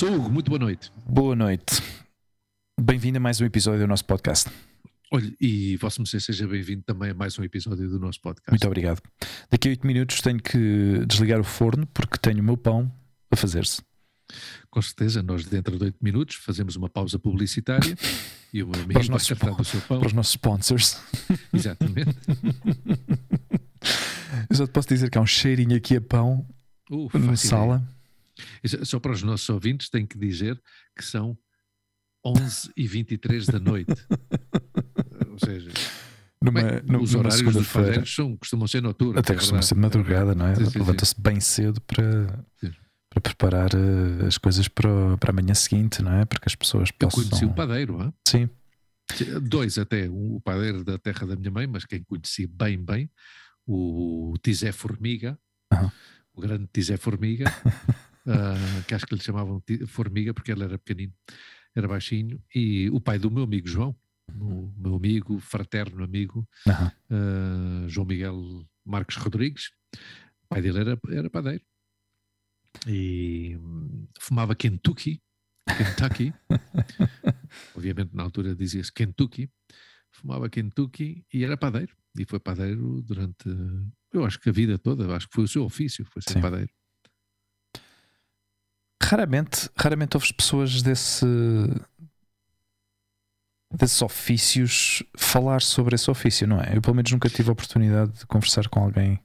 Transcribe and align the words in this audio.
Sou 0.00 0.08
Hugo, 0.14 0.30
muito 0.30 0.48
boa 0.48 0.58
noite. 0.58 0.90
boa 1.06 1.36
noite. 1.36 1.82
Bem-vindo 2.80 3.18
a 3.18 3.20
mais 3.20 3.38
um 3.38 3.44
episódio 3.44 3.80
do 3.80 3.86
nosso 3.86 4.06
podcast. 4.06 4.50
Olha, 5.12 5.34
e 5.40 5.76
Vosso 5.76 6.00
Mercê 6.00 6.20
seja 6.20 6.46
bem-vindo 6.46 6.82
também 6.84 7.10
a 7.10 7.14
mais 7.14 7.36
um 7.38 7.42
episódio 7.42 7.88
do 7.88 7.98
nosso 7.98 8.20
podcast. 8.20 8.50
Muito 8.50 8.66
obrigado. 8.66 9.02
Daqui 9.50 9.66
a 9.68 9.70
8 9.72 9.84
minutos 9.86 10.20
tenho 10.20 10.40
que 10.40 11.04
desligar 11.06 11.40
o 11.40 11.44
forno 11.44 11.84
porque 11.88 12.16
tenho 12.16 12.40
o 12.40 12.44
meu 12.44 12.56
pão 12.56 12.92
a 13.28 13.34
fazer-se. 13.34 13.82
Com 14.70 14.80
certeza, 14.80 15.20
nós 15.20 15.44
dentro 15.44 15.76
de 15.76 15.84
8 15.84 15.96
minutos 16.00 16.36
fazemos 16.36 16.76
uma 16.76 16.88
pausa 16.88 17.18
publicitária 17.18 17.96
e 18.54 18.62
o 18.62 18.68
meu 18.68 18.76
amigo 18.76 18.92
Para 18.92 19.02
os 19.02 19.08
nossos 19.08 19.28
do 19.28 19.64
seu 19.64 19.80
pão. 19.80 19.98
Para 19.98 20.06
os 20.06 20.12
nossos 20.12 20.30
sponsors. 20.32 20.96
Exatamente. 21.52 22.16
Eu 24.48 24.56
só 24.56 24.66
te 24.66 24.70
posso 24.72 24.88
dizer 24.88 25.10
que 25.10 25.18
há 25.18 25.20
um 25.20 25.26
cheirinho 25.26 25.76
aqui 25.76 25.96
a 25.96 26.00
pão 26.00 26.46
Uh, 26.88 27.08
na 27.18 27.36
sala. 27.36 27.82
ideia. 28.64 28.84
Só 28.84 28.98
para 28.98 29.12
os 29.12 29.22
nossos 29.22 29.48
ouvintes, 29.48 29.88
tenho 29.88 30.08
que 30.08 30.18
dizer 30.18 30.60
que 30.96 31.04
são 31.04 31.38
11 32.24 32.72
e 32.76 32.86
23 32.86 33.46
da 33.46 33.60
noite. 33.60 33.94
Ou 35.42 35.48
seja, 35.48 35.70
Numa, 36.42 36.62
bem, 36.62 36.82
numa, 36.86 37.02
os 37.02 37.14
horários 37.14 37.42
dos 37.42 37.46
segunda-feira. 37.52 37.86
padeiros 37.88 38.14
são, 38.14 38.36
costumam 38.36 38.66
ser 38.66 38.82
noturnos. 38.82 39.18
Até 39.18 39.32
é 39.32 39.36
costuma 39.36 39.60
verdade. 39.60 39.66
ser 39.68 39.74
de 39.74 39.80
madrugada, 39.80 40.34
não 40.34 40.46
é? 40.46 40.54
Levanta-se 40.54 41.20
bem 41.20 41.38
cedo 41.40 41.80
para, 41.82 42.44
Sim. 42.58 42.72
para 43.10 43.20
preparar 43.20 43.70
eh, 43.74 44.26
as 44.26 44.38
coisas 44.38 44.66
para, 44.66 45.18
para 45.18 45.30
a 45.30 45.34
manhã 45.34 45.52
seguinte, 45.54 46.02
não 46.02 46.12
é? 46.12 46.24
Para 46.24 46.40
que 46.40 46.48
as 46.48 46.54
pessoas 46.54 46.88
Eu 46.88 47.08
possam. 47.08 47.24
conheci 47.28 47.44
o 47.44 47.52
padeiro, 47.54 48.00
hã? 48.00 48.12
Sim, 48.26 48.48
dois 49.42 49.76
até, 49.76 50.08
um, 50.08 50.36
o 50.36 50.40
padeiro 50.40 50.82
da 50.84 50.96
terra 50.98 51.26
da 51.26 51.36
minha 51.36 51.50
mãe, 51.50 51.66
mas 51.66 51.84
quem 51.84 52.02
conheci 52.04 52.46
bem, 52.46 52.82
bem, 52.82 53.10
o 53.66 54.34
Tizé 54.42 54.72
Formiga, 54.72 55.38
Aham. 55.72 55.92
o 56.32 56.40
grande 56.40 56.68
Tizé 56.72 56.96
Formiga, 56.96 57.44
ah, 58.26 58.82
que 58.86 58.94
acho 58.94 59.06
que 59.06 59.14
lhe 59.14 59.20
chamavam 59.22 59.62
Formiga 59.88 60.32
porque 60.32 60.52
ele 60.52 60.64
era 60.64 60.78
pequenino, 60.78 61.12
era 61.74 61.86
baixinho, 61.88 62.40
e 62.54 62.88
o 62.90 63.00
pai 63.00 63.18
do 63.18 63.30
meu 63.30 63.42
amigo 63.42 63.68
João, 63.68 63.94
o 64.40 64.72
meu 64.76 64.94
amigo, 64.96 65.38
fraterno 65.40 66.04
amigo, 66.04 66.48
Aham. 66.66 66.92
ah, 67.10 67.84
João 67.88 68.06
Miguel 68.06 68.64
Marques 68.84 69.16
Rodrigues, 69.16 69.70
o 70.44 70.48
pai 70.48 70.62
dele 70.62 70.80
era, 70.80 71.00
era 71.10 71.30
padeiro. 71.30 71.64
E 72.86 73.56
hum, 73.56 74.06
fumava 74.18 74.54
Kentucky, 74.54 75.20
Kentucky, 75.76 76.32
obviamente 77.74 78.14
na 78.14 78.22
altura 78.22 78.54
dizia-se 78.54 78.92
Kentucky, 78.92 79.50
fumava 80.10 80.48
Kentucky 80.48 81.24
e 81.32 81.44
era 81.44 81.56
padeiro. 81.56 81.96
E 82.18 82.24
foi 82.24 82.40
padeiro 82.40 83.02
durante, 83.02 83.48
eu 84.12 84.24
acho 84.24 84.40
que 84.40 84.48
a 84.48 84.52
vida 84.52 84.76
toda, 84.78 85.14
acho 85.14 85.28
que 85.28 85.34
foi 85.34 85.44
o 85.44 85.48
seu 85.48 85.64
ofício, 85.64 86.04
foi 86.04 86.22
ser 86.22 86.34
Sim. 86.34 86.40
padeiro. 86.40 86.70
Raramente, 89.02 89.68
raramente 89.76 90.16
ouves 90.16 90.30
pessoas 90.30 90.82
desse 90.82 91.26
desses 93.72 94.00
ofícios 94.02 95.02
falar 95.16 95.62
sobre 95.62 95.94
esse 95.94 96.10
ofício, 96.10 96.46
não 96.46 96.60
é? 96.60 96.76
Eu 96.76 96.82
pelo 96.82 96.96
menos 96.96 97.10
nunca 97.12 97.28
tive 97.30 97.48
a 97.48 97.52
oportunidade 97.52 98.12
de 98.12 98.26
conversar 98.26 98.68
com 98.68 98.80
alguém 98.82 99.18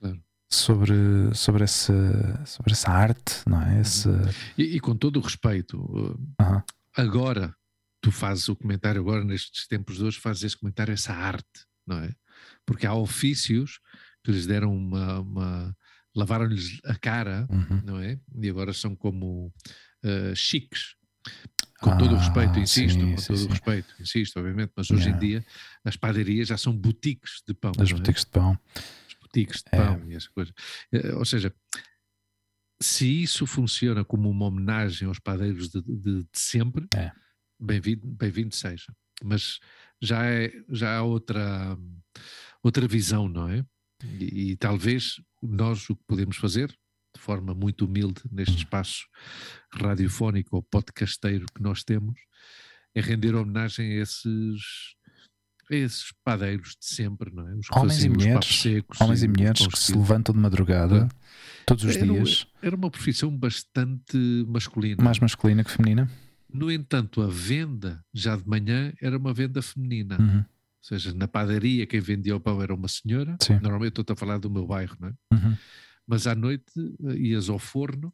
Claro. 0.00 0.20
sobre, 0.50 0.94
sobre, 1.34 1.64
essa, 1.64 2.44
sobre 2.46 2.72
essa 2.72 2.90
arte, 2.90 3.42
não 3.46 3.62
é? 3.62 3.80
Esse, 3.80 4.08
E, 4.58 4.76
e 4.76 4.80
com 4.80 4.96
todo 4.96 5.18
o 5.18 5.22
respeito, 5.22 5.78
uh, 5.80 6.18
Aham. 6.40 6.62
agora 6.96 7.54
tu 8.00 8.10
fazes 8.10 8.48
o 8.48 8.56
comentário, 8.56 9.00
agora 9.00 9.24
nestes 9.24 9.66
tempos 9.68 9.96
de 9.96 10.04
hoje, 10.04 10.18
fazes 10.18 10.42
esse 10.42 10.58
comentário, 10.58 10.92
essa 10.92 11.12
arte, 11.12 11.66
não 11.86 11.98
é? 11.98 12.12
Porque 12.66 12.86
há 12.86 12.94
ofícios 12.94 13.78
que 14.24 14.32
lhes 14.32 14.46
deram 14.46 14.74
uma. 14.76 15.20
uma 15.20 15.76
lavaram-lhes 16.14 16.78
a 16.84 16.94
cara, 16.98 17.46
Uhum. 17.48 17.80
não 17.84 17.98
é? 17.98 18.18
E 18.40 18.50
agora 18.50 18.72
são 18.74 18.94
como 18.94 19.46
uh, 20.04 20.36
chiques. 20.36 20.94
Com 21.82 21.98
todo 21.98 22.12
o 22.12 22.16
Ah, 22.16 22.18
respeito, 22.20 22.58
insisto, 22.60 23.00
sim, 23.00 23.10
com 23.10 23.18
sim, 23.18 23.26
todo 23.26 23.36
sim. 23.38 23.44
o 23.46 23.48
respeito, 23.50 23.94
insisto, 24.00 24.36
obviamente, 24.38 24.72
mas 24.76 24.90
hoje 24.90 25.02
em 25.02 25.06
Yeah. 25.14 25.20
dia 25.26 25.46
as 25.84 25.96
padarias 25.96 26.48
já 26.48 26.56
são 26.56 26.72
boutiques 26.76 27.42
de 27.46 27.52
pão. 27.54 27.72
não 27.76 27.82
é? 27.96 27.98
boutiques 27.98 28.24
de 28.24 28.30
pão. 28.30 28.58
Os 29.08 29.14
boutiques 29.20 29.62
de 29.62 29.68
É. 29.72 29.76
pão 29.76 30.04
e 30.10 30.14
essas 30.14 30.28
coisas. 30.28 30.54
Eh, 30.92 31.12
Ou 31.14 31.24
seja, 31.24 31.52
se 32.80 33.22
isso 33.22 33.46
funciona 33.46 34.04
como 34.04 34.30
uma 34.30 34.46
homenagem 34.46 35.08
aos 35.08 35.18
padeiros 35.18 35.68
de, 35.70 35.82
de- 35.82 36.22
de 36.22 36.28
sempre, 36.32 36.86
É. 36.94 37.10
bem-vindo 37.60 38.06
bem 38.06 38.50
seja. 38.50 38.92
Mas 39.24 39.58
já, 40.00 40.24
é, 40.24 40.52
já 40.68 40.96
há 40.98 41.02
outra, 41.02 41.76
outra 42.62 42.86
visão, 42.88 43.28
não 43.28 43.48
é? 43.48 43.64
E, 44.04 44.50
e 44.52 44.56
talvez 44.56 45.20
nós 45.40 45.88
o 45.90 45.94
que 45.96 46.02
podemos 46.06 46.36
fazer, 46.36 46.76
de 47.14 47.20
forma 47.20 47.54
muito 47.54 47.84
humilde, 47.86 48.20
neste 48.30 48.54
Hum. 48.54 48.58
espaço 48.58 49.04
radiofónico 49.72 50.56
ou 50.56 50.62
podcasteiro 50.62 51.46
que 51.54 51.62
nós 51.62 51.82
temos, 51.84 52.18
é 52.94 53.00
render 53.00 53.34
homenagem 53.34 53.92
a 53.98 54.02
esses, 54.02 54.60
a 55.70 55.74
esses 55.74 56.12
padeiros 56.24 56.70
de 56.78 56.86
sempre, 56.86 57.30
não 57.34 57.48
é? 57.48 57.54
Os 57.54 57.66
Homens 57.72 58.04
e 58.04 58.08
mulheres, 58.08 58.46
secos 58.60 59.00
Homens 59.00 59.22
e 59.22 59.28
mulheres 59.28 59.66
que 59.66 59.78
se 59.78 59.94
levantam 59.94 60.34
de 60.34 60.40
madrugada 60.40 61.08
todos 61.66 61.84
os 61.84 61.96
Era 61.96 62.06
dias, 62.06 62.46
Era 62.60 62.76
uma 62.76 62.90
profissão 62.90 63.34
bastante 63.36 64.16
masculina. 64.48 65.02
mais 65.02 65.18
masculina 65.18 65.64
que 65.64 65.70
feminina. 65.70 66.10
No 66.52 66.70
entanto, 66.70 67.22
a 67.22 67.28
venda 67.28 68.04
já 68.12 68.36
de 68.36 68.46
manhã 68.46 68.92
era 69.00 69.16
uma 69.16 69.32
venda 69.32 69.62
feminina. 69.62 70.18
Uhum. 70.20 70.38
Ou 70.38 70.44
seja, 70.98 71.14
na 71.14 71.26
padaria 71.28 71.86
quem 71.86 72.00
vendia 72.00 72.36
o 72.36 72.40
pão 72.40 72.60
era 72.60 72.74
uma 72.74 72.88
senhora. 72.88 73.36
Sim. 73.40 73.54
Normalmente 73.62 73.98
estou 73.98 74.12
a 74.12 74.16
falar 74.16 74.36
do 74.38 74.50
meu 74.50 74.66
bairro, 74.66 74.94
não 75.00 75.08
é? 75.08 75.12
Uhum. 75.32 75.56
Mas 76.06 76.26
à 76.26 76.34
noite 76.34 76.72
eh, 77.06 77.16
ias 77.16 77.48
ao 77.48 77.58
forno 77.58 78.12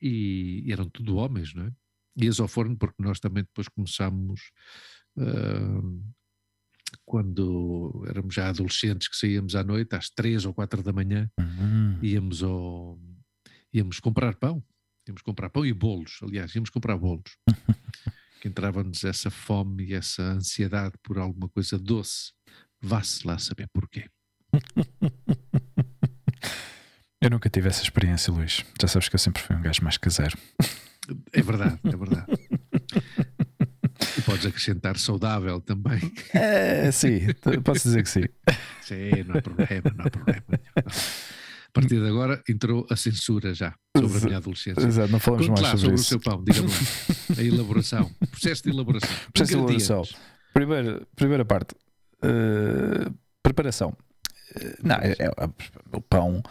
e 0.00 0.64
eram 0.70 0.88
tudo 0.88 1.16
homens, 1.16 1.54
não 1.54 1.64
é? 1.66 1.72
Ias 2.16 2.40
ao 2.40 2.48
forno 2.48 2.76
porque 2.76 3.02
nós 3.02 3.20
também 3.20 3.44
depois 3.44 3.68
começámos 3.68 4.50
ah, 5.18 5.82
quando 7.04 8.04
éramos 8.08 8.34
já 8.34 8.48
adolescentes 8.48 9.08
que 9.08 9.16
saíamos 9.16 9.54
à 9.54 9.62
noite 9.64 9.94
às 9.94 10.10
três 10.10 10.44
ou 10.44 10.52
quatro 10.54 10.82
da 10.82 10.92
manhã 10.92 11.30
Uhum. 11.38 11.98
íamos 12.02 12.42
ao 12.42 12.98
íamos 13.72 14.00
comprar 14.00 14.34
pão 14.36 14.62
íamos 15.06 15.22
comprar 15.22 15.50
pão 15.50 15.64
e 15.64 15.72
bolos 15.72 16.18
aliás 16.22 16.54
íamos 16.54 16.70
comprar 16.70 16.96
bolos 16.98 17.36
que 18.40 18.48
entrava-nos 18.48 19.04
essa 19.04 19.30
fome 19.30 19.84
e 19.86 19.94
essa 19.94 20.22
ansiedade 20.22 20.94
por 21.02 21.18
alguma 21.18 21.48
coisa 21.48 21.78
doce 21.78 22.32
vá-se 22.80 23.26
lá 23.26 23.38
saber 23.38 23.68
porquê 23.72 24.08
Eu 27.20 27.30
nunca 27.30 27.50
tive 27.50 27.68
essa 27.68 27.82
experiência, 27.82 28.32
Luís. 28.32 28.64
Já 28.80 28.88
sabes 28.88 29.08
que 29.08 29.14
eu 29.14 29.18
sempre 29.18 29.42
fui 29.42 29.54
um 29.54 29.60
gajo 29.62 29.82
mais 29.82 29.98
caseiro. 29.98 30.36
é 31.32 31.42
verdade 31.42 31.78
é 31.84 31.96
verdade 31.96 32.26
e 34.16 34.22
podes 34.22 34.46
acrescentar 34.46 34.96
saudável 34.96 35.60
também 35.60 35.98
É, 36.32 36.90
sim, 36.92 37.20
posso 37.64 37.82
dizer 37.84 38.02
que 38.04 38.08
sim. 38.08 38.24
sim, 38.82 39.10
não 39.26 39.36
há 39.38 39.42
problema 39.42 39.92
não 39.96 40.04
há 40.06 40.10
problema 40.10 40.42
a 40.76 41.72
partir 41.72 42.00
de 42.00 42.06
agora 42.06 42.40
entrou 42.48 42.86
a 42.88 42.94
censura 42.96 43.52
já 43.54 43.74
sobre 43.96 44.18
a 44.18 44.20
minha 44.20 44.36
adolescência 44.36 44.86
Exato, 44.86 45.10
não 45.10 45.18
falamos 45.18 45.48
Conte 45.48 45.60
mais 45.62 45.72
lá 45.72 45.78
sobre 45.78 45.80
sobre 45.80 45.94
o 45.94 46.00
isso. 46.00 46.08
seu 46.08 46.20
pão, 46.20 46.44
diga-me 46.44 46.68
lá. 46.68 47.38
a 47.38 47.42
elaboração, 47.42 48.10
processo 48.30 48.62
de 48.62 48.70
elaboração. 48.70 49.10
Processo 49.32 49.50
de 49.52 49.56
elaboração. 49.58 50.02
Primeira, 50.54 51.06
primeira 51.16 51.44
parte. 51.44 51.74
Uh, 52.22 53.12
preparação. 53.42 53.96
Uh, 54.54 54.76
não, 54.82 54.96
é, 54.96 55.12
é- 55.18 55.30
o 55.92 56.00
pão. 56.00 56.42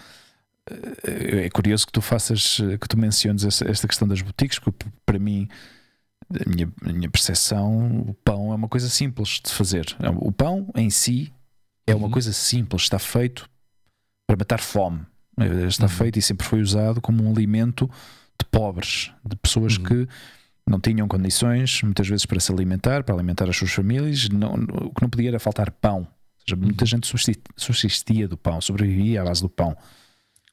É 1.03 1.49
curioso 1.49 1.85
que 1.85 1.91
tu 1.91 2.01
faças, 2.01 2.57
que 2.79 2.87
tu 2.87 2.97
menciones 2.97 3.43
esta 3.61 3.87
questão 3.87 4.07
das 4.07 4.21
boutiques, 4.21 4.59
porque 4.59 4.85
para 5.05 5.19
mim, 5.19 5.47
a 6.45 6.49
minha, 6.49 6.71
a 6.85 6.93
minha 6.93 7.09
percepção, 7.09 8.01
o 8.07 8.13
pão 8.13 8.51
é 8.51 8.55
uma 8.55 8.67
coisa 8.67 8.89
simples 8.89 9.41
de 9.43 9.51
fazer. 9.51 9.95
O 10.17 10.31
pão 10.31 10.69
em 10.75 10.89
si 10.89 11.33
é 11.87 11.95
uma 11.95 12.05
Uhum. 12.05 12.11
coisa 12.11 12.31
simples, 12.33 12.83
está 12.83 12.99
feito 12.99 13.49
para 14.27 14.37
matar 14.37 14.59
fome. 14.59 15.01
Está 15.67 15.85
Uhum. 15.85 15.89
feito 15.89 16.19
e 16.19 16.21
sempre 16.21 16.45
foi 16.45 16.61
usado 16.61 16.99
como 17.01 17.23
um 17.23 17.31
alimento 17.31 17.89
de 18.39 18.45
pobres, 18.51 19.11
de 19.25 19.35
pessoas 19.37 19.77
Uhum. 19.77 19.83
que 19.83 20.07
não 20.67 20.79
tinham 20.79 21.07
condições, 21.07 21.81
muitas 21.81 22.07
vezes, 22.07 22.25
para 22.27 22.39
se 22.39 22.51
alimentar, 22.51 23.03
para 23.03 23.15
alimentar 23.15 23.49
as 23.49 23.57
suas 23.57 23.71
famílias. 23.71 24.29
Não, 24.29 24.53
o 24.53 24.93
que 24.93 25.01
não 25.01 25.09
podia 25.09 25.29
era 25.29 25.39
faltar 25.39 25.71
pão. 25.71 25.99
Ou 26.01 26.07
seja, 26.45 26.55
muita 26.55 26.83
Uhum. 26.83 26.87
gente 26.87 27.07
subsist- 27.07 27.41
subsistia 27.57 28.27
do 28.27 28.37
pão, 28.37 28.61
sobrevivia 28.61 29.21
à 29.21 29.25
base 29.25 29.41
do 29.41 29.49
pão. 29.49 29.75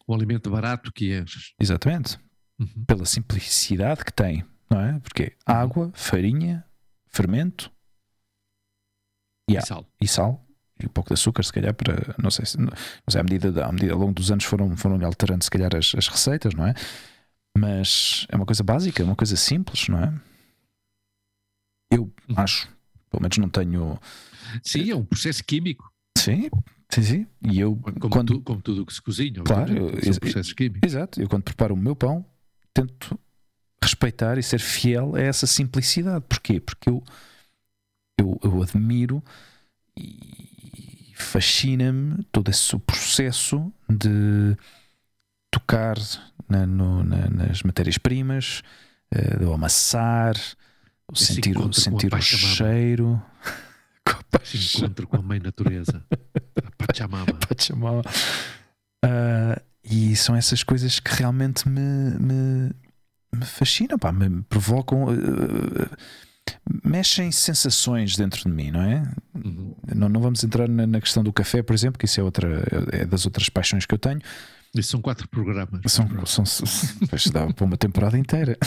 O 0.07 0.15
alimento 0.15 0.51
barato 0.51 0.93
que 0.93 1.13
é. 1.13 1.25
Exatamente. 1.61 2.19
Uhum. 2.59 2.85
Pela 2.87 3.05
simplicidade 3.05 4.05
que 4.05 4.13
tem, 4.13 4.45
não 4.71 4.81
é? 4.81 4.99
Porque 5.01 5.37
água, 5.45 5.91
farinha, 5.95 6.65
fermento 7.09 7.71
Yeah. 9.49 9.65
E 9.65 9.69
sal. 9.69 9.87
e 10.03 10.09
sal 10.09 10.47
e 10.83 10.87
um 10.87 10.89
pouco 10.89 11.09
de 11.11 11.15
açúcar, 11.15 11.43
se 11.45 11.53
calhar, 11.53 11.73
para 11.73 12.15
não 12.21 12.31
sei 12.33 12.45
se 12.45 12.59
não 12.59 12.71
sei, 13.09 13.21
à 13.21 13.25
medida, 13.25 13.65
à 13.65 13.71
medida 13.73 13.93
ao 13.93 13.99
longo 13.99 14.13
dos 14.13 14.31
anos 14.33 14.45
foram, 14.45 14.77
foram 14.77 15.03
alterando 15.07 15.45
se 15.45 15.51
calhar 15.51 15.75
as, 15.75 15.95
as 15.95 16.09
receitas, 16.09 16.53
não 16.53 16.67
é? 16.67 16.75
Mas 17.57 18.27
é 18.29 18.35
uma 18.37 18.45
coisa 18.45 18.63
básica, 18.65 19.03
é 19.03 19.05
uma 19.07 19.15
coisa 19.17 19.37
simples, 19.37 19.89
não 19.89 19.99
é? 20.03 20.13
Eu 21.93 22.13
Uhum. 22.29 22.35
acho, 22.37 22.69
pelo 23.09 23.23
menos 23.23 23.39
não 23.39 23.49
tenho. 23.49 23.99
Sim, 24.63 24.91
é 24.91 24.97
um 24.97 25.05
processo 25.05 25.43
químico. 25.45 25.91
Sim, 26.19 26.51
sim, 26.91 27.03
sim. 27.03 27.27
E 27.43 27.61
eu 27.61 27.77
Como, 27.77 28.11
quando 28.11 28.35
tu- 28.35 28.41
como 28.43 28.63
tudo 28.63 28.83
o 28.83 28.87
que 28.87 28.95
se 28.95 29.03
cozinha. 29.03 29.43
Claro, 29.45 29.77
eu- 29.77 30.03
são 30.03 30.15
processos 30.15 30.53
químicos. 30.53 30.81
Exato, 30.91 31.21
eu 31.21 31.29
quando 31.29 31.43
preparo 31.43 31.75
o 31.75 31.77
meu 31.77 31.95
pão 31.97 32.25
tento 32.73 33.19
respeitar 33.83 34.39
e 34.39 34.43
ser 34.43 34.59
fiel 34.61 35.15
a 35.17 35.21
essa 35.21 35.47
simplicidade. 35.47 36.25
Porquê? 36.29 36.61
Porque 36.61 36.89
eu, 36.91 37.03
eu, 38.19 38.39
eu 38.43 38.63
admiro 38.63 39.23
e 39.97 41.13
fascina-me 41.15 42.23
todo 42.33 42.51
esse 42.51 42.77
processo 42.81 43.73
de 43.89 44.57
tocar 45.51 45.97
na- 46.49 46.67
no- 46.67 47.03
na- 47.05 47.29
nas 47.31 47.63
matérias-primas, 47.63 48.63
eh, 49.11 49.39
de 49.39 49.45
amassar, 49.53 50.35
sentir, 51.15 51.55
sentir 51.73 52.13
o 52.13 52.21
cheiro. 52.21 53.23
Encontro 54.55 55.07
com 55.07 55.17
a 55.17 55.23
mãe 55.23 55.41
natureza. 55.41 56.05
A 56.11 56.87
Pachamama. 56.87 57.27
Pachamama. 57.49 58.03
Ah, 59.05 59.61
e 59.85 60.17
são 60.17 60.35
essas 60.35 60.63
coisas 60.63 60.99
que 60.99 61.15
realmente 61.15 61.69
me, 61.69 62.19
me, 62.19 62.71
me 63.33 63.45
fascinam, 63.45 63.99
pá, 63.99 64.13
me 64.13 64.43
provocam, 64.45 65.07
ah, 65.09 65.97
mexem 66.85 67.31
sensações 67.31 68.17
dentro 68.17 68.43
de 68.43 68.49
mim, 68.49 68.71
não 68.71 68.83
é? 68.83 69.03
Uhum. 69.35 69.75
Não, 69.95 70.09
não 70.09 70.21
vamos 70.21 70.43
entrar 70.43 70.69
na, 70.69 70.87
na 70.87 71.01
questão 71.01 71.23
do 71.23 71.33
café, 71.33 71.63
por 71.63 71.75
exemplo, 71.75 71.99
que 71.99 72.07
isso 72.07 72.21
é, 72.21 72.23
outra, 72.23 72.63
é 72.93 73.05
das 73.05 73.25
outras 73.25 73.49
paixões 73.49 73.87
que 73.87 73.95
eu 73.95 73.99
tenho. 73.99 74.21
Isso 74.75 74.91
são 74.91 75.01
quatro 75.01 75.29
programas. 75.29 75.81
São, 75.91 76.27
são, 76.27 76.45
pois 77.09 77.31
dava 77.31 77.53
para 77.53 77.65
uma 77.65 77.77
temporada 77.77 78.19
inteira. 78.19 78.59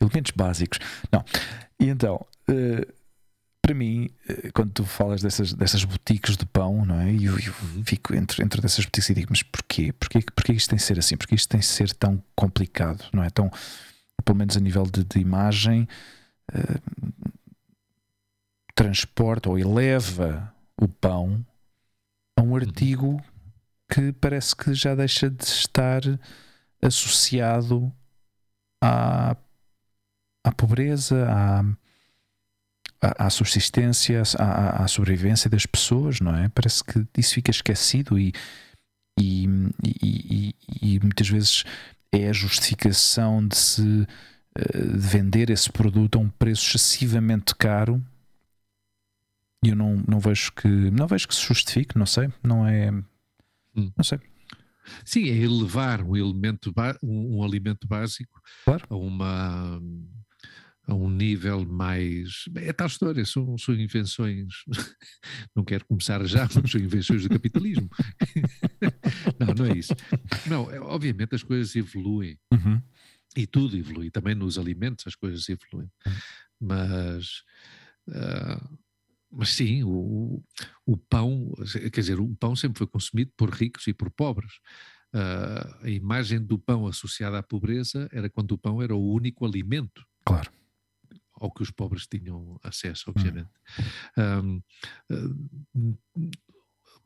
Elementos 0.00 0.32
básicos. 0.34 0.78
Não. 1.10 1.24
E 1.80 1.88
então, 1.88 2.24
eh, 2.48 2.86
para 3.62 3.74
mim, 3.74 4.08
eh, 4.28 4.50
quando 4.54 4.72
tu 4.72 4.84
falas 4.84 5.20
dessas, 5.22 5.52
dessas 5.52 5.84
boutiques 5.84 6.36
de 6.36 6.46
pão, 6.46 6.84
não 6.84 7.00
é? 7.00 7.12
E 7.12 7.24
eu, 7.24 7.34
eu 7.34 7.52
fico 7.84 8.14
entre, 8.14 8.42
entre 8.42 8.60
dessas 8.60 8.84
boutiques 8.84 9.10
e 9.10 9.14
digo, 9.14 9.28
mas 9.30 9.42
porquê? 9.42 9.92
porquê? 9.92 10.20
Porquê 10.34 10.52
isto 10.52 10.70
tem 10.70 10.76
de 10.76 10.84
ser 10.84 10.98
assim? 10.98 11.16
Porquê 11.16 11.34
isto 11.34 11.48
tem 11.48 11.60
de 11.60 11.66
ser 11.66 11.92
tão 11.94 12.22
complicado? 12.34 13.04
Não 13.12 13.24
é? 13.24 13.30
Tão, 13.30 13.50
pelo 14.24 14.38
menos 14.38 14.56
a 14.56 14.60
nível 14.60 14.84
de, 14.84 15.04
de 15.04 15.18
imagem, 15.18 15.88
eh, 16.52 16.80
transporta 18.74 19.48
ou 19.48 19.58
eleva 19.58 20.54
o 20.80 20.86
pão 20.86 21.44
a 22.38 22.42
um 22.42 22.54
artigo 22.54 23.20
que 23.88 24.12
parece 24.12 24.54
que 24.54 24.74
já 24.74 24.94
deixa 24.94 25.30
de 25.30 25.44
estar 25.44 26.02
associado 26.82 27.92
à, 28.82 29.36
à 30.44 30.52
pobreza, 30.52 31.26
à, 31.28 31.64
à, 33.00 33.26
à 33.26 33.30
subsistência, 33.30 34.22
à, 34.38 34.84
à 34.84 34.88
sobrevivência 34.88 35.48
das 35.50 35.66
pessoas, 35.66 36.20
não 36.20 36.34
é? 36.34 36.48
Parece 36.48 36.82
que 36.84 37.06
isso 37.18 37.34
fica 37.34 37.50
esquecido 37.50 38.18
e, 38.18 38.32
e, 39.18 39.46
e, 39.84 40.54
e- 40.82 41.00
muitas 41.00 41.28
vezes 41.28 41.64
é 42.12 42.28
a 42.28 42.32
justificação 42.32 43.46
de 43.46 43.56
se 43.56 44.06
eh, 44.56 44.78
de 44.78 44.98
vender 44.98 45.50
esse 45.50 45.70
produto 45.70 46.16
a 46.16 46.20
um 46.20 46.28
preço 46.30 46.64
excessivamente 46.76 47.54
caro. 47.54 48.02
E 49.64 49.68
eu 49.70 49.76
não, 49.76 50.02
não 50.06 50.20
vejo 50.20 50.52
que 50.52 50.68
não 50.68 51.06
vejo 51.06 51.26
que 51.28 51.34
se 51.34 51.42
justifique, 51.42 51.98
não 51.98 52.06
sei, 52.06 52.28
não 52.42 52.66
é, 52.66 52.90
Hum. 53.78 53.92
não 53.96 54.04
sei. 54.04 54.18
Sim, 55.04 55.24
é 55.28 55.34
elevar 55.36 56.00
um 56.02 56.16
elemento, 56.16 56.72
um, 57.02 57.38
um 57.38 57.42
alimento 57.44 57.86
básico 57.88 58.40
Claro. 58.64 58.86
a 58.88 58.96
uma 58.96 59.80
a 60.86 60.94
um 60.94 61.10
nível 61.10 61.64
mais. 61.66 62.44
É 62.56 62.72
tal 62.72 62.86
história, 62.86 63.24
são, 63.24 63.58
são 63.58 63.74
invenções. 63.74 64.46
Não 65.54 65.64
quero 65.64 65.84
começar 65.86 66.24
já, 66.26 66.48
mas 66.54 66.70
são 66.70 66.80
invenções 66.80 67.22
do 67.22 67.28
capitalismo. 67.28 67.88
Não, 69.40 69.54
não 69.54 69.66
é 69.66 69.76
isso. 69.76 69.92
Não, 70.46 70.70
é- 70.70 70.80
obviamente 70.80 71.34
as 71.34 71.42
coisas 71.42 71.74
evoluem 71.76 72.38
Uhum. 72.52 72.80
e 73.36 73.46
tudo 73.46 73.76
evolui, 73.76 74.10
também 74.10 74.34
nos 74.34 74.58
alimentos 74.58 75.06
as 75.06 75.14
coisas 75.14 75.48
evoluem. 75.48 75.90
Hum. 76.06 76.10
Mas, 76.60 77.42
ah, 78.10 78.70
mas 79.30 79.50
sim, 79.50 79.82
o, 79.84 80.42
o 80.86 80.96
pão, 80.96 81.52
quer 81.92 82.00
dizer, 82.00 82.18
o 82.20 82.34
pão 82.36 82.54
sempre 82.56 82.78
foi 82.78 82.86
consumido 82.86 83.30
por 83.36 83.50
ricos 83.50 83.86
e 83.86 83.92
por 83.92 84.10
pobres. 84.10 84.52
Ah, 85.12 85.78
a 85.82 85.90
imagem 85.90 86.40
do 86.42 86.58
pão 86.58 86.86
associada 86.86 87.38
à 87.38 87.42
pobreza 87.42 88.08
era 88.12 88.30
quando 88.30 88.52
o 88.52 88.58
pão 88.58 88.80
era 88.82 88.94
o 88.94 89.12
único 89.12 89.44
alimento 89.44 90.04
Claro. 90.24 90.50
Ao 91.40 91.52
que 91.52 91.62
os 91.62 91.70
pobres 91.70 92.06
tinham 92.06 92.58
acesso, 92.62 93.10
obviamente. 93.10 93.50
Ahm, 94.16 94.60
ah, 95.10 96.26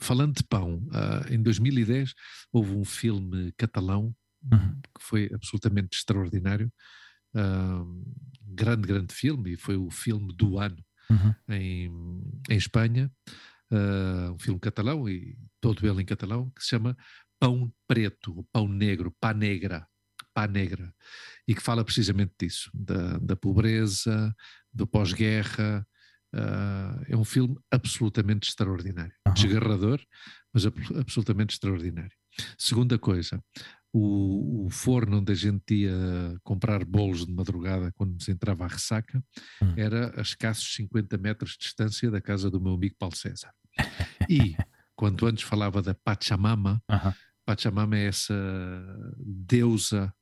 falando 0.01 0.35
de 0.37 0.45
pão, 0.45 0.87
ah, 0.93 1.27
em 1.31 1.43
2010 1.43 2.15
houve 2.53 2.73
um 2.75 2.85
filme 2.85 3.53
catalão 3.57 4.15
Uhum. 4.51 4.81
que 4.99 5.03
foi 5.05 5.31
absolutamente 5.35 5.99
extraordinário. 5.99 6.73
Ahm, 7.35 8.03
grande, 8.43 8.89
grande 8.89 9.15
filme, 9.15 9.53
e 9.53 9.57
foi 9.57 9.77
o 9.77 9.91
filme 9.91 10.35
do 10.35 10.59
ano 10.59 10.83
Uhum. 11.11 11.35
em, 11.51 11.87
em 12.51 12.57
Espanha, 12.57 13.13
ah, 13.73 14.33
um 14.35 14.39
filme 14.39 14.59
catalão, 14.61 15.09
e 15.09 15.37
todo 15.61 15.87
ele 15.87 16.03
em 16.03 16.07
catalão, 16.07 16.51
que 16.51 16.63
se 16.63 16.71
chama 16.71 16.97
Pão 17.39 17.73
Preto, 17.89 18.47
Pão 18.53 18.67
Negro, 18.69 19.15
Pá 19.21 19.35
Negra, 19.35 19.87
Pá 20.41 20.47
Negra, 20.47 20.95
e 21.47 21.55
que 21.55 21.61
fala 21.61 21.85
precisamente 21.85 22.33
disso, 22.41 22.71
da, 22.73 23.19
da 23.19 23.37
pobreza, 23.37 24.35
do 24.73 24.87
pós-guerra. 24.87 25.87
ah, 26.33 27.03
é 27.09 27.17
um 27.17 27.25
filme 27.25 27.59
absolutamente 27.71 28.49
extraordinário, 28.49 29.13
Aham. 29.27 29.35
desgarrador, 29.35 30.01
mas 30.55 30.65
ab- 30.65 30.97
absolutamente 30.99 31.55
extraordinário. 31.55 32.17
Segunda 32.57 32.99
coisa, 32.99 33.43
o, 33.93 34.65
o 34.67 34.71
forno 34.71 35.19
onde 35.19 35.33
a 35.33 35.35
gente 35.35 35.75
ia 35.75 36.39
comprar 36.43 36.85
bolos 36.85 37.27
de 37.27 37.33
madrugada 37.33 37.93
quando 37.93 38.15
nos 38.15 38.29
entrava 38.29 38.65
a 38.65 38.69
ressaca 38.69 39.23
Hum. 39.63 39.75
era 39.77 40.19
a 40.19 40.23
escassos 40.23 40.73
50 40.75 41.19
metros 41.19 41.51
de 41.53 41.59
distância 41.59 42.11
da 42.11 42.21
casa 42.21 42.51
do 42.51 42.61
meu 42.61 42.75
amigo 42.75 42.95
Paulo 42.99 43.15
César. 43.17 43.53
E 44.31 44.57
quando 44.97 45.27
antes 45.27 45.43
falava 45.45 45.83
da 45.83 45.93
Pachamama, 45.95 46.83
Aham. 46.89 47.13
Pachamama 47.45 47.97
é 47.99 48.05
essa 48.07 48.33
deusa 49.19 50.15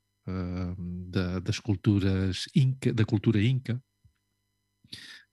da- 1.09 1.39
das 1.41 1.59
culturas 1.59 2.45
inca, 2.55 2.93
da 2.93 3.05
cultura 3.05 3.41
inca, 3.43 3.83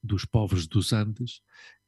dos 0.04 0.26
povos 0.26 0.68
dos 0.68 0.94
Andes, 0.94 1.42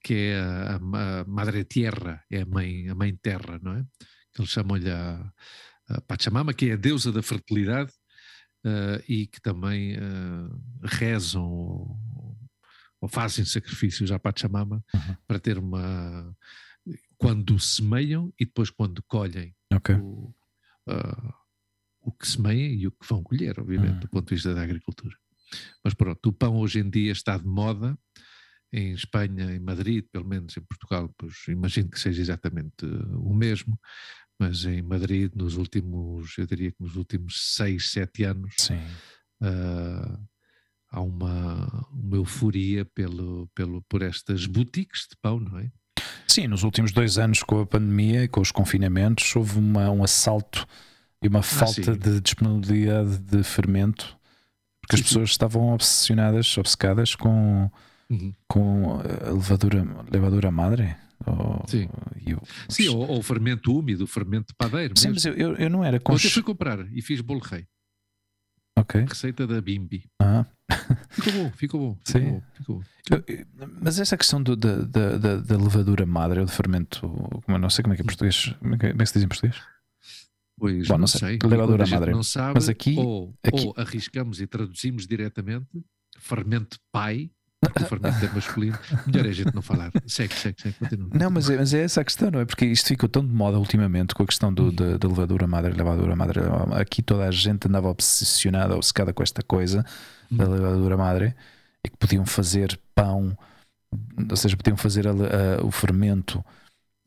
que 0.03 0.13
é 0.13 0.39
a, 0.39 0.75
a 0.75 0.79
ma- 0.79 1.23
Madre 1.25 1.63
Tierra, 1.63 2.23
é 2.31 2.41
a 2.41 2.45
mãe, 2.45 2.87
a 2.89 2.95
mãe 2.95 3.15
terra, 3.15 3.59
não 3.61 3.73
é? 3.73 3.85
Que 4.33 4.41
eles 4.41 4.51
chamam-lhe 4.51 4.89
a, 4.89 5.31
a 5.89 6.01
Pachamama, 6.01 6.53
que 6.53 6.69
é 6.69 6.73
a 6.73 6.77
deusa 6.77 7.11
da 7.11 7.21
fertilidade 7.21 7.91
ah, 8.65 9.01
e 9.07 9.27
que 9.27 9.39
também 9.41 9.95
ah, 9.97 10.49
rezam 10.83 11.45
ou, 11.45 12.37
ou 13.01 13.07
fazem 13.09 13.45
sacrifícios 13.45 14.11
à 14.11 14.19
Pachamama 14.19 14.83
Uhum. 14.93 15.15
para 15.27 15.39
ter 15.39 15.57
uma. 15.57 16.35
quando 17.17 17.59
semeiam 17.59 18.33
e 18.39 18.45
depois 18.45 18.69
quando 18.69 19.03
colhem 19.03 19.55
Ok. 19.73 19.95
o, 19.95 20.33
ah, 20.87 21.33
o 22.07 22.11
que 22.11 22.27
semeiam 22.27 22.71
e 22.73 22.87
o 22.87 22.91
que 22.91 23.05
vão 23.07 23.21
colher, 23.21 23.59
obviamente, 23.59 23.95
Hum. 23.97 23.99
do 23.99 24.09
ponto 24.09 24.29
de 24.29 24.35
vista 24.35 24.53
da 24.53 24.61
agricultura. 24.63 25.15
Mas 25.83 25.93
pronto, 25.93 26.29
o 26.29 26.33
pão 26.33 26.55
hoje 26.57 26.79
em 26.79 26.89
dia 26.89 27.11
está 27.11 27.37
de 27.37 27.45
moda. 27.45 27.97
Em 28.71 28.91
Espanha, 28.91 29.55
em 29.55 29.59
Madrid, 29.59 30.05
pelo 30.11 30.25
menos 30.27 30.55
em 30.57 30.61
Portugal, 30.61 31.09
pois 31.17 31.33
imagino 31.47 31.89
que 31.89 31.99
seja 31.99 32.21
exatamente 32.21 32.85
uh, 32.85 33.21
o 33.21 33.33
mesmo, 33.33 33.79
mas 34.37 34.65
em 34.65 34.81
Madrid, 34.81 35.31
nos 35.35 35.55
últimos, 35.55 36.37
eu 36.37 36.45
diria 36.45 36.71
que 36.71 36.81
nos 36.83 36.95
últimos 36.97 37.55
seis, 37.55 37.91
sete 37.91 38.23
anos, 38.25 38.53
Sim. 38.59 38.79
ah, 39.41 40.19
há 40.91 41.01
uma, 41.01 41.87
uma 41.91 42.17
euforia 42.17 42.83
pelo, 42.85 43.47
pelo, 43.55 43.81
por 43.83 44.01
estas 44.01 44.45
boutiques 44.45 45.07
de 45.09 45.15
pão, 45.21 45.39
não 45.39 45.57
é? 45.59 45.71
Sim, 46.27 46.47
nos 46.47 46.63
últimos 46.63 46.91
dois 46.91 47.17
anos 47.17 47.41
com 47.41 47.61
a 47.61 47.65
pandemia 47.65 48.25
e 48.25 48.27
com 48.27 48.41
os 48.41 48.51
confinamentos 48.51 49.33
houve 49.35 49.57
uma- 49.57 49.89
um 49.89 50.03
assalto 50.03 50.67
e 51.21 51.27
uma 51.27 51.41
falta 51.41 51.93
sim. 51.93 51.97
de 51.97 52.21
disponibilidade 52.21 53.17
de 53.19 53.43
fermento 53.43 54.15
porque 54.81 54.95
as 54.95 54.99
Sim, 55.01 55.03
sim. 55.05 55.09
pessoas 55.09 55.29
estavam 55.31 55.73
obsessionadas, 55.73 56.57
obcecadas 56.57 57.13
com, 57.15 57.69
Uhum. 58.09 58.33
com 58.47 58.99
a 59.01 59.31
levadura, 59.31 59.85
levadura 60.09 60.49
madre. 60.49 60.95
Ou, 61.25 61.65
Sim. 61.67 61.89
e 62.25 62.33
o- 62.33 62.41
Sim, 62.69 62.87
ou, 62.89 62.99
ou 63.05 63.21
fermento 63.23 63.77
úmido, 63.77 64.07
fermento 64.07 64.47
de 64.49 64.53
padeiro. 64.55 64.97
Sim, 64.97 65.09
mas 65.09 65.25
eu, 65.25 65.33
eu, 65.33 65.55
eu 65.55 65.69
não 65.69 65.83
era 65.83 65.99
consciente. 65.99 66.33
fui 66.35 66.43
comprar 66.43 66.87
e 66.93 67.01
fiz 67.01 67.19
bolo 67.19 67.41
rei. 67.41 67.67
Ok. 68.77 69.01
Receita 69.09 69.45
da 69.47 69.59
Bimbi. 69.59 70.05
Ah, 70.21 70.45
Ficou 71.09 71.33
bom, 71.33 71.51
ficou 71.53 71.79
bom. 71.79 71.97
Ficou 72.05 72.21
Sim. 72.21 72.31
bom, 72.31 72.41
ficou 72.53 72.75
bom. 72.77 72.83
Mas 73.81 73.99
essa 73.99 74.15
questão 74.15 74.41
do, 74.41 74.55
da, 74.55 74.77
da, 74.83 75.17
da, 75.37 75.57
levadura 75.57 76.05
madre, 76.05 76.39
ou 76.39 76.45
do 76.45 76.51
fermento, 76.51 77.01
como 77.43 77.57
eu 77.57 77.59
não 77.59 77.69
sei 77.69 77.81
como 77.83 77.93
é 77.93 77.95
que 77.97 78.03
é 78.03 78.05
português, 78.05 78.53
como 78.59 78.75
é 78.75 78.77
que, 78.77 78.89
como 78.91 79.01
é 79.01 79.03
que 79.03 79.09
se 79.09 79.13
diz 79.15 79.23
em 79.23 79.27
português? 79.27 79.55
Pois, 80.59 80.87
Bom, 80.87 80.93
não, 80.93 80.99
não 81.01 81.07
sei. 81.07 81.37
Levadura 81.43 81.85
madre. 81.85 82.11
Não 82.11 82.23
sabe, 82.23 82.53
mas 82.55 82.67
aqui 82.67 82.95
ou, 82.97 83.33
aqui 83.43 83.65
ou 83.65 83.73
arriscamos 83.77 84.41
e 84.41 84.47
traduzimos 84.47 85.05
diretamente 85.05 85.67
fermento 86.19 86.77
pai 86.91 87.29
porque 87.59 87.83
o 87.83 87.85
fermento 87.87 88.23
é 88.23 88.29
masculino, 88.29 88.77
melhor 89.07 89.25
é 89.25 89.29
a 89.29 89.33
gente 89.33 89.53
não 89.53 89.61
falar. 89.61 89.91
Segue, 90.05 90.33
segue, 90.33 90.61
segue, 90.61 90.75
continua. 90.77 91.09
Não, 91.13 91.29
mas 91.31 91.49
é, 91.49 91.57
mas 91.57 91.73
é 91.73 91.83
essa 91.83 92.01
a 92.01 92.03
questão, 92.03 92.29
não 92.29 92.39
é? 92.39 92.45
Porque 92.45 92.65
isto 92.65 92.87
ficou 92.87 93.09
tão 93.09 93.25
de 93.25 93.33
moda 93.33 93.57
ultimamente 93.57 94.13
com 94.13 94.23
a 94.23 94.25
questão 94.27 94.53
do, 94.53 94.71
da, 94.71 94.97
da 94.97 95.07
levadura 95.07 95.47
madre, 95.47 95.73
levadura 95.73 96.15
madre. 96.15 96.41
Aqui 96.79 97.01
toda 97.01 97.27
a 97.27 97.31
gente 97.31 97.67
andava 97.67 97.89
obsessionada, 97.89 98.75
obcecada 98.75 99.11
com 99.11 99.23
esta 99.23 99.41
coisa 99.41 99.83
da 100.29 100.45
hum. 100.45 100.51
levadura 100.51 100.97
madre 100.97 101.35
e 101.83 101.89
que 101.89 101.97
podiam 101.97 102.25
fazer 102.25 102.79
pão, 102.93 103.35
ou 104.29 104.37
seja, 104.37 104.55
podiam 104.55 104.77
fazer 104.77 105.07
a, 105.07 105.11
a, 105.11 105.65
o 105.65 105.71
fermento 105.71 106.43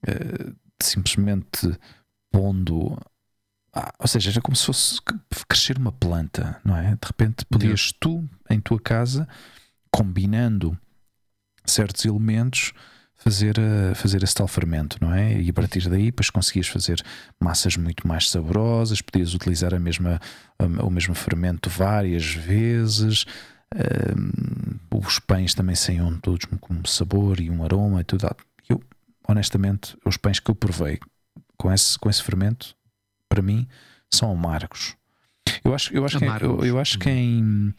uh, 0.06 0.56
simplesmente 0.82 1.78
pondo. 2.32 2.98
Ah, 3.72 3.92
ou 3.98 4.08
seja, 4.08 4.30
era 4.30 4.40
como 4.40 4.56
se 4.56 4.66
fosse 4.66 4.98
crescer 5.48 5.78
uma 5.78 5.92
planta, 5.92 6.60
não 6.64 6.76
é? 6.76 6.90
De 6.90 7.06
repente 7.06 7.44
podias 7.44 7.92
tu, 7.92 8.28
em 8.48 8.60
tua 8.60 8.80
casa, 8.80 9.28
combinando 9.90 10.76
certos 11.64 12.04
elementos, 12.04 12.72
fazer, 13.16 13.58
eh, 13.58 13.94
fazer 13.94 14.22
esse 14.22 14.34
tal 14.34 14.48
fermento, 14.48 14.96
não 15.00 15.14
é? 15.14 15.40
E 15.40 15.50
a 15.50 15.52
partir 15.52 15.88
daí, 15.88 16.06
depois 16.06 16.30
conseguias 16.30 16.66
fazer 16.66 17.02
massas 17.38 17.76
muito 17.76 18.08
mais 18.08 18.28
saborosas, 18.30 19.00
podias 19.00 19.34
utilizar 19.34 19.74
a 19.74 19.78
mesma, 19.78 20.20
o 20.82 20.90
mesmo 20.90 21.14
fermento 21.14 21.68
várias 21.70 22.24
vezes. 22.34 23.24
Um, 23.72 24.98
os 24.98 25.18
pães 25.20 25.54
também 25.54 25.76
saíam 25.76 26.18
todos 26.18 26.46
com 26.60 26.74
um 26.74 26.84
sabor 26.84 27.40
e 27.40 27.50
um 27.50 27.62
aroma 27.62 28.00
e 28.00 28.04
tudo. 28.04 28.28
Eu, 28.68 28.82
honestamente, 29.28 29.96
os 30.04 30.16
pães 30.16 30.40
que 30.40 30.50
eu 30.50 30.54
provei 30.54 30.98
com 31.56 31.72
esse, 31.72 31.98
com 31.98 32.08
esse 32.08 32.22
fermento, 32.22 32.74
para 33.30 33.40
mim, 33.40 33.66
são 34.10 34.30
amargos. 34.32 34.96
Eu 35.64 35.74
acho, 35.74 35.94
eu 35.94 36.04
acho, 36.04 36.18
que, 36.18 36.24
eu, 36.24 36.64
eu 36.64 36.78
acho 36.78 36.98
que 36.98 37.08
em 37.08 37.72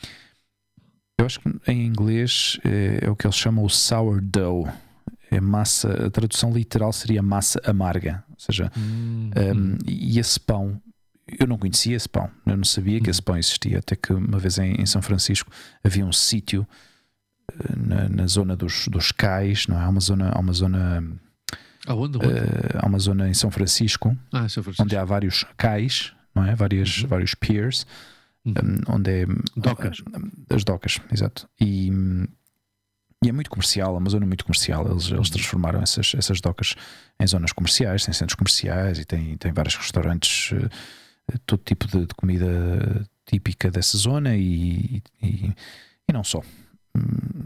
eu 1.19 1.25
acho 1.25 1.39
que 1.39 1.71
em 1.71 1.85
inglês 1.85 2.59
é, 2.63 3.05
é 3.05 3.09
o 3.09 3.15
que 3.15 3.27
eles 3.27 3.35
chamam 3.35 3.63
o 3.63 3.69
sourdough. 3.69 4.67
É 5.29 5.39
massa, 5.39 6.07
a 6.07 6.09
tradução 6.09 6.51
literal 6.51 6.91
seria 6.91 7.21
massa 7.21 7.61
amarga. 7.63 8.23
Ou 8.29 8.39
seja, 8.39 8.71
hum, 8.75 9.29
um, 9.35 9.51
hum. 9.51 9.77
e 9.87 10.19
esse 10.19 10.39
pão, 10.39 10.81
eu 11.39 11.47
não 11.47 11.57
conhecia 11.57 11.95
esse 11.95 12.09
pão, 12.09 12.29
eu 12.45 12.57
não 12.57 12.65
sabia 12.65 12.99
que 12.99 13.07
hum. 13.07 13.11
esse 13.11 13.21
pão 13.21 13.37
existia. 13.37 13.79
Até 13.79 13.95
que 13.95 14.11
uma 14.11 14.39
vez 14.39 14.57
em, 14.57 14.81
em 14.81 14.85
São 14.85 15.01
Francisco 15.01 15.51
havia 15.83 16.05
um 16.05 16.11
sítio 16.11 16.67
eh, 17.49 17.75
na, 17.77 18.09
na, 18.09 18.27
zona 18.27 18.55
dos, 18.55 18.87
dos 18.87 19.11
cais, 19.11 19.67
não 19.67 19.79
é? 19.79 19.83
Há 19.83 19.89
uma 19.89 20.01
zona. 20.01 20.31
Há 20.33 20.39
uma 20.39 20.53
zona 20.53 21.03
Aonde? 21.87 22.17
Uh, 22.17 22.21
há 22.77 22.87
uma 22.87 22.99
zona 22.99 23.29
em 23.29 23.33
São 23.33 23.49
Francisco, 23.49 24.15
ah, 24.31 24.47
São 24.47 24.63
Francisco, 24.63 24.83
onde 24.83 24.95
há 24.95 25.03
vários 25.03 25.45
cais, 25.57 26.13
não 26.33 26.45
é? 26.45 26.55
Várias, 26.55 27.01
uhum. 27.01 27.07
Vários 27.07 27.33
piers 27.33 27.85
uhum. 28.45 28.53
um, 28.53 28.95
onde 28.95 29.23
é. 29.23 29.25
Docas. 29.55 30.01
As 30.49 30.63
docas, 30.63 30.99
exato. 31.11 31.49
E, 31.59 31.89
e 33.23 33.29
é 33.29 33.31
muito 33.31 33.49
comercial, 33.49 33.95
é 33.95 33.99
uma 33.99 34.09
zona 34.09 34.25
muito 34.25 34.45
comercial. 34.45 34.89
Eles, 34.89 35.11
eles 35.11 35.27
uhum. 35.27 35.33
transformaram 35.33 35.81
essas, 35.81 36.13
essas 36.15 36.41
docas 36.41 36.75
em 37.19 37.27
zonas 37.27 37.51
comerciais, 37.51 38.05
tem 38.05 38.13
centros 38.13 38.35
comerciais 38.35 38.99
e 38.99 39.05
tem, 39.05 39.37
tem 39.37 39.51
vários 39.51 39.75
restaurantes, 39.75 40.53
eh, 40.53 41.37
todo 41.45 41.61
tipo 41.63 41.87
de, 41.87 42.05
de 42.05 42.15
comida 42.15 43.07
típica 43.25 43.69
dessa 43.69 43.97
zona 43.97 44.35
e, 44.35 45.03
e, 45.21 45.53
e, 46.07 46.13
não 46.13 46.23
só. 46.23 46.41
Hum, 46.95 47.45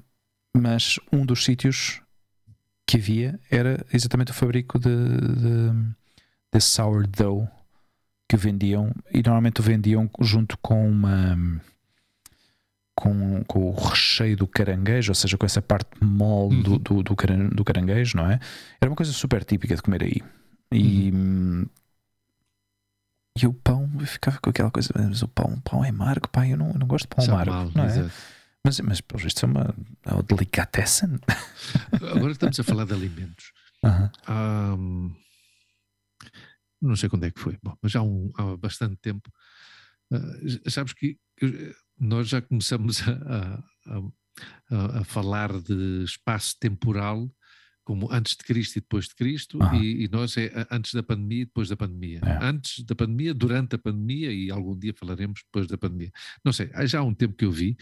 mas 0.56 0.98
um 1.12 1.26
dos 1.26 1.44
sítios 1.44 2.02
que 2.86 2.98
havia 2.98 3.40
era 3.50 3.84
exatamente 3.92 4.32
o 4.32 4.36
fabrico 4.36 4.78
de, 4.80 4.90
de, 4.90 5.96
de 6.54 6.62
sourdough 6.62 7.48
que 8.30 8.38
vendiam 8.38 8.94
e 9.12 9.22
normalmente 9.24 9.60
o 9.60 9.64
vendiam 9.64 10.10
junto 10.22 10.58
com 10.60 10.88
uma 10.90 11.38
com, 12.96 13.44
com 13.44 13.70
o 13.70 13.74
recheio 13.74 14.38
do 14.38 14.48
caranguejo, 14.48 15.12
ou 15.12 15.16
seja, 15.16 15.38
com 15.38 15.46
essa 15.46 15.62
parte 15.62 15.90
mole 16.02 16.64
do, 16.64 16.72
uhum. 16.72 16.78
do, 16.78 17.04
do, 17.04 17.16
do, 17.50 17.64
caranguejo, 17.66 18.16
não 18.16 18.32
é? 18.32 18.40
Era 18.80 18.90
uma 18.90 18.96
coisa 18.96 19.12
super 19.12 19.44
típica 19.44 19.76
de 19.76 19.82
comer 19.82 20.04
aí. 20.04 20.22
E, 20.72 21.12
uhum. 21.12 21.66
e 23.38 23.46
o 23.46 23.54
pão, 23.54 23.92
eu 24.00 24.08
ficava 24.08 24.40
com 24.40 24.50
aquela 24.50 24.72
coisa, 24.72 24.94
mas 24.96 25.22
o 25.22 25.28
pão, 25.28 25.60
pão 25.60 25.84
é 25.84 25.90
amargo, 25.90 26.30
pai, 26.30 26.54
eu 26.54 26.58
não, 26.58 26.70
eu 26.70 26.80
não 26.80 26.88
gosto 26.88 27.04
de 27.04 27.16
pão 27.16 27.26
amargo, 27.26 27.52
mal, 27.52 27.72
não 27.76 27.84
é? 27.84 28.10
Mas, 28.66 28.80
mas 28.80 29.00
pelo 29.00 29.22
visto 29.22 29.46
é 29.46 29.48
uma, 29.48 29.76
é 30.06 30.12
uma 30.12 30.24
delicatessen. 30.24 31.20
Agora 32.16 32.32
estamos 32.32 32.60
a 32.60 32.64
falar 32.64 32.86
de 32.86 32.94
alimentos. 32.94 33.54
Uhum. 33.84 35.16
Não 36.82 36.96
sei 36.96 37.08
quando 37.08 37.26
é 37.26 37.32
que 37.32 37.40
foi, 37.40 37.60
Bom, 37.62 37.78
mas 37.80 37.96
há, 37.96 38.02
um, 38.02 38.32
há 38.36 38.58
bastante 38.58 38.96
tempo. 38.96 39.32
Uh, 40.12 40.70
sabes 40.70 40.94
que 40.94 41.16
nós 42.00 42.28
já 42.28 42.42
começamos 42.42 43.04
a, 43.08 43.64
a, 44.72 45.00
a, 45.00 45.04
falar 45.04 45.52
de 45.62 46.04
espaço 46.04 46.56
temporal 46.60 47.30
como 47.86 48.12
antes 48.12 48.36
de 48.36 48.44
Cristo 48.44 48.78
e 48.78 48.82
depois 48.82 49.08
de 49.08 49.16
Cristo, 49.16 49.60
uhum. 49.60 49.76
e, 49.76 50.06
e, 50.06 50.08
nós 50.10 50.36
é 50.36 50.52
antes 50.72 50.94
da 50.94 51.04
pandemia 51.04 51.44
e 51.44 51.46
depois 51.46 51.70
da 51.70 51.78
pandemia. 51.78 52.20
É. 52.24 52.44
Antes 52.44 52.84
da 52.84 52.96
pandemia, 52.96 53.34
durante 53.34 53.76
a 53.76 53.78
pandemia, 53.78 54.34
e 54.34 54.50
algum 54.50 54.78
dia 54.78 54.94
falaremos 54.94 55.44
depois 55.46 55.68
da 55.68 55.78
pandemia. 55.78 56.12
Não 56.44 56.52
sei, 56.52 56.70
já 56.88 57.00
há 57.00 57.04
um 57.04 57.14
tempo 57.14 57.36
que 57.36 57.46
eu 57.46 57.52
vi 57.52 57.78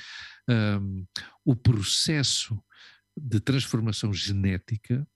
um, 0.81 1.05
o 1.45 1.55
processo 1.55 2.61
de 3.17 3.39
transformação 3.39 4.13
genética 4.13 5.07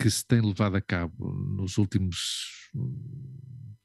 que 0.00 0.10
se 0.10 0.26
tem 0.26 0.40
levado 0.40 0.76
a 0.76 0.80
cabo 0.80 1.32
nos 1.32 1.76
últimos 1.76 2.70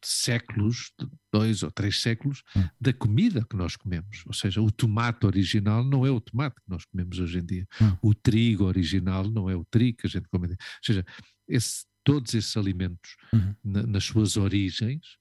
séculos, 0.04 0.92
dois 1.32 1.64
ou 1.64 1.72
três 1.72 2.02
séculos, 2.02 2.44
hum. 2.56 2.68
da 2.80 2.94
comida 2.94 3.46
que 3.50 3.56
nós 3.56 3.76
comemos. 3.76 4.24
Ou 4.26 4.34
seja, 4.34 4.62
o 4.62 4.72
tomate 4.72 5.26
original 5.26 5.84
não 5.84 6.06
é 6.06 6.12
o 6.12 6.20
tomate 6.20 6.56
que 6.56 6.70
nós 6.70 6.86
comemos 6.86 7.20
hoje 7.20 7.40
em 7.40 7.46
dia. 7.46 7.68
Hum. 7.82 7.98
O 8.02 8.14
trigo 8.14 8.66
original 8.66 9.30
não 9.30 9.50
é 9.50 9.56
o 9.56 9.66
trigo 9.66 10.00
que 10.00 10.08
a 10.08 10.10
gente 10.10 10.28
come. 10.30 10.48
Ou 10.48 10.58
seja, 10.84 11.06
esse, 11.48 11.86
todos 12.04 12.34
esses 12.34 12.56
alimentos, 12.58 13.16
hum. 13.34 13.54
na, 13.64 13.84
nas 13.84 14.04
suas 14.04 14.38
origens, 14.38 15.18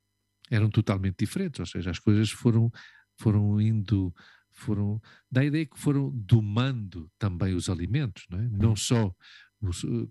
eram 0.50 0.70
totalmente 0.70 1.16
diferentes. 1.18 1.60
Ou 1.60 1.66
seja, 1.66 1.90
as 1.90 1.98
coisas 1.98 2.30
foram, 2.30 2.70
foram 3.18 3.60
indo 3.60 4.14
foram 4.52 5.00
da 5.30 5.44
ideia 5.44 5.64
que 5.64 5.78
foram 5.78 6.10
domando 6.10 7.10
também 7.18 7.54
os 7.54 7.70
alimentos, 7.70 8.26
não, 8.28 8.38
é? 8.38 8.48
não 8.50 8.76
só 8.76 9.14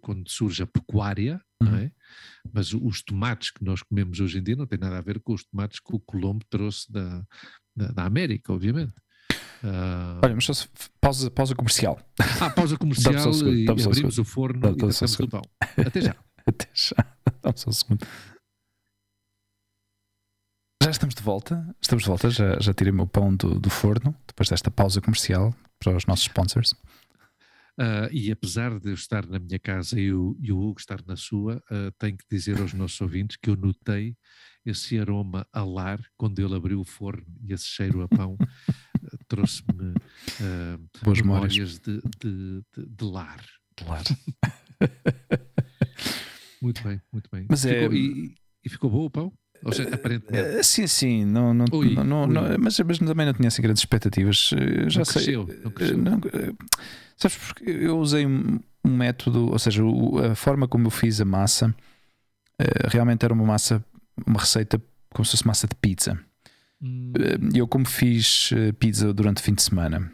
quando 0.02 0.30
surge 0.30 0.64
a 0.64 0.68
pecuária, 0.68 1.42
uhum. 1.62 1.76
é? 1.76 1.92
mas 2.54 2.74
os 2.74 3.02
tomates 3.02 3.52
que 3.52 3.64
nós 3.64 3.82
comemos 3.82 4.20
hoje 4.20 4.38
em 4.38 4.44
dia 4.44 4.56
não 4.56 4.68
têm 4.68 4.80
nada 4.80 4.98
a 4.98 5.02
ver 5.02 5.20
com 5.20 5.34
os 5.34 5.44
tomates 5.44 5.80
que 5.80 5.96
o 5.96 6.00
Colombo 6.00 6.46
trouxe 6.50 6.92
da, 6.92 7.26
da, 7.76 7.88
da 7.88 8.06
América, 8.06 8.54
obviamente. 8.54 8.94
Uh... 9.64 10.20
Olha, 10.24 10.36
mas 10.36 10.46
só 10.46 10.54
pausa, 11.02 11.30
pausa 11.32 11.56
comercial. 11.56 12.00
Ah, 12.40 12.50
pausa 12.50 12.78
comercial 12.80 13.14
e, 13.48 13.66
e 13.66 13.70
abrimos 13.70 14.18
o 14.18 14.24
forno 14.24 14.60
e 14.60 14.76
tacamos 14.76 15.20
o 15.20 15.28
pão. 15.28 15.42
Até 15.86 16.02
já. 16.02 16.16
Até 16.46 16.68
já. 16.74 16.96
Vamos 17.44 17.62
só 17.62 17.70
um 17.70 17.74
segundo. 17.74 18.08
Já 20.82 20.92
estamos 20.92 21.14
de 21.14 21.22
volta. 21.22 21.76
Estamos 21.82 22.04
de 22.04 22.10
volta. 22.10 22.30
Já, 22.30 22.58
já 22.60 22.74
tirei 22.74 22.92
o 22.92 22.96
meu 22.96 23.08
pão 23.08 23.36
do, 23.36 23.60
do 23.60 23.70
forno 23.70 24.16
depois 24.26 24.50
desta 24.50 24.72
pausa 24.72 25.02
comercial 25.02 25.54
para 25.78 25.96
os 25.96 26.06
nossos 26.06 26.26
sponsors. 26.26 26.74
Uh, 27.80 28.12
e 28.12 28.30
apesar 28.30 28.78
de 28.78 28.90
eu 28.90 28.94
estar 28.94 29.26
na 29.26 29.40
minha 29.40 29.58
casa 29.58 29.98
e 29.98 30.12
o, 30.12 30.36
e 30.42 30.52
o 30.52 30.60
Hugo 30.60 30.82
estar 30.82 31.02
na 31.08 31.16
sua, 31.16 31.64
uh, 31.72 31.90
tenho 31.98 32.18
que 32.18 32.26
dizer 32.30 32.60
aos 32.60 32.74
nossos 32.76 33.00
ouvintes 33.00 33.38
que 33.38 33.50
eu 33.50 33.56
notei 33.56 34.18
esse 34.66 35.00
aroma 35.00 35.48
a 35.54 35.64
lar 35.64 36.02
quando 36.18 36.40
ele 36.40 36.54
abriu 36.54 36.82
o 36.82 36.84
forno 36.84 37.26
e 37.42 37.54
esse 37.54 37.64
cheiro 37.64 38.02
a 38.02 38.08
pão 38.10 38.34
uh, 38.34 39.18
trouxe-me 39.30 39.94
Boas 41.02 41.22
memórias 41.22 41.80
de, 41.80 42.02
de, 42.20 42.64
de, 42.76 42.86
de 42.86 43.06
lar. 43.06 43.42
De 43.78 43.86
lar. 43.86 44.04
muito 46.62 46.84
bem, 46.84 47.02
muito 47.14 47.30
bem. 47.32 47.46
Mas 47.50 47.62
ficou, 47.62 47.94
é... 47.94 47.96
e, 47.96 48.36
e 48.66 48.70
ficou 48.70 48.90
bom 48.90 49.06
o 49.06 49.10
pão? 49.10 49.34
Ou 49.64 49.72
seja, 49.72 49.96
aparentemente. 49.96 50.64
Sim, 50.66 50.86
sim, 50.86 51.26
não, 51.26 51.54
não, 51.54 51.66
ui, 51.72 51.96
não, 51.96 52.24
ui. 52.24 52.34
não 52.34 52.58
mas, 52.60 52.78
mas, 52.80 52.98
também 53.00 53.26
não 53.26 53.34
tinha 53.34 53.48
assim 53.48 53.62
grandes 53.62 53.82
expectativas. 53.82 54.52
Já 54.88 55.00
não 55.00 55.06
sei. 55.06 55.14
Cresceu, 55.14 55.48
não 55.64 55.72
cresceu. 55.72 55.98
Não, 55.98 56.20
Sabes, 57.22 57.38
porque 57.38 57.70
eu 57.70 58.00
usei 58.00 58.26
um, 58.26 58.60
um 58.84 58.96
método, 58.96 59.52
ou 59.52 59.60
seja, 59.60 59.84
o, 59.84 60.20
a 60.20 60.36
forma 60.36 60.68
como 60.68 60.88
eu 60.88 60.92
fiz 60.92 61.20
a 61.20 61.26
massa 61.26 61.76
uh, 62.62 62.88
realmente 62.88 63.26
era 63.26 63.34
uma 63.34 63.46
massa, 63.46 63.84
uma 64.26 64.40
receita 64.40 64.82
como 65.14 65.26
se 65.26 65.32
fosse 65.32 65.48
massa 65.48 65.68
de 65.68 65.76
pizza. 65.76 66.18
Hum. 66.82 67.12
Uh, 67.18 67.58
eu, 67.58 67.68
como 67.68 67.86
fiz 67.86 68.52
uh, 68.52 68.74
pizza 68.74 69.14
durante 69.14 69.38
o 69.38 69.44
fim 69.44 69.54
de 69.54 69.62
semana 69.62 70.10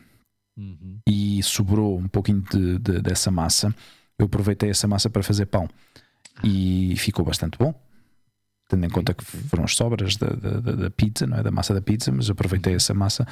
uhum. 0.57 0.99
e 1.07 1.43
sobrou 1.43 1.97
um 1.97 2.07
pouquinho 2.07 2.41
de, 2.41 2.79
de, 2.79 3.01
dessa 3.01 3.29
massa, 3.29 3.73
eu 4.17 4.25
aproveitei 4.25 4.71
essa 4.71 4.87
massa 4.87 5.09
para 5.09 5.21
fazer 5.21 5.45
pão 5.45 5.69
ah. 6.37 6.41
e 6.43 6.95
ficou 6.97 7.23
bastante 7.23 7.57
bom. 7.57 7.73
Tendo 8.67 8.83
em 8.83 8.89
conta 8.89 9.13
que 9.13 9.23
foram 9.23 9.63
as 9.63 9.75
sobras 9.75 10.15
da, 10.15 10.27
da, 10.27 10.59
da, 10.59 10.89
pizza, 10.89 11.27
não 11.27 11.37
é? 11.37 11.43
Da 11.43 11.51
massa 11.51 11.71
da 11.71 11.81
pizza, 11.81 12.11
mas 12.11 12.31
aproveitei 12.31 12.73
uhum. 12.73 12.77
essa 12.77 12.95
massa 12.95 13.27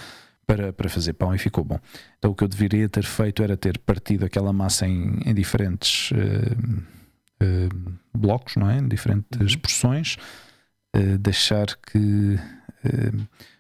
para, 0.46 0.74
para 0.74 0.90
fazer 0.90 1.14
pão 1.14 1.34
e 1.34 1.38
ficou 1.38 1.64
bom. 1.64 1.80
Então 2.18 2.32
o 2.32 2.36
que 2.36 2.44
eu 2.44 2.48
deveria 2.48 2.88
ter 2.90 3.04
feito 3.04 3.42
era 3.44 3.56
ter 3.58 3.78
partido 3.80 4.26
aquela 4.26 4.52
massa 4.54 4.88
em, 4.88 5.20
em 5.26 5.34
diferentes 5.34 6.12
uh, 6.12 7.44
uh, 7.44 7.94
blocos, 8.18 8.56
não 8.56 8.70
é? 8.70 8.78
Em 8.78 8.88
diferentes 8.88 9.54
Uhum. 9.54 9.60
porções, 9.60 10.18
uh, 10.96 11.18
deixar 11.18 11.68
que. 11.78 12.38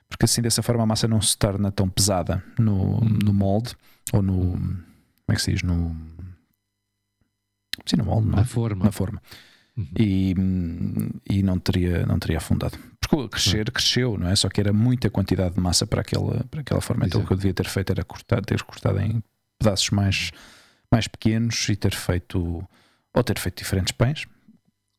porque 0.10 0.25
assim 0.25 0.42
dessa 0.42 0.62
forma 0.62 0.84
a 0.84 0.86
massa 0.86 1.08
não 1.08 1.22
se 1.22 1.38
torna 1.38 1.72
tão 1.72 1.90
pesada 1.90 2.44
no, 2.60 3.00
Uhum. 3.02 3.20
no 3.24 3.34
molde 3.34 3.75
ou 4.12 4.22
no. 4.22 4.52
Como 4.52 4.84
é 5.30 5.36
que 5.36 5.42
se 5.42 5.52
diz? 5.54 5.63
No. 5.63 5.96
Sim, 7.86 7.98
no 7.98 8.06
molde, 8.06 8.28
não 8.28 8.34
é? 8.36 8.42
Na 8.42 8.46
forma. 8.46 8.86
na 8.86 8.92
forma 8.92 9.22
Uhum. 9.75 9.88
e, 9.98 10.36
e 11.30 11.42
não, 11.44 11.58
teria, 11.58 12.06
não 12.06 12.20
teria 12.20 12.38
afundado. 12.38 12.77
Porque 13.10 13.30
crescer, 13.30 13.72
cresceu, 13.72 14.18
não 14.18 14.27
é? 14.27 14.36
Só 14.36 14.48
que 14.50 14.62
era 14.62 14.72
muita 14.72 15.10
quantidade 15.10 15.56
de 15.56 15.60
massa 15.62 15.86
para 15.88 16.01
aquela, 16.01 16.44
para 16.50 16.62
aquela 16.62 16.80
forma. 16.82 17.06
Então 17.06 17.22
o 17.22 17.25
que 17.25 17.34
eu 17.34 17.38
devia 17.38 17.53
ter 17.53 17.68
feito 17.68 17.92
era 17.92 18.03
cortar, 18.03 18.44
ter 18.46 18.62
cortado 18.63 19.00
em 19.00 19.24
pedaços 19.60 19.89
mais, 19.89 20.32
mais 20.92 21.08
pequenos 21.08 21.68
e 21.70 21.75
ter 21.75 21.94
feito, 21.96 22.63
ou 23.15 23.24
ter 23.24 23.38
feito 23.39 23.58
diferentes 23.58 23.92
pães, 23.94 24.25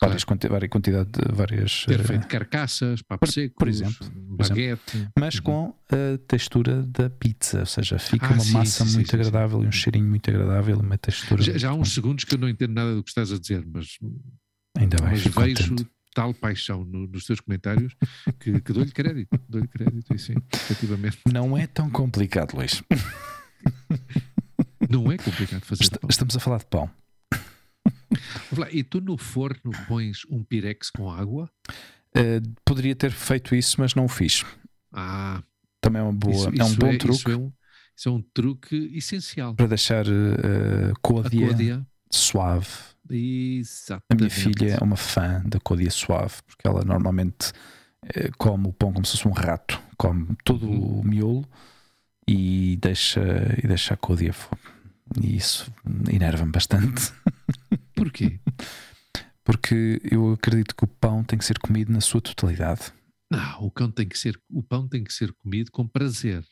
várias, 0.01 0.25
várias 0.49 0.71
quantidade 0.71 1.09
de 1.11 1.33
várias. 1.33 1.85
Ter 1.87 2.01
eh, 2.01 2.05
feito 2.05 2.27
carcaças, 2.27 3.01
por- 3.03 3.09
papos 3.19 3.33
secos, 3.33 3.57
por 3.59 3.69
exemplo, 3.69 4.07
baguete. 4.37 5.09
mas 5.19 5.37
Uhum. 5.37 5.43
com 5.43 5.75
a 5.91 6.19
textura 6.29 6.83
da 6.83 7.09
pizza, 7.09 7.61
ou 7.61 7.67
seja, 7.67 7.99
fica 7.99 8.27
Ah, 8.27 8.33
uma 8.35 8.43
sim, 8.45 8.53
massa 8.53 8.85
sim, 8.85 8.95
muito 8.97 9.11
sim, 9.11 9.17
agradável 9.17 9.63
e 9.63 9.67
um 9.69 9.73
cheirinho 9.73 10.07
muito 10.09 10.29
agradável, 10.31 10.79
uma 10.79 10.99
textura. 10.99 11.43
Já, 11.43 11.57
já 11.57 11.71
há 11.71 11.75
uns 11.75 11.95
segundos 11.95 12.25
que 12.25 12.35
eu 12.35 12.39
não 12.39 12.49
entendo 12.49 12.73
nada 12.75 12.95
do 12.95 13.03
que 13.03 13.11
estás 13.11 13.33
a 13.33 13.39
dizer, 13.39 13.65
mas, 13.73 13.97
bom. 14.01 14.15
Ainda 14.77 14.97
bem, 14.99 15.11
mas 15.11 15.23
vejo 15.25 15.33
contente. 15.71 15.87
tal 16.15 16.35
paixão 16.35 16.85
no- 16.85 17.07
nos 17.07 17.25
teus 17.25 17.41
comentários 17.41 17.95
que, 18.41 18.61
que 18.61 18.73
dou-lhe 18.73 18.91
crédito. 18.91 19.39
Dou-lhe 19.49 19.69
crédito, 19.69 20.15
e 20.15 20.19
sim, 20.19 20.35
efetivamente. 20.53 21.19
Não 21.33 21.57
é 21.57 21.67
tão 21.67 21.89
complicado, 21.91 22.55
Luís. 22.57 22.83
Não 24.89 25.11
é 25.11 25.17
complicado 25.17 25.63
fazer 25.65 25.85
Est- 25.85 25.99
pão. 25.99 26.09
Estamos 26.11 26.37
a 26.37 26.41
falar 26.41 26.59
de 26.59 26.67
pão. 26.67 26.91
E 28.71 28.83
tu 28.85 29.01
no 29.01 29.17
forno 29.17 29.73
pões 29.89 30.25
um 30.31 30.43
pirex 30.45 30.91
com 30.91 31.11
água? 31.11 31.51
Uh, 32.17 32.55
poderia 32.65 32.95
ter 32.95 33.11
feito 33.11 33.55
isso, 33.55 33.77
mas 33.81 33.95
não 33.95 34.05
o 34.05 34.09
fiz. 34.09 34.45
Ah, 34.93 35.43
Também 35.81 36.01
é 36.01 36.03
uma 36.05 36.13
boa, 36.13 36.33
isso, 36.35 36.47
é 36.49 36.65
um 36.65 36.67
isso 36.67 36.77
bom 36.79 36.91
Isso 36.91 36.99
truque 36.99 37.31
é 37.33 37.37
um, 37.37 37.53
isso 37.97 38.09
é 38.09 38.13
um 38.13 38.23
truque 38.23 38.77
essencial. 38.95 39.55
para 39.55 39.67
deixar 39.67 40.07
uh, 40.07 40.93
A 40.93 41.01
côdea 41.01 41.49
côdea. 41.49 41.87
Suave. 43.07 44.03
A 44.11 44.15
Exatamente. 44.15 44.17
minha 44.19 44.31
filha 44.31 44.75
é 44.81 44.85
uma 44.85 44.97
fã 44.97 45.43
da 45.47 45.59
côdea 45.61 45.91
suave, 45.91 46.35
porque 46.47 46.67
ela 46.67 46.85
normalmente 46.85 47.51
uh, 48.05 48.31
come 48.39 48.69
o 48.69 48.73
pão 48.73 48.93
como 48.93 49.05
se 49.05 49.13
fosse 49.13 49.29
um 49.29 49.33
rato, 49.33 49.81
come 49.97 50.37
todo 50.45 50.67
Uhum. 50.67 51.01
o 51.01 51.05
miolo 51.05 51.45
e 52.27 52.77
deixa, 52.81 53.21
e 53.63 53.67
deixa 53.67 53.95
a 53.95 53.97
fo- 54.33 54.57
E 55.21 55.37
isso 55.37 55.71
enerva-me 56.11 56.51
bastante, 56.53 57.13
Porquê? 57.95 58.41
porque 59.45 60.01
eu 60.11 60.33
acredito 60.33 60.75
que 60.75 60.85
o 60.85 60.89
pão 60.89 61.23
tem 61.23 61.39
que 61.39 61.45
ser 61.45 61.59
comido 61.59 61.93
na 61.93 62.01
sua 62.01 62.21
totalidade. 62.21 62.93
Não, 63.31 63.63
o, 63.65 63.71
cão 63.71 63.91
tem 63.91 64.09
que 64.09 64.19
ser, 64.19 64.41
o 64.51 64.63
pão 64.63 64.89
tem 64.89 65.05
que 65.05 65.13
ser 65.13 65.33
comido 65.35 65.71
com 65.71 65.87
prazer, 65.87 66.45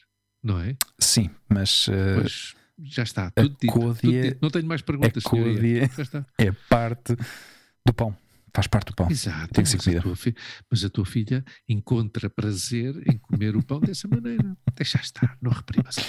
não 0.43 0.59
é? 0.61 0.77
Sim, 0.99 1.31
mas 1.49 1.89
uh, 1.89 2.21
Pois 2.21 2.55
já 2.85 3.03
está, 3.03 3.31
tudo 3.31 3.49
dito, 3.49 3.73
tudo 3.73 3.73
côdea- 3.95 4.23
dito. 4.23 4.39
Não 4.43 4.51
tenho 4.51 4.67
mais 4.67 4.81
a 4.81 4.85
perguntas, 4.85 5.23
côdea 5.23 5.89
Já 5.97 6.03
está. 6.03 6.27
é 6.39 6.51
parte 6.69 7.17
do 7.87 7.93
pão, 7.95 8.17
faz 8.55 8.67
parte 8.67 8.87
do 8.89 8.95
pão. 8.95 9.09
Exato. 9.11 9.53
Tem 9.55 9.65
que 9.65 9.71
ser 9.71 9.77
mas, 9.79 9.87
a 9.89 10.01
comida. 10.03 10.17
fi- 10.17 10.35
mas 10.71 10.85
a 10.85 10.91
tua 10.91 11.05
filha 11.07 11.45
encontra 11.69 12.29
prazer 12.31 12.95
em 13.11 13.17
comer 13.19 13.57
o 13.57 13.62
pão 13.62 13.81
dessa 13.81 14.07
maneira. 14.09 14.57
Deixa 14.75 14.99
estar, 14.99 15.37
não 15.41 15.51
reprimas 15.51 15.99
a. 15.99 16.03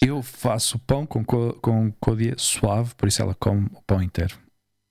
Eu 0.00 0.22
faço 0.22 0.78
pão 0.78 1.04
com, 1.04 1.22
co- 1.24 1.54
com 1.60 1.92
côdea 2.00 2.34
suave, 2.38 2.94
por 2.94 3.06
isso 3.08 3.20
ela 3.20 3.34
come 3.34 3.66
o 3.72 3.82
pão 3.82 4.02
inteiro. 4.02 4.34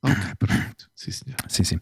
Ok, 0.03 0.15
perfeito. 0.37 0.89
Sim, 0.95 1.11
senhor. 1.11 1.37
Sim, 1.47 1.63
sim. 1.63 1.79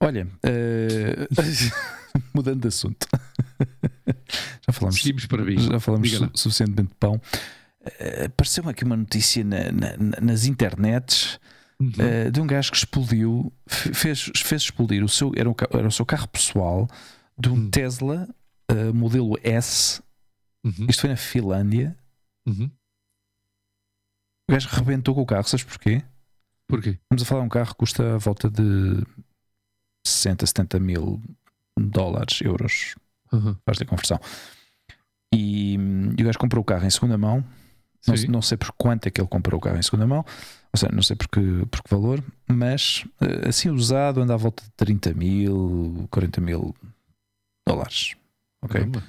Olha, 0.00 0.26
eh, 0.42 1.26
mudando 2.34 2.60
de 2.62 2.68
assunto. 2.68 3.06
já 4.66 4.72
falamos, 4.72 4.96
Seguimos 5.00 5.26
para 5.26 5.42
mim. 5.44 5.58
já 5.58 5.80
falamos 5.80 6.10
su- 6.10 6.30
suficientemente 6.34 6.88
de 6.90 6.94
pão. 6.96 7.20
Eh, 7.98 8.24
Apareceu-me 8.26 8.70
aqui 8.70 8.84
uma 8.84 8.96
notícia 8.96 9.44
na- 9.44 9.70
na- 9.72 9.96
na- 9.96 10.20
nas 10.20 10.46
internets 10.46 11.38
Uhum. 11.80 11.92
eh, 11.98 12.30
de 12.30 12.40
um 12.40 12.46
gajo 12.46 12.70
que 12.70 12.76
explodiu, 12.78 13.52
fe- 13.66 13.92
fez, 13.92 14.30
fez 14.36 14.62
explodir 14.62 15.02
o 15.04 15.08
seu, 15.08 15.32
era, 15.36 15.50
o, 15.50 15.54
era 15.70 15.88
o 15.88 15.92
seu 15.92 16.06
carro 16.06 16.28
pessoal 16.28 16.88
de 17.38 17.48
um 17.48 17.54
Hum. 17.54 17.70
Tesla 17.70 18.28
eh, 18.68 18.92
modelo 18.92 19.36
S. 19.42 20.00
Uhum. 20.64 20.86
Isto 20.88 21.00
foi 21.02 21.10
na 21.10 21.16
Finlândia. 21.16 21.96
Uhum. 22.46 22.70
O 24.48 24.52
gajo 24.52 24.68
rebentou 24.70 25.14
com 25.14 25.22
o 25.22 25.26
carro, 25.26 25.44
sabes 25.48 25.64
porquê? 25.64 26.02
Porquê? 26.66 26.90
Estamos 27.02 27.22
a 27.22 27.26
falar 27.26 27.40
de 27.42 27.46
um 27.46 27.50
carro 27.50 27.70
que 27.72 27.78
custa 27.78 28.14
a 28.14 28.18
volta 28.18 28.48
de 28.48 29.02
60, 30.06 30.46
70 30.46 30.78
mil 30.78 31.20
dólares, 31.78 32.40
euros, 32.40 32.94
Uhum. 33.32 33.56
faz 33.66 33.80
a 33.80 33.84
conversão. 33.84 34.18
E, 35.34 35.76
hum, 35.78 36.14
e 36.16 36.22
o 36.22 36.26
gajo 36.26 36.38
comprou 36.38 36.62
o 36.62 36.64
carro 36.64 36.86
em 36.86 36.90
segunda 36.90 37.18
mão. 37.18 37.44
Não, 38.06 38.14
não 38.28 38.42
sei 38.42 38.56
por 38.58 38.72
quanto 38.72 39.06
é 39.06 39.10
que 39.10 39.20
ele 39.20 39.28
comprou 39.28 39.58
o 39.58 39.60
carro 39.62 39.78
em 39.78 39.82
segunda 39.82 40.06
mão, 40.06 40.18
ou 40.72 40.78
seja, 40.78 40.92
não 40.92 41.02
sei 41.02 41.16
por 41.16 41.28
que, 41.28 41.40
por 41.70 41.82
que 41.82 41.90
valor, 41.90 42.22
mas 42.48 43.04
eh, 43.20 43.48
assim 43.48 43.70
usado 43.70 44.20
anda 44.20 44.34
à 44.34 44.36
volta 44.36 44.62
de 44.62 44.70
30 44.72 45.14
mil, 45.14 46.06
40 46.10 46.40
mil 46.40 46.74
dólares. 47.66 48.14
Ok? 48.62 48.80
Caramba. 48.80 49.02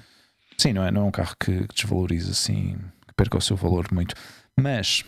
Sim, 0.57 0.73
não 0.73 0.83
é, 0.83 0.91
não 0.91 1.01
é 1.01 1.03
um 1.05 1.11
carro 1.11 1.35
que, 1.39 1.67
que 1.67 1.75
desvaloriza 1.75 2.31
assim, 2.31 2.77
que 3.07 3.13
perca 3.15 3.37
o 3.37 3.41
seu 3.41 3.57
valor 3.57 3.87
muito. 3.91 4.15
Mas 4.57 5.03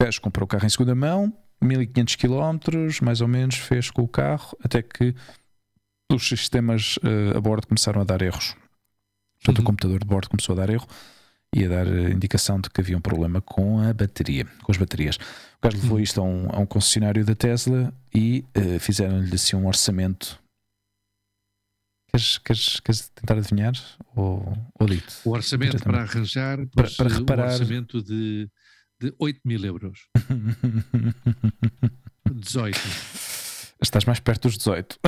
o 0.00 0.04
gajo 0.04 0.20
comprou 0.20 0.44
o 0.44 0.48
carro 0.48 0.66
em 0.66 0.70
segunda 0.70 0.94
mão, 0.94 1.32
1500 1.62 2.16
km, 2.16 3.00
mais 3.02 3.20
ou 3.20 3.28
menos, 3.28 3.56
fez 3.56 3.90
com 3.90 4.02
o 4.02 4.08
carro, 4.08 4.56
até 4.64 4.82
que 4.82 5.14
os 6.12 6.26
sistemas 6.26 6.98
eh, 7.04 7.36
a 7.36 7.40
bordo 7.40 7.66
começaram 7.68 8.00
a 8.00 8.04
dar 8.04 8.20
erros. 8.22 8.56
Portanto, 9.42 9.58
o 9.58 9.60
Uhum. 9.60 9.66
computador 9.66 10.00
de 10.00 10.06
bordo 10.06 10.28
começou 10.28 10.54
a 10.54 10.56
dar 10.56 10.70
erro 10.70 10.86
e 11.54 11.64
a 11.64 11.68
dar 11.68 11.86
eh, 11.86 12.10
indicação 12.10 12.60
de 12.60 12.68
que 12.70 12.80
havia 12.80 12.96
um 12.96 13.00
problema 13.00 13.40
com 13.40 13.80
a 13.80 13.92
bateria, 13.92 14.44
com 14.62 14.70
as 14.72 14.78
baterias. 14.78 15.16
O 15.16 15.20
gajo 15.62 15.76
levou 15.78 15.96
Uhum. 15.96 16.02
isto 16.02 16.20
a 16.20 16.24
um, 16.24 16.46
a 16.50 16.58
um 16.60 16.66
concessionário 16.66 17.24
da 17.24 17.34
Tesla 17.34 17.92
e 18.14 18.44
eh, 18.54 18.78
fizeram-lhe 18.78 19.34
assim 19.34 19.56
um 19.56 19.66
orçamento. 19.66 20.38
Queres, 22.12 22.38
queres, 22.38 22.80
queres 22.80 23.08
tentar 23.10 23.36
adivinhar? 23.38 23.72
Ou, 24.16 24.52
ou 24.78 24.86
dito? 24.86 25.12
O 25.24 25.30
orçamento 25.30 25.78
para 25.82 26.02
arranjar 26.02 26.58
Para- 26.68 26.90
para 26.90 27.08
reparar- 27.08 27.48
um 27.48 27.52
orçamento 27.52 28.02
de, 28.02 28.48
de 29.00 29.14
8 29.18 29.40
mil 29.44 29.64
euros. 29.64 30.06
18. 32.32 32.78
Estás 33.82 34.04
mais 34.04 34.20
perto 34.20 34.42
dos 34.48 34.56
18. 34.58 34.98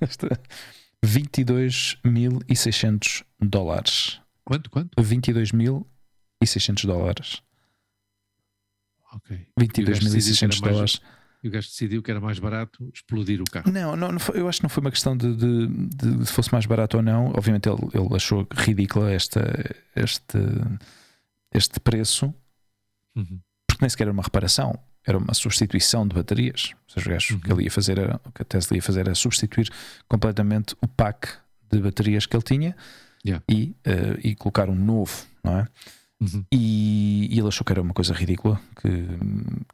Está- 0.00 0.36
22.600 1.04 3.24
dólares. 3.40 4.20
Quanto? 4.44 4.70
Quanto? 4.70 4.90
22.600 5.00 6.86
dólares. 6.86 7.42
Ok. 9.14 9.36
E 9.58 9.82
o 9.82 9.86
gajo 9.86 10.00
decidiu 10.00 10.12
que 10.12 10.18
22.600 10.18 10.42
era 10.42 10.48
mais- 10.48 10.60
dólares. 10.60 11.00
E 11.44 11.48
o 11.48 11.50
gajo 11.50 11.68
decidiu 11.68 12.02
que 12.02 12.10
era 12.10 12.20
mais 12.20 12.38
barato 12.38 12.88
explodir 12.94 13.40
o 13.40 13.44
carro. 13.44 13.70
Não, 13.70 13.96
não, 13.96 14.12
não 14.12 14.18
foi- 14.20 14.38
eu 14.40 14.48
acho 14.48 14.58
que 14.60 14.62
não 14.62 14.70
foi 14.70 14.80
uma 14.80 14.90
questão 14.92 15.16
de, 15.16 15.34
de, 15.34 15.66
de- 15.66 16.16
de 16.18 16.26
se 16.26 16.32
fosse 16.32 16.52
mais 16.52 16.66
barato 16.66 16.96
ou 16.98 17.02
não. 17.02 17.26
Obviamente 17.36 17.68
ele, 17.68 17.78
ele 17.94 18.14
achou 18.14 18.46
ridícula 18.54 19.10
esta, 19.12 19.40
este, 19.96 20.38
este 21.52 21.80
preço, 21.80 22.32
Uhum. 23.16 23.40
porque 23.66 23.82
nem 23.82 23.90
sequer 23.90 24.04
era 24.04 24.12
uma 24.12 24.22
reparação, 24.22 24.78
era 25.04 25.18
uma 25.18 25.34
substituição 25.34 26.06
de 26.06 26.14
baterias. 26.14 26.70
Ou 26.74 26.94
seja, 26.94 27.08
o 27.08 27.12
gajo, 27.12 27.36
o 27.36 27.40
que 27.40 27.48
Uhum. 27.50 27.56
ele 27.58 27.64
ia 27.64 27.70
fazer 27.72 27.98
era, 27.98 28.20
o 28.24 28.30
que 28.32 28.42
a 28.42 28.44
Tesla 28.44 28.76
ia 28.76 28.82
fazer 28.82 29.00
era 29.00 29.14
substituir 29.14 29.68
completamente 30.08 30.76
o 30.80 30.86
pack 30.86 31.28
de 31.72 31.80
baterias 31.80 32.24
que 32.24 32.36
ele 32.36 32.44
tinha 32.44 32.76
Yeah. 33.24 33.44
e, 33.48 33.74
eh, 33.84 34.18
e 34.24 34.34
colocar 34.34 34.68
um 34.68 34.74
novo, 34.74 35.12
não 35.44 35.58
é? 35.60 35.66
Uhum. 36.20 36.44
E, 36.52 37.28
e 37.30 37.38
ele 37.38 37.48
achou 37.48 37.64
que 37.64 37.72
era 37.72 37.82
uma 37.82 37.94
coisa 37.94 38.12
ridícula, 38.12 38.60
que, 38.80 38.88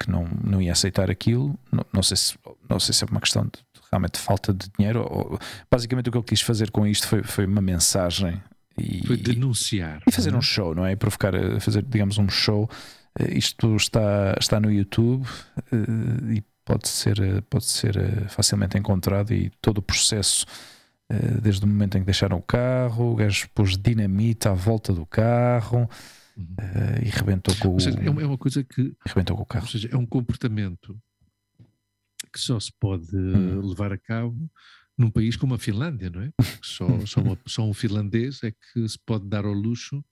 que 0.00 0.10
não, 0.10 0.26
não 0.42 0.60
ia 0.62 0.72
aceitar 0.72 1.10
aquilo. 1.10 1.58
Não, 1.70 1.84
não, 1.92 2.02
sei 2.02 2.16
se, 2.16 2.38
não 2.68 2.78
sei 2.80 2.94
se 2.94 3.04
é 3.04 3.06
uma 3.10 3.20
questão 3.20 3.44
de 3.44 3.52
realmente 3.90 4.14
de 4.14 4.20
falta 4.20 4.52
de 4.52 4.66
dinheiro. 4.78 5.00
Ou, 5.10 5.38
basicamente, 5.70 6.08
o 6.08 6.12
que 6.12 6.18
ele 6.18 6.24
quis 6.24 6.40
fazer 6.40 6.70
com 6.70 6.86
isto 6.86 7.06
foi, 7.06 7.22
foi 7.22 7.46
uma 7.46 7.60
mensagem 7.60 8.40
e, 8.78 9.06
Foi 9.06 9.16
denunciar. 9.16 10.00
e 10.06 10.12
fazer 10.12 10.30
não 10.30 10.38
um 10.38 10.42
show, 10.42 10.74
não 10.74 10.86
é? 10.86 10.92
E 10.92 10.96
provocar, 10.96 11.34
a 11.34 11.60
fazer, 11.60 11.82
digamos, 11.82 12.16
um 12.18 12.28
show. 12.28 12.68
Eh, 13.18 13.36
Isto 13.36 13.76
está, 13.76 14.34
está 14.38 14.60
no 14.60 14.70
YouTube 14.72 15.26
eh, 15.72 16.34
e 16.36 16.42
pode 16.64 16.88
ser, 16.88 17.20
eh, 17.20 17.40
pode 17.50 17.64
ser 17.66 17.96
eh, 17.96 18.28
facilmente 18.28 18.78
encontrado. 18.78 19.32
E 19.34 19.50
todo 19.60 19.78
o 19.78 19.82
processo, 19.82 20.46
eh, 20.46 20.77
desde 21.42 21.64
o 21.64 21.68
momento 21.68 21.96
em 21.96 22.00
que 22.00 22.06
deixaram 22.06 22.36
o 22.36 22.42
carro, 22.42 23.12
o 23.12 23.16
gajo 23.16 23.48
pôs 23.54 23.76
dinamite 23.78 24.46
à 24.48 24.52
volta 24.52 24.92
do 24.92 25.06
carro 25.06 25.88
Uhum. 26.36 26.54
eh, 26.60 27.02
e 27.06 27.08
rebentou 27.10 27.52
com, 27.56 27.68
o, 27.68 27.72
Ou 27.72 27.80
seja, 27.80 27.98
é 27.98 28.08
uma, 28.08 28.22
é 28.22 28.26
uma 28.26 28.38
coisa 28.38 28.62
que 28.62 28.94
rebentou 29.06 29.34
com 29.34 29.42
o 29.42 29.44
Ou 29.44 29.46
carro. 29.46 29.66
seja, 29.66 29.88
é 29.90 29.96
um 29.96 30.06
comportamento 30.06 30.96
que 32.32 32.38
só 32.38 32.60
se 32.60 32.70
pode 32.78 33.08
Hum. 33.16 33.58
eh, 33.60 33.66
levar 33.66 33.92
a 33.92 33.98
cabo 33.98 34.48
num 34.96 35.10
país 35.10 35.36
como 35.36 35.54
a 35.54 35.58
Finlândia, 35.58 36.10
não 36.10 36.20
é? 36.22 36.32
Só, 36.62 36.86
só, 37.06 37.20
uma, 37.20 37.38
só 37.46 37.64
um 37.64 37.72
finlandês 37.72 38.42
é 38.42 38.50
que 38.52 38.88
se 38.88 38.98
pode 38.98 39.26
dar 39.28 39.44
ao 39.44 39.52
luxo 39.52 40.04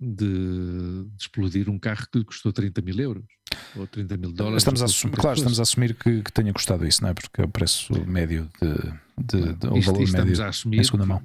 de, 0.00 1.04
de, 1.04 1.16
explodir 1.20 1.68
um 1.68 1.78
carro 1.78 2.06
que 2.12 2.18
lhe 2.18 2.24
custou 2.24 2.52
30 2.52 2.82
mil 2.82 2.98
euros 3.00 3.24
ou 3.76 3.86
30 3.86 4.16
mil 4.16 4.32
dólares. 4.32 4.62
Estamos 4.62 4.82
a 4.82 4.84
assumir, 4.86 5.16
claro, 5.16 5.36
estamos 5.36 5.58
a 5.58 5.62
assumir 5.62 5.94
que, 5.94 6.22
que, 6.22 6.32
tenha 6.32 6.52
custado 6.52 6.86
isso, 6.86 7.02
não 7.02 7.10
é? 7.10 7.14
Porque 7.14 7.40
é 7.40 7.44
o 7.44 7.48
preço 7.48 7.92
médio 8.06 8.48
de, 8.60 9.40
de, 9.40 9.52
de 9.54 9.66
o 9.66 9.80
valor 9.80 10.10
médio 10.10 10.42
a 10.42 10.48
assumir 10.48 10.78
em 10.78 10.84
segunda 10.84 11.06
mão. 11.06 11.20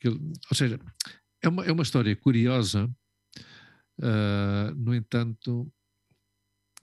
Que, 0.00 0.10
que, 0.10 0.18
ou 0.50 0.54
seja, 0.54 0.80
é 1.42 1.48
uma, 1.48 1.64
é 1.64 1.72
uma 1.72 1.82
história 1.82 2.14
curiosa, 2.16 2.90
uh, 4.00 4.74
no 4.76 4.94
entanto. 4.94 5.70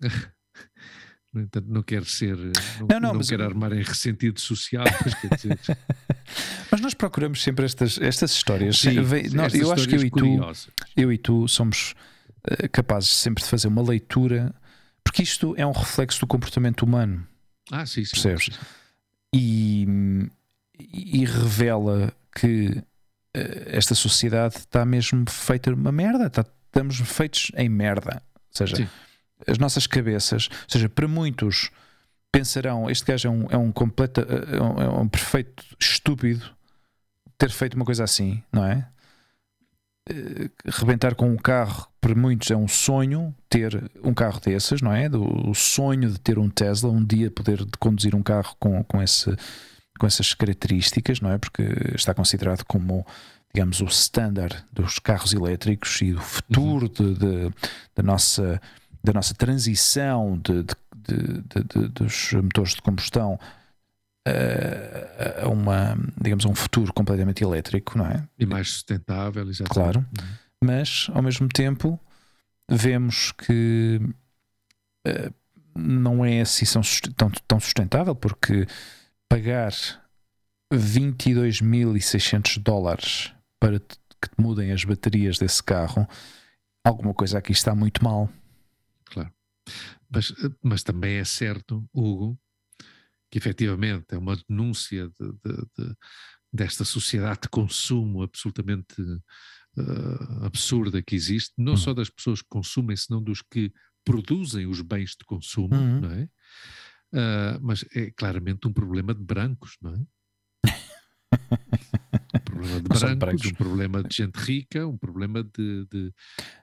No 1.33 1.41
entanto, 1.41 1.67
não 1.67 1.83
quero 1.83 2.05
ser, 2.05 2.37
não, 2.37 2.87
não, 2.89 2.99
não, 3.01 3.13
não 3.15 3.19
quero 3.19 3.43
armar 3.43 3.73
em 3.73 3.83
ressentido 3.83 4.39
social, 4.39 4.85
mas 5.03 5.31
dizer. 5.37 5.59
mas 6.71 6.79
nós 6.79 6.93
procuramos 6.93 7.43
sempre 7.43 7.65
estas, 7.65 7.99
estas 7.99 8.31
histórias. 8.31 8.79
Sim, 8.79 8.97
estas 8.97 9.53
eu 9.53 9.69
acho 9.69 9.85
que 9.85 9.95
eu 9.95 10.05
e, 10.05 10.09
tu, 10.09 10.25
eu 10.95 11.11
e 11.11 11.17
tu 11.17 11.45
somos 11.49 11.93
capazes 12.71 13.09
sempre 13.09 13.43
de 13.43 13.49
fazer 13.49 13.67
uma 13.67 13.81
leitura, 13.81 14.53
porque 15.03 15.23
isto 15.23 15.55
é 15.57 15.65
um 15.65 15.71
reflexo 15.71 16.19
do 16.19 16.27
comportamento 16.27 16.83
humano. 16.83 17.25
Ah, 17.71 17.85
sim, 17.85 18.03
sim. 18.05 18.11
Percebes? 18.11 18.45
Sim. 18.45 18.65
E, 19.33 19.87
e 20.79 21.25
revela 21.25 22.13
que 22.35 22.67
uh, 22.67 22.83
esta 23.67 23.95
sociedade 23.95 24.57
está 24.57 24.85
mesmo 24.85 25.29
feita 25.29 25.73
uma 25.73 25.91
merda, 25.91 26.27
está, 26.27 26.45
estamos 26.67 26.97
feitos 26.99 27.51
em 27.55 27.67
merda. 27.67 28.21
Ou 28.35 28.57
seja, 28.57 28.75
sim 28.75 28.87
as 29.47 29.57
nossas 29.57 29.87
cabeças, 29.87 30.49
ou 30.51 30.69
seja, 30.69 30.89
para 30.89 31.07
muitos 31.07 31.69
pensarão, 32.31 32.89
este 32.89 33.05
gajo 33.05 33.27
é 33.27 33.31
um, 33.31 33.47
é 33.51 33.57
um 33.57 33.71
completo, 33.71 34.21
é 34.21 34.61
um, 34.61 34.81
é 34.81 34.89
um 35.01 35.07
perfeito 35.07 35.63
estúpido 35.79 36.53
ter 37.37 37.49
feito 37.49 37.75
uma 37.75 37.85
coisa 37.85 38.03
assim, 38.03 38.41
não 38.51 38.65
é? 38.65 38.87
Rebentar 40.65 41.15
com 41.15 41.29
um 41.29 41.37
carro, 41.37 41.87
para 42.05 42.13
muitos 42.13 42.51
é 42.51 42.55
um 42.55 42.67
sonho 42.67 43.33
ter 43.49 43.89
um 44.03 44.13
carro 44.13 44.39
desses, 44.39 44.79
não 44.79 44.93
é? 44.93 45.09
O 45.09 45.55
sonho 45.55 46.11
de 46.11 46.19
ter 46.19 46.37
um 46.37 46.47
Tesla, 46.47 46.91
um 46.91 47.03
dia 47.03 47.31
poder 47.31 47.65
conduzir 47.79 48.13
um 48.13 48.21
carro 48.21 48.55
com, 48.59 48.83
com, 48.83 49.01
esse, 49.01 49.35
com 49.97 50.05
essas 50.05 50.31
características, 50.35 51.19
não 51.19 51.31
é? 51.31 51.39
Porque 51.39 51.63
está 51.95 52.13
considerado 52.13 52.63
como, 52.65 53.03
digamos, 53.51 53.81
o 53.81 53.85
standard 53.85 54.55
dos 54.71 54.99
carros 54.99 55.33
elétricos 55.33 55.99
e 56.03 56.13
do 56.13 56.21
futuro 56.21 56.91
uhum. 56.99 57.13
de, 57.13 57.19
de, 57.19 57.53
da 57.95 58.03
nossa 58.03 58.61
da 59.03 59.13
nossa 59.13 59.33
transição 59.33 60.39
de, 60.43 60.63
de, 60.63 61.41
de, 61.43 61.87
dos 61.89 62.33
motores 62.33 62.75
de 62.75 62.83
combustão 62.83 63.39
a, 65.41 65.47
uma, 65.47 65.97
digamos, 66.21 66.45
a 66.45 66.49
um 66.49 66.55
futuro 66.55 66.93
completamente 66.93 67.43
elétrico, 67.43 67.97
não 67.97 68.05
é? 68.05 68.23
E 68.37 68.45
mais 68.45 68.69
sustentável, 68.69 69.49
exatamente. 69.49 69.73
Claro, 69.73 69.99
uhum. 69.99 70.44
Mas 70.65 71.07
ao 71.13 71.21
mesmo 71.21 71.47
tempo 71.47 71.99
vemos 72.69 73.31
que 73.31 73.99
uh, 75.07 75.33
não 75.75 76.25
é 76.25 76.41
assim 76.41 76.65
tão, 77.15 77.29
tão 77.47 77.59
sustentável, 77.59 78.15
porque 78.15 78.65
pagar 79.29 79.71
22.600 80.73 82.59
dólares 82.59 83.33
para 83.59 83.79
que 83.79 84.29
te 84.29 84.41
mudem 84.41 84.71
as 84.71 84.83
baterias 84.83 85.37
desse 85.37 85.61
carro, 85.61 86.07
alguma 86.83 87.13
coisa 87.13 87.37
aqui 87.37 87.51
está 87.51 87.75
muito 87.75 88.03
mal. 88.03 88.29
Claro. 89.05 89.31
Mas, 90.09 90.33
mas 90.63 90.81
também 90.83 91.17
é 91.17 91.25
certo, 91.25 91.87
Hugo, 91.93 92.39
que 93.29 93.37
efetivamente 93.37 94.05
é 94.11 94.17
uma 94.17 94.35
denúncia 94.47 95.09
de, 95.09 95.31
de, 95.43 95.55
de, 95.77 95.95
desta 96.51 96.85
sociedade 96.85 97.41
de 97.43 97.49
consumo 97.49 98.23
absolutamente 98.23 98.95
uh, 99.77 100.45
absurda 100.45 101.01
que 101.01 101.15
existe, 101.15 101.53
não 101.57 101.73
uhum. 101.73 101.77
só 101.77 101.93
das 101.93 102.09
pessoas 102.09 102.41
que 102.41 102.47
consumem, 102.49 102.95
senão 102.95 103.21
dos 103.21 103.41
que 103.41 103.71
produzem 104.03 104.67
os 104.67 104.81
bens 104.81 105.11
de 105.11 105.25
consumo, 105.25 105.75
uhum. 105.75 106.01
não 106.01 106.11
é? 106.11 106.29
Uh, 107.13 107.59
mas 107.61 107.85
é 107.95 108.11
claramente 108.11 108.67
um 108.67 108.73
problema 108.73 109.13
de 109.13 109.23
brancos, 109.23 109.77
não 109.81 109.95
é? 109.95 110.05
problema 112.43 112.81
de 112.81 112.87
brancos, 112.87 113.15
brancos, 113.15 113.45
um 113.45 113.53
problema 113.53 114.03
de 114.03 114.15
gente 114.15 114.35
rica, 114.35 114.87
um 114.87 114.97
problema 114.97 115.43
de. 115.43 115.85
de 115.85 116.13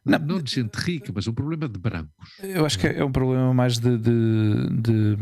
não, 0.05 0.19
não, 0.19 0.43
de 0.43 0.55
gente 0.55 0.75
rica, 0.77 1.13
mas 1.15 1.27
um 1.27 1.35
problema 1.35 1.69
de 1.69 1.79
brancos. 1.79 2.39
Eu 2.41 2.67
acho 2.67 2.79
que 2.79 2.87
é, 2.87 2.99
é 2.99 3.05
um 3.05 3.13
problema 3.13 3.53
mais 3.55 3.79
de, 3.79 3.97
de, 3.99 4.83
de. 4.83 5.17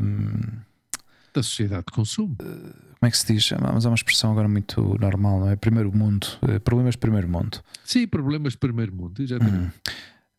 Da 1.34 1.42
sociedade 1.42 1.84
de 1.88 1.92
consumo. 1.92 2.36
Como 2.36 3.08
é 3.08 3.10
que 3.10 3.16
se 3.16 3.32
diz? 3.32 3.50
Mas 3.72 3.84
é 3.84 3.88
uma 3.88 3.94
expressão 3.94 4.32
agora 4.32 4.48
muito 4.48 4.96
normal, 5.00 5.40
não 5.40 5.48
é? 5.48 5.56
Primeiro 5.56 5.96
mundo. 5.96 6.26
Eh, 6.48 6.58
problemas 6.58 6.94
de 6.94 6.98
primeiro 6.98 7.28
mundo. 7.28 7.62
Sim, 7.84 8.06
problemas 8.06 8.52
de 8.52 8.58
primeiro 8.58 8.94
mundo, 8.94 9.22
exatamente. 9.22 9.56
Hum. 9.56 9.70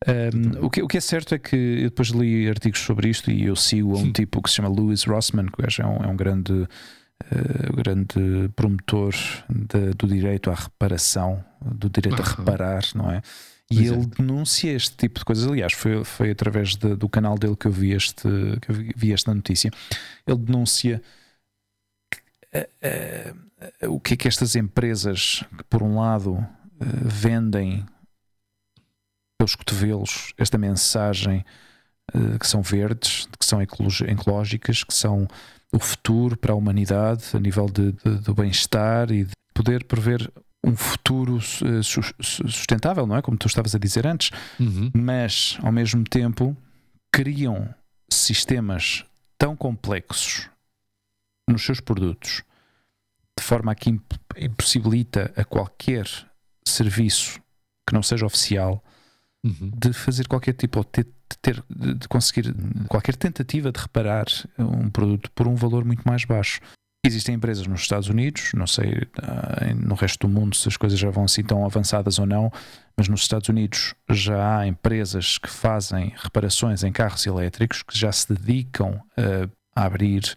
Um, 0.04 0.66
o, 0.66 0.70
que, 0.70 0.82
o 0.82 0.88
que 0.88 0.96
é 0.96 1.00
certo 1.00 1.34
é 1.34 1.38
que 1.38 1.56
eu 1.56 1.90
depois 1.90 2.08
li 2.08 2.48
artigos 2.48 2.80
sobre 2.80 3.08
isto 3.08 3.30
e 3.30 3.44
eu 3.44 3.54
sigo 3.54 3.92
um 3.92 4.06
Sim. 4.06 4.12
tipo 4.12 4.42
que 4.42 4.50
se 4.50 4.56
chama 4.56 4.68
Lewis 4.68 5.04
Rossman, 5.04 5.46
que 5.46 5.80
é 5.80 5.86
um, 5.86 5.96
é 5.96 6.06
um 6.08 6.16
grande 6.16 6.52
uh, 6.52 7.76
grande 7.76 8.48
promotor 8.56 9.14
de, 9.48 9.94
do 9.94 10.06
direito 10.08 10.50
à 10.50 10.54
reparação, 10.54 11.44
do 11.60 11.88
direito 11.88 12.20
a 12.20 12.24
reparar, 12.24 12.82
não 12.94 13.10
é? 13.10 13.22
E 13.72 13.76
pois 13.76 13.90
ele 13.90 14.06
denuncia 14.06 14.72
este 14.72 14.96
tipo 14.96 15.18
de 15.18 15.24
coisas. 15.24 15.46
Aliás, 15.46 15.72
foi, 15.72 16.04
foi 16.04 16.30
através 16.30 16.76
de, 16.76 16.94
do 16.94 17.08
canal 17.08 17.38
dele 17.38 17.56
que 17.56 17.66
eu 17.66 17.72
vi, 17.72 17.92
este, 17.92 18.22
que 18.60 18.70
eu 18.70 18.74
vi 18.94 19.12
esta 19.12 19.34
notícia. 19.34 19.70
Ele 20.26 20.38
denuncia 20.38 21.02
uh, 22.54 23.86
uh, 23.86 23.94
o 23.94 24.00
que 24.00 24.14
é 24.14 24.16
que 24.16 24.28
estas 24.28 24.54
empresas, 24.54 25.44
que 25.56 25.64
por 25.64 25.82
um 25.82 25.98
lado 25.98 26.44
vendem 26.80 27.86
pelos 29.38 29.54
cotovelos 29.54 30.34
esta 30.36 30.58
mensagem 30.58 31.44
que 32.40 32.46
são 32.46 32.60
verdes, 32.60 33.28
que 33.38 33.46
são 33.46 33.62
ecológicas, 33.62 34.82
que 34.82 34.92
são 34.92 35.28
o 35.72 35.78
futuro 35.78 36.36
para 36.36 36.52
a 36.52 36.56
humanidade 36.56 37.24
a 37.34 37.38
nível 37.38 37.66
de, 37.66 37.92
de, 37.92 38.18
do 38.18 38.34
bem-estar 38.34 39.10
e 39.10 39.24
de 39.24 39.32
poder 39.54 39.84
prever 39.84 40.30
um 40.64 40.76
futuro 40.76 41.38
eh, 41.38 41.82
sustentável, 41.82 43.06
não 43.06 43.16
é? 43.16 43.22
Como 43.22 43.36
tu 43.36 43.46
estavas 43.46 43.74
a 43.74 43.78
dizer 43.78 44.06
antes, 44.06 44.30
uhum. 44.60 44.90
mas 44.94 45.58
ao 45.62 45.72
mesmo 45.72 46.04
tempo 46.04 46.56
criam 47.12 47.74
sistemas 48.10 49.04
tão 49.36 49.56
complexos 49.56 50.48
nos 51.48 51.64
seus 51.64 51.80
produtos 51.80 52.42
de 53.38 53.44
forma 53.44 53.72
a 53.72 53.74
que 53.74 53.90
impossibilita 54.36 55.32
a 55.36 55.44
qualquer 55.44 56.06
serviço 56.66 57.40
que 57.88 57.94
não 57.94 58.02
seja 58.02 58.24
oficial 58.24 58.82
uhum. 59.44 59.70
de 59.74 59.92
fazer 59.92 60.28
qualquer 60.28 60.52
tipo 60.52 60.78
ou 60.78 60.84
ter 60.84 61.06
de, 61.32 61.38
ter, 61.38 61.64
de 61.98 62.08
conseguir 62.08 62.54
qualquer 62.88 63.16
tentativa 63.16 63.72
de 63.72 63.80
reparar 63.80 64.26
um 64.58 64.90
produto 64.90 65.30
por 65.32 65.48
um 65.48 65.54
valor 65.54 65.84
muito 65.84 66.02
mais 66.04 66.24
baixo. 66.24 66.60
Existem 67.04 67.34
empresas 67.34 67.66
nos 67.66 67.80
Estados 67.80 68.08
Unidos, 68.08 68.52
não 68.54 68.66
sei 68.66 69.08
ah, 69.20 69.74
no 69.74 69.96
resto 69.96 70.28
do 70.28 70.32
mundo 70.32 70.54
se 70.54 70.68
as 70.68 70.76
coisas 70.76 70.96
já 70.96 71.10
vão 71.10 71.24
assim 71.24 71.42
tão 71.42 71.64
avançadas 71.64 72.20
ou 72.20 72.26
não, 72.26 72.48
mas 72.96 73.08
nos 73.08 73.22
Estados 73.22 73.48
Unidos 73.48 73.92
já 74.08 74.58
há 74.58 74.66
empresas 74.68 75.36
que 75.36 75.50
fazem 75.50 76.12
reparações 76.16 76.84
em 76.84 76.92
carros 76.92 77.26
elétricos 77.26 77.82
que 77.82 77.98
já 77.98 78.12
se 78.12 78.32
dedicam 78.32 79.00
a, 79.74 79.84
abrir, 79.84 80.36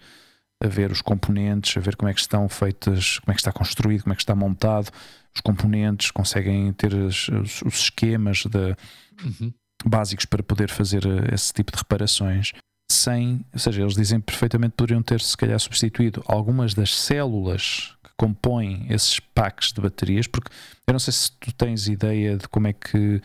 a 0.60 0.67
ver 0.67 0.91
os 0.91 1.04
componentes, 1.04 1.78
a 1.78 1.80
ver 1.80 1.95
como 1.95 2.10
é 2.10 2.13
que 2.15 2.21
estão 2.21 2.49
feitas, 2.49 3.19
como 3.19 3.32
é 3.32 3.36
que 3.36 3.41
está 3.41 3.51
construído, 3.51 4.01
como 4.01 4.13
é 4.13 4.15
que 4.15 4.23
está 4.23 4.34
montado, 4.34 4.89
os 5.36 5.41
componentes, 5.41 6.10
conseguem 6.10 6.73
ter 6.73 6.95
os, 6.95 7.30
os 7.63 7.80
esquemas 7.80 8.43
de, 8.43 8.75
uhum. 9.23 9.54
básicos 9.86 10.25
para 10.25 10.41
poder 10.41 10.71
fazer 10.71 11.06
eh, 11.06 11.36
esse 11.36 11.54
tipo 11.54 11.71
de 11.71 11.78
reparações 11.78 12.54
sem, 12.89 13.43
ou 13.52 13.60
seja, 13.60 13.82
eles 13.82 13.95
dizem 13.95 14.19
perfeitamente 14.19 14.74
poderiam 14.76 15.02
ter 15.02 15.21
se 15.21 15.36
calhar 15.36 15.60
substituído 15.60 16.24
algumas 16.28 16.74
das 16.74 16.95
células 16.95 17.95
que 18.04 18.12
compõem 18.15 18.86
esses 18.89 19.19
packs 19.19 19.71
de 19.71 19.82
baterias, 19.82 20.28
porque 20.28 20.52
eu 20.88 20.91
não 20.91 21.00
sei 21.00 21.13
se 21.13 21.32
tu 21.34 21.54
tens 21.54 21.88
ideia 21.88 22.38
de 22.38 22.48
como 22.48 22.67
é 22.67 22.74
que 22.74 23.21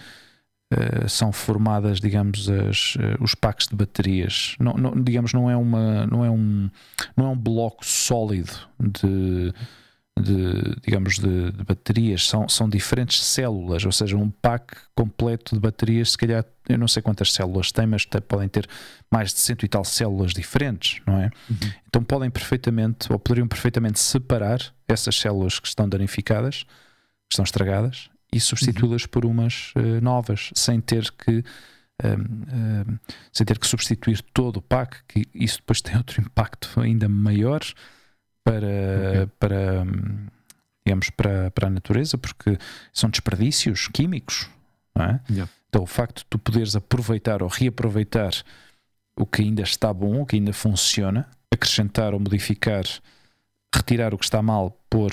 uh, 0.73 1.09
são 1.09 1.31
formadas, 1.31 2.01
digamos, 2.01 2.49
as, 2.49 2.97
uh, 2.97 3.23
os 3.23 3.35
packs 3.35 3.69
de 3.69 3.77
baterias. 3.77 4.57
Não, 4.59 4.73
não, 4.75 5.03
digamos, 5.03 5.33
não 5.33 5.51
é 5.51 5.57
uma, 5.57 6.07
não 6.07 6.25
é 6.25 6.31
um, 6.31 6.71
não 7.17 7.27
é 7.27 7.29
um 7.29 7.37
bloco 7.39 7.85
sólido 7.85 8.53
de 8.79 9.53
de, 10.21 10.81
digamos, 10.83 11.19
de, 11.19 11.53
de, 11.53 11.65
baterias, 11.65 12.29
são, 12.29 12.49
são 12.49 12.69
diferentes 12.69 13.23
células, 13.23 13.85
ou 13.85 13.93
seja, 13.93 14.17
um 14.17 14.31
pack 14.31 14.77
completo 14.95 15.55
de 15.55 15.61
baterias, 15.61 16.13
se 16.13 16.19
calhar, 16.19 16.45
eu 16.69 16.79
não 16.79 16.89
sei 16.89 17.03
quantas 17.03 17.33
células 17.33 17.73
tem, 17.73 17.87
mas 17.87 18.05
podem 18.05 18.49
ter 18.49 18.69
mais 19.11 19.33
de 19.33 19.41
cento 19.41 19.65
e 19.65 19.69
tal 19.69 19.85
células 19.85 20.33
diferentes, 20.33 21.01
não 21.07 21.19
é? 21.19 21.31
Uhum. 21.49 21.73
Então 21.89 22.05
podem 22.05 22.31
perfeitamente, 22.31 23.13
ou 23.13 23.19
poderiam 23.19 23.49
perfeitamente 23.49 23.99
separar 23.99 24.61
essas 24.87 25.17
células 25.17 25.59
que 25.59 25.69
estão 25.69 25.89
danificadas, 25.89 26.63
que 26.63 27.33
estão 27.33 27.45
estragadas, 27.45 28.11
e 28.33 28.41
substituí-las 28.41 29.03
uhum. 29.03 29.09
por 29.09 29.25
umas 29.25 29.73
uh, 29.77 30.01
novas, 30.01 30.51
sem 30.55 30.81
ter 30.81 31.11
que 31.13 31.43
um, 32.03 32.93
um, 32.93 32.99
sem 33.33 33.45
ter 33.45 33.59
que 33.59 33.67
substituir 33.67 34.23
todo 34.33 34.57
o 34.57 34.63
pack, 34.63 34.99
que 35.07 35.27
isso 35.35 35.59
depois 35.59 35.81
tem 35.83 35.97
outro 35.97 36.21
impacto 36.21 36.81
ainda 36.81 37.09
maior 37.09 37.61
para, 38.45 38.67
okay. 38.67 39.27
para 39.39 39.85
digamos, 40.85 41.11
para, 41.11 41.51
para 41.51 41.69
a 41.69 41.71
natureza, 41.71 42.19
porque 42.19 42.59
são 42.93 43.11
desperdícios 43.11 43.89
químicos. 43.89 44.49
É? 44.97 45.21
Yeah. 45.31 45.51
Então, 45.69 45.83
o 45.83 45.87
facto 45.87 46.19
de 46.19 46.25
tu 46.27 46.39
poderes 46.39 46.75
aproveitar 46.75 47.43
ou 47.43 47.49
reaproveitar 47.49 48.33
o 49.17 49.25
que 49.25 49.43
ainda 49.43 49.63
está 49.63 49.93
bom, 49.95 50.23
o 50.23 50.27
que 50.27 50.37
ainda 50.37 50.53
funciona, 50.53 51.29
acrescentar 51.53 52.13
ou 52.13 52.21
modificar, 52.21 52.85
retirar 53.75 54.13
o 54.13 54.19
que 54.19 54.25
está 54.25 54.43
mal, 54.43 54.77
pôr 54.91 55.13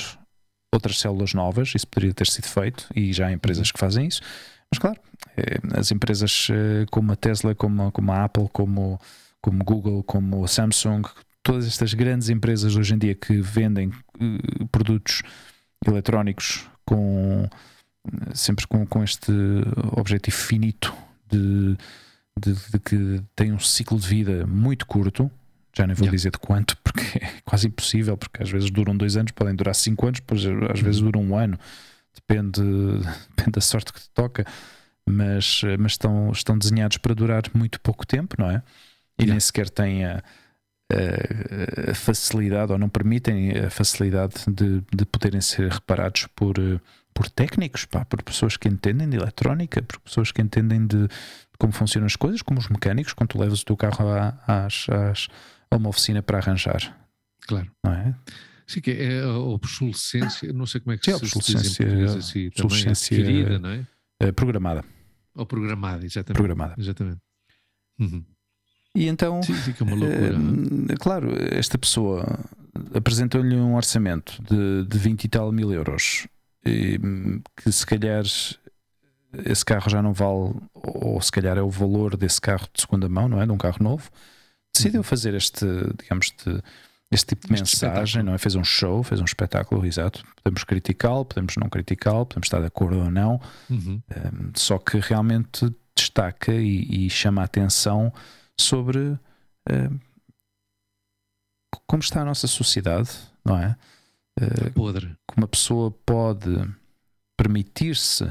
outras 0.73 0.99
células 0.99 1.33
novas, 1.33 1.73
isso 1.75 1.87
poderia 1.87 2.13
ter 2.13 2.27
sido 2.27 2.47
feito 2.47 2.87
e 2.95 3.13
já 3.13 3.27
há 3.27 3.31
empresas 3.31 3.71
que 3.71 3.79
fazem 3.79 4.07
isso. 4.07 4.21
Mas, 4.71 4.79
claro, 4.79 4.99
eh, 5.37 5.59
as 5.77 5.91
empresas 5.91 6.47
eh, 6.51 6.85
como 6.89 7.11
a 7.11 7.15
Tesla, 7.15 7.53
como, 7.55 7.91
como 7.91 8.11
a 8.11 8.23
Apple, 8.23 8.49
como, 8.51 8.99
como 9.41 9.63
Google, 9.63 10.03
como 10.03 10.43
a 10.43 10.47
Samsung, 10.47 11.03
todas 11.47 11.65
estas 11.65 11.93
grandes 11.93 12.27
empresas 12.27 12.75
hoje 12.75 12.93
em 12.93 12.97
dia 12.97 13.15
que 13.15 13.39
vendem 13.39 13.87
uh, 13.87 14.67
produtos 14.69 15.23
eletrónicos 15.85 16.69
com 16.85 17.49
sempre 18.33 18.67
com, 18.67 18.85
com 18.85 19.01
este 19.01 19.31
objetivo 19.93 20.35
finito 20.35 20.93
de, 21.29 21.77
de, 22.37 22.53
de, 22.53 22.79
que 22.79 23.21
tem 23.33 23.53
um 23.53 23.59
ciclo 23.59 23.97
de 23.97 24.07
vida 24.07 24.45
muito 24.45 24.85
curto. 24.85 25.31
Já 25.75 25.87
nem 25.87 25.95
vou 25.95 26.05
yeah. 26.05 26.15
dizer 26.15 26.31
de 26.31 26.37
quanto, 26.37 26.75
porque 26.83 27.17
é 27.17 27.31
quase 27.45 27.67
impossível, 27.67 28.17
porque 28.17 28.43
às 28.43 28.49
vezes 28.49 28.69
duram 28.69 28.95
dois 28.95 29.15
anos, 29.15 29.31
podem 29.31 29.55
durar 29.55 29.73
cinco 29.73 30.05
anos, 30.05 30.19
depois 30.19 30.41
às 30.69 30.81
vezes 30.81 30.99
uhum. 30.99 31.11
duram 31.11 31.21
um 31.21 31.37
ano, 31.37 31.57
depende, 32.13 32.61
depende 33.35 33.51
da 33.51 33.61
sorte 33.61 33.93
que 33.93 34.01
te 34.01 34.09
toca, 34.09 34.45
mas, 35.07 35.61
mas 35.79 35.93
estão, 35.93 36.29
estão 36.31 36.57
desenhados 36.57 36.97
para 36.97 37.15
durar 37.15 37.43
muito 37.53 37.79
pouco 37.79 38.05
tempo, 38.05 38.35
não 38.37 38.49
é? 38.49 38.61
E 39.17 39.23
yeah. 39.23 39.33
nem 39.33 39.39
sequer 39.39 39.69
têm 39.69 40.03
a, 40.05 40.23
a 40.89 41.93
facilidade 41.93 42.71
ou 42.71 42.77
não 42.77 42.89
permitem 42.89 43.51
a 43.57 43.69
facilidade 43.69 44.35
de, 44.47 44.81
de 44.93 45.05
poderem 45.05 45.41
ser 45.41 45.71
reparados 45.71 46.27
por, 46.35 46.55
por 47.13 47.29
técnicos, 47.29 47.85
pá, 47.85 48.05
por 48.05 48.23
pessoas 48.23 48.55
que 48.55 48.69
entendem 48.69 49.09
de 49.09 49.17
eletrónica, 49.17 49.81
por 49.81 49.99
pessoas 49.99 50.31
que 50.31 50.41
entendem 50.41 50.85
de 50.87 51.07
como 51.57 51.73
funcionam 51.73 52.05
as 52.05 52.15
coisas, 52.15 52.41
como 52.41 52.59
os 52.59 52.69
mecânicos, 52.69 53.13
quando 53.13 53.29
tu 53.29 53.39
levas 53.39 53.61
o 53.61 53.65
teu 53.65 53.75
carro 53.75 54.05
às, 54.47 54.87
às, 54.89 55.27
a 55.71 55.75
uma 55.75 55.89
oficina 55.89 56.21
para 56.21 56.37
arranjar. 56.37 56.95
Claro. 57.41 57.69
Não 57.83 57.93
é? 57.93 58.15
Sim, 58.67 58.81
que 58.81 58.91
é 58.91 59.23
a 59.23 59.37
obsolescência, 59.37 60.51
não 60.53 60.65
sei 60.65 60.81
como 60.81 60.93
é 60.93 60.97
que 60.97 61.05
Sim, 61.05 61.17
se 61.17 61.37
obsolescência, 61.37 61.85
diz 61.85 62.13
em 62.13 62.17
assim, 62.17 62.47
obsolescência 62.47 63.17
adquirida, 63.17 63.59
não 63.59 63.69
é? 63.69 63.87
é? 64.19 64.31
Programada. 64.31 64.83
Ou 65.33 65.45
programada, 65.45 66.05
exatamente. 66.05 66.37
Programada. 66.37 66.75
Exatamente. 66.77 67.21
Uhum. 67.99 68.25
E 68.97 69.07
então, 69.07 69.43
Sim. 69.43 69.53
Uh, 69.53 70.97
claro, 70.99 71.31
esta 71.51 71.77
pessoa 71.77 72.39
apresentou-lhe 72.95 73.55
um 73.55 73.75
orçamento 73.75 74.41
de, 74.41 74.85
de 74.85 74.97
20 74.97 75.23
e 75.25 75.27
tal 75.27 75.51
mil 75.51 75.71
euros, 75.71 76.27
e, 76.65 76.99
que 77.55 77.71
se 77.71 77.85
calhar 77.85 78.23
esse 79.45 79.63
carro 79.63 79.87
já 79.87 80.01
não 80.01 80.13
vale, 80.13 80.55
ou 80.73 81.21
se 81.21 81.31
calhar 81.31 81.59
é 81.59 81.61
o 81.61 81.69
valor 81.69 82.17
desse 82.17 82.41
carro 82.41 82.67
de 82.73 82.81
segunda 82.81 83.07
mão, 83.07 83.29
não 83.29 83.39
é? 83.39 83.45
De 83.45 83.51
um 83.51 83.57
carro 83.57 83.77
novo. 83.79 84.09
Decidiu 84.73 85.01
uhum. 85.01 85.03
fazer 85.03 85.35
este, 85.35 85.63
digamos, 86.01 86.33
de, 86.43 86.59
este 87.11 87.35
tipo 87.35 87.47
de 87.47 87.53
este 87.53 87.63
mensagem, 87.63 88.23
não 88.23 88.33
é? 88.33 88.39
Fez 88.39 88.55
um 88.55 88.63
show, 88.63 89.03
fez 89.03 89.21
um 89.21 89.25
espetáculo, 89.25 89.85
exato. 89.85 90.23
Podemos 90.43 90.63
criticá-lo, 90.63 91.23
podemos 91.23 91.53
não 91.55 91.69
criticá-lo, 91.69 92.25
podemos 92.25 92.47
estar 92.47 92.61
de 92.61 92.65
acordo 92.65 92.97
ou 92.97 93.11
não, 93.11 93.39
uhum. 93.69 94.01
um, 94.09 94.51
só 94.55 94.79
que 94.79 94.97
realmente 94.97 95.71
destaca 95.95 96.51
e, 96.51 97.05
e 97.05 97.09
chama 97.11 97.41
a 97.43 97.45
atenção 97.45 98.11
sobre 98.59 98.99
uh, 98.99 99.99
como 101.85 102.01
está 102.01 102.21
a 102.21 102.25
nossa 102.25 102.47
sociedade, 102.47 103.09
não 103.43 103.57
é? 103.57 103.75
Uh, 104.39 104.71
podre. 104.73 105.15
Como 105.25 105.43
uma 105.43 105.47
pessoa 105.47 105.91
pode 106.05 106.49
permitir-se, 107.37 108.29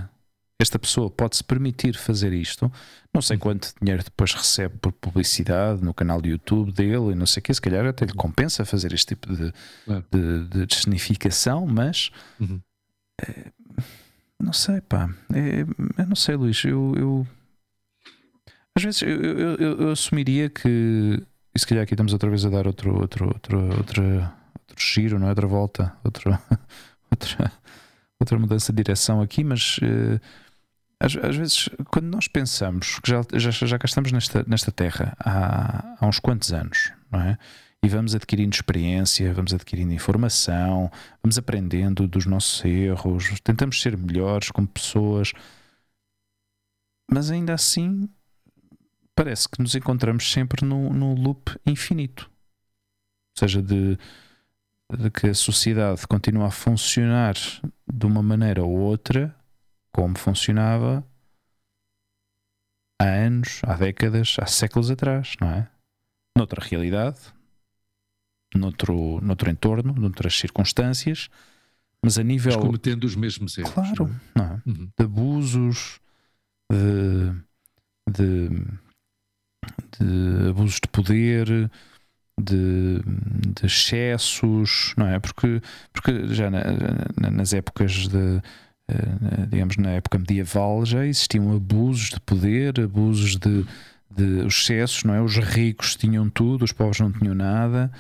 esta 0.61 0.79
pessoa 0.79 1.11
pode-se 1.11 1.45
permitir 1.45 1.97
fazer 1.97 2.33
isto. 2.33 2.71
Não 3.13 3.23
sei 3.23 3.39
quanto 3.39 3.73
dinheiro 3.81 4.03
depois 4.03 4.33
recebe 4.33 4.77
por 4.79 4.93
publicidade 4.93 5.83
no 5.83 5.95
canal 5.95 6.21
de 6.21 6.31
YouTube 6.31 6.73
dele 6.73 7.13
e 7.13 7.15
não 7.15 7.27
sei 7.27 7.41
o 7.41 7.45
que, 7.45 7.55
se 7.55 7.61
calhar 7.61 7.87
até 7.87 8.05
lhe 8.05 8.15
compensa 8.15 8.65
fazer 8.65 8.93
este 8.93 9.15
tipo 9.15 9.35
de, 9.35 9.53
claro. 9.85 10.05
de, 10.11 10.45
de 10.49 10.67
mas 11.67 12.11
uhum. 12.41 12.61
é, 13.21 13.53
não 14.41 14.53
sei, 14.53 14.81
pá. 14.81 15.09
É, 15.33 15.63
eu 16.03 16.07
não 16.07 16.17
sei, 16.17 16.37
Luís. 16.37 16.63
Eu, 16.65 16.95
eu 16.97 17.27
às 18.77 18.83
vezes 18.83 19.03
eu, 19.03 19.09
eu, 19.09 19.57
eu, 19.57 19.81
eu 19.81 19.91
assumiria 19.91 20.51
que. 20.51 21.23
E 21.55 21.59
se 21.59 21.67
calhar 21.67 21.83
aqui 21.83 21.95
estamos 21.95 22.13
outra 22.13 22.29
vez 22.29 22.45
a 22.45 22.51
dar 22.51 22.67
outro, 22.67 23.01
outro, 23.01 23.29
outro, 23.29 23.59
outro, 23.75 24.05
outro 24.05 24.77
giro, 24.79 25.19
não 25.19 25.27
é? 25.27 25.31
outra 25.31 25.47
volta, 25.47 25.97
outro, 26.05 26.39
outra, 27.11 27.53
outra 28.21 28.39
mudança 28.39 28.73
de 28.75 28.83
direção 28.83 29.23
aqui, 29.23 29.43
mas 29.43 29.79
uh, 29.79 30.21
às, 31.01 31.17
às, 31.17 31.37
vezes 31.37 31.71
quando 31.87 32.07
nós 32.07 32.29
pensamos 32.29 32.99
que 32.99 33.11
já, 33.11 33.23
já, 33.33 33.51
já 33.51 33.79
cá 33.79 33.87
estamos 33.87 34.13
nesta, 34.13 34.45
nesta 34.47 34.71
terra 34.71 35.17
há, 35.19 35.97
há 35.99 36.07
uns 36.07 36.19
quantos 36.19 36.53
anos, 36.53 36.93
não 37.11 37.23
é? 37.23 37.39
E 37.83 37.89
vamos 37.89 38.15
adquirindo 38.15 38.55
experiência, 38.55 39.33
vamos 39.33 39.55
adquirindo 39.55 39.95
informação, 39.95 40.91
vamos 41.23 41.39
aprendendo 41.39 42.07
dos 42.07 42.27
nossos 42.27 42.63
erros, 42.63 43.41
tentamos 43.43 43.81
ser 43.81 43.97
melhores 43.97 44.51
como 44.51 44.67
pessoas, 44.67 45.33
mas 47.11 47.31
ainda 47.31 47.55
assim 47.55 48.07
parece 49.17 49.49
que 49.49 49.61
nos 49.61 49.75
encontramos 49.75 50.31
sempre 50.31 50.65
no 50.65 51.15
loop 51.15 51.59
infinito. 51.67 52.31
Ou 53.35 53.41
seja, 53.41 53.63
de, 53.63 53.99
de 54.97 55.11
que 55.11 55.29
a 55.29 55.35
sociedade 55.35 56.07
continua 56.07 56.49
a 56.49 56.51
funcionar 56.51 57.35
de 57.93 58.07
uma 58.07 58.23
maneira 58.23 58.63
ou 58.63 58.71
outra 58.71 59.35
como 59.91 60.19
funcionava 60.19 61.03
há 63.01 63.05
anos, 63.05 63.63
há 63.65 63.75
décadas, 63.75 64.37
há 64.39 64.47
séculos 64.47 64.91
atrás, 64.91 65.35
não 65.41 65.49
é? 65.49 65.69
Noutra 66.37 66.63
realidade, 66.63 67.19
noutro, 68.55 69.19
noutro 69.23 69.51
entorno, 69.51 69.95
noutras 69.95 70.37
circunstâncias, 70.37 71.31
mas 72.03 72.19
a 72.19 72.23
nível. 72.23 72.53
Mas 72.55 72.63
cometendo 72.63 73.05
os 73.05 73.17
mesmos 73.17 73.57
erros. 73.57 73.73
Claro, 73.73 74.07
não 74.35 74.45
é? 74.45 74.49
Não 74.49 74.55
é? 74.57 74.63
Uhum. 74.67 74.91
de 74.99 75.05
abusos, 75.05 76.01
de, 76.71 77.33
de 78.11 78.51
de 79.99 80.51
abusos 80.51 80.81
de 80.81 80.89
poder, 80.89 81.47
de, 82.39 83.01
de, 83.03 83.67
excessos, 83.67 84.95
não 84.97 85.07
é? 85.07 85.19
Porque, 85.19 85.61
porque 85.93 86.29
já 86.35 86.51
na, 86.51 86.63
na, 87.19 87.31
nas 87.31 87.53
épocas 87.53 88.09
de, 88.09 88.43
eh, 88.89 89.47
digamos, 89.49 89.77
na 89.77 89.91
época 89.91 90.19
medieval 90.19 90.85
já 90.85 91.05
existiam 91.05 91.55
abusos 91.55 92.11
de 92.11 92.21
poder, 92.21 92.81
abusos 92.81 93.37
de, 93.37 93.67
de 94.11 94.47
excessos, 94.47 95.05
não 95.05 95.15
é? 95.15 95.21
Os 95.21 95.37
ricos 95.37 95.97
tinham 95.97 96.29
tudo, 96.31 96.65
os 96.65 96.73
pobres 96.73 97.01
não 97.01 97.11
tinham 97.11 97.35
nada. 97.35 97.91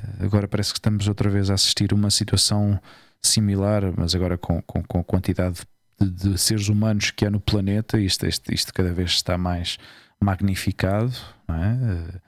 Eh, 0.00 0.24
agora 0.24 0.48
parece 0.48 0.72
que 0.72 0.78
estamos 0.78 1.06
outra 1.08 1.28
vez 1.30 1.50
a 1.50 1.54
assistir 1.54 1.92
uma 1.92 2.10
situação 2.10 2.80
similar, 3.22 3.92
mas 3.96 4.14
agora 4.14 4.38
com, 4.38 4.62
com, 4.62 4.82
com 4.82 5.00
a 5.00 5.04
quantidade 5.04 5.60
de, 6.00 6.10
de, 6.10 6.38
seres 6.38 6.68
humanos 6.68 7.10
que 7.10 7.26
há 7.26 7.30
no 7.30 7.40
planeta, 7.40 7.98
isto, 7.98 8.26
isto, 8.26 8.52
isto 8.52 8.72
cada 8.72 8.92
vez 8.92 9.10
está 9.10 9.36
mais 9.36 9.78
magnificado 10.20 11.12
é? 11.48 12.20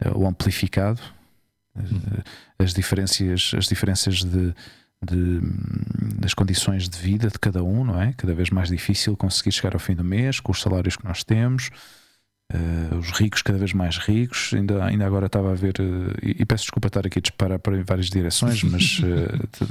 Eh, 0.00 0.10
ou 0.14 0.26
amplificado. 0.26 1.00
Uhum. 1.74 2.22
As 2.58 2.72
diferenças, 2.72 3.52
as 3.56 3.66
diferenças 3.66 4.24
de, 4.24 4.54
de, 5.02 5.40
das 6.18 6.32
condições 6.32 6.88
de 6.88 6.98
vida 6.98 7.28
de 7.28 7.38
cada 7.38 7.62
um, 7.62 7.84
não 7.84 8.00
é? 8.00 8.12
Cada 8.14 8.34
vez 8.34 8.50
mais 8.50 8.68
difícil 8.68 9.16
conseguir 9.16 9.52
chegar 9.52 9.74
ao 9.74 9.80
fim 9.80 9.94
do 9.94 10.04
mês 10.04 10.40
com 10.40 10.52
os 10.52 10.60
salários 10.60 10.96
que 10.96 11.04
nós 11.04 11.22
temos. 11.22 11.70
Uh, 12.52 12.98
os 12.98 13.10
ricos 13.10 13.42
cada 13.42 13.58
vez 13.58 13.72
mais 13.72 13.98
ricos. 13.98 14.54
Ainda, 14.54 14.84
ainda 14.84 15.04
agora 15.04 15.26
estava 15.26 15.50
a 15.50 15.54
ver, 15.54 15.74
uh, 15.80 16.14
e, 16.22 16.42
e, 16.42 16.46
peço 16.46 16.64
desculpa 16.64 16.86
estar 16.86 17.04
aqui 17.06 17.18
a 17.18 17.22
disparar 17.22 17.58
para 17.58 17.82
várias 17.82 18.08
direções, 18.08 18.62
mas, 18.62 19.00
uh, 19.02 19.66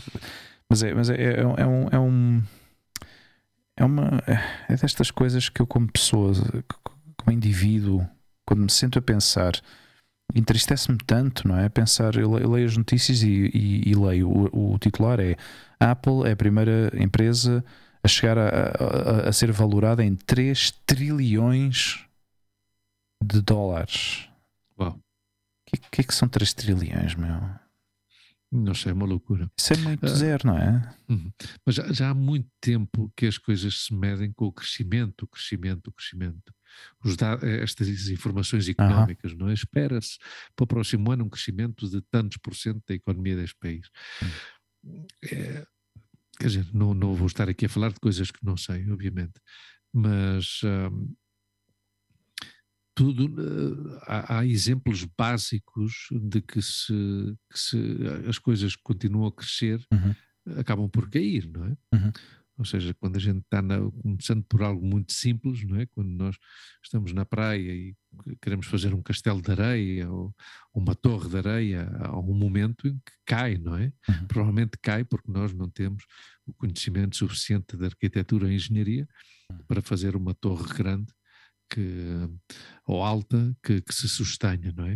mas, 0.69 0.83
é, 0.83 0.93
mas 0.93 1.09
é, 1.09 1.15
é, 1.15 1.39
é, 1.39 1.45
um, 1.65 1.87
é 1.89 1.99
um. 1.99 2.43
É 3.77 3.85
uma. 3.85 4.21
É 4.67 4.75
destas 4.75 5.09
coisas 5.09 5.47
que 5.47 5.61
eu, 5.61 5.65
como 5.65 5.89
pessoa, 5.89 6.33
como 7.25 7.35
indivíduo, 7.35 8.07
quando 8.45 8.61
me 8.61 8.71
sento 8.71 8.99
a 8.99 9.01
pensar, 9.01 9.53
entristece-me 10.33 10.97
tanto, 11.05 11.47
não 11.47 11.57
é? 11.57 11.67
Pensar, 11.67 12.15
eu 12.15 12.31
leio 12.31 12.67
as 12.67 12.77
notícias 12.77 13.23
e, 13.23 13.49
e, 13.53 13.89
e 13.89 13.95
leio, 13.95 14.29
o, 14.29 14.73
o, 14.73 14.79
titular 14.79 15.19
é 15.19 15.35
Apple 15.79 16.27
é 16.27 16.31
a 16.31 16.35
primeira 16.35 16.91
empresa 16.95 17.65
a 18.03 18.07
chegar 18.07 18.37
a, 18.37 18.49
a, 18.49 19.29
a 19.29 19.33
ser 19.33 19.51
valorada 19.51 20.03
em 20.03 20.15
3 20.15 20.71
trilhões 20.85 22.05
de 23.23 23.41
dólares. 23.41 24.29
Uau. 24.79 24.91
O 24.91 24.99
que, 25.65 25.77
que, 25.77 26.01
é 26.01 26.03
que 26.03 26.13
são 26.13 26.27
3 26.27 26.53
trilhões, 26.53 27.15
meu? 27.15 27.41
Não 28.51 28.73
sei, 28.75 28.91
é 28.91 28.95
uma 28.95 29.07
loucura. 29.07 29.51
Isso 29.57 29.73
é 29.73 29.77
muito 29.77 30.05
uh, 30.05 30.09
zero, 30.09 30.47
não 30.47 30.57
é? 30.57 30.95
Uhum. 31.09 31.31
Mas 31.65 31.75
já, 31.75 31.91
já, 31.91 32.09
há 32.11 32.13
muito 32.13 32.47
tempo 32.61 33.11
que 33.15 33.25
as 33.25 33.37
coisas 33.37 33.85
se 33.85 33.93
medem 33.93 34.31
com 34.31 34.45
o 34.45 34.51
crescimento, 34.51 35.23
o 35.23 35.27
crescimento, 35.27 35.87
o 35.87 35.91
crescimento. 35.91 36.53
Os 37.03 37.15
estas 37.61 38.09
informações 38.09 38.67
económicas, 38.67 39.33
não 39.33 39.49
é? 39.49 39.53
Espera-se 39.53 40.17
para 40.55 40.63
o 40.63 40.67
próximo 40.67 41.11
ano 41.11 41.25
um 41.25 41.29
crescimento 41.29 41.89
de 41.89 42.01
tantos 42.01 42.37
por 42.37 42.55
cento 42.55 42.83
da 42.87 42.95
economia 42.95 43.35
deste 43.35 43.55
país. 43.59 43.89
É, 45.23 45.65
quer 46.39 46.47
dizer, 46.47 46.67
não, 46.73 46.93
não 46.93 47.13
vou 47.13 47.27
estar 47.27 47.49
aqui 47.49 47.65
a 47.65 47.69
falar 47.69 47.91
de 47.91 47.99
coisas 47.99 48.31
que 48.31 48.45
não 48.45 48.57
sei, 48.57 48.89
obviamente, 48.89 49.39
mas 49.93 50.61
hum, 50.63 51.13
tudo 52.95 53.25
uh, 53.25 53.99
há, 54.03 54.39
há, 54.39 54.45
exemplos 54.45 55.03
básicos 55.17 56.07
de 56.11 56.41
que 56.41 56.61
se, 56.61 57.35
que 57.51 57.59
se 57.59 57.77
as 58.27 58.39
coisas 58.39 58.75
continuam 58.75 59.27
a 59.27 59.31
crescer, 59.31 59.85
uhum. 59.91 60.15
acabam 60.57 60.89
por 60.89 61.09
cair, 61.09 61.47
não 61.47 61.65
é? 61.65 61.77
Uhum. 61.93 62.11
Ou 62.57 62.63
seja, 62.63 62.93
quando 62.93 63.17
a 63.17 63.19
gente 63.19 63.39
está 63.39 63.61
na, 63.61 63.77
começando 64.01 64.43
por 64.43 64.63
algo 64.63 64.85
muito 64.85 65.11
simples, 65.11 65.63
não 65.65 65.77
é? 65.77 65.85
Quando 65.87 66.09
nós 66.09 66.37
estamos 66.81 67.11
na 67.11 67.25
praia 67.25 67.71
e 67.71 67.95
queremos 68.41 68.65
fazer 68.67 68.93
um 68.93 69.01
castelo 69.01 69.41
de 69.41 69.51
areia 69.51 70.09
ou 70.09 70.33
uma 70.73 70.95
torre 70.95 71.29
de 71.29 71.37
areia, 71.37 71.89
há 71.99 72.17
um 72.17 72.33
momento 72.33 72.87
em 72.87 72.93
que 72.93 73.11
cai, 73.25 73.57
não 73.57 73.75
é? 73.75 73.91
Uhum. 74.07 74.27
Provavelmente 74.27 74.77
cai 74.81 75.03
porque 75.03 75.29
nós 75.29 75.53
não 75.53 75.69
temos 75.69 76.05
o 76.45 76.53
conhecimento 76.53 77.17
suficiente 77.17 77.75
de 77.75 77.85
arquitetura 77.85 78.49
e 78.49 78.55
engenharia 78.55 79.07
uhum. 79.51 79.57
para 79.67 79.81
fazer 79.81 80.15
uma 80.15 80.33
torre 80.33 80.73
grande 80.73 81.11
que, 81.69 82.29
ou 82.85 83.03
alta 83.03 83.55
que, 83.63 83.81
que 83.81 83.93
se 83.93 84.07
sustenha, 84.07 84.73
não 84.75 84.85
é? 84.85 84.95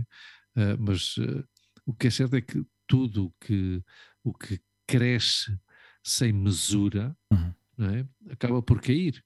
Uh, 0.56 0.78
mas 0.80 1.18
uh, 1.18 1.44
o 1.86 1.94
que 1.94 2.08
é 2.08 2.10
certo 2.10 2.36
é 2.36 2.42
que 2.42 2.66
tudo 2.88 3.34
que, 3.42 3.84
o 4.24 4.34
que 4.34 4.62
cresce 4.88 5.60
sem 6.04 6.32
mesura, 6.32 7.16
uhum. 7.32 7.54
é? 7.86 8.08
acaba 8.32 8.62
por 8.62 8.82
cair. 8.82 9.24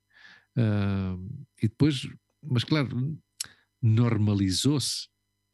Uh, 0.57 1.45
e 1.61 1.67
depois, 1.67 2.07
mas 2.41 2.63
claro, 2.63 3.17
normalizou-se, 3.81 5.07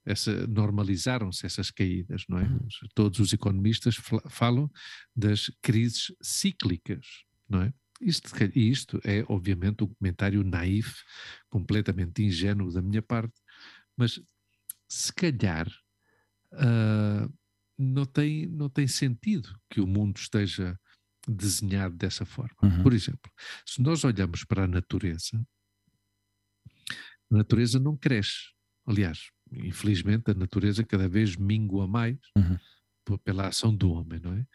essa, 0.06 0.48
normalizaram-se 0.48 1.46
essas 1.46 1.72
caídas, 1.72 2.24
não 2.28 2.40
é? 2.40 2.44
Uhum. 2.44 2.68
Todos 2.94 3.20
os 3.20 3.34
economistas 3.34 3.96
falam 4.30 4.70
das 5.16 5.52
crises 5.62 6.14
cíclicas, 6.22 7.06
não 7.48 7.62
é? 7.62 7.74
Isto, 8.02 8.30
isto 8.56 9.02
é, 9.04 9.26
obviamente, 9.28 9.84
um 9.84 9.94
comentário 9.94 10.44
naif, 10.44 11.04
completamente 11.50 12.24
ingênuo 12.24 12.72
da 12.72 12.82
minha 12.82 13.02
parte, 13.02 13.34
mas 13.98 14.22
se 14.88 15.14
calhar 15.14 15.68
uh, 16.54 17.34
não, 17.78 18.06
tem, 18.06 18.48
não 18.48 18.70
tem 18.70 18.88
sentido 18.88 19.54
que 19.70 19.82
o 19.82 19.88
mundo 19.88 20.18
esteja 20.18 20.80
desenhado 21.30 21.96
dessa 21.96 22.26
forma. 22.26 22.56
Uhum. 22.64 22.84
Por 22.84 22.94
exemplo, 22.94 23.32
se 23.66 23.82
nós 23.82 24.04
olhamos 24.04 24.44
para 24.44 24.64
a 24.64 24.68
natureza, 24.68 25.46
a 27.32 27.38
natureza 27.38 27.80
não 27.80 27.96
cresce. 27.96 28.52
Aliás, 28.86 29.30
infelizmente, 29.52 30.32
a 30.32 30.34
natureza 30.34 30.84
cada 30.84 31.08
vez 31.08 31.36
mingua 31.36 31.88
mais 31.88 32.18
uhum. 32.36 33.18
pela 33.20 33.48
ação 33.48 33.76
do 33.76 33.92
homem, 33.92 34.20
não 34.20 34.34
é? 34.34 34.46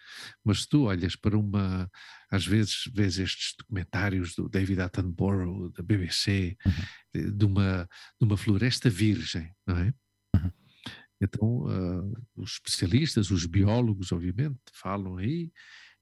Mas 0.44 0.62
se 0.62 0.68
tu 0.68 0.82
olhas 0.84 1.14
para 1.14 1.38
uma. 1.38 1.88
Às 2.30 2.44
vezes 2.44 2.90
vês 2.92 3.18
estes 3.18 3.54
documentários 3.56 4.34
do 4.34 4.48
David 4.48 4.80
Attenborough, 4.80 5.70
da 5.70 5.82
BBC, 5.82 6.56
uhum. 6.66 7.36
de, 7.36 7.44
uma, 7.44 7.88
de 8.20 8.26
uma 8.26 8.36
floresta 8.36 8.90
virgem, 8.90 9.54
não 9.64 9.78
é? 9.78 9.94
Uhum. 10.34 10.50
Então, 11.20 11.48
uh, 11.66 12.12
os 12.34 12.54
especialistas, 12.54 13.30
os 13.30 13.46
biólogos, 13.46 14.10
obviamente, 14.10 14.58
falam 14.72 15.16
aí 15.16 15.52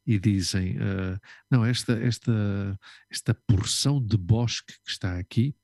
e 0.07 0.19
dizem: 0.19 0.77
uh, 0.77 1.19
não, 1.51 1.65
esta, 1.65 1.93
esta, 1.93 2.79
esta 3.11 3.35
porção 3.47 4.05
de 4.05 4.17
bosque 4.17 4.75
que 4.85 4.91
está 4.91 5.19
aqui 5.19 5.55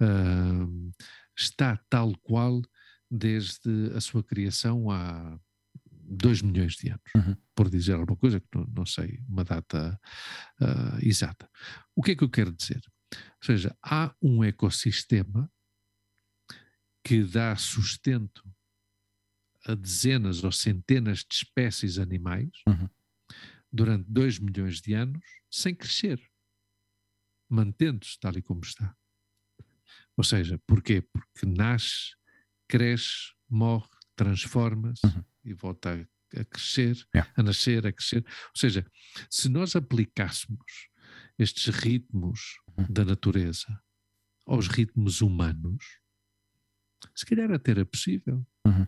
uh, 0.00 0.92
está 1.36 1.78
tal 1.88 2.16
qual 2.18 2.62
desde 3.10 3.92
a 3.94 4.00
sua 4.00 4.22
criação 4.22 4.90
há 4.90 5.38
2 5.92 6.42
milhões 6.42 6.74
de 6.74 6.88
anos, 6.88 7.12
uhum. 7.14 7.36
por 7.54 7.70
dizer 7.70 7.94
alguma 7.94 8.16
coisa 8.16 8.40
que 8.40 8.46
não, 8.54 8.66
não 8.66 8.86
sei 8.86 9.20
uma 9.28 9.44
data 9.44 9.98
uh, 10.60 10.98
exata. 11.06 11.48
O 11.94 12.02
que 12.02 12.12
é 12.12 12.16
que 12.16 12.24
eu 12.24 12.30
quero 12.30 12.52
dizer? 12.52 12.80
Ou 13.12 13.44
seja, 13.44 13.76
há 13.82 14.14
um 14.22 14.44
ecossistema 14.44 15.50
que 17.04 17.24
dá 17.24 17.56
sustento 17.56 18.46
a 19.66 19.74
dezenas 19.74 20.44
ou 20.44 20.52
centenas 20.52 21.18
de 21.18 21.34
espécies 21.34 21.98
animais. 21.98 22.50
Uhum 22.66 22.88
durante 23.72 24.10
2 24.10 24.38
milhões 24.38 24.80
de 24.80 24.94
anos 24.94 25.24
sem 25.50 25.74
crescer, 25.74 26.20
mantendo-se 27.48 28.18
tal 28.18 28.36
e 28.36 28.42
como 28.42 28.62
está. 28.62 28.96
Ou 30.16 30.24
seja, 30.24 30.58
porquê? 30.66 31.02
Porque 31.02 31.46
nasce, 31.46 32.14
cresce, 32.68 33.32
morre, 33.48 33.88
transforma-se 34.14 35.06
uhum. 35.06 35.24
e 35.44 35.54
volta 35.54 35.94
a, 35.94 36.40
a 36.40 36.44
crescer, 36.44 36.96
yeah. 37.14 37.32
a 37.36 37.42
nascer, 37.42 37.86
a 37.86 37.92
crescer. 37.92 38.24
Ou 38.26 38.56
seja, 38.56 38.86
se 39.30 39.48
nós 39.48 39.74
aplicássemos 39.74 40.88
estes 41.38 41.74
ritmos 41.74 42.58
uhum. 42.76 42.86
da 42.90 43.04
natureza 43.04 43.82
aos 44.46 44.66
ritmos 44.68 45.20
humanos, 45.20 46.00
se 47.14 47.24
calhar 47.24 47.50
até 47.52 47.70
era 47.70 47.86
possível. 47.86 48.46
Uhum. 48.66 48.86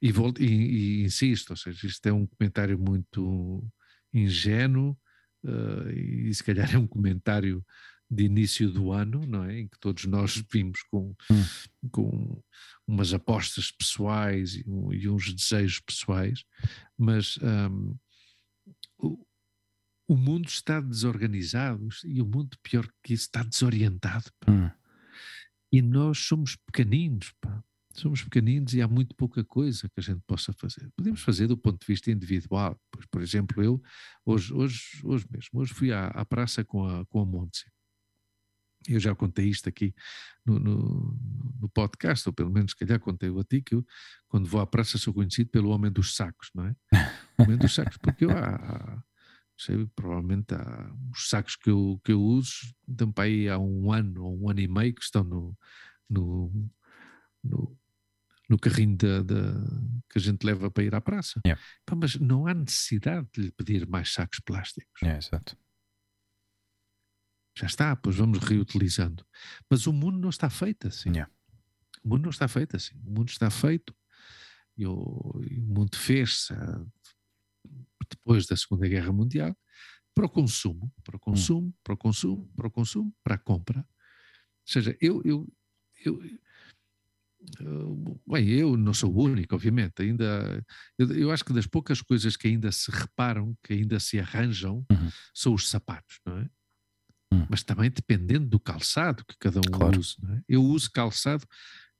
E, 0.00 0.12
volto, 0.12 0.42
e, 0.42 0.46
e, 0.46 1.04
insisto, 1.04 1.50
ou 1.50 1.56
seja, 1.56 1.86
isto 1.86 2.06
é 2.06 2.12
um 2.12 2.26
comentário 2.26 2.78
muito 2.78 3.64
ingênuo 4.12 4.96
uh, 5.44 5.90
e 5.90 6.32
se 6.34 6.44
calhar 6.44 6.68
é 6.74 6.78
um 6.78 6.86
comentário 6.86 7.64
de 8.08 8.24
início 8.24 8.70
do 8.70 8.92
ano, 8.92 9.26
não 9.26 9.44
é? 9.44 9.60
Em 9.60 9.68
que 9.68 9.78
todos 9.80 10.04
nós 10.04 10.42
vimos 10.52 10.80
com, 10.90 11.14
hum. 11.30 11.88
com 11.90 12.42
umas 12.86 13.12
apostas 13.12 13.70
pessoais 13.72 14.54
e, 14.54 14.64
um, 14.66 14.92
e 14.92 15.08
uns 15.08 15.32
desejos 15.32 15.80
pessoais, 15.80 16.44
mas 16.96 17.36
um, 17.42 17.96
o, 18.98 19.26
o 20.08 20.16
mundo 20.16 20.46
está 20.46 20.80
desorganizado 20.80 21.88
e 22.04 22.22
o 22.22 22.26
mundo, 22.26 22.56
pior 22.62 22.86
que 23.02 23.12
isso, 23.12 23.24
está 23.24 23.42
desorientado. 23.42 24.30
Hum. 24.48 24.70
E 25.72 25.82
nós 25.82 26.18
somos 26.18 26.54
pequeninos, 26.54 27.32
pá. 27.40 27.62
Somos 27.96 28.22
pequeninos 28.22 28.74
e 28.74 28.82
há 28.82 28.86
muito 28.86 29.14
pouca 29.14 29.42
coisa 29.42 29.88
que 29.88 29.98
a 29.98 30.02
gente 30.02 30.20
possa 30.26 30.52
fazer. 30.52 30.90
Podemos 30.94 31.22
fazer 31.22 31.46
do 31.46 31.56
ponto 31.56 31.80
de 31.80 31.86
vista 31.86 32.10
individual. 32.10 32.78
Pois, 32.90 33.06
por 33.06 33.22
exemplo, 33.22 33.62
eu, 33.62 33.82
hoje, 34.24 34.52
hoje, 34.52 34.80
hoje 35.02 35.26
mesmo, 35.30 35.60
hoje 35.60 35.72
fui 35.72 35.92
à, 35.92 36.08
à 36.08 36.24
praça 36.24 36.62
com 36.62 36.86
a, 36.86 37.06
com 37.06 37.20
a 37.20 37.24
Montse. 37.24 37.64
Eu 38.86 39.00
já 39.00 39.14
contei 39.14 39.46
isto 39.48 39.68
aqui 39.68 39.94
no, 40.44 40.58
no, 40.58 41.18
no, 41.60 41.68
podcast, 41.70 42.28
ou 42.28 42.32
pelo 42.34 42.50
menos, 42.50 42.72
se 42.72 42.76
calhar, 42.76 43.00
contei-o 43.00 43.40
a 43.40 43.44
ti, 43.44 43.62
que 43.62 43.74
eu, 43.74 43.84
quando 44.28 44.46
vou 44.46 44.60
à 44.60 44.66
praça, 44.66 44.98
sou 44.98 45.14
conhecido 45.14 45.50
pelo 45.50 45.70
homem 45.70 45.90
dos 45.90 46.14
sacos, 46.14 46.50
não 46.54 46.66
é? 46.66 46.76
O 47.38 47.42
homem 47.42 47.56
dos 47.56 47.74
sacos, 47.74 47.96
porque 47.96 48.26
eu 48.26 48.30
há, 48.30 49.02
sei, 49.56 49.86
provavelmente 49.96 50.54
há 50.54 50.92
os 51.10 51.28
sacos 51.28 51.56
que 51.56 51.70
eu, 51.70 51.98
que 52.04 52.12
eu 52.12 52.20
uso, 52.20 52.52
também 52.96 53.48
há 53.48 53.58
um 53.58 53.90
ano 53.90 54.24
ou 54.24 54.42
um 54.42 54.50
ano 54.50 54.60
e 54.60 54.68
meio 54.68 54.94
que 54.94 55.02
estão 55.02 55.24
no, 55.24 55.58
no, 56.08 56.70
no 57.42 57.76
no 58.48 58.58
carrinho 58.58 58.96
de, 58.96 59.22
de, 59.24 59.34
que 60.08 60.18
a 60.18 60.20
gente 60.20 60.44
leva 60.44 60.70
para 60.70 60.84
ir 60.84 60.94
à 60.94 61.00
praça. 61.00 61.40
Yeah. 61.44 61.62
Pá, 61.84 61.96
mas 61.96 62.16
não 62.16 62.46
há 62.46 62.54
necessidade 62.54 63.26
de 63.32 63.42
lhe 63.42 63.52
pedir 63.52 63.86
mais 63.88 64.12
sacos 64.12 64.40
plásticos. 64.40 65.02
É, 65.02 65.16
exato. 65.16 65.56
Já 67.58 67.66
está, 67.66 67.96
pois 67.96 68.16
vamos 68.16 68.38
reutilizando. 68.38 69.26
Mas 69.68 69.86
o 69.86 69.92
mundo 69.92 70.18
não 70.18 70.28
está 70.28 70.48
feito 70.50 70.88
assim. 70.88 71.10
Yeah. 71.10 71.32
O 72.04 72.08
mundo 72.08 72.22
não 72.22 72.30
está 72.30 72.46
feito 72.46 72.76
assim. 72.76 72.94
O 73.04 73.10
mundo 73.10 73.28
está 73.28 73.50
feito 73.50 73.94
e 74.76 74.86
o, 74.86 75.40
e 75.48 75.58
o 75.58 75.66
mundo 75.66 75.96
fez-se 75.96 76.54
depois 78.08 78.46
da 78.46 78.56
Segunda 78.56 78.86
Guerra 78.86 79.12
Mundial 79.12 79.56
para 80.14 80.26
o 80.26 80.30
consumo, 80.30 80.92
para 81.02 81.16
o 81.16 81.20
consumo, 81.20 81.68
hum. 81.68 81.74
para 81.82 81.94
o 81.94 81.96
consumo, 81.96 82.50
para 82.56 82.66
o 82.66 82.70
consumo, 82.70 83.14
para 83.22 83.34
a 83.34 83.38
compra. 83.38 83.80
Ou 83.80 84.72
seja, 84.72 84.96
eu, 85.00 85.20
eu, 85.24 85.46
eu, 86.04 86.20
Bem, 88.26 88.48
eu 88.48 88.76
não 88.76 88.92
sou 88.92 89.14
o 89.14 89.22
único, 89.22 89.54
obviamente. 89.54 90.02
Ainda, 90.02 90.64
eu, 90.98 91.12
eu, 91.12 91.30
acho 91.30 91.44
que 91.44 91.52
das 91.52 91.66
poucas 91.66 92.00
coisas 92.02 92.36
que 92.36 92.48
ainda 92.48 92.70
se 92.72 92.90
reparam, 92.90 93.56
que 93.62 93.72
ainda 93.72 94.00
se 94.00 94.18
arranjam, 94.18 94.84
uhum. 94.90 95.10
são 95.34 95.54
os 95.54 95.68
sapatos, 95.68 96.20
não 96.26 96.38
é? 96.38 96.50
Uhum. 97.32 97.46
Mas 97.48 97.62
também 97.62 97.90
dependendo 97.90 98.46
do 98.46 98.60
calçado 98.60 99.24
que 99.24 99.36
cada 99.38 99.58
um 99.58 99.70
claro. 99.72 99.98
usa. 99.98 100.16
É? 100.36 100.42
Eu 100.48 100.62
uso 100.62 100.90
calçado 100.90 101.44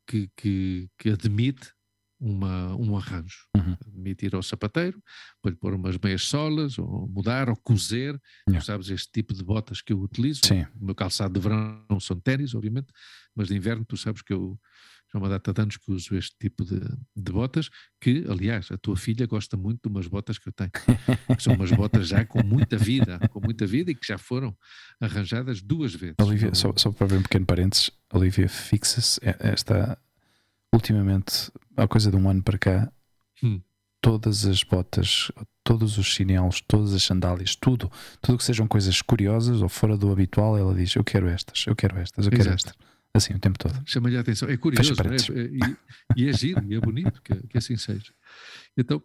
que, 0.07 0.31
que, 0.37 0.89
que 0.99 1.11
admite 1.11 1.73
uma, 2.19 2.75
um 2.77 2.97
arranjo. 2.97 3.47
Uhum. 3.57 3.77
Admitir 3.87 4.35
ao 4.35 4.43
sapateiro, 4.43 5.03
para 5.43 5.51
lhe 5.51 5.57
pôr 5.57 5.75
umas 5.75 5.99
meias 5.99 6.23
solas, 6.23 6.79
ou 6.79 7.09
mudar, 7.09 7.49
ou 7.49 7.57
cozer. 7.57 8.21
Yeah. 8.49 8.65
Sabes, 8.65 8.89
este 8.89 9.11
tipo 9.13 9.35
de 9.35 9.43
botas 9.45 9.83
que 9.83 9.93
eu 9.93 10.01
utilizo. 10.01 10.41
Sim. 10.45 10.67
O 10.81 10.87
meu 10.87 10.95
calçado 10.95 11.35
de 11.35 11.41
verão 11.41 12.01
são 12.01 12.19
ténis, 12.19 12.55
obviamente, 12.55 12.89
mas 13.35 13.49
de 13.49 13.57
inverno 13.57 13.85
tu 13.85 13.97
sabes 13.97 14.23
que 14.23 14.33
eu 14.33 14.59
já 15.13 15.19
há 15.19 15.23
uma 15.23 15.29
data 15.29 15.53
de 15.53 15.61
anos 15.63 15.77
que 15.77 15.91
uso 15.93 16.17
este 16.17 16.35
tipo 16.39 16.65
de, 16.65 16.81
de 17.17 17.33
botas, 17.33 17.69
que, 18.01 18.25
aliás, 18.29 18.71
a 18.71 18.77
tua 18.79 18.97
filha 18.97 19.27
gosta 19.27 19.57
muito 19.57 19.81
de 19.83 19.89
umas 19.89 20.07
botas 20.07 20.39
que 20.39 20.49
eu 20.49 20.53
tenho. 20.53 20.71
que 21.37 21.43
são 21.43 21.55
umas 21.55 21.71
botas 21.71 22.09
já 22.09 22.25
com 22.25 22.43
muita 22.45 22.77
vida, 22.77 23.19
com 23.31 23.41
muita 23.41 23.67
vida 23.67 23.91
e 23.91 23.95
que 23.95 24.07
já 24.07 24.19
foram 24.19 24.57
arranjadas 25.01 25.63
duas 25.63 25.95
vezes. 25.95 26.17
Olivia, 26.21 26.55
só, 26.55 26.73
só 26.77 26.91
para 26.91 27.07
ver 27.07 27.19
um 27.19 27.23
pequeno 27.23 27.47
parênteses, 27.47 27.91
Olivia 28.13 28.49
fixa-se, 28.49 29.21
esta 29.23 29.99
ultimamente, 30.73 31.51
há 31.77 31.87
coisa 31.87 32.11
de 32.11 32.17
um 32.17 32.29
ano 32.29 32.43
para 32.43 32.59
cá, 32.59 32.93
Hum. 33.43 33.61
todas 34.01 34.47
as 34.47 34.63
botas, 34.63 35.31
todos 35.63 35.99
os 35.99 36.07
chinelos, 36.07 36.61
todas 36.61 36.95
as 36.95 37.03
sandálias, 37.03 37.55
tudo, 37.57 37.91
tudo 38.21 38.39
que 38.39 38.45
sejam 38.45 38.67
coisas 38.67 39.03
curiosas 39.03 39.61
ou 39.63 39.69
fora 39.69 39.97
do 39.97 40.11
habitual, 40.11 40.57
ela 40.57 40.75
diz: 40.75 40.95
Eu 40.95 41.05
quero 41.05 41.29
estas, 41.29 41.67
eu 41.67 41.77
quero 41.77 41.99
estas, 41.99 42.25
eu 42.27 42.31
quero 42.31 42.43
Exato. 42.51 42.57
estas. 42.69 42.96
Assim, 43.17 43.35
o 43.35 43.39
tempo 43.39 43.59
todo. 43.59 43.83
Chama-lhe 43.87 44.17
a 44.17 44.21
atenção. 44.21 44.49
É 44.49 44.57
curioso, 44.57 44.95
não 45.03 45.13
é? 45.13 45.17
e, 46.17 46.23
e 46.25 46.29
é 46.29 46.33
giro, 46.33 46.65
e 46.71 46.75
é 46.75 46.81
bonito 46.81 47.21
que, 47.23 47.35
que 47.47 47.59
assim 47.59 47.77
seja. 47.77 48.13
Então, 48.77 49.03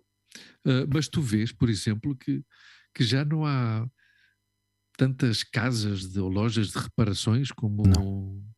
ah, 0.66 0.86
mas 0.92 1.08
tu 1.08 1.22
vês, 1.22 1.52
por 1.52 1.70
exemplo, 1.70 2.16
que, 2.16 2.44
que 2.94 3.04
já 3.04 3.24
não 3.26 3.46
há 3.46 3.88
tantas 4.98 5.44
casas 5.44 6.12
de, 6.12 6.20
ou 6.20 6.30
lojas 6.30 6.72
de 6.72 6.78
reparações 6.78 7.52
como, 7.52 7.84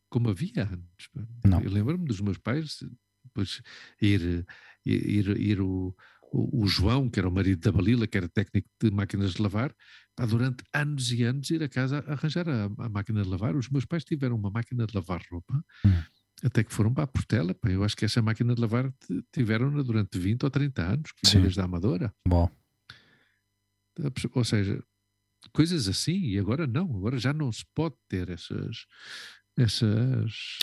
como 0.10 0.30
havia 0.30 0.64
antes. 0.64 1.10
Não. 1.46 1.62
Eu 1.62 1.72
lembro-me 1.72 2.06
dos 2.06 2.20
meus 2.20 2.38
pais 2.38 2.80
depois 3.24 3.62
ir, 4.02 4.46
ir, 4.86 5.28
ir 5.40 5.62
o, 5.62 5.96
o, 6.34 6.64
o 6.64 6.68
João, 6.68 7.10
que 7.10 7.20
era 7.20 7.30
o 7.30 7.32
marido 7.32 7.62
da 7.62 7.72
Balila, 7.72 8.08
que 8.08 8.18
era 8.18 8.28
técnico 8.28 8.68
de 8.82 8.92
máquinas 8.92 9.34
de 9.34 9.42
lavar, 9.42 9.74
pá, 10.16 10.26
durante 10.26 10.64
anos 10.74 11.12
e 11.12 11.24
anos 11.24 11.50
ir 11.52 11.62
a 11.64 11.70
casa 11.70 12.04
arranjar 12.08 12.50
a, 12.50 12.66
a 12.66 12.90
máquina 12.90 13.22
de 13.22 13.30
lavar. 13.30 13.56
Os 13.56 13.70
meus 13.70 13.86
pais 13.86 14.04
tiveram 14.04 14.36
uma 14.36 14.50
máquina 14.50 14.86
de 14.86 14.96
lavar 14.96 15.22
roupa 15.32 15.64
Hum. 15.86 16.02
até 16.44 16.64
que 16.64 16.74
foram 16.74 16.94
para 16.94 17.04
a 17.04 17.08
Portela. 17.08 17.54
Pá. 17.54 17.70
Eu 17.70 17.84
acho 17.84 17.96
que 17.96 18.06
essa 18.06 18.22
máquina 18.22 18.56
de 18.56 18.62
lavar 18.62 18.92
tiveram-na 19.32 19.84
durante 19.84 20.18
20 20.18 20.44
ou 20.44 20.50
30 20.50 20.82
anos, 20.82 21.12
que 21.12 21.30
vinha 21.30 21.44
desde 21.44 21.62
a 21.62 21.66
Amadora. 21.66 22.14
Bom, 22.28 22.50
a 24.00 24.38
Ou 24.40 24.44
seja, 24.44 24.84
coisas 25.52 25.88
assim, 25.88 26.18
e 26.18 26.40
agora 26.40 26.66
não, 26.66 26.96
agora 26.96 27.18
já 27.18 27.34
não 27.34 27.52
se 27.52 27.64
pode 27.76 27.96
ter 28.08 28.30
essas. 28.30 28.86
Essas, 29.56 30.58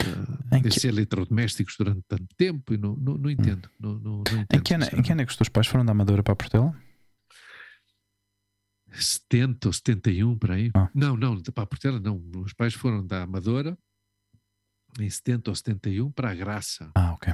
Em 0.52 0.62
que- 0.62 0.68
esses 0.68 0.84
eletrodomésticos 0.84 1.76
durante 1.78 2.02
tanto 2.08 2.26
tempo 2.36 2.74
e 2.74 2.76
não, 2.76 2.96
não, 2.96 3.14
não 3.16 3.30
entendo. 3.30 3.70
Não, 3.78 3.94
não, 3.94 4.16
não 4.16 4.40
entendo 4.40 4.46
em 4.52 4.62
que, 4.62 4.74
ano, 4.74 4.84
em 4.92 5.02
que 5.02 5.12
ano 5.12 5.20
é 5.22 5.24
que 5.24 5.30
os 5.30 5.36
teus 5.36 5.48
pais 5.48 5.66
foram 5.68 5.84
da 5.84 5.92
Amadora 5.92 6.22
para 6.24 6.32
a 6.32 6.36
Portela? 6.36 6.74
70 8.92 9.68
ou 9.68 9.72
71 9.72 10.36
para 10.38 10.54
aí. 10.54 10.70
Ah. 10.74 10.90
Não, 10.94 11.16
não, 11.16 11.40
para 11.40 11.62
a 11.62 11.66
Portela 11.66 12.00
não. 12.00 12.20
Os 12.44 12.52
pais 12.52 12.74
foram 12.74 13.06
da 13.06 13.22
Amadora 13.22 13.78
em 14.98 15.08
70 15.08 15.50
ou 15.50 15.54
71 15.54 16.10
para 16.10 16.30
a 16.30 16.34
Graça. 16.34 16.90
Ah, 16.96 17.12
ok. 17.12 17.32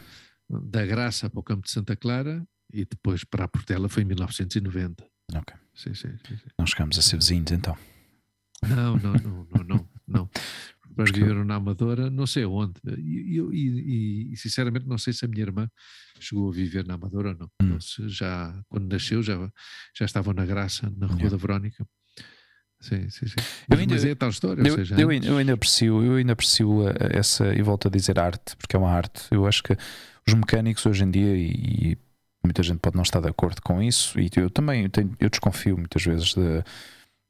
Da 0.50 0.84
Graça 0.84 1.30
para 1.30 1.40
o 1.40 1.42
Campo 1.42 1.64
de 1.64 1.70
Santa 1.70 1.96
Clara 1.96 2.46
e 2.72 2.84
depois 2.84 3.24
para 3.24 3.44
a 3.44 3.48
Portela 3.48 3.88
foi 3.88 4.02
em 4.02 4.06
1990. 4.06 5.08
Ok. 5.34 5.56
Sim, 5.74 5.94
sim, 5.94 6.10
sim, 6.26 6.36
sim. 6.36 6.48
Não 6.58 6.66
chegámos 6.66 6.98
a 6.98 7.02
ser 7.02 7.16
vizinhos 7.16 7.50
então. 7.50 7.76
Não, 8.62 8.96
não, 8.98 9.12
não, 9.14 9.46
não, 9.50 9.64
não. 9.64 9.88
não. 10.06 10.30
Mas 10.96 11.10
viveram 11.10 11.44
na 11.44 11.56
Amadora, 11.56 12.08
não 12.10 12.26
sei 12.26 12.44
onde. 12.46 12.74
E, 12.98 13.38
e- 13.52 14.30
e- 14.32 14.36
sinceramente 14.36 14.86
não 14.86 14.96
sei 14.98 15.12
se 15.12 15.24
a 15.24 15.28
minha 15.28 15.42
irmã 15.42 15.68
chegou 16.18 16.48
a 16.48 16.52
viver 16.52 16.86
na 16.86 16.94
Amadora 16.94 17.30
ou 17.30 17.36
não. 17.38 17.50
Hum. 17.76 17.80
Se 17.80 18.08
já, 18.08 18.58
quando 18.68 18.90
nasceu, 18.90 19.22
já, 19.22 19.36
já 19.96 20.04
estavam 20.06 20.32
na 20.32 20.46
Graça, 20.46 20.90
na 20.96 21.06
Rua 21.06 21.28
da 21.30 21.36
Verónica. 21.36 21.86
Sim, 22.80 23.08
sim, 23.10 23.26
sim. 23.26 23.34
Eu 23.38 23.44
Mas, 23.70 23.80
ainda- 23.80 23.94
mas 23.94 24.04
é 24.04 24.14
tal 24.14 24.28
história, 24.30 24.62
Eu, 24.66 24.74
seja, 24.74 24.94
eu, 25.00 25.08
ainda- 25.08 25.26
eu 25.26 25.36
ainda 25.38 25.52
aprecio, 25.54 26.02
eu 26.04 26.14
ainda 26.16 26.32
aprecio 26.34 26.86
a- 26.86 26.90
a 26.90 27.18
essa, 27.18 27.54
e 27.54 27.62
volto 27.62 27.88
a 27.88 27.90
dizer 27.90 28.18
arte, 28.18 28.54
porque 28.56 28.76
é 28.76 28.78
uma 28.78 28.90
arte. 28.90 29.22
Eu 29.30 29.46
acho 29.46 29.62
que 29.62 29.76
os 30.26 30.34
mecânicos 30.34 30.84
hoje 30.86 31.02
em 31.04 31.10
dia, 31.10 31.36
e, 31.36 31.92
e 31.92 31.98
muita 32.44 32.62
gente 32.62 32.78
pode 32.78 32.94
não 32.96 33.02
estar 33.02 33.20
de 33.20 33.28
acordo 33.28 33.60
com 33.62 33.82
isso, 33.82 34.18
e 34.20 34.28
eu 34.36 34.50
também 34.50 34.88
tenho, 34.90 35.14
eu 35.18 35.28
desconfio 35.30 35.76
muitas 35.76 36.02
vezes 36.04 36.34
de. 36.34 36.62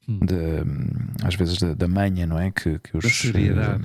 De, 0.07 1.25
às 1.25 1.35
vezes 1.35 1.57
da, 1.57 1.73
da 1.73 1.87
manha, 1.87 2.25
não 2.25 2.39
é? 2.39 2.49
Que, 2.51 2.79
que 2.79 2.95
os, 2.97 3.03
Da 3.03 3.09
seriedade. 3.09 3.83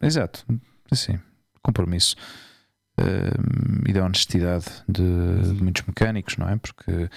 eh, 0.00 0.06
exato, 0.06 0.44
assim, 0.90 1.18
compromisso 1.62 2.14
eh, 2.98 3.32
e 3.88 3.92
da 3.92 4.04
honestidade 4.04 4.66
de, 4.88 5.02
Uhum. 5.02 5.54
de 5.54 5.62
muitos 5.62 5.82
mecânicos, 5.86 6.36
não 6.36 6.48
é? 6.48 6.56
Porque 6.56 7.08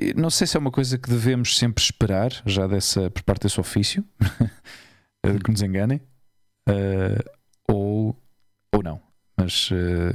e 0.00 0.14
não 0.14 0.30
sei 0.30 0.46
se 0.46 0.56
é 0.56 0.60
uma 0.60 0.70
coisa 0.70 0.98
que 0.98 1.08
devemos 1.08 1.56
sempre 1.58 1.82
esperar 1.82 2.30
já 2.46 2.66
dessa 2.66 3.10
por 3.10 3.22
parte 3.22 3.42
desse 3.42 3.60
ofício 3.60 4.04
que 5.44 5.50
nos 5.50 5.62
enganem 5.62 6.00
ou, 7.68 8.16
ou 8.72 8.82
não. 8.82 9.00
Mas 9.36 9.70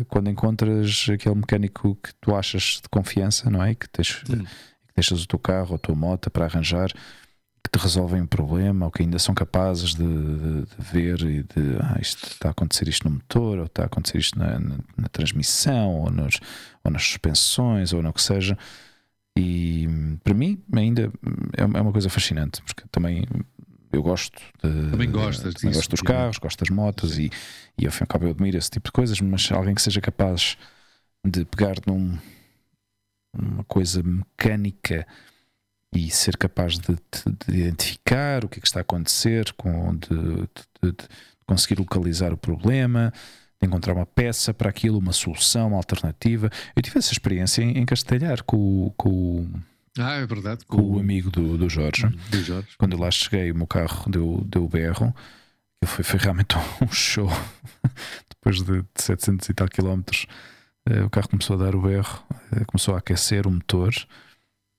quando 0.08 0.30
encontras 0.30 1.08
aquele 1.12 1.36
mecânico 1.36 1.96
que 2.02 2.14
tu 2.22 2.36
achas 2.36 2.80
de 2.82 2.90
confiança, 2.90 3.50
não 3.50 3.64
é? 3.64 3.76
Que 3.76 3.90
tens, 3.90 4.24
Hum. 4.30 4.46
Deixas 4.98 5.24
o 5.24 5.28
teu 5.28 5.40
carro 5.40 5.70
ou 5.72 5.76
a 5.76 5.80
tua 5.80 5.96
moto 5.96 6.30
para 6.30 6.46
arranjar, 6.46 6.92
que 7.64 7.72
te 7.72 7.82
resolvem 7.82 8.22
um 8.22 8.26
problema 8.28 8.86
ou 8.86 8.92
que 8.92 9.04
ainda 9.04 9.20
são 9.20 9.36
capazes 9.36 9.94
de, 9.94 10.04
de- 10.04 10.62
de 10.66 10.82
ver 10.92 11.22
e 11.22 11.44
de 11.44 11.78
ah, 11.82 11.98
isto 12.02 12.26
está 12.28 12.48
a 12.50 12.52
acontecer 12.52 12.88
isto 12.88 13.08
no 13.08 13.16
motor, 13.16 13.60
ou 13.60 13.66
está 13.66 13.84
a 13.84 13.86
acontecer 13.88 14.18
isto 14.20 14.40
na, 14.40 14.58
na- 14.60 14.78
na 14.98 15.08
transmissão, 15.10 15.96
ou, 16.02 16.10
nos, 16.10 16.40
ou 16.84 16.92
nas 16.92 17.04
suspensões, 17.04 17.94
ou 17.94 18.02
no 18.02 18.12
que 18.14 18.22
seja. 18.22 18.58
E 19.38 19.88
para 20.24 20.34
mim 20.34 20.60
ainda 20.74 21.12
é 21.56 21.66
uma 21.66 21.78
é 21.78 21.82
uma 21.82 21.92
coisa 21.92 22.10
fascinante, 22.10 22.62
porque 22.64 22.84
também 22.92 23.24
eu 23.92 24.02
gosto 24.02 24.40
de, 24.64 24.92
Também 24.92 25.12
gostas 25.12 25.54
também 25.54 25.70
disso, 25.72 25.80
gosto 25.80 25.92
dos 25.92 26.02
carros, 26.02 26.38
gosto 26.40 26.60
das 26.60 26.70
motos 26.76 27.20
e, 27.20 27.30
e 27.78 27.86
ao 27.86 27.92
fim 27.92 28.00
e 28.02 28.04
ao 28.04 28.08
cabo 28.08 28.26
eu 28.26 28.32
admiro 28.32 28.58
esse 28.58 28.70
tipo 28.72 28.88
de 28.88 28.92
coisas, 28.92 29.20
mas 29.22 29.52
alguém 29.52 29.76
que 29.76 29.82
seja 29.82 30.02
capaz 30.02 30.58
de 31.26 31.46
pegar 31.46 31.76
num 31.86 32.18
uma 33.34 33.64
coisa 33.64 34.02
mecânica 34.04 35.06
e 35.94 36.10
ser 36.10 36.36
capaz 36.38 36.78
de, 36.78 36.88
de- 36.94 37.48
de 37.52 37.60
identificar 37.62 38.44
o 38.44 38.50
que 38.50 38.60
é 38.60 38.62
que 38.62 38.68
está 38.68 38.80
a 38.80 38.82
acontecer, 38.82 39.52
com, 39.54 39.96
de, 39.96 40.10
de- 40.84 41.08
conseguir 41.46 41.80
localizar 41.80 42.34
o 42.34 42.38
problema, 42.38 43.12
de 43.62 43.68
encontrar 43.68 43.94
uma 43.94 44.06
peça 44.06 44.54
para 44.54 44.70
aquilo, 44.70 45.00
uma 45.00 45.14
solução, 45.14 45.70
uma 45.70 45.78
alternativa. 45.78 46.50
Eu 46.76 46.82
tive 46.82 47.00
essa 47.00 47.12
experiência 47.14 47.62
em, 47.64 47.78
em 47.78 47.86
Castelhar 47.86 48.44
com, 48.44 48.58
o- 48.88 48.92
com, 48.98 49.50
Ah, 49.98 50.16
é 50.16 50.26
verdade. 50.26 50.66
com 50.66 50.82
o 50.82 51.00
amigo 51.00 51.32
do, 51.32 51.58
do 51.58 51.70
Jorge 51.70 52.08
do 52.30 52.44
Jorge. 52.44 52.70
quando 52.78 52.94
eu 52.94 53.00
lá 53.00 53.10
cheguei, 53.10 53.52
o 53.52 53.56
meu 53.56 53.68
carro 53.68 54.10
deu, 54.12 54.44
deu 54.46 54.68
berro. 54.68 55.16
Foi, 55.86 56.04
foi 56.04 56.20
realmente 56.20 56.56
um 56.82 56.92
show. 56.92 57.30
Depois 58.30 58.62
de, 58.62 58.82
de 58.82 59.02
700 59.02 59.48
e 59.50 59.54
tal 59.54 59.68
quilómetros, 59.68 60.26
o 61.06 61.10
carro 61.10 61.30
começou 61.30 61.56
a 61.56 61.64
dar 61.66 61.76
o 61.76 61.82
berro, 61.82 62.24
eh, 62.52 62.64
começou 62.66 62.96
a 62.96 63.00
aquecer 63.00 63.48
o 63.48 63.52
motor. 63.52 63.94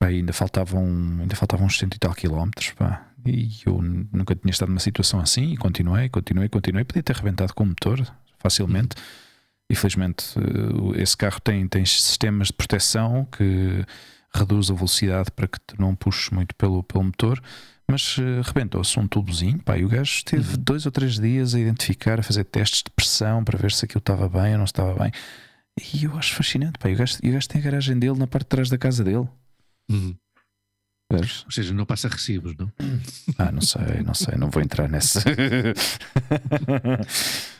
Pá, 0.00 0.12
e 0.12 0.16
ainda 0.16 0.32
faltavam, 0.32 0.84
ainda 1.20 1.34
faltavam 1.34 1.66
uns 1.66 1.78
100 1.78 1.88
e 1.94 1.98
tal 1.98 2.14
quilómetros. 2.14 2.70
Pá. 2.72 3.06
E 3.26 3.50
eu 3.66 3.80
nunca 3.82 4.34
tinha 4.34 4.50
estado 4.50 4.68
numa 4.68 4.80
situação 4.80 5.20
assim. 5.20 5.52
E 5.52 5.56
continuei, 5.56 6.08
continuei, 6.08 6.48
continuei. 6.48 6.84
Podia 6.84 7.02
ter 7.02 7.12
arrebentado 7.14 7.52
com 7.54 7.64
o 7.64 7.66
motor 7.66 8.00
facilmente. 8.38 8.96
Infelizmente, 9.70 10.24
eh, 10.38 11.02
esse 11.02 11.16
carro 11.16 11.40
tem, 11.40 11.66
tem 11.68 11.84
sistemas 11.84 12.46
de 12.48 12.54
proteção 12.54 13.26
que 13.26 13.84
reduz 14.34 14.70
a 14.70 14.74
velocidade 14.74 15.30
para 15.30 15.48
que 15.48 15.58
tu 15.60 15.74
não 15.80 15.94
puxes 15.94 16.30
muito 16.30 16.54
pelo, 16.54 16.82
pelo 16.82 17.04
motor. 17.04 17.40
Mas 17.90 18.16
eh, 18.18 18.42
rebentou-se 18.44 18.98
um 19.00 19.08
tubozinho, 19.08 19.58
pá, 19.62 19.76
e 19.78 19.84
o 19.84 19.88
gajo 19.88 20.12
esteve 20.12 20.56
Uhum. 20.56 20.62
dois 20.62 20.86
ou 20.86 20.92
três 20.92 21.18
dias 21.18 21.54
a 21.54 21.58
identificar, 21.58 22.20
a 22.20 22.22
fazer 22.22 22.44
testes 22.44 22.82
de 22.82 22.90
pressão 22.90 23.42
para 23.42 23.58
ver 23.58 23.72
se 23.72 23.84
aquilo 23.84 23.98
estava 24.00 24.28
bem 24.28 24.52
ou 24.52 24.58
não 24.58 24.64
estava 24.64 24.94
bem. 25.02 25.10
E 25.94 26.04
eu 26.04 26.16
acho 26.16 26.34
fascinante, 26.34 26.78
pá, 26.78 26.88
e 26.90 26.94
o 26.94 26.96
gajo, 26.96 27.18
e 27.22 27.30
o 27.30 27.32
gajo 27.32 27.48
tem 27.48 27.60
a 27.60 27.64
garagem 27.64 27.98
dele 27.98 28.18
na 28.18 28.26
parte 28.26 28.44
de 28.44 28.48
trás 28.50 28.68
da 28.70 28.78
casa 28.78 29.02
dele. 29.04 29.28
Uhum. 29.90 30.14
Ou 31.10 31.50
seja, 31.50 31.72
não 31.72 31.86
passa 31.86 32.06
recibos, 32.06 32.54
não? 32.58 32.70
Ah, 33.38 33.50
não 33.50 33.62
sei, 33.62 34.02
não 34.04 34.12
sei, 34.12 34.34
não 34.36 34.50
vou 34.50 34.62
entrar 34.62 34.90
nessa. 34.90 35.22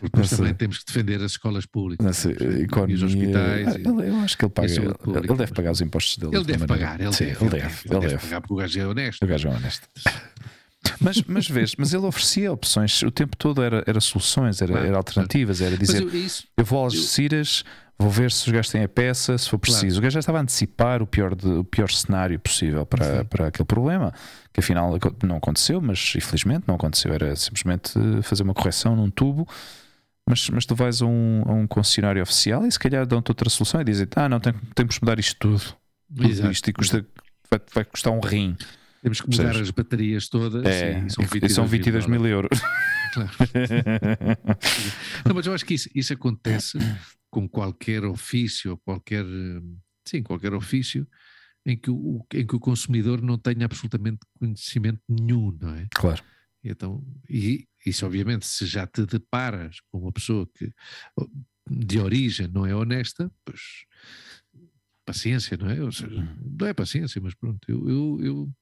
Porque 0.01 0.25
sei. 0.25 0.39
também 0.39 0.55
temos 0.55 0.79
que 0.79 0.85
defender 0.87 1.17
as 1.23 1.33
escolas 1.33 1.65
públicas. 1.67 2.05
nessa 2.05 2.31
e 2.31 2.63
economia. 2.65 2.97
os 2.97 3.03
hospitais. 3.03 3.69
Ah, 3.69 3.71
e- 3.71 3.75
ele- 3.89 4.09
eu 4.11 4.17
acho 4.21 4.37
que 4.37 4.45
ele 4.45 4.53
paga. 4.53 4.69
e 4.69 4.77
Ele, 4.77 4.95
pública, 4.95 5.27
ele 5.27 5.37
deve 5.39 5.53
pagar 5.53 5.73
os 5.73 5.81
impostos 5.81 6.19
dele. 6.19 6.37
Ele 6.37 6.45
de 6.45 6.53
deve 6.53 6.67
pagar, 6.67 7.01
ele 7.01 7.13
Sim, 7.13 7.25
deve, 7.27 7.45
ele 7.45 7.51
deve, 7.51 7.75
ele 7.91 8.01
deve. 8.01 8.19
pagar 8.19 8.41
porque 8.43 8.55
o 8.55 8.57
gajo 8.57 8.81
é 8.81 8.87
honesto. 8.87 9.25
O 9.25 9.27
gajo 9.27 9.49
é 9.49 9.51
honesto. 9.55 9.89
Mas, 11.01 11.23
mas 11.23 11.49
vês, 11.49 11.75
mas 11.77 11.93
ele 11.93 12.05
oferecia 12.07 12.53
opções, 12.53 13.03
o 13.03 13.11
tempo 13.11 13.37
todo 13.37 13.63
era, 13.63 13.83
era 13.87 14.01
soluções, 14.01 14.63
era, 14.63 14.79
era 14.79 14.97
alternativas, 14.97 15.61
era 15.61 15.77
dizer 15.77 16.03
eu, 16.03 16.11
é 16.11 16.17
isso, 16.17 16.45
eu 16.57 16.65
vou 16.65 16.87
às 16.87 16.93
Algeciras, 16.95 17.65
vou 17.99 18.11
ver 18.11 18.31
se 18.31 18.47
os 18.47 18.53
gajos 18.53 18.71
têm 18.71 18.85
a 18.85 18.89
peça, 18.89 19.37
se 19.37 19.49
for 19.51 19.59
preciso. 19.59 19.87
Claro. 19.87 19.99
O 19.99 20.03
gajo 20.03 20.15
já 20.15 20.21
estava 20.21 20.39
a 20.39 20.43
antecipar 20.43 21.03
o 21.03 21.07
pior, 21.07 21.35
de- 21.35 21.47
o 21.49 21.65
pior 21.65 21.91
cenário 21.91 22.39
possível 22.39 22.87
para, 22.87 23.19
Sim. 23.19 23.25
para 23.25 23.47
aquele 23.49 23.67
problema, 23.67 24.13
que 24.53 24.61
afinal 24.61 24.97
não 25.25 25.37
aconteceu, 25.37 25.81
mas 25.81 26.13
infelizmente 26.17 26.65
não 26.67 26.77
aconteceu. 26.77 27.13
Era 27.13 27.35
simplesmente 27.37 27.93
fazer 28.23 28.43
uma 28.45 28.55
correção 28.55 28.95
num 28.97 29.11
tubo 29.11 29.47
Mas, 30.29 30.49
mas 30.51 30.67
tu 30.67 30.75
vais 30.75 31.01
a 31.01 31.07
um, 31.07 31.43
a 31.47 31.53
um 31.53 31.67
concessionário 31.67 32.23
oficial 32.23 32.65
e 32.67 32.71
se 32.71 32.79
calhar 32.79 33.07
dão-te 33.07 33.31
outra 33.31 33.49
solução 33.49 33.81
e 33.81 33.85
dizem: 33.85 34.07
Ah, 34.15 34.29
não, 34.29 34.39
tem, 34.39 34.53
temos 34.75 34.99
que 34.99 35.05
mudar 35.05 35.19
isto 35.19 35.37
tudo. 35.41 35.63
Tudo 36.15 36.29
Exato. 36.29 36.53
isto 36.53 36.69
e 36.71 36.73
custa, 36.73 37.07
vai, 37.51 37.61
vai 37.75 37.85
custar 37.85 38.13
um 38.13 38.21
rim. 38.21 38.55
Temos 39.03 39.21
que 39.23 39.31
mudar 39.31 39.57
as 39.57 39.71
baterias 39.71 40.29
todas 40.29 40.65
É, 40.67 40.99
e 41.07 41.11
são 41.11 41.23
e 41.25 41.27
22, 41.27 41.53
são 41.55 41.67
22 41.67 42.07
mil 42.07 42.27
euros. 42.27 42.61
Claro. 43.15 43.31
Não, 45.25 45.35
mas 45.35 45.47
eu 45.47 45.55
acho 45.55 45.65
que 45.65 45.75
isso, 45.75 45.89
isso 45.95 46.13
acontece 46.13 46.79
com 47.31 47.49
qualquer 47.49 48.05
ofício, 48.05 48.77
qualquer, 48.79 49.25
sim, 50.07 50.23
qualquer 50.23 50.55
ofício 50.55 51.07
em 51.67 51.77
que, 51.77 51.91
o, 51.91 52.25
em 52.33 52.47
que 52.47 52.57
o 52.57 52.61
consumidor 52.61 53.21
não 53.21 53.37
tenha 53.39 53.67
absolutamente 53.67 54.21
conhecimento 54.39 55.01
nenhum, 55.09 55.57
não 55.61 55.75
é? 55.75 55.87
claro. 55.95 56.23
Então, 56.65 57.05
e 57.29 57.67
isso 57.87 58.05
obviamente, 58.05 58.45
se 58.47 58.67
já 58.67 58.87
te 58.87 59.07
deparas 59.07 59.79
com 59.91 59.99
uma 60.01 60.13
pessoa 60.13 60.49
que 60.55 60.73
de 61.71 61.99
origem 62.01 62.49
não 62.49 62.67
é 62.67 62.75
honesta, 62.75 63.31
pois 63.45 63.61
paciência, 65.07 65.57
não 65.57 65.71
é? 65.71 65.83
Ou 65.83 65.93
seja, 65.93 66.17
Uhum. 66.17 66.57
não 66.59 66.67
é 66.67 66.75
paciência, 66.75 67.21
mas 67.21 67.35
pronto, 67.35 67.61
eu, 67.71 67.89
eu, 67.89 68.19
eu, 68.23 68.53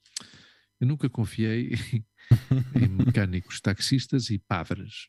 eu 0.81 0.87
nunca 0.87 1.09
confiei 1.09 1.71
em 2.75 2.89
mecânicos, 3.17 3.61
taxistas 3.61 4.31
e 4.31 4.39
padres. 4.39 5.09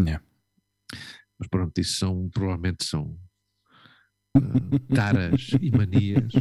Yeah. 0.00 0.22
Mas 1.38 1.48
pronto, 1.48 1.78
isso 1.78 1.98
são, 1.98 2.28
provavelmente 2.30 2.84
são 2.84 3.16
ah, 4.36 4.40
taras 4.94 5.50
e 5.60 5.70
manias 5.70 6.32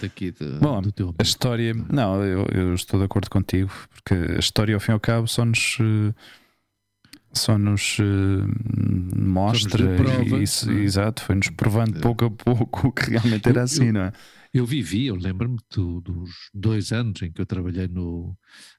daqui 0.00 0.30
de- 0.32 0.58
Bom, 0.58 0.80
do 0.80 0.90
teu 0.92 1.06
A 1.06 1.10
amigo. 1.10 1.22
história, 1.22 1.74
não, 1.74 2.24
eu, 2.24 2.46
eu 2.52 2.74
estou 2.74 2.98
de 2.98 3.06
acordo 3.06 3.28
contigo, 3.30 3.70
porque 3.90 4.14
a 4.14 4.38
história, 4.38 4.74
ao 4.74 4.80
fim 4.80 4.92
e 4.92 4.94
ao 4.94 5.00
cabo, 5.00 5.26
só 5.26 5.44
nos, 5.44 5.76
eh, 5.80 6.14
só 7.32 7.58
nos 7.58 7.98
eh, 8.00 9.16
mostra, 9.18 9.96
prova, 9.96 10.42
isso- 10.42 10.66
não 10.70 10.78
é? 10.78 10.82
exato, 10.82 11.22
foi-nos 11.22 11.50
provando 11.50 12.00
pouco 12.00 12.24
a 12.24 12.30
pouco 12.30 12.92
que 12.92 13.10
realmente 13.10 13.48
era 13.48 13.62
assim, 13.62 13.92
não 13.92 14.00
é? 14.02 14.12
Eu 14.54 14.64
vivi, 14.64 15.06
eu 15.06 15.16
lembro-me 15.16 15.58
do- 15.74 16.00
dos 16.00 16.30
dois 16.54 16.90
anos 16.92 17.20
em 17.20 17.30
que 17.30 17.40
eu 17.42 17.46
trabalhei 17.46 17.86
no, 17.88 18.34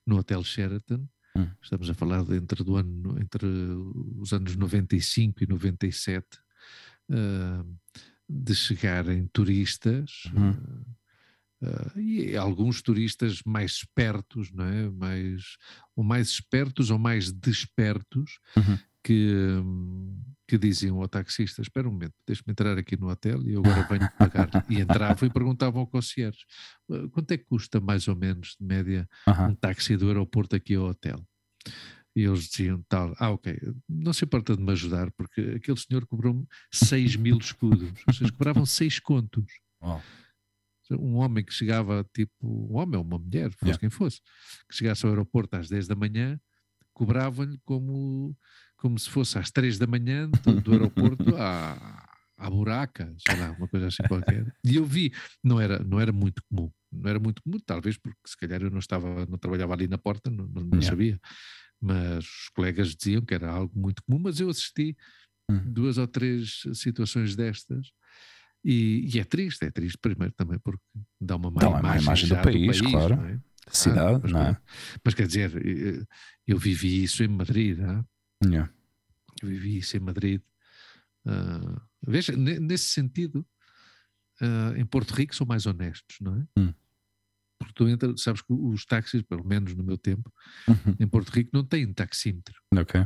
no 0.05 0.17
Hotel 0.17 0.43
Sheraton. 0.43 1.05
Hum. 1.37 1.47
Estamos 1.61 1.89
a 1.89 1.93
falar 1.93 2.23
de 2.23 2.35
entre, 2.35 2.63
do 2.63 2.75
ano, 2.75 3.19
entre 3.19 3.45
os 4.17 4.33
anos 4.33 4.55
95 4.55 5.43
e 5.43 5.47
97, 5.47 6.25
ah, 7.11 7.63
de 8.29 8.55
chegarem 8.55 9.27
turistas, 9.27 10.23
ah, 10.35 10.85
ah, 11.63 11.99
e 11.99 12.35
alguns 12.35 12.81
turistas 12.81 13.41
mais 13.45 13.73
espertos, 13.73 14.51
não 14.51 14.65
é? 14.65 14.89
Mais, 14.89 15.57
ou 15.95 16.03
mais 16.03 16.29
espertos 16.29 16.89
ou 16.89 16.99
mais 16.99 17.31
despertos, 17.31 18.39
Uhum. 18.55 18.77
Que, 19.07 19.63
que 20.47 20.57
diziam 20.57 21.01
ao 21.01 21.07
taxista: 21.07 21.61
Espera 21.61 21.87
um 21.87 21.91
momento, 21.91 22.13
deixa-me 22.25 22.51
entrar 22.51 22.77
aqui 22.77 22.97
no 22.97 23.07
hotel 23.09 23.41
e 23.43 23.53
eu 23.53 23.61
agora 23.61 23.83
venho 23.87 24.11
pagar. 24.17 24.49
e 24.69 24.79
entravam 24.81 25.27
e 25.27 25.31
perguntavam 25.31 25.81
ao 25.81 25.87
concierge: 25.87 26.39
"Ah, 26.91 27.07
quanto 27.11 27.31
é 27.31 27.37
que 27.37 27.45
custa 27.45 27.79
mais 27.79 28.07
ou 28.07 28.15
menos, 28.15 28.55
de 28.59 28.65
média, 28.65 29.07
um 29.49 29.55
táxi 29.55 29.95
do 29.97 30.07
aeroporto 30.07 30.55
aqui 30.55 30.75
ao 30.75 30.85
hotel? 30.85 31.25
E 32.15 32.21
eles 32.23 32.49
diziam 32.49 32.83
tal, 32.89 33.13
ah 33.19 33.29
ok, 33.29 33.55
não 33.87 34.11
se 34.11 34.25
importa 34.25 34.57
de 34.57 34.63
me 34.63 34.71
ajudar, 34.71 35.11
porque 35.11 35.39
aquele 35.57 35.77
senhor 35.79 36.03
cobrou-me 36.07 36.47
6 36.73 37.15
mil 37.15 37.37
escudos, 37.37 37.93
ou 38.07 38.13
seja, 38.13 38.31
cobravam 38.31 38.65
6 38.65 38.99
contos. 38.99 39.45
Uau. 39.83 40.01
Um 40.91 41.15
homem 41.17 41.43
que 41.45 41.53
chegava, 41.53 42.03
tipo, 42.15 42.33
um 42.41 42.75
homem 42.77 42.97
ou 42.97 43.03
uma 43.03 43.19
mulher, 43.19 43.51
fosse 43.51 43.65
Yeah. 43.65 43.79
quem 43.79 43.89
fosse, 43.91 44.19
que 44.67 44.75
chegasse 44.75 45.05
ao 45.05 45.11
aeroporto 45.11 45.57
às 45.57 45.69
10 45.69 45.85
da 45.87 45.95
manhã, 45.95 46.39
cobravam-lhe 46.93 47.59
como, 47.63 48.35
como 48.77 48.97
se 48.99 49.09
fosse 49.09 49.37
às 49.37 49.51
3 49.51 49.77
da 49.77 49.87
manhã 49.87 50.29
do, 50.29 50.61
do 50.61 50.71
aeroporto 50.73 51.35
à, 51.35 52.05
à 52.37 52.49
buraca, 52.49 53.13
sei 53.17 53.35
lá, 53.35 53.51
uma 53.53 53.67
coisa 53.67 53.87
assim 53.87 54.03
qualquer. 54.03 54.45
E 54.63 54.75
eu 54.75 54.85
vi, 54.85 55.11
não 55.43 55.59
era, 55.59 55.79
não 55.79 55.99
era 55.99 56.11
muito 56.11 56.41
comum, 56.49 56.71
não 56.91 57.09
era 57.09 57.19
muito 57.19 57.41
comum, 57.41 57.57
talvez 57.65 57.97
porque 57.97 58.19
se 58.25 58.37
calhar 58.37 58.61
eu 58.61 58.69
não 58.69 58.79
estava, 58.79 59.25
não 59.25 59.37
trabalhava 59.37 59.73
ali 59.73 59.87
na 59.87 59.97
porta, 59.97 60.29
não, 60.29 60.47
não, 60.47 60.61
não 60.61 60.79
Yeah. 60.79 60.89
sabia. 60.89 61.19
Mas 61.81 62.25
os 62.25 62.49
colegas 62.55 62.95
diziam 62.95 63.21
que 63.21 63.33
era 63.33 63.49
algo 63.49 63.77
muito 63.77 64.03
comum, 64.03 64.19
mas 64.19 64.39
eu 64.39 64.49
assisti 64.49 64.95
Hum. 65.49 65.61
duas 65.65 65.97
ou 65.97 66.05
três 66.05 66.61
situações 66.73 67.33
destas. 67.35 67.87
E, 68.65 69.09
e 69.13 69.19
é 69.19 69.23
triste, 69.23 69.63
é 69.63 69.71
triste 69.71 69.97
primeiro 69.97 70.33
também 70.33 70.59
porque 70.59 70.83
dá 71.21 71.37
uma 71.37 71.49
má 71.49 71.61
Dá 71.61 71.69
uma 71.69 71.79
imagem, 71.79 72.01
imagem 72.03 72.29
do 72.29 72.35
já 72.35 72.41
país, 72.43 72.81
claro. 72.81 73.13
é? 73.13 73.39
Cidade, 73.71 74.19
mas, 74.23 74.31
não 74.31 74.41
é? 74.41 74.57
mas 75.05 75.13
quer 75.13 75.25
dizer, 75.27 75.55
eh, 75.65 76.03
eu 76.45 76.57
vivi 76.57 77.03
isso 77.03 77.23
em 77.23 77.27
Madrid, 77.29 77.79
ah, 77.81 78.03
Yeah. 78.45 78.71
eu 79.41 79.49
vivi 79.49 79.77
isso 79.77 79.97
em 79.97 79.99
Madrid. 79.99 80.41
Ah, 81.25 81.81
veja, 82.05 82.35
ne- 82.35 82.59
nesse 82.59 82.85
sentido, 82.89 83.45
ah, 84.41 84.73
em 84.77 84.85
Porto 84.85 85.11
Rico 85.11 85.35
são 85.35 85.45
mais 85.47 85.65
honestos, 85.65 86.17
não 86.21 86.35
é? 86.35 86.47
Hum. 86.59 86.73
Porque 87.59 87.73
tu 87.73 87.87
entra, 87.89 88.15
sabes 88.17 88.41
que 88.41 88.53
os 88.53 88.85
táxis, 88.85 89.23
pelo 89.23 89.43
menos 89.43 89.73
no 89.75 89.83
meu 89.83 89.97
tempo, 89.97 90.31
Uhum. 90.67 90.95
em 90.99 91.07
Porto 91.07 91.29
Rico 91.29 91.49
não 91.53 91.63
têm 91.63 91.91
taxímetro. 91.91 92.61
Ok. 92.75 93.05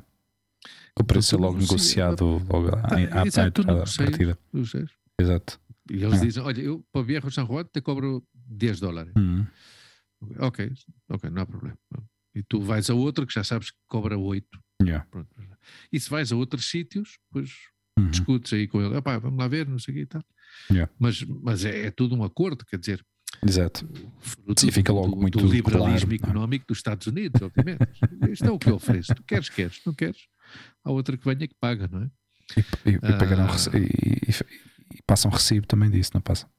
O 0.99 1.03
preço 1.03 1.35
é 1.35 1.37
logo 1.39 1.53
negocia- 1.57 2.05
negociado 2.05 2.25
logo 2.25 2.67
à, 2.75 2.79
Ah, 2.81 3.19
à, 3.19 3.21
à, 3.21 3.25
exato, 3.25 3.61
à 3.61 3.65
partida. 3.97 4.37
Exato. 5.17 5.59
E 5.89 6.03
eles 6.03 6.19
Ah. 6.21 6.25
dizem: 6.25 6.43
Olha, 6.43 6.61
eu 6.61 6.85
para 6.91 7.01
Viejo 7.01 7.31
San 7.31 7.45
Juan 7.47 7.63
te 7.63 7.81
cobro 7.81 8.23
10 8.33 8.79
dólares. 8.79 9.13
Uhum. 9.17 9.47
Ok, 10.39 10.71
ok, 11.09 11.29
não 11.31 11.41
há 11.41 11.45
problema. 11.45 11.77
E 12.35 12.43
tu 12.43 12.61
vais 12.61 12.89
a 12.89 12.93
outro 12.93 13.25
que 13.25 13.33
já 13.33 13.43
sabes 13.43 13.71
que 13.71 13.77
cobra 13.87 14.17
8. 14.17 14.61
Yeah. 14.81 15.07
E 15.91 15.99
se 15.99 16.09
vais 16.09 16.31
a 16.31 16.35
outros 16.35 16.69
sítios, 16.69 17.17
pois 17.31 17.51
Uhum. 17.99 18.09
discutes 18.09 18.53
aí 18.53 18.67
com 18.67 18.81
ele, 18.81 18.95
"Epá, 18.95 19.17
vamos 19.19 19.37
lá 19.37 19.47
ver, 19.49 19.67
não 19.67 19.77
sei 19.77 19.93
o 19.93 19.95
que 19.97 20.01
e 20.03 20.05
tal. 20.05 20.23
Yeah. 20.71 20.91
Mas, 20.97 21.21
mas 21.23 21.65
é, 21.65 21.87
é 21.87 21.91
tudo 21.91 22.15
um 22.15 22.23
acordo, 22.23 22.65
quer 22.65 22.77
dizer, 22.79 23.05
Exato. 23.45 23.87
fruto 24.19 24.61
Sim, 24.61 24.71
fica 24.71 24.93
logo 24.93 25.09
do, 25.15 25.17
muito 25.17 25.37
do 25.39 25.47
liberalismo 25.47 26.09
claro, 26.09 26.13
é? 26.13 26.15
económico 26.15 26.65
dos 26.67 26.77
Estados 26.77 27.05
Unidos, 27.07 27.41
obviamente. 27.41 27.81
Isto 28.31 28.45
é 28.45 28.51
o 28.51 28.57
que 28.59 28.69
eu 28.69 28.75
ofereço. 28.75 29.13
Tu 29.13 29.23
queres, 29.23 29.49
queres, 29.49 29.81
não 29.85 29.93
queres. 29.93 30.21
Há 30.83 30.91
outra 30.91 31.17
que 31.17 31.25
venha 31.25 31.47
que 31.47 31.55
paga, 31.59 31.87
não 31.91 32.03
é? 32.03 32.11
E, 32.85 32.91
e, 32.91 32.99
Ah. 33.01 33.77
e, 33.77 34.31
e- 34.31 34.61
e 34.97 35.01
passam 35.07 35.31
recibo 35.31 35.65
também 35.67 35.89
disso, 35.89 36.11
não 36.13 36.21
passam? 36.21 36.49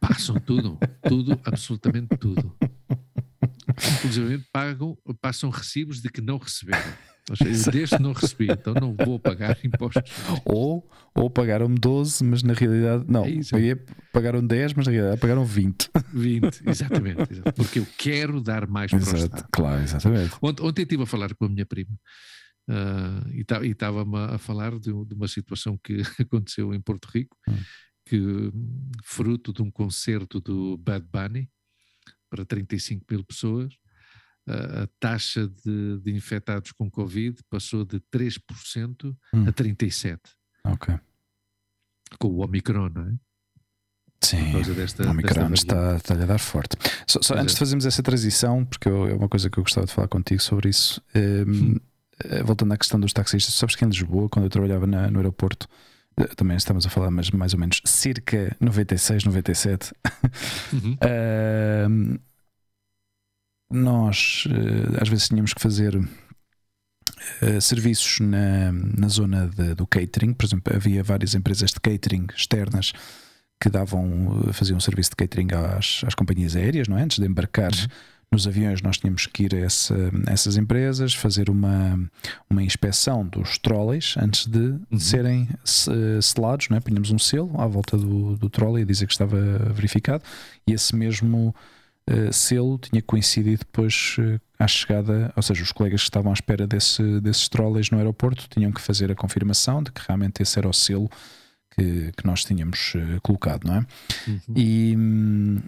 Passam 0.00 0.38
tudo, 0.40 0.78
tudo, 1.08 1.40
absolutamente 1.44 2.16
tudo. 2.18 2.54
Inclusive 3.98 4.44
pagam, 4.52 4.96
passam 5.20 5.48
recibos 5.50 6.00
de 6.02 6.08
que 6.10 6.20
não 6.20 6.36
receberam. 6.38 6.92
Ou 7.30 7.36
seja, 7.36 7.70
deste 7.70 7.98
não 8.02 8.12
recebi, 8.12 8.48
então 8.50 8.74
não 8.74 8.94
vou 8.94 9.18
pagar 9.18 9.56
impostos. 9.64 10.02
Ou, 10.44 10.90
ou 11.14 11.30
pagaram-me 11.30 11.78
12, 11.78 12.24
mas 12.24 12.42
na 12.42 12.52
realidade. 12.52 13.04
Não, 13.08 13.24
É 13.24 13.40
paguei- 13.50 13.76
pagaram 14.12 14.44
10, 14.46 14.74
mas 14.74 14.86
na 14.86 14.92
realidade 14.92 15.20
pagaram 15.20 15.44
20. 15.44 15.88
20, 16.12 16.62
exatamente, 16.68 17.32
exato. 17.32 17.52
Porque 17.54 17.78
eu 17.78 17.86
quero 17.96 18.40
dar 18.40 18.66
mais 18.66 18.90
para 18.90 18.98
o 18.98 19.02
Exato, 19.02 19.16
Estado. 19.24 19.48
claro, 19.52 19.80
exatamente. 19.82 20.34
Ontem, 20.42 20.62
ontem 20.64 20.82
estive 20.82 21.04
a 21.04 21.06
falar 21.06 21.32
com 21.34 21.44
a 21.44 21.48
minha 21.48 21.64
prima 21.64 21.96
ah, 22.68 23.24
e 23.32 23.44
ta- 23.44 23.64
estava-me 23.64 24.16
a 24.16 24.38
falar 24.38 24.72
de, 24.78 24.92
de 25.06 25.14
uma 25.14 25.28
situação 25.28 25.78
que 25.82 26.02
aconteceu 26.20 26.74
em 26.74 26.80
Porto 26.80 27.06
Rico, 27.14 27.36
Hum. 27.48 27.56
que 28.06 28.18
fruto 29.04 29.52
de 29.52 29.62
um 29.62 29.70
concerto 29.70 30.40
do 30.40 30.76
Bad 30.78 31.06
Bunny 31.12 31.48
para 32.28 32.44
35 32.44 33.04
mil 33.10 33.24
pessoas, 33.24 33.74
ah, 34.50 34.82
a 34.82 34.86
taxa 34.98 35.46
de, 35.64 35.98
de 36.00 36.12
infectados 36.12 36.72
com 36.72 36.90
Covid 36.90 37.38
passou 37.48 37.84
de 37.84 38.00
3% 38.12 39.16
Hum. 39.34 39.44
a 39.48 39.52
37%, 39.52 40.18
Ok. 40.64 40.94
com 42.18 42.28
o 42.28 42.44
Omicron, 42.44 42.88
não 42.88 43.02
é? 43.08 43.12
Sim. 44.22 44.52
desta, 44.74 45.06
O 45.06 45.10
Omicron 45.10 45.52
está, 45.54 45.96
está 45.96 46.14
a 46.14 46.26
dar 46.26 46.38
forte. 46.38 46.76
Só, 47.06 47.20
só 47.22 47.34
antes 47.34 47.52
é. 47.52 47.54
de 47.54 47.58
fazermos 47.58 47.86
essa 47.86 48.02
transição, 48.02 48.64
porque 48.66 48.86
eu- 48.88 49.08
é 49.08 49.14
uma 49.14 49.28
coisa 49.28 49.48
que 49.48 49.58
eu 49.58 49.62
gostava 49.64 49.86
de 49.86 49.92
falar 49.94 50.08
contigo 50.08 50.42
sobre 50.42 50.68
isso, 50.68 51.02
hum, 51.46 51.76
eh, 52.24 52.42
voltando 52.42 52.72
à 52.72 52.76
questão 52.76 53.00
dos 53.00 53.12
taxistas, 53.14 53.54
sabes 53.54 53.74
que 53.76 53.84
em 53.84 53.88
Lisboa, 53.88 54.28
quando 54.28 54.44
eu 54.44 54.50
trabalhava 54.50 54.86
na- 54.86 55.10
no 55.10 55.18
aeroporto, 55.20 55.66
eh, 56.18 56.26
também 56.36 56.54
estamos 56.56 56.84
a 56.84 56.90
falar, 56.90 57.10
mas 57.10 57.30
mais 57.30 57.54
ou 57.54 57.58
menos 57.60 57.80
cerca 57.86 58.54
96, 58.60 59.24
97, 59.24 59.94
Uhum. 60.74 60.96
Ahm, 61.00 62.18
nós 63.70 64.44
eh, 64.50 64.98
às 65.00 65.08
vezes 65.08 65.28
tínhamos 65.28 65.54
que 65.54 65.60
fazer 65.62 65.98
eh, 67.42 67.60
serviços 67.60 68.18
na, 68.20 68.72
na 68.72 69.08
zona 69.08 69.48
de- 69.48 69.74
do 69.74 69.86
catering, 69.86 70.32
por 70.32 70.44
exemplo, 70.46 70.74
havia 70.74 71.02
várias 71.02 71.34
empresas 71.34 71.70
de 71.70 71.80
catering 71.80 72.26
externas 72.36 72.92
que 73.62 73.68
davam, 73.68 74.42
eh, 74.48 74.52
faziam 74.52 74.80
serviço 74.80 75.10
de 75.10 75.16
catering 75.16 75.48
às, 75.76 76.02
às 76.06 76.14
companhias 76.14 76.56
aéreas, 76.56 76.88
não 76.88 76.98
é? 76.98 77.02
Antes 77.02 77.18
de 77.18 77.26
embarcar 77.26 77.70
Uhum. 77.72 77.86
nos 78.32 78.46
aviões, 78.46 78.80
nós 78.80 78.96
tínhamos 78.96 79.26
que 79.26 79.42
ir 79.44 79.54
a 79.54 79.58
essa- 79.58 79.94
essas 80.28 80.56
empresas, 80.56 81.14
fazer 81.14 81.50
uma, 81.50 81.98
uma 82.48 82.62
inspeção 82.62 83.26
dos 83.26 83.58
trolleys 83.58 84.14
antes 84.16 84.46
de 84.46 84.74
serem 84.98 85.48
se- 85.64 85.90
selados, 86.22 86.68
não 86.68 86.76
é? 86.76 86.80
Punhamos 86.80 87.10
um 87.10 87.18
selo 87.18 87.60
à 87.60 87.66
volta 87.66 87.96
do, 87.98 88.36
do 88.36 88.48
trolley 88.48 88.82
a 88.82 88.86
dizer 88.86 89.06
que 89.06 89.12
estava 89.12 89.36
verificado 89.74 90.22
e 90.66 90.72
esse 90.72 90.94
mesmo 90.96 91.54
uh, 92.10 92.32
selo 92.32 92.78
tinha 92.78 93.00
coincidido 93.02 93.60
depois 93.60 94.16
uh, 94.18 94.40
à 94.58 94.66
chegada, 94.66 95.32
ou 95.36 95.42
seja, 95.42 95.62
os 95.62 95.72
colegas 95.72 96.00
que 96.02 96.08
estavam 96.08 96.30
à 96.30 96.34
espera 96.34 96.66
desse, 96.66 97.20
desses 97.20 97.48
trolleys 97.48 97.90
no 97.90 97.98
aeroporto 97.98 98.46
tinham 98.48 98.72
que 98.72 98.80
fazer 98.80 99.10
a 99.10 99.14
confirmação 99.14 99.82
de 99.82 99.92
que 99.92 100.02
realmente 100.06 100.42
esse 100.42 100.58
era 100.58 100.68
o 100.68 100.72
selo 100.72 101.08
que, 101.74 102.12
que 102.12 102.26
nós 102.26 102.44
tínhamos 102.44 102.94
uh, 102.94 103.20
colocado, 103.22 103.66
não 103.66 103.76
é? 103.76 103.86
Uhum. 104.28 104.54
E 104.56 104.96
hum, 104.96 105.62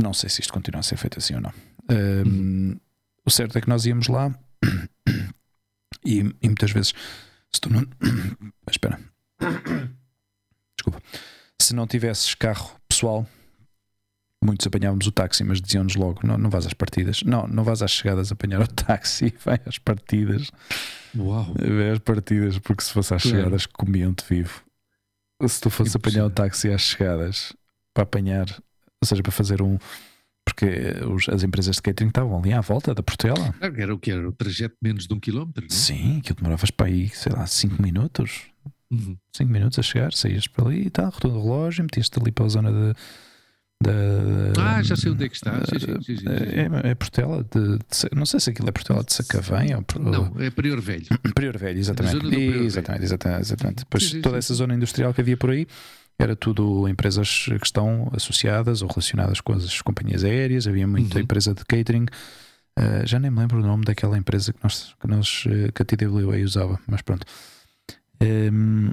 não 0.00 0.12
sei 0.12 0.28
se 0.28 0.40
isto 0.40 0.52
continua 0.52 0.80
a 0.80 0.82
ser 0.82 0.96
feito 0.96 1.18
assim 1.18 1.34
ou 1.34 1.40
não. 1.40 1.52
Hum, 1.90 2.24
uhum. 2.26 2.80
O 3.26 3.30
certo 3.30 3.56
é 3.56 3.60
que 3.60 3.68
nós 3.68 3.86
íamos 3.86 4.08
lá 4.08 4.34
e, 6.04 6.18
e 6.18 6.48
muitas 6.48 6.70
vezes 6.70 6.94
se 7.52 7.60
tu 7.60 7.70
não. 7.70 7.86
Espera. 8.70 8.98
Desculpa. 10.76 11.02
Se 11.60 11.74
não 11.74 11.86
tivesses 11.86 12.34
carro 12.34 12.76
pessoal, 12.88 13.26
muitos 14.44 14.66
apanhávamos 14.66 15.06
o 15.06 15.12
táxi, 15.12 15.42
mas 15.44 15.60
diziam-nos 15.60 15.96
logo: 15.96 16.20
não, 16.26 16.36
não 16.36 16.50
vás 16.50 16.66
às 16.66 16.74
partidas. 16.74 17.22
Não, 17.22 17.46
não 17.46 17.64
vás 17.64 17.82
às 17.82 17.90
chegadas 17.90 18.30
a 18.30 18.34
apanhar 18.34 18.60
o 18.60 18.66
táxi, 18.68 19.34
vai 19.44 19.60
às 19.66 19.78
partidas. 19.78 20.50
Uau! 21.16 21.54
Vai 21.54 21.90
às 21.90 21.98
partidas, 21.98 22.58
porque 22.58 22.82
se 22.82 22.92
fosse 22.92 23.14
às 23.14 23.22
chegadas, 23.22 23.66
comiam-te 23.66 24.24
vivo. 24.28 24.62
Se 25.46 25.60
tu 25.60 25.70
fosse 25.70 25.96
apanhar 25.96 26.26
o 26.26 26.30
táxi 26.30 26.70
às 26.70 26.82
chegadas 26.82 27.52
para 27.92 28.04
apanhar, 28.04 28.46
ou 29.02 29.06
seja, 29.06 29.22
para 29.22 29.32
fazer 29.32 29.62
um, 29.62 29.78
porque 30.44 30.66
os, 31.06 31.28
as 31.28 31.42
empresas 31.42 31.76
de 31.76 31.82
catering 31.82 32.08
estavam 32.08 32.38
ali 32.38 32.52
à 32.52 32.60
volta 32.60 32.94
da 32.94 33.02
Portela. 33.02 33.54
Era 33.60 33.94
o 33.94 33.98
que 33.98 34.10
era? 34.10 34.28
O 34.28 34.32
trajeto 34.32 34.76
menos 34.82 35.06
de 35.06 35.14
um 35.14 35.20
quilómetro? 35.20 35.62
Não? 35.62 35.70
Sim, 35.70 36.18
aquilo 36.18 36.36
demoravas 36.36 36.70
para 36.70 36.86
aí, 36.86 37.08
sei 37.08 37.32
lá, 37.32 37.46
5 37.46 37.82
minutos. 37.82 38.42
5 38.90 39.16
uhum. 39.40 39.48
minutos 39.48 39.78
a 39.78 39.82
chegar, 39.82 40.12
saías 40.12 40.46
para 40.46 40.66
ali 40.66 40.86
e 40.86 40.90
tal, 40.90 41.10
retorno 41.10 41.38
do 41.38 41.42
relógio, 41.42 41.82
metias-te 41.82 42.18
ali 42.20 42.30
para 42.30 42.44
a 42.44 42.48
zona 42.48 42.70
de. 42.70 42.94
Ah, 44.58 44.82
já 44.82 44.96
sei 44.96 45.12
onde 45.12 45.24
é 45.24 45.28
que 45.28 45.36
está. 45.36 45.60
Sim, 45.66 45.78
sim, 46.02 46.16
sim, 46.16 46.24
é, 46.28 46.90
é 46.90 46.94
Portela 46.94 47.44
de, 47.44 47.78
de, 47.78 48.16
Não 48.16 48.26
sei 48.26 48.40
se 48.40 48.50
aquilo 48.50 48.68
é 48.68 48.72
Portela 48.72 49.04
de 49.04 49.12
Sacavém 49.12 49.74
ou. 49.74 49.84
Não, 50.00 50.32
é 50.38 50.50
Prior 50.50 50.80
Velho. 50.80 51.06
Prior 51.34 51.58
Velho, 51.58 51.78
exatamente. 51.78 52.18
Prior 52.18 52.62
exatamente, 52.62 53.00
Velho. 53.00 53.04
exatamente, 53.04 53.42
exatamente. 53.42 53.78
Depois 53.80 54.12
toda 54.22 54.38
essa 54.38 54.54
zona 54.54 54.74
industrial 54.74 55.12
que 55.12 55.20
havia 55.20 55.36
por 55.36 55.50
aí 55.50 55.66
era 56.18 56.36
tudo 56.36 56.88
empresas 56.88 57.46
que 57.46 57.66
estão 57.66 58.10
associadas 58.14 58.82
ou 58.82 58.88
relacionadas 58.88 59.40
com 59.40 59.52
as 59.52 59.82
companhias 59.82 60.22
aéreas, 60.24 60.66
havia 60.66 60.86
muita 60.86 61.16
uhum. 61.16 61.24
empresa 61.24 61.54
de 61.54 61.64
catering. 61.64 62.06
Uh, 62.78 63.06
já 63.06 63.18
nem 63.18 63.30
me 63.30 63.38
lembro 63.38 63.58
o 63.58 63.62
nome 63.62 63.84
daquela 63.84 64.16
empresa 64.16 64.52
que 64.52 64.58
nós, 64.62 64.94
que, 65.00 65.06
nós, 65.06 65.44
eh, 65.46 65.70
que 65.72 65.82
a 65.82 65.84
TWA 65.84 66.36
usava, 66.44 66.78
mas 66.88 67.02
pronto. 67.02 67.24
Um, 68.20 68.90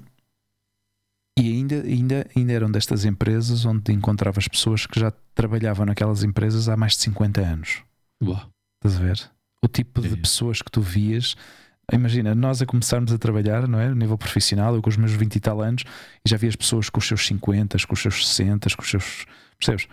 e 1.38 1.50
ainda, 1.50 1.82
ainda, 1.82 2.28
ainda 2.36 2.54
eram 2.54 2.72
destas 2.72 3.06
empresas 3.06 3.66
onde 3.66 3.92
encontravas 3.92 4.48
pessoas 4.48 4.86
que 4.86 5.00
já 5.00 5.12
trabalhavam 5.34 5.86
naquelas 5.86 6.24
empresas 6.24 6.68
há 6.68 6.76
mais 6.76 6.94
de 6.94 7.04
50 7.04 7.42
anos. 7.42 7.84
Uau. 8.24 8.50
Estás 8.84 9.00
a 9.00 9.04
ver? 9.04 9.32
O 9.64 9.68
tipo 9.68 10.02
de 10.02 10.18
pessoas 10.18 10.62
que 10.62 10.72
tu 10.72 10.82
vias 10.82 11.36
Imagina, 11.92 12.34
nós 12.34 12.62
a 12.62 12.66
começarmos 12.66 13.12
a 13.12 13.18
trabalhar, 13.18 13.68
não 13.68 13.80
é? 13.80 13.88
A 13.88 13.96
nível 13.96 14.18
profissional, 14.18 14.74
eu 14.74 14.82
com 14.82 14.90
os 14.90 14.98
meus 14.98 15.12
20 15.12 15.36
e 15.36 15.40
tal 15.40 15.62
anos, 15.62 15.84
e 16.26 16.30
já 16.30 16.38
vi 16.38 16.48
as 16.48 16.56
pessoas 16.56 16.90
com 16.90 17.00
os 17.00 17.08
seus 17.08 17.26
50, 17.28 17.78
com 17.86 17.94
os 17.94 18.00
seus 18.00 18.28
60, 18.28 18.70
com 18.76 18.82
os 18.82 18.90
seus. 18.90 19.26
Percebes? 19.58 19.88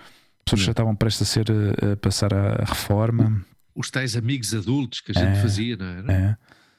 Pessoas 0.44 0.60
que 0.60 0.66
já 0.66 0.70
estavam 0.70 0.94
prestes 0.94 1.22
a 1.22 1.24
ser 1.24 1.46
a, 1.50 1.96
passar 1.96 2.32
a 2.32 2.64
reforma. 2.64 3.44
Os 3.74 3.90
tais 3.90 4.16
amigos 4.16 4.54
adultos 4.54 5.00
que 5.00 5.12
a 5.12 5.14
gente 5.14 5.38
é, 5.38 5.42
fazia, 5.42 5.76
não 5.76 5.86
era? 5.86 6.12
É. 6.12 6.36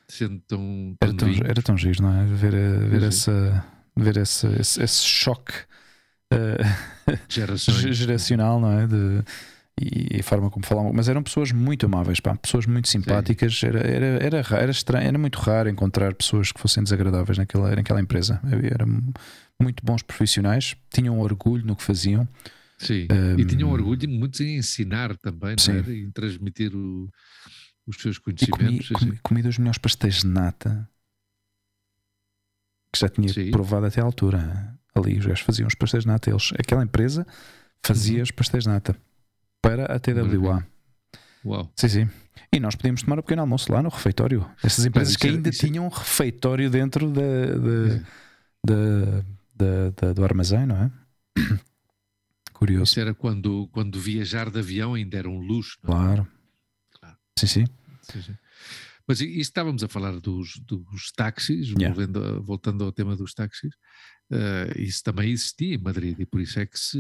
Sendo 0.08 0.40
tão, 0.48 0.96
tão 1.00 1.10
era, 1.10 1.18
tão, 1.18 1.30
era 1.46 1.62
tão 1.62 1.78
giro, 1.78 2.02
não 2.02 2.14
é? 2.14 2.26
Ver, 2.26 2.52
ver, 2.90 3.04
essa, 3.04 3.64
ver 3.96 4.18
esse, 4.18 4.48
esse, 4.60 4.82
esse 4.82 5.04
choque 5.04 5.54
uh, 6.34 7.94
geracional, 7.94 8.60
não 8.60 8.80
é? 8.80 8.88
De, 8.88 9.24
e 9.82 10.20
a 10.20 10.24
forma 10.24 10.50
como 10.50 10.66
falavam, 10.66 10.92
mas 10.94 11.08
eram 11.08 11.24
pessoas 11.24 11.54
muito 11.54 11.86
amáveis, 11.86 12.20
pá, 12.20 12.36
pessoas 12.36 12.66
muito 12.66 12.90
simpáticas. 12.90 13.62
Era, 13.64 13.80
era, 13.80 14.06
era, 14.06 14.46
era, 14.52 14.72
estranho, 14.72 15.08
era 15.08 15.18
muito 15.18 15.40
raro 15.40 15.70
encontrar 15.70 16.14
pessoas 16.14 16.52
que 16.52 16.60
fossem 16.60 16.84
desagradáveis 16.84 17.38
naquela, 17.38 17.74
naquela 17.74 18.02
empresa. 18.02 18.42
Eram 18.70 19.14
muito 19.62 19.84
bons 19.86 20.02
profissionais, 20.02 20.76
tinham 20.94 21.18
orgulho 21.20 21.66
no 21.66 21.78
que 21.78 21.84
faziam. 21.84 22.28
Sim, 22.78 23.08
um, 23.10 23.40
e 23.40 23.46
tinham 23.46 23.70
orgulho 23.72 24.10
muito 24.10 24.44
em 24.44 24.58
ensinar 24.58 25.16
também, 25.18 25.56
é? 25.70 25.92
em 25.92 26.12
transmitir 26.12 26.76
o, 26.76 27.10
os 27.88 27.98
seus 27.98 28.18
conhecimentos. 28.18 28.90
E 28.90 28.94
comi, 28.94 29.06
comi, 29.06 29.20
comi 29.24 29.42
dos 29.42 29.58
melhores 29.58 29.78
pastéis 29.78 30.22
de 30.22 30.28
nata 30.28 30.89
que 32.92 33.00
já 33.00 33.10
tinha 33.10 33.30
sim. 33.30 33.52
provado 33.52 33.86
até 33.86 34.02
à 34.02 34.04
altura. 34.04 34.78
Ali 34.96 35.18
os 35.18 35.26
gajos 35.26 35.42
faziam 35.42 35.68
os 35.68 35.76
pastéis 35.76 36.04
de 36.04 36.08
nata, 36.08 36.30
eles, 36.30 36.52
aquela 36.58 36.84
empresa 36.84 37.26
fazia 37.86 38.18
uhum. 38.18 38.24
os 38.24 38.32
pastéis 38.32 38.64
de 38.64 38.70
nata 38.70 38.96
para 39.62 39.86
a 39.86 40.00
TWA. 40.00 40.66
Uau. 41.46 41.72
Sim, 41.76 41.88
sim. 41.88 42.10
E 42.52 42.60
nós 42.60 42.76
podíamos 42.76 43.04
tomar 43.04 43.20
um 43.20 43.22
pequeno 43.22 43.42
almoço 43.42 43.72
lá 43.72 43.82
no 43.82 43.90
refeitório. 43.90 44.50
Essas 44.64 44.86
empresas 44.86 45.16
que 45.16 45.28
ainda 45.28 45.52
tinham 45.52 45.86
um 45.86 45.90
refeitório 45.90 46.70
dentro 46.70 47.12
de, 47.12 47.22
de, 47.60 48.04
de, 48.66 49.92
de, 49.96 50.14
do 50.14 50.24
armazém, 50.24 50.66
não 50.66 50.76
é? 50.76 50.92
Curioso. 52.54 52.84
Isso 52.92 53.00
era 53.00 53.14
quando, 53.14 53.70
quando 53.72 54.00
viajar 54.00 54.50
de 54.50 54.60
avião 54.60 54.96
ainda 54.96 55.18
era 55.18 55.30
um 55.30 55.40
luxo. 55.40 55.78
Não? 55.84 55.94
É? 55.94 55.96
Claro. 55.96 56.28
claro. 57.00 57.18
Sim, 57.38 57.48
sim. 57.48 57.66
sim, 58.02 58.22
sim. 58.22 58.36
Mas 59.08 59.22
e 59.22 59.40
estávamos 59.40 59.84
a 59.84 59.88
falar 59.88 60.20
dos, 60.20 60.60
dos 60.60 61.12
táxis, 61.16 61.70
yeah. 61.70 61.94
voltando, 61.94 62.44
voltando 62.44 62.84
ao 62.84 62.92
tema 62.92 63.16
dos 63.16 63.34
táxis, 63.34 63.74
uh, 64.32 64.80
isso 64.80 65.04
também 65.04 65.32
existia 65.32 65.76
em 65.76 65.82
Madrid 65.82 66.20
e 66.20 66.26
por 66.26 66.42
isso 66.42 66.60
é 66.60 66.66
que 66.66 66.80
se. 66.80 66.98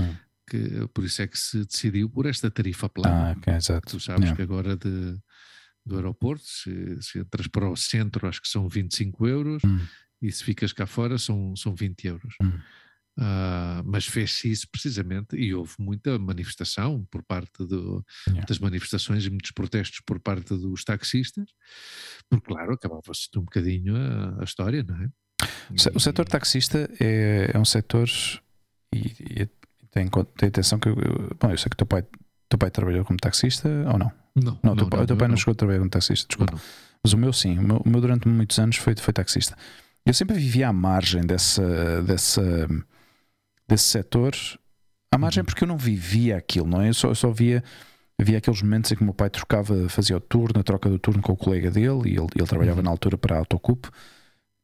Hum 0.00 0.14
que 0.52 0.86
por 0.92 1.04
isso 1.04 1.22
é 1.22 1.26
que 1.26 1.38
se 1.38 1.64
decidiu 1.64 2.10
por 2.10 2.26
esta 2.26 2.50
tarifa 2.50 2.88
plana. 2.88 3.30
Ah, 3.30 3.32
okay, 3.38 3.54
exato. 3.54 3.90
Tu 3.90 4.00
sabes 4.00 4.24
yeah. 4.24 4.36
que 4.36 4.42
agora 4.42 4.76
de, 4.76 5.16
do 5.84 5.96
aeroporto, 5.96 6.44
se, 6.44 7.00
se, 7.00 7.18
entras 7.20 7.46
para 7.46 7.68
o 7.68 7.76
centro, 7.76 8.28
acho 8.28 8.42
que 8.42 8.48
são 8.48 8.68
25 8.68 9.26
euros, 9.26 9.62
hum. 9.64 9.80
e 10.20 10.30
se 10.30 10.44
ficas 10.44 10.72
cá 10.72 10.86
fora, 10.86 11.16
são, 11.16 11.56
são 11.56 11.74
20 11.74 12.06
euros. 12.06 12.34
Hum. 12.42 12.58
Uh, 13.18 13.84
mas 13.84 14.06
fez-se 14.06 14.50
isso 14.50 14.66
precisamente 14.70 15.36
e 15.36 15.54
houve 15.54 15.74
muita 15.78 16.18
manifestação 16.18 17.06
por 17.10 17.22
parte 17.22 17.58
do, 17.58 18.02
yeah. 18.26 18.46
das 18.46 18.58
manifestações 18.58 19.26
e 19.26 19.30
muitos 19.30 19.50
protestos 19.50 20.00
por 20.06 20.18
parte 20.18 20.56
dos 20.56 20.82
taxistas, 20.82 21.50
porque, 22.30 22.46
claro, 22.46 22.72
acabava-se 22.72 23.28
um 23.36 23.42
bocadinho 23.42 23.94
a, 23.96 24.40
a, 24.40 24.44
história, 24.44 24.82
não 24.82 24.96
é? 24.96 25.08
O 25.94 26.00
setor 26.00 26.26
taxista 26.26 26.88
é, 26.98 27.50
é 27.52 27.58
um 27.58 27.64
setor 27.66 28.08
e, 28.94 29.42
e 29.42 29.48
tem, 29.90 30.08
tem 30.08 30.48
atenção 30.48 30.78
que. 30.78 30.88
Bom, 30.88 31.50
eu 31.50 31.58
sei 31.58 31.68
que 31.68 31.74
o 31.74 31.76
teu 31.76 31.86
pai, 31.86 32.04
teu 32.48 32.58
pai 32.58 32.70
trabalhou 32.70 33.04
como 33.04 33.18
taxista 33.18 33.68
ou 33.92 33.98
não? 33.98 34.12
Não. 34.34 34.58
Não, 34.62 34.74
teu, 34.74 34.84
não, 34.84 34.88
pai, 34.88 35.00
não, 35.00 35.06
teu 35.06 35.16
pai 35.16 35.28
não, 35.28 35.32
não 35.32 35.36
chegou 35.36 35.52
a 35.52 35.54
trabalhar 35.54 35.80
como 35.80 35.90
taxista, 35.90 36.26
desculpa. 36.28 36.58
Mas 37.04 37.12
o 37.12 37.18
meu 37.18 37.32
sim, 37.32 37.58
o 37.58 37.62
meu, 37.62 37.76
o 37.76 37.88
meu, 37.88 38.00
durante 38.00 38.26
muitos 38.26 38.58
anos 38.58 38.76
foi, 38.76 38.94
foi 38.96 39.12
taxista. 39.12 39.56
Eu 40.06 40.14
sempre 40.14 40.36
vivia 40.36 40.68
à 40.68 40.72
margem 40.72 41.22
dessa, 41.22 42.02
dessa, 42.02 42.68
desse 43.72 43.88
setor, 43.88 44.34
à 45.10 45.18
margem 45.18 45.40
uhum. 45.40 45.46
porque 45.46 45.64
eu 45.64 45.68
não 45.68 45.76
vivia 45.76 46.36
aquilo, 46.36 46.66
não 46.66 46.80
é? 46.80 46.88
Eu 46.88 46.94
só, 46.94 47.08
eu 47.08 47.14
só 47.14 47.30
via, 47.30 47.62
via 48.20 48.38
aqueles 48.38 48.62
momentos 48.62 48.90
em 48.92 48.96
que 48.96 49.02
o 49.02 49.04
meu 49.04 49.14
pai 49.14 49.30
trocava, 49.30 49.88
fazia 49.88 50.16
o 50.16 50.20
turno, 50.20 50.60
a 50.60 50.62
troca 50.62 50.88
do 50.88 50.98
turno 50.98 51.22
com 51.22 51.32
o 51.32 51.36
colega 51.36 51.70
dele, 51.70 52.10
e 52.10 52.16
ele, 52.16 52.26
ele 52.34 52.46
trabalhava 52.46 52.78
uhum. 52.78 52.84
na 52.84 52.90
altura 52.90 53.18
para 53.18 53.36
a 53.36 53.38
Autocup. 53.38 53.88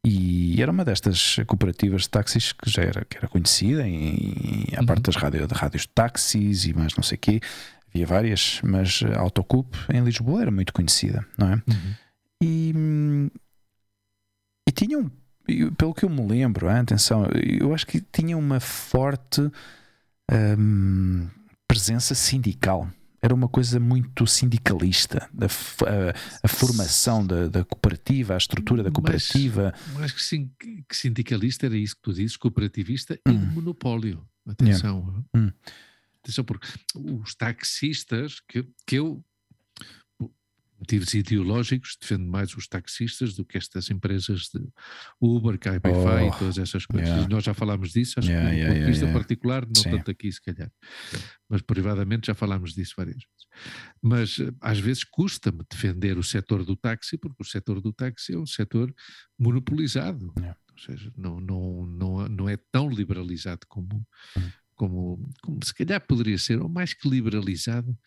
E 0.06 0.62
era 0.62 0.70
uma 0.70 0.84
destas 0.84 1.36
cooperativas 1.46 2.02
de 2.02 2.10
táxis 2.10 2.52
que 2.52 2.70
já 2.70 2.82
era, 2.82 3.04
que 3.04 3.18
era 3.18 3.28
conhecida, 3.28 3.86
em, 3.86 4.18
em, 4.18 4.76
a 4.76 4.84
parte 4.84 4.98
uhum. 4.98 5.02
das 5.02 5.16
rádio, 5.16 5.46
de 5.46 5.54
rádios 5.54 5.82
de 5.82 5.88
táxis 5.88 6.64
e 6.64 6.72
mais 6.72 6.94
não 6.96 7.02
sei 7.02 7.16
o 7.16 7.20
quê. 7.20 7.40
Havia 7.88 8.06
várias, 8.06 8.60
mas 8.62 9.02
a 9.02 9.18
Autocup 9.18 9.74
em 9.92 10.02
Lisboa 10.02 10.42
era 10.42 10.50
muito 10.50 10.72
conhecida, 10.72 11.26
não 11.36 11.52
é? 11.52 11.54
Uhum. 11.54 11.94
E, 12.42 13.30
e 14.68 14.72
tinham, 14.72 15.10
pelo 15.76 15.94
que 15.94 16.04
eu 16.04 16.10
me 16.10 16.26
lembro, 16.26 16.68
hein, 16.68 16.78
atenção, 16.78 17.26
eu 17.60 17.74
acho 17.74 17.86
que 17.86 18.00
tinha 18.00 18.36
uma 18.36 18.60
forte 18.60 19.50
hum, 20.30 21.28
presença 21.66 22.14
sindical 22.14 22.88
era 23.20 23.34
uma 23.34 23.48
coisa 23.48 23.80
muito 23.80 24.26
sindicalista, 24.26 25.28
a, 25.40 25.44
a, 25.44 26.14
a 26.44 26.48
formação 26.48 27.26
da, 27.26 27.48
da, 27.48 27.64
cooperativa, 27.64 28.34
a 28.34 28.36
estrutura 28.36 28.82
da 28.82 28.90
cooperativa. 28.90 29.74
Mas, 29.94 30.04
acho 30.04 30.14
que, 30.14 30.22
sim, 30.22 30.50
que 30.58 30.96
sindicalista 30.96 31.66
era 31.66 31.76
isso 31.76 31.96
que 31.96 32.02
tu 32.02 32.12
dizes, 32.12 32.36
cooperativista 32.36 33.18
hum. 33.26 33.32
e 33.32 33.36
de 33.36 33.46
monopólio. 33.46 34.24
Atenção. 34.46 35.24
Yeah. 35.34 35.48
Hum. 35.48 35.52
Atenção, 36.22 36.44
porque 36.44 36.68
os 36.94 37.34
taxistas, 37.34 38.40
que, 38.40 38.64
que 38.86 38.96
eu 38.96 39.22
motivos 40.78 41.12
ideológicos, 41.14 41.96
defendo 42.00 42.26
mais 42.26 42.54
os 42.56 42.68
taxistas 42.68 43.34
do 43.34 43.44
que 43.44 43.58
estas 43.58 43.90
empresas 43.90 44.48
de 44.54 44.60
Uber, 45.20 45.58
Cabify 45.58 45.90
oh, 45.92 46.28
e 46.28 46.38
todas 46.38 46.58
essas 46.58 46.86
coisas. 46.86 47.08
Yeah. 47.08 47.28
Nós 47.28 47.44
já 47.44 47.52
falámos 47.52 47.92
disso, 47.92 48.18
acho 48.18 48.28
yeah, 48.28 48.48
que 48.48 48.54
do 48.54 48.58
yeah, 48.58 48.74
ponto 48.74 48.84
de 48.84 48.92
vista 48.92 49.12
particular, 49.12 49.66
não 49.66 49.74
Sim. 49.74 49.90
tanto 49.90 50.10
aqui 50.10 50.30
se 50.30 50.40
calhar, 50.40 50.70
mas 51.48 51.62
privadamente 51.62 52.28
já 52.28 52.34
falámos 52.34 52.74
disso 52.74 52.94
várias 52.96 53.16
vezes. 53.16 53.38
Mas 54.00 54.38
eh, 54.38 54.52
às 54.60 54.78
vezes 54.78 55.02
custa-me 55.04 55.64
defender 55.70 56.16
o 56.16 56.22
setor 56.22 56.64
do 56.64 56.76
táxi, 56.76 57.18
porque 57.18 57.42
o 57.42 57.46
setor 57.46 57.80
do 57.80 57.92
táxi 57.92 58.34
é 58.34 58.38
um 58.38 58.46
setor 58.46 58.94
monopolizado. 59.38 60.32
Ou 60.36 60.78
seja, 60.78 61.12
não, 61.16 61.40
não, 61.40 61.86
não, 61.86 62.28
não 62.28 62.48
é 62.48 62.56
tão 62.70 62.88
liberalizado 62.88 63.66
como, 63.68 64.06
hum. 64.36 64.50
como, 64.76 65.30
como 65.42 65.58
se 65.64 65.74
calhar 65.74 66.00
poderia 66.06 66.38
ser, 66.38 66.60
ou 66.60 66.68
mais 66.68 66.94
que 66.94 67.08
liberalizado, 67.08 67.98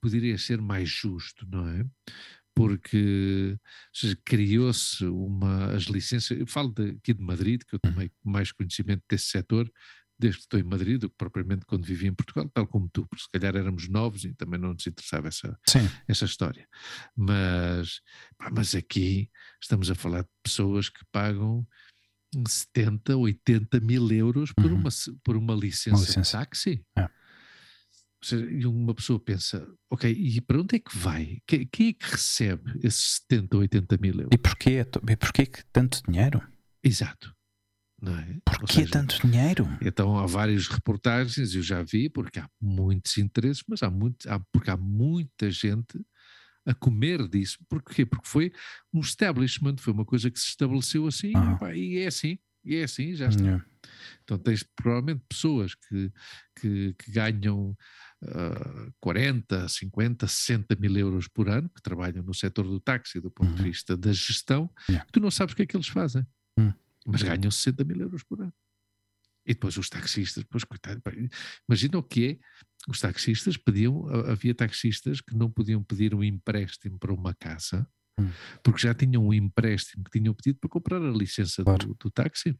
poderia 0.00 0.36
ser 0.38 0.60
mais 0.60 0.88
justo, 0.88 1.46
não 1.50 1.68
é? 1.68 1.84
Porque 2.54 3.56
criou-se 4.24 5.04
uma, 5.04 5.72
as 5.74 5.84
licenças, 5.84 6.36
eu 6.38 6.46
falo 6.46 6.72
de, 6.72 6.90
aqui 6.90 7.14
de 7.14 7.22
Madrid, 7.22 7.62
que 7.66 7.74
eu 7.76 7.80
Uhum. 7.84 7.92
tomei 7.92 8.10
mais 8.24 8.50
conhecimento 8.50 9.02
desse 9.08 9.26
setor, 9.26 9.70
desde 10.18 10.38
que 10.40 10.44
estou 10.46 10.58
em 10.58 10.64
Madrid, 10.64 11.00
do 11.00 11.08
que 11.08 11.14
propriamente 11.16 11.64
quando 11.64 11.84
vivi 11.86 12.08
em 12.08 12.12
Portugal, 12.14 12.50
tal 12.52 12.66
como 12.66 12.88
tu, 12.92 13.06
porque 13.06 13.22
se 13.22 13.30
calhar 13.30 13.54
éramos 13.54 13.88
novos 13.88 14.24
e 14.24 14.34
também 14.34 14.58
não 14.58 14.72
nos 14.72 14.84
interessava 14.86 15.28
essa, 15.28 15.56
Sim, 15.68 15.88
essa 16.08 16.24
história. 16.24 16.66
Mas, 17.16 18.00
pá, 18.36 18.50
mas 18.50 18.74
aqui 18.74 19.30
estamos 19.62 19.88
a 19.90 19.94
falar 19.94 20.22
de 20.22 20.28
pessoas 20.42 20.88
que 20.88 21.04
pagam 21.12 21.64
70, 22.46 23.16
80 23.16 23.80
mil 23.80 24.10
euros 24.10 24.52
por, 24.52 24.66
Uhum. 24.72 24.80
uma, 24.80 24.90
por 25.22 25.36
uma 25.36 25.54
licença, 25.54 26.00
licença. 26.00 26.22
de 26.38 26.44
táxi. 26.44 26.86
É. 26.96 27.08
Ou 28.22 28.28
seja, 28.28 28.50
e 28.50 28.66
uma 28.66 28.94
pessoa 28.94 29.20
pensa, 29.20 29.66
ok, 29.90 30.10
e 30.12 30.40
para 30.40 30.60
onde 30.60 30.76
é 30.76 30.78
que 30.80 30.96
vai? 30.98 31.38
Que- 31.46 31.66
Quem 31.66 31.88
é 31.90 31.92
que 31.92 32.10
recebe 32.10 32.72
esses 32.82 33.20
70, 33.28 33.56
80 33.58 33.96
mil 33.98 34.14
euros? 34.14 34.30
e 34.32 34.38
porquê, 34.38 34.84
e 35.08 35.16
porquê 35.16 35.46
que 35.46 35.64
tanto 35.72 36.02
dinheiro? 36.08 36.42
Exato. 36.82 37.32
Não 38.00 38.16
é? 38.16 38.28
Ou 38.34 38.40
Porquê 38.60 38.72
seja, 38.74 38.90
tanto 38.90 39.26
dinheiro? 39.26 39.66
Então 39.82 40.16
há 40.18 40.26
várias 40.26 40.68
reportagens, 40.68 41.54
eu 41.54 41.62
já 41.62 41.82
vi, 41.82 42.08
porque 42.08 42.38
há 42.38 42.48
muitos 42.60 43.18
interesses, 43.18 43.62
mas 43.68 43.82
há, 43.82 43.90
muito, 43.90 44.28
há 44.30 44.38
porque 44.52 44.70
há 44.70 44.76
muita 44.76 45.50
gente 45.50 46.00
a 46.66 46.74
comer 46.74 47.26
disso. 47.28 47.58
Porquê? 47.68 48.04
Porque 48.06 48.28
foi 48.28 48.52
um 48.92 49.00
establishment, 49.00 49.76
foi 49.78 49.92
uma 49.92 50.04
coisa 50.04 50.30
que 50.30 50.38
se 50.38 50.46
estabeleceu 50.48 51.06
assim, 51.06 51.32
Ah. 51.34 51.56
pá, 51.56 51.74
e 51.74 51.98
é 51.98 52.06
assim, 52.06 52.38
e 52.64 52.76
é 52.76 52.84
assim, 52.84 53.14
já 53.14 53.28
está. 53.28 53.42
Yeah. 53.42 53.64
Então 54.22 54.38
tens 54.38 54.62
provavelmente 54.76 55.24
pessoas 55.28 55.74
que, 55.74 56.12
que, 56.60 56.94
que 56.94 57.10
ganham 57.10 57.76
ah, 58.24 58.90
40, 59.00 59.68
50, 59.68 60.26
60 60.26 60.76
mil 60.76 60.96
euros 60.96 61.28
por 61.28 61.48
ano, 61.48 61.68
que 61.68 61.82
trabalham 61.82 62.22
no 62.22 62.34
setor 62.34 62.64
do 62.66 62.80
táxi 62.80 63.20
do 63.20 63.30
ponto 63.30 63.54
de 63.54 63.60
Uhum. 63.62 63.68
vista 63.68 63.96
da 63.96 64.12
gestão, 64.12 64.70
Yeah. 64.88 65.06
tu 65.12 65.20
não 65.20 65.30
sabes 65.30 65.52
o 65.52 65.56
que 65.56 65.62
é 65.62 65.66
que 65.66 65.76
eles 65.76 65.88
fazem, 65.88 66.26
Hum. 66.58 66.72
mas 67.06 67.22
ganham 67.22 67.50
60 67.50 67.84
mil 67.84 68.00
euros 68.00 68.22
por 68.22 68.40
ano. 68.40 68.52
E 69.46 69.54
depois 69.54 69.76
os 69.78 69.88
taxistas, 69.88 70.42
depois, 70.44 70.62
coitado, 70.64 71.00
imagina 71.68 71.96
o 71.98 72.02
que 72.02 72.26
é, 72.26 72.38
os 72.86 73.00
taxistas 73.00 73.56
pediam, 73.56 74.06
ha- 74.08 74.32
havia 74.32 74.54
taxistas 74.54 75.20
que 75.22 75.34
não 75.34 75.50
podiam 75.50 75.82
pedir 75.82 76.14
um 76.14 76.22
empréstimo 76.22 76.98
para 76.98 77.12
uma 77.14 77.32
casa, 77.34 77.88
Hum. 78.20 78.30
porque 78.64 78.80
já 78.82 78.92
tinham 78.92 79.24
um 79.26 79.32
empréstimo 79.32 80.02
que 80.04 80.18
tinham 80.18 80.34
pedido 80.34 80.58
para 80.58 80.68
comprar 80.68 81.00
a 81.00 81.10
licença 81.12 81.62
Claro. 81.64 81.86
do, 81.88 81.94
do 81.94 82.10
táxi. 82.10 82.58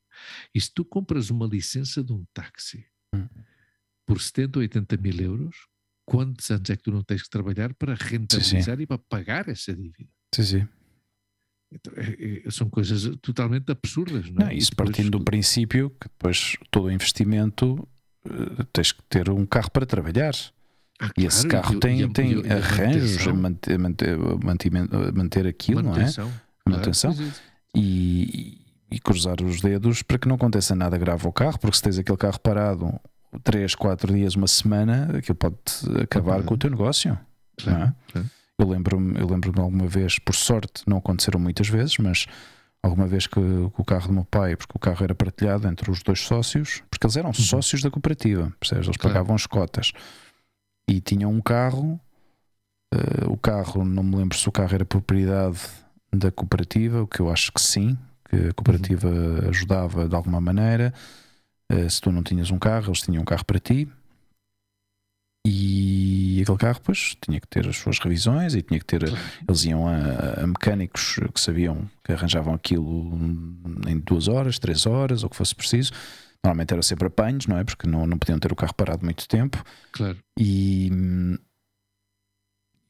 E 0.55 0.61
se 0.61 0.73
tu 0.73 0.85
compras 0.85 1.31
uma 1.31 1.47
licença 1.47 2.03
de 2.03 2.13
um 2.13 2.25
táxi 2.33 2.87
Hum. 3.15 3.27
Por 4.09 4.21
70 4.21 4.59
ou 4.59 4.63
80 4.63 4.97
mil 4.97 5.21
euros, 5.21 5.55
quantos 6.07 6.51
anos 6.51 6.71
é 6.71 6.77
que 6.77 6.83
tu 6.83 6.91
não 6.91 7.03
tens 7.05 7.23
que 7.23 7.29
trabalhar 7.29 7.75
para 7.75 7.95
rentabilizar 7.95 8.81
e 8.81 8.87
para 8.87 8.97
pagar 8.99 9.47
essa 9.49 9.75
dívida? 9.75 10.09
Sim, 10.35 10.43
sim. 10.43 10.69
Então, 11.71 11.93
é- 11.97 12.43
é- 12.47 12.51
são 12.51 12.71
coisas 12.71 13.05
totalmente 13.21 13.71
absurdas, 13.71 14.31
não 14.31 14.43
é? 14.43 14.45
Não, 14.47 14.53
isso 14.53 14.71
depois- 14.71 14.89
partindo 14.91 15.11
do 15.19 15.23
princípio 15.25 15.91
que 15.91 16.09
depois 16.09 16.57
todo 16.71 16.87
o 16.87 16.91
investimento 16.91 17.87
eh, 18.25 18.65
tens 18.73 18.91
que 18.93 19.03
ter 19.09 19.29
um 19.31 19.45
carro 19.47 19.71
para 19.71 19.85
trabalhar. 19.87 20.35
Ah, 21.01 21.11
E 21.17 21.25
esse 21.27 21.47
carro 21.47 21.77
e- 21.77 21.81
tem, 21.81 22.01
e 22.01 22.09
tem 22.13 22.33
e 22.33 22.51
arranjos 22.53 23.27
a 23.27 23.33
manutenção, 23.33 23.37
manter, 23.37 23.79
manter, 23.79 24.19
mantimen- 24.45 24.89
manter 25.15 25.47
aquilo, 25.47 25.83
não 25.83 25.91
é? 25.91 25.97
manutenção, 25.99 26.25
claro, 26.29 26.41
Manutenção. 26.67 27.13
é. 27.13 27.79
E 28.91 28.99
cruzar 29.05 29.41
os 29.43 29.61
dedos 29.61 30.03
para 30.03 30.19
que 30.19 30.27
não 30.27 30.35
aconteça 30.37 30.75
nada 30.75 30.97
grave 30.99 31.25
ao 31.27 31.33
carro, 31.33 31.59
porque 31.59 31.77
se 31.77 31.83
tens 31.83 31.99
aquele 31.99 32.17
carro 32.19 32.41
parado 32.41 32.99
3, 33.45 33.75
4 33.75 34.13
dias, 34.13 34.35
uma 34.35 34.47
semana, 34.47 35.17
aquilo 35.19 35.37
pode 35.37 35.57
acabar 36.03 36.43
com 36.43 36.55
o 36.55 36.59
teu 36.59 36.71
negócio. 36.71 37.19
Não 37.67 37.73
é? 37.83 37.95
claro. 38.13 38.31
Eu 38.59 38.69
lembro-me 38.69 39.19
eu 39.21 39.27
lembro 39.29 39.53
alguma 39.63 39.87
vez, 39.87 40.19
por 40.19 40.35
sorte, 40.35 40.83
não 40.87 40.97
aconteceram 40.99 41.39
muitas 41.39 41.69
vezes, 41.69 41.97
mas 41.99 42.27
alguma 42.83 43.07
vez 43.07 43.27
que, 43.27 43.35
que 43.41 43.81
o 43.81 43.85
carro 43.85 44.09
do 44.09 44.13
meu 44.15 44.25
pai, 44.25 44.57
porque 44.57 44.73
o 44.77 44.81
carro 44.81 45.05
era 45.05 45.15
partilhado 45.15 45.69
entre 45.69 45.91
os 45.91 46.03
dois 46.03 46.21
sócios, 46.21 46.83
porque 46.91 47.07
eles 47.07 47.17
eram 47.17 47.33
sócios 47.33 47.83
da 47.83 47.91
cooperativa, 47.91 48.53
percebes? 48.59 48.87
Eles 48.87 48.97
Uhum. 48.97 49.01
Claro. 49.01 49.15
pagavam 49.15 49.37
as 49.37 49.47
cotas 49.47 49.93
e 50.89 51.01
tinham 51.01 51.31
um 51.33 51.41
carro. 51.41 52.01
eh, 52.95 53.27
o 53.29 53.37
carro, 53.37 53.85
não 53.85 54.03
me 54.03 54.17
lembro 54.17 54.37
se 54.39 54.49
o 54.49 54.53
carro 54.53 54.75
era 54.75 54.85
propriedade 54.85 55.61
da 56.13 56.33
cooperativa, 56.33 57.03
o 57.03 57.07
que 57.07 57.21
eu 57.21 57.31
acho 57.31 57.53
que 57.53 57.61
sim, 57.61 57.99
que 58.31 58.49
a 58.49 58.53
cooperativa 58.55 59.09
Uhum. 59.09 59.49
ajudava 59.51 60.09
de 60.09 60.15
alguma 60.17 60.41
maneira. 60.41 60.93
Eh, 61.71 61.89
se 61.89 62.01
tu 62.01 62.11
não 62.11 62.23
tinhas 62.23 62.51
um 62.51 62.59
carro, 62.59 62.89
eles 62.89 63.03
tinham 63.03 63.23
um 63.23 63.27
carro 63.27 63.45
para 63.45 63.59
ti. 63.59 63.89
E 65.47 66.41
aquele 66.43 66.59
carro, 66.59 66.81
pois, 66.83 67.17
tinha 67.21 67.41
que 67.41 67.49
ter 67.49 67.67
as 67.67 67.77
suas 67.77 67.99
revisões 67.99 68.55
e 68.55 68.63
tinha 68.63 68.79
que 68.79 68.85
ter. 68.87 69.03
Eles 69.49 69.65
iam 69.65 69.87
a, 69.89 70.43
a 70.43 70.47
mecânicos 70.47 71.19
que 71.33 71.41
sabiam 71.41 71.89
que 72.05 72.13
arranjavam 72.13 72.55
aquilo 72.55 73.11
em 73.87 73.99
duas 73.99 74.29
horas, 74.29 74.59
três 74.59 74.87
horas, 74.87 75.23
ou 75.23 75.29
o 75.29 75.31
que 75.31 75.37
fosse 75.37 75.55
preciso. 75.55 75.93
Normalmente 76.45 76.73
era 76.73 76.83
sempre 76.83 77.07
apanhos, 77.07 77.47
não 77.47 77.57
é? 77.59 77.65
Porque 77.65 77.87
não, 77.87 78.07
não 78.07 78.19
podiam 78.19 78.39
ter 78.39 78.53
o 78.53 78.57
carro 78.57 78.75
parado 78.75 79.05
muito 79.05 79.27
tempo. 79.27 79.63
Claro. 79.93 80.19
E 80.39 80.91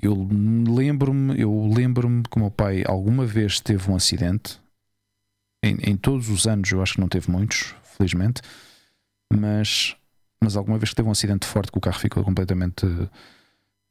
eu 0.01 0.29
lembro-me, 0.69 1.41
eu 1.41 1.71
lembro-me 1.75 2.23
que 2.23 2.37
o 2.37 2.41
meu 2.41 2.51
pai 2.51 2.85
alguma 2.87 3.25
vez 3.27 3.61
teve 3.61 3.91
um 3.91 3.97
acidente. 3.97 4.61
Em, 5.65 5.77
em 5.91 5.97
todos 5.97 6.29
os 6.29 6.47
anos, 6.47 6.71
eu 6.71 6.83
acho 6.83 6.95
que 6.95 7.01
não 7.01 7.09
teve 7.09 7.31
muitos, 7.31 7.75
felizmente, 7.97 8.43
mas, 9.33 9.97
mas 10.43 10.57
alguma 10.57 10.79
vez 10.79 10.91
que 10.91 10.97
teve 10.97 11.09
um 11.09 11.13
acidente 11.13 11.47
forte 11.47 11.71
que 11.73 11.79
o 11.79 11.81
carro 11.81 11.99
ficou 11.99 12.25
completamente 12.25 12.87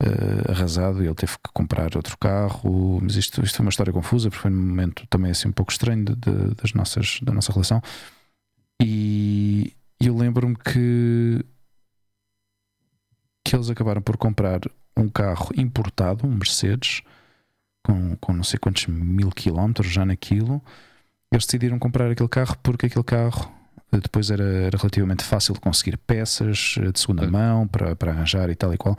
eh, 0.01 0.51
arrasado 0.51 1.03
e 1.03 1.07
ele 1.07 1.15
teve 1.15 1.33
que 1.33 1.51
comprar 1.53 1.95
outro 1.95 2.17
carro. 2.17 2.99
Mas 3.01 3.15
isto, 3.15 3.41
isto 3.43 3.57
foi 3.57 3.65
uma 3.65 3.69
história 3.69 3.93
confusa, 3.93 4.29
porque 4.29 4.41
foi 4.41 4.51
num 4.51 4.61
momento 4.65 5.05
também 5.07 5.31
assim 5.31 5.47
um 5.47 5.51
pouco 5.51 5.71
estranho 5.71 6.05
de- 6.05 6.15
de- 6.15 6.55
das 6.55 6.73
nossas, 6.73 7.19
da 7.21 7.33
nossa 7.33 7.51
relação. 7.51 7.81
E 8.81 9.73
eu 9.99 10.15
lembro-me 10.15 10.55
que 10.55 11.43
que 13.43 13.55
eles 13.55 13.69
acabaram 13.69 14.01
por 14.01 14.17
comprar 14.17 14.59
um 14.95 15.07
carro 15.07 15.49
importado, 15.55 16.27
um 16.27 16.31
Mercedes, 16.35 17.01
com, 17.83 18.15
com 18.17 18.33
não 18.33 18.43
sei 18.43 18.59
quantos 18.59 18.87
mil 18.87 19.29
quilómetros 19.29 19.87
já 19.91 20.05
naquilo. 20.05 20.61
Eles 21.31 21.45
decidiram 21.45 21.79
comprar 21.79 22.11
aquele 22.11 22.27
carro 22.29 22.57
porque 22.61 22.87
aquele 22.87 23.05
carro 23.05 23.51
depois 23.91 24.29
era, 24.29 24.43
era 24.43 24.77
relativamente 24.77 25.23
fácil 25.23 25.53
de 25.53 25.59
conseguir 25.59 25.97
peças 25.97 26.75
eh, 26.79 26.91
de 26.91 26.99
segunda 26.99 27.27
Claro. 27.27 27.33
mão 27.33 27.67
para, 27.67 27.95
para 27.95 28.11
arranjar 28.11 28.49
e 28.49 28.55
tal 28.55 28.73
e 28.73 28.77
qual. 28.77 28.97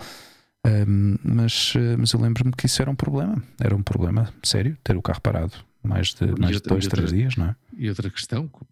Ahm, 0.65 1.17
mas, 1.23 1.73
eh, 1.77 1.97
mas 1.97 2.13
eu 2.13 2.21
lembro-me 2.21 2.53
que 2.53 2.67
isso 2.67 2.81
era 2.83 2.91
um 2.91 2.95
problema. 2.97 3.43
Era 3.61 3.77
um 3.77 3.83
problema 3.83 4.33
sério 4.43 4.77
ter 4.83 4.97
o 4.97 5.03
carro 5.03 5.21
parado 5.21 5.53
mais 5.83 6.15
de, 6.15 6.27
mais 6.39 6.49
de 6.51 6.55
outra- 6.57 6.71
dois, 6.71 6.85
e 6.85 6.87
outra- 6.87 6.97
três 7.07 7.13
dias, 7.13 7.37
não 7.37 7.47
é? 7.47 7.57
E 7.77 7.89
outra 7.89 8.11
questão, 8.11 8.49
co- 8.49 8.67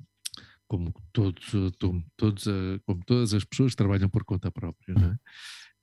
como 0.66 0.92
todos, 1.12 1.46
to- 1.78 2.02
todos, 2.16 2.44
como 2.84 3.04
todas 3.04 3.32
as 3.34 3.44
pessoas 3.44 3.74
trabalham 3.76 4.08
por 4.08 4.24
conta 4.24 4.50
própria, 4.50 4.94
não 4.94 5.10
é? 5.12 5.18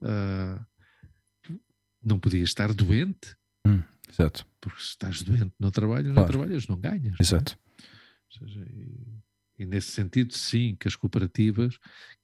Ah, 0.03 0.65
não 2.03 2.19
podias 2.19 2.49
estar 2.49 2.73
doente, 2.73 3.35
Exato, 4.11 4.45
porque 4.59 4.79
se 4.81 4.89
estás 4.89 5.21
doente 5.23 5.53
no 5.59 5.71
trabalho, 5.71 6.07
não 6.07 6.15
Claro. 6.15 6.29
trabalhas, 6.29 6.67
não 6.67 6.77
ganhas. 6.77 7.03
não 7.03 7.11
é? 7.13 7.21
exato. 7.21 7.57
Ou 8.41 8.47
seja, 8.47 8.59
e, 8.69 9.22
e 9.57 9.65
nesse 9.65 9.91
sentido, 9.91 10.33
sim, 10.33 10.75
que 10.79 10.87
as 10.87 10.95
cooperativas 10.95 11.77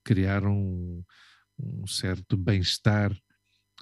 criaram 0.03 0.55
um, 0.57 1.03
um 1.59 1.87
certo 1.87 2.35
bem-estar 2.37 3.15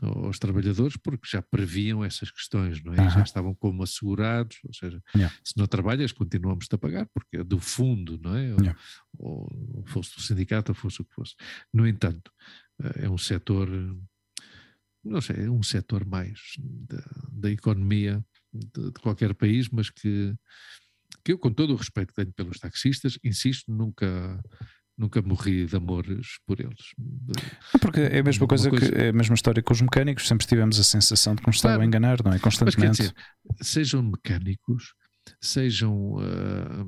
aos 0.01 0.37
trabalhadores 0.37 0.95
porque 0.97 1.27
já 1.27 1.41
previam 1.41 2.03
essas 2.05 2.29
questões, 2.29 2.83
não 2.83 2.93
é? 2.93 2.97
E 2.97 3.09
Já 3.09 3.23
estavam 3.23 3.55
como 3.55 3.81
assegurados, 3.81 4.59
ou 4.63 4.73
seja, 4.73 5.01
Yeah. 5.15 5.35
se 5.43 5.57
não 5.57 5.65
trabalhas, 5.65 6.11
continuamos-te 6.11 6.75
a 6.75 6.77
pagar, 6.77 7.07
porque 7.07 7.37
é 7.37 7.43
do 7.43 7.59
fundo, 7.59 8.19
não 8.21 8.35
é? 8.35 8.53
Ou, 8.53 8.59
Yeah. 8.61 8.79
ou 9.17 9.83
fosse 9.87 10.15
do 10.15 10.21
sindicato, 10.21 10.71
ou 10.71 10.75
fosse 10.75 11.01
o 11.01 11.05
que 11.05 11.13
fosse. 11.15 11.33
No 11.73 11.87
entanto, 11.87 12.31
eh, 12.83 13.05
é 13.05 13.09
um 13.09 13.17
setor, 13.17 13.67
não 15.03 15.21
sei, 15.21 15.45
é 15.45 15.49
um 15.49 15.63
setor 15.63 16.05
mais 16.05 16.39
da, 16.59 17.03
da 17.31 17.51
economia 17.51 18.23
de, 18.53 18.91
de 18.91 18.99
qualquer 19.01 19.33
país, 19.33 19.69
mas 19.69 19.89
que, 19.89 20.35
que 21.23 21.31
eu, 21.33 21.37
com 21.37 21.51
todo 21.51 21.73
o 21.73 21.75
respeito 21.75 22.09
que 22.09 22.15
tenho 22.15 22.33
pelos 22.33 22.59
taxistas, 22.59 23.17
insisto, 23.23 23.71
nunca, 23.71 24.41
nunca 24.97 25.21
morri 25.21 25.65
de 25.65 25.75
amores 25.75 26.37
por 26.45 26.59
eles. 26.59 26.93
De- 26.97 27.79
Porque 27.79 27.99
é 28.01 28.19
a 28.19 28.23
mesma 28.23 28.47
coisa, 28.47 28.69
coisa- 28.69 28.89
que 28.91 28.97
é 28.97 29.09
a 29.09 29.13
mesma 29.13 29.35
história 29.35 29.61
com 29.61 29.73
os 29.73 29.81
mecânicos, 29.81 30.27
sempre 30.27 30.47
tivemos 30.47 30.79
a 30.79 30.83
sensação 30.83 31.35
de 31.35 31.41
que 31.41 31.47
nos 31.47 31.57
estavam 31.57 31.81
a 31.81 31.85
enganar, 31.85 32.23
não 32.23 32.31
é? 32.31 32.35
Mas 32.35 32.41
Constantemente. 32.41 32.97
dizer, 33.01 33.13
sejam 33.61 34.01
mecânicos, 34.03 34.93
sejam 35.41 36.15
ah, 36.19 36.85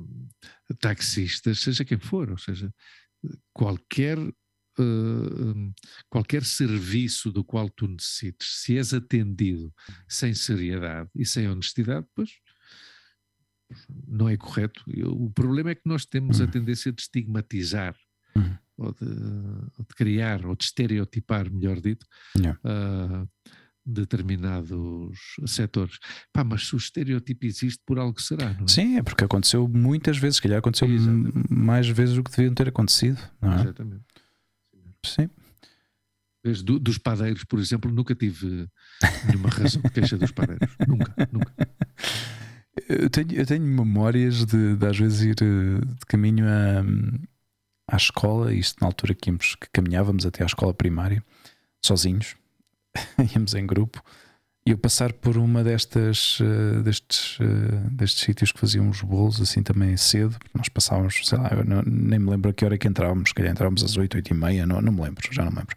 taxistas, 0.80 1.60
seja 1.60 1.84
quem 1.84 1.98
for, 1.98 2.30
ou 2.30 2.38
seja, 2.38 2.72
qualquer, 3.52 4.18
ah, 4.78 5.70
qualquer 6.08 6.44
serviço 6.44 7.30
do 7.30 7.44
qual 7.44 7.68
tu 7.68 7.86
necessites, 7.86 8.62
se 8.62 8.76
és 8.78 8.94
atendido 8.94 9.72
sem 10.08 10.32
seriedade 10.34 11.10
e 11.14 11.24
sem 11.26 11.48
honestidade, 11.48 12.06
pois 12.14 12.30
não 14.06 14.28
é 14.28 14.36
correto. 14.36 14.82
Eu- 14.88 15.12
O 15.12 15.30
problema 15.30 15.70
é 15.70 15.74
que 15.74 15.82
nós 15.86 16.04
temos 16.04 16.40
a 16.40 16.44
Uhum. 16.44 16.50
tendência 16.50 16.92
de 16.92 17.00
estigmatizar 17.02 17.94
Uhum. 18.36 18.56
ou 18.78 18.92
de, 18.92 19.04
ou 19.78 19.84
de 19.88 19.94
criar, 19.96 20.44
ou 20.46 20.54
de 20.56 20.64
estereotipar, 20.64 21.50
melhor 21.52 21.80
dito, 21.80 22.06
Yeah. 22.36 22.58
ah, 22.64 23.26
determinados 23.84 25.18
setores. 25.46 25.98
Pá, 26.32 26.44
mas 26.44 26.66
se 26.68 26.74
o 26.74 26.78
estereotipo 26.78 27.46
existe, 27.46 27.82
por 27.84 27.98
algo 27.98 28.20
será, 28.20 28.52
não 28.54 28.64
é? 28.64 28.68
Sim, 28.68 28.96
é 28.98 29.02
porque 29.02 29.24
aconteceu 29.24 29.66
muitas 29.66 30.16
vezes, 30.18 30.36
se 30.36 30.42
calhar 30.42 30.58
aconteceu 30.58 30.88
Exatamente. 30.88 31.52
mais 31.52 31.88
vezes 31.88 32.14
do 32.14 32.22
que 32.22 32.30
deviam 32.30 32.54
ter 32.54 32.68
acontecido, 32.68 33.18
não 33.40 33.52
é? 33.52 33.60
Exatamente. 33.62 34.04
Sim. 35.04 35.28
Vês, 36.44 36.62
do- 36.62 36.78
dos 36.78 36.96
padeiros, 36.98 37.44
por 37.44 37.58
exemplo, 37.58 37.90
nunca 37.92 38.14
tive 38.14 38.68
nenhuma 39.26 39.48
razão 39.50 39.82
de 39.82 39.90
queixa 39.90 40.16
dos 40.16 40.30
padeiros. 40.30 40.68
Nunca, 40.86 41.14
nunca. 41.32 41.52
Eu 42.88 43.10
tenho, 43.10 43.32
eu 43.32 43.46
tenho 43.46 43.62
memórias 43.64 44.44
de, 44.46 44.76
de 44.76 44.86
às 44.86 44.96
vezes 44.98 45.20
ir 45.22 45.36
eh, 45.42 45.84
de 45.84 46.06
caminho 46.06 46.46
à, 46.46 47.94
à 47.94 47.96
escola, 47.96 48.52
isto 48.54 48.80
na 48.80 48.86
altura 48.86 49.14
que, 49.14 49.28
íamos, 49.28 49.54
que 49.56 49.68
caminhávamos 49.72 50.24
até 50.24 50.42
à 50.42 50.46
escola 50.46 50.72
primária, 50.72 51.22
sozinhos, 51.84 52.36
íamos 53.34 53.54
em 53.54 53.66
grupo, 53.66 54.02
e 54.66 54.70
eu 54.70 54.78
passar 54.78 55.12
por 55.12 55.36
uma 55.36 55.64
destas 55.64 56.38
eh, 56.40 56.80
destes, 56.82 57.38
eh, 57.40 57.88
destes 57.90 58.20
sítios 58.24 58.52
que 58.52 58.60
faziam 58.60 58.88
os 58.88 59.00
bolos 59.02 59.40
assim 59.40 59.62
também 59.62 59.96
cedo, 59.96 60.38
porque 60.38 60.56
nós 60.56 60.68
passávamos, 60.68 61.20
sei 61.26 61.38
lá, 61.38 61.48
eu 61.52 61.64
não- 61.64 61.82
nem 61.82 62.18
me 62.20 62.30
lembro 62.30 62.50
a 62.50 62.54
que 62.54 62.64
hora 62.64 62.76
é 62.76 62.78
que 62.78 62.86
entrávamos, 62.86 63.30
se 63.30 63.34
calhar 63.34 63.50
entrávamos 63.50 63.82
às 63.82 63.96
8, 63.96 64.14
8 64.16 64.30
e 64.30 64.34
meia, 64.34 64.64
não, 64.66 64.80
não 64.80 64.92
me 64.92 65.02
lembro, 65.02 65.26
já 65.32 65.44
não 65.44 65.50
me 65.50 65.58
lembro. 65.58 65.76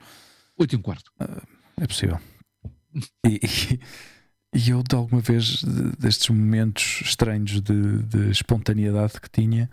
Oito 0.60 0.74
e 0.74 0.78
um 0.78 0.82
quarto. 0.82 1.12
É 1.82 1.88
possível. 1.88 2.20
E, 3.26 3.40
e- 3.44 3.80
e 4.54 4.70
eu, 4.70 4.84
de 4.84 4.96
alguma 4.96 5.22
vez, 5.22 5.64
de- 5.64 5.96
destes 5.98 6.30
momentos 6.30 7.02
estranhos 7.04 7.62
de, 7.62 8.04
de 8.04 8.30
espontaneidade 8.30 9.20
que 9.20 9.30
tinha, 9.30 9.70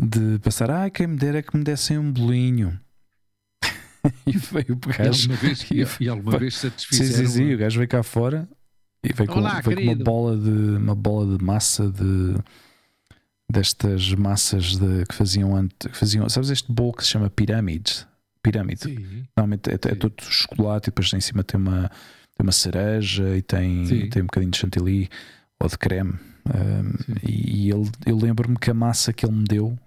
de 0.00 0.38
passar, 0.40 0.70
ah, 0.70 0.90
quem 0.90 1.06
me 1.06 1.16
dera 1.16 1.38
é 1.38 1.42
que 1.42 1.56
me 1.56 1.64
dessem 1.64 1.98
um 1.98 2.12
bolinho. 2.12 2.78
e 4.26 4.32
veio 4.36 4.74
o 4.74 4.78
E 4.90 4.92
gajo. 4.96 5.30
alguma 5.30 5.36
vez, 5.40 5.66
e, 5.70 6.04
e 6.04 6.08
alguma 6.08 6.38
vez 6.38 6.54
Sim, 6.54 6.70
satisfizeram. 6.70 7.26
sim, 7.26 7.32
sim, 7.32 7.54
o 7.54 7.58
gajo 7.58 7.78
veio 7.78 7.88
cá 7.88 8.02
fora 8.02 8.48
e 9.02 9.12
veio 9.12 9.28
com, 9.28 9.38
Olá, 9.40 9.60
veio 9.60 9.76
com 9.76 9.82
uma 9.84 9.94
bola 9.94 10.36
de 10.36 10.50
uma 10.50 10.94
bola 10.94 11.36
de 11.38 11.44
massa 11.44 11.90
de 11.90 12.36
destas 13.50 14.12
massas 14.14 14.76
de, 14.76 15.04
que 15.06 15.14
faziam 15.14 15.54
antes, 15.54 15.76
que 15.90 15.96
faziam, 15.96 16.28
sabes 16.28 16.50
este 16.50 16.70
bolo 16.72 16.92
que 16.94 17.04
se 17.04 17.10
chama 17.10 17.28
pirâmide? 17.30 18.06
Pirâmide. 18.42 18.82
Sim, 18.82 19.24
Normalmente 19.36 19.70
é, 19.70 19.74
é 19.74 19.78
Sim. 19.90 19.94
todo 19.96 20.14
chocolate 20.22 20.88
e 20.88 20.90
depois 20.90 21.12
em 21.12 21.20
cima 21.20 21.42
tem 21.44 21.58
uma, 21.60 21.90
tem 22.36 22.44
uma 22.44 22.52
cereja 22.52 23.36
e 23.36 23.42
tem, 23.42 23.86
Sim. 23.86 24.08
tem 24.08 24.22
um 24.22 24.26
bocadinho 24.26 24.50
de 24.52 24.58
chantilly 24.58 25.08
ou 25.60 25.68
de 25.68 25.78
creme. 25.78 26.14
Um, 26.46 26.92
e 27.28 27.70
ele, 27.70 27.90
eu 28.06 28.16
lembro-me 28.18 28.56
que 28.58 28.70
a 28.70 28.74
massa 28.74 29.12
que 29.12 29.24
ele 29.24 29.34
me 29.34 29.44
deu 29.44 29.78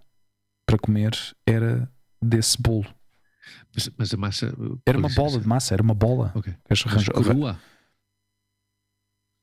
para 0.66 0.78
comer 0.78 1.12
era 1.46 1.90
desse 2.22 2.60
bolo. 2.62 2.86
mas, 3.76 3.90
mas 3.98 4.14
a 4.14 4.18
massa. 4.18 4.48
Era 4.86 4.98
com 5.00 5.08
uma 5.08 5.14
bola 5.16 5.40
de 5.40 5.48
massa, 5.48 5.74
era 5.74 5.84
uma 5.84 5.94
bola. 5.94 6.32
Ok. 6.36 6.52
O 6.54 6.70
gajo 6.70 6.84
Mas 6.88 6.94
arranjou- 6.94 7.14
crua? 7.24 7.60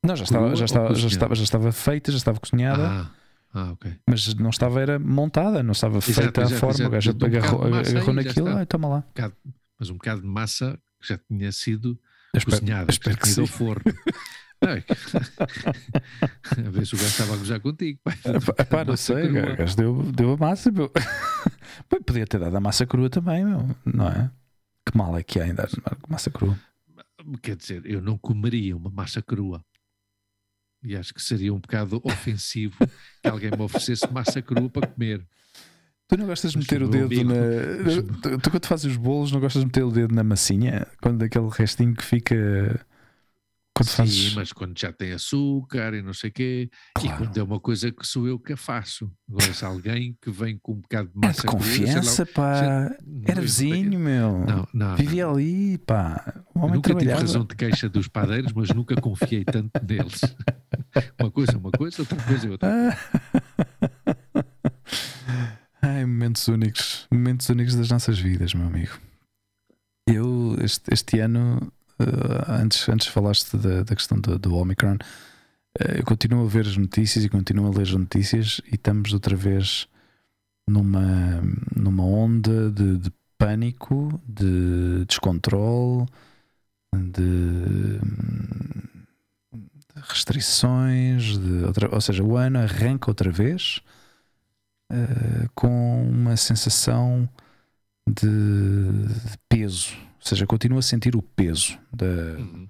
Não, 0.05 0.15
já 0.17 0.25
estava, 0.25 0.55
já, 0.55 0.65
estava, 0.67 0.95
já, 0.95 1.07
estava, 1.09 1.35
já 1.35 1.43
estava 1.45 1.73
feita, 1.73 2.11
já 2.13 2.19
estava 2.19 2.39
cozinhada, 2.39 2.87
Ah, 2.87 3.11
ah, 3.55 3.73
ok. 3.73 3.97
mas 4.07 4.35
não 4.35 4.51
estava 4.51 4.81
era 4.83 4.99
montada, 4.99 5.63
não 5.63 5.73
estava 5.73 5.97
Exato, 5.99 6.13
feita 6.13 6.41
à 6.43 6.45
exato, 6.45 6.61
forma. 6.61 6.75
exato. 6.75 6.89
O 6.89 6.91
gajo 6.91 7.11
um 7.13 7.25
agarrou, 7.25 7.65
agarrou 7.65 8.13
naquilo, 8.15 8.49
ah, 8.49 8.67
toma 8.67 8.89
lá. 8.89 9.01
Bocado- 9.01 9.37
mas 9.79 9.89
um 9.89 9.95
bocado 9.95 10.21
de 10.21 10.27
massa 10.27 10.79
que 11.01 11.09
já 11.09 11.17
tinha 11.19 11.51
sido 11.53 11.99
espero, 12.39 12.61
cozinhada, 12.61 12.91
espero 12.91 13.16
que 13.16 13.41
ao 13.41 13.47
forno. 13.47 13.85
A 14.64 14.70
ver 16.70 16.87
se 16.87 16.95
o 16.95 16.99
gajo 16.99 17.11
estava 17.11 17.35
a 17.35 17.37
gozar 17.37 17.61
contigo. 17.61 18.01
pá. 18.03 18.12
Pá, 18.64 18.85
não 18.85 18.97
sei, 18.97 19.28
o 19.28 19.57
gajo 19.57 19.76
deu, 19.76 20.03
deu 20.12 20.32
a 20.32 20.37
massa. 20.37 20.70
Meu. 20.70 20.91
Pô, 21.89 22.03
podia 22.03 22.26
ter 22.26 22.41
dado 22.41 22.57
a 22.57 22.61
massa 22.61 22.87
crua 22.87 23.11
também, 23.11 23.45
meu, 23.45 23.68
não 23.85 24.09
é? 24.09 24.30
Que 24.87 24.97
mal 24.97 25.18
é 25.18 25.22
que 25.22 25.41
há 25.41 25.53
dar 25.53 25.68
massa 26.09 26.30
crua? 26.30 26.59
Quer 27.43 27.57
dizer, 27.57 27.82
eu 27.85 28.01
não 28.01 28.16
comeria 28.18 28.76
uma 28.76 28.91
massa 28.91 29.22
crua. 29.22 29.64
E 30.82 30.97
acho 30.97 31.14
que 31.14 31.22
seria 31.22 31.53
um 31.53 31.59
bocado 31.59 32.01
ofensivo 32.05 32.76
que 33.22 33.28
alguém 33.28 33.51
me 33.51 33.62
oferecesse 33.62 34.11
massa 34.12 34.43
crua 34.43 34.68
para 34.68 34.87
comer. 34.87 35.26
Tu 36.09 36.19
não 36.19 36.27
gostas 36.27 36.53
de 36.53 36.59
meter 36.59 36.83
o 36.83 36.89
dedo 36.89 37.25
na. 37.25 37.35
Tu, 38.23 38.39
tu 38.39 38.51
quando 38.51 38.67
fazes 38.67 38.87
os 38.93 38.97
bolos 38.97 39.33
não 39.33 39.41
gostas 39.41 39.61
de 39.63 39.67
meter 39.67 39.85
o 39.85 39.91
dedo 39.91 40.15
na 40.15 40.23
massinha? 40.23 40.87
Quando 41.01 41.23
aquele 41.23 41.49
restinho 41.49 41.95
que 41.95 42.05
fica. 42.05 42.85
Quando 43.77 43.89
Sim, 43.89 43.97
fazes. 43.97 44.35
mas 44.35 44.53
quando 44.53 44.79
já 44.79 44.93
tem 44.93 45.11
açúcar 45.13 45.95
e 45.95 46.01
não 46.03 46.15
sei 46.15 46.31
o 46.31 46.33
quê, 46.33 46.71
e 46.97 47.01
Claro. 47.01 47.25
quando 47.25 47.37
é 47.39 47.43
uma 47.43 47.59
coisa 47.59 47.91
que 47.91 48.07
sou 48.07 48.29
eu 48.29 48.39
que 48.39 48.53
a 48.53 48.57
faço. 48.57 49.11
Agora, 49.29 49.53
se 49.53 49.65
alguém 49.65 50.17
que 50.23 50.31
vem 50.31 50.57
com 50.63 50.75
um 50.75 50.81
bocado 50.81 51.09
de 51.09 51.15
É 51.25 51.27
massa 51.27 51.41
de 51.41 51.47
crua, 51.49 51.61
sei 51.65 51.81
lá, 51.81 51.87
confiança, 51.89 52.27
pá. 52.27 52.97
não, 53.05 53.23
Era 53.27 53.39
eu- 53.41 53.43
vizinho, 53.43 53.99
meu. 53.99 54.45
Não, 54.47 54.69
não. 54.73 54.95
Vivia 54.97 55.25
não. 55.27 55.33
ali, 55.35 55.77
pá. 55.79 56.23
Eu 56.55 56.61
homem 56.63 56.75
nunca 56.77 56.95
tive 56.95 57.11
razão 57.11 57.45
de 57.45 57.57
queixa 57.57 57.89
dos 57.89 58.07
padeiros, 58.07 58.53
mas 58.53 58.69
nunca 58.69 58.95
confiei 59.01 59.45
tanto 59.45 59.71
neles. 59.85 60.21
Uma 61.19 61.31
coisa 61.33 61.53
é 61.53 61.57
uma 61.57 61.71
coisa, 61.73 62.03
outra 62.03 62.17
coisa 62.23 62.47
é 62.47 62.51
outra. 62.51 62.69
Ai, 65.87 66.07
momentos 66.07 66.49
únicos. 66.49 67.07
Momentos 67.12 67.47
únicos 67.51 67.74
das 67.74 67.91
nossas 67.91 68.18
vidas, 68.18 68.55
meu 68.55 68.66
amigo. 68.66 68.99
Eu, 70.09 70.57
este, 70.62 70.82
este 70.91 71.18
ano, 71.20 71.70
eh, 71.99 72.45
antes, 72.49 72.89
antes 72.89 73.07
falaste 73.09 73.55
da, 73.59 73.82
da 73.82 73.95
questão 73.95 74.18
do, 74.18 74.39
do 74.39 74.55
Omicron, 74.55 74.97
eh, 75.78 75.99
eu 75.99 76.05
continuo 76.05 76.47
a 76.47 76.49
ver 76.49 76.66
as 76.66 76.78
notícias 76.78 77.22
e 77.22 77.28
continuo 77.28 77.66
a 77.66 77.70
ler 77.70 77.82
as 77.82 77.93
notícias 77.93 78.62
e 78.72 78.76
estamos 78.76 79.12
outra 79.12 79.37
vez 79.37 79.87
numa, 80.66 81.43
numa 81.76 82.05
onda 82.05 82.70
de, 82.70 82.97
de 82.97 83.12
pânico, 83.37 84.18
de 84.26 85.05
descontrole, 85.05 86.07
de, 86.95 87.99
de 89.53 90.01
restrições, 90.03 91.39
de 91.39 91.64
outra, 91.64 91.95
ou 91.95 92.01
seja, 92.01 92.24
o 92.24 92.39
ano 92.39 92.59
arranca 92.59 93.11
outra 93.11 93.30
vez 93.30 93.82
eh, 94.93 95.49
com 95.55 96.09
uma 96.09 96.37
sensação 96.37 97.28
de, 98.09 98.26
de 98.26 99.39
peso, 99.49 99.95
ou 100.20 100.26
seja, 100.26 100.47
continuo 100.47 100.78
a 100.78 100.82
sentir 100.82 101.16
o 101.16 101.22
peso 101.22 101.78
da, 101.93 102.05
Uhum. 102.07 102.68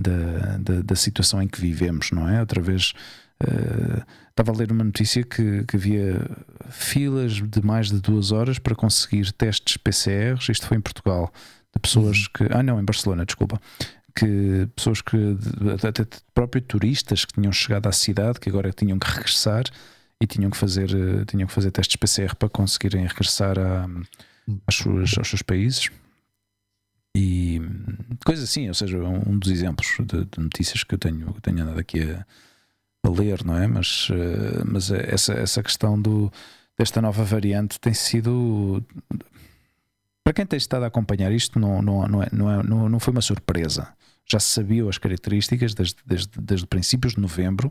da, 0.00 0.56
da, 0.58 0.82
da 0.82 0.96
situação 0.96 1.40
em 1.42 1.48
que 1.48 1.60
vivemos, 1.60 2.10
não 2.10 2.28
é? 2.28 2.40
Outra 2.40 2.60
vez 2.60 2.92
eh, 3.40 4.02
estava 4.30 4.50
a 4.52 4.54
ler 4.56 4.72
uma 4.72 4.84
notícia 4.84 5.22
que, 5.22 5.64
que 5.64 5.76
havia 5.76 6.20
filas 6.70 7.34
de 7.34 7.64
mais 7.64 7.90
de 7.90 8.00
duas 8.00 8.32
horas 8.32 8.58
para 8.58 8.74
conseguir 8.74 9.30
testes 9.32 9.76
PCRs, 9.76 10.48
isto 10.48 10.66
foi 10.66 10.76
em 10.76 10.80
Portugal, 10.80 11.32
de 11.74 11.80
pessoas 11.80 12.26
que. 12.28 12.44
Ah, 12.50 12.62
não, 12.62 12.80
em 12.80 12.84
Barcelona, 12.84 13.24
desculpa. 13.24 13.60
Que 14.16 14.68
pessoas 14.76 15.00
que, 15.00 15.16
até 15.86 16.04
de 16.04 16.08
próprio 16.32 16.62
turistas 16.62 17.24
que 17.24 17.32
tinham 17.34 17.52
chegado 17.52 17.88
à 17.88 17.92
cidade, 17.92 18.38
que 18.38 18.48
agora 18.48 18.72
tinham 18.72 18.96
que 18.98 19.10
regressar 19.10 19.64
e 20.20 20.26
tinham 20.26 20.50
que 20.50 20.56
fazer, 20.56 20.90
eh, 20.90 21.24
tinham 21.26 21.46
que 21.46 21.52
fazer 21.52 21.70
testes 21.70 21.96
PCR 21.96 22.34
para 22.34 22.48
conseguirem 22.48 23.06
regressar 23.06 23.58
a, 23.58 23.86
às 24.66 24.74
suas, 24.74 25.16
aos 25.18 25.28
seus 25.28 25.42
países 25.42 25.90
e 27.16 27.60
hum, 27.60 28.16
coisas 28.24 28.48
assim, 28.48 28.68
ou 28.68 28.74
seja, 28.74 28.98
um 28.98 29.38
dos 29.38 29.50
exemplos 29.50 29.96
de, 30.00 30.24
de 30.24 30.40
notícias 30.40 30.82
que 30.84 30.94
eu 30.94 30.98
tenho, 30.98 31.32
que 31.34 31.40
tenho 31.40 31.62
andado 31.62 31.78
aqui 31.78 32.02
a, 32.02 32.26
a 33.04 33.10
ler, 33.10 33.44
não 33.44 33.56
é? 33.56 33.66
Mas, 33.66 34.08
eh, 34.10 34.62
mas 34.64 34.90
essa, 34.90 35.34
essa 35.34 35.62
questão 35.62 36.00
do, 36.00 36.32
desta 36.78 37.00
nova 37.00 37.24
variante 37.24 37.78
tem 37.78 37.94
sido 37.94 38.82
para 40.24 40.32
quem 40.32 40.46
tem 40.46 40.56
estado 40.56 40.84
a 40.84 40.86
acompanhar 40.86 41.30
isto, 41.30 41.60
não, 41.60 41.82
não, 41.82 42.08
não, 42.08 42.22
é, 42.22 42.28
não, 42.32 42.50
é, 42.50 42.62
não, 42.62 42.88
não 42.88 42.98
foi 42.98 43.12
uma 43.12 43.20
surpresa. 43.20 43.92
Já 44.26 44.40
se 44.40 44.48
sabiam 44.48 44.88
as 44.88 44.96
características 44.96 45.74
desde, 45.74 45.96
desde, 46.06 46.30
desde 46.40 46.66
princípios 46.66 47.12
de 47.12 47.20
novembro. 47.20 47.70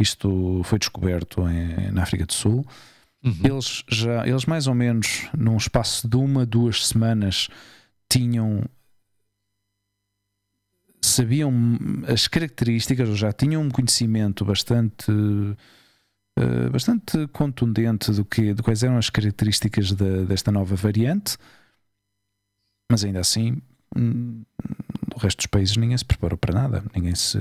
Isto 0.00 0.62
foi 0.64 0.78
descoberto 0.78 1.46
em, 1.48 1.90
na 1.92 2.02
África 2.02 2.26
do 2.26 2.32
Sul. 2.32 2.66
Uhum. 3.22 3.40
Eles 3.44 3.84
já, 3.88 4.26
eles 4.26 4.46
mais 4.46 4.66
ou 4.66 4.74
menos 4.74 5.28
num 5.36 5.56
espaço 5.56 6.08
de 6.08 6.16
uma, 6.16 6.46
duas 6.46 6.86
semanas 6.86 7.48
tinham 8.08 8.64
sabiam 11.02 11.52
as 12.06 12.28
características, 12.28 13.08
ou 13.08 13.16
já 13.16 13.32
tinham 13.32 13.62
um 13.62 13.70
conhecimento 13.70 14.44
bastante 14.44 15.10
eh, 16.38 16.68
bastante 16.70 17.26
contundente 17.28 18.12
do 18.12 18.24
que 18.24 18.54
de 18.54 18.62
quais 18.62 18.82
eram 18.82 18.96
as 18.96 19.10
características 19.10 19.92
desta 19.92 20.50
nova 20.50 20.74
variante, 20.74 21.36
mas 22.90 23.04
ainda 23.04 23.20
assim 23.20 23.60
hum, 23.96 24.42
o 25.14 25.18
resto 25.18 25.38
dos 25.38 25.46
países 25.46 25.76
ninguém 25.76 25.98
se 25.98 26.04
preparou 26.04 26.38
para 26.38 26.54
nada, 26.54 26.84
ninguém 26.94 27.14
se 27.14 27.38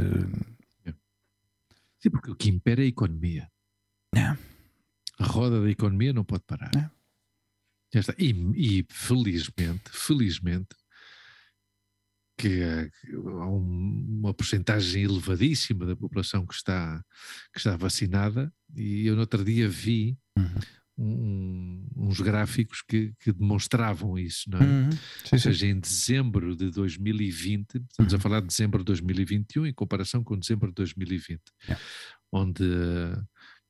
Sim, 2.01 2.09
porque 2.09 2.31
o 2.31 2.35
que 2.35 2.49
impera 2.49 2.81
é 2.81 2.85
a 2.85 2.87
economia. 2.87 3.49
É. 4.15 4.21
A 5.19 5.25
roda 5.25 5.61
da 5.61 5.69
economia 5.69 6.13
não 6.13 6.23
pode 6.23 6.43
parar. 6.45 6.71
É. 6.75 6.89
Já 7.93 7.99
está. 7.99 8.13
E, 8.17 8.31
e 8.79 8.85
felizmente, 8.89 9.89
felizmente, 9.91 10.69
que 12.37 12.61
há 12.63 13.45
um- 13.47 14.19
uma 14.21 14.33
porcentagem 14.33 15.03
elevadíssima 15.03 15.85
da 15.85 15.95
população 15.95 16.45
que 16.47 16.53
está, 16.53 17.03
que 17.51 17.57
está 17.59 17.75
vacinada, 17.75 18.53
e 18.75 19.05
eu 19.07 19.15
no 19.15 19.21
outro 19.21 19.43
dia 19.43 19.67
vi 19.67 20.17
Uhum. 20.37 20.45
Um, 20.99 21.87
uns 21.95 22.19
gráficos 22.19 22.81
que, 22.81 23.13
que, 23.21 23.31
demonstravam 23.31 24.19
isso, 24.19 24.49
não 24.49 24.59
é? 24.59 24.63
Uhum. 24.63 24.89
Ou 25.31 25.39
seja, 25.39 25.65
em 25.65 25.79
dezembro 25.79 26.55
de 26.55 26.69
2020, 26.69 27.77
estamos 27.89 28.11
uhum. 28.11 28.17
a 28.17 28.21
falar 28.21 28.41
de 28.41 28.47
dezembro 28.47 28.79
de 28.79 28.85
2021 28.85 29.67
em 29.67 29.73
comparação 29.73 30.23
com 30.23 30.37
dezembro 30.37 30.67
de 30.67 30.75
2020, 30.75 31.41
yeah. 31.63 31.83
onde 32.31 32.63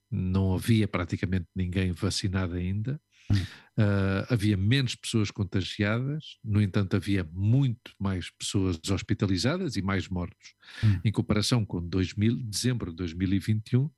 não 0.10 0.56
havia 0.56 0.88
praticamente 0.88 1.46
ninguém 1.56 1.92
vacinado 1.92 2.56
ainda. 2.56 3.00
Uh, 3.32 4.26
havia 4.30 4.58
menos 4.58 4.94
pessoas 4.94 5.32
contagiadas, 5.32 6.38
no 6.44 6.62
entanto, 6.62 6.98
havia 6.98 7.24
muito 7.32 7.94
mais 7.98 8.30
pessoas 8.30 8.78
hospitalizadas 8.90 9.78
e 9.78 9.82
mais 9.82 10.10
mortos. 10.10 10.54
Uhum. 10.84 11.00
Em 11.06 11.12
comparação 11.12 11.66
com 11.66 11.82
2000, 11.88 12.36
dezembro 12.44 12.92
de 12.92 12.98
2021, 12.98 13.90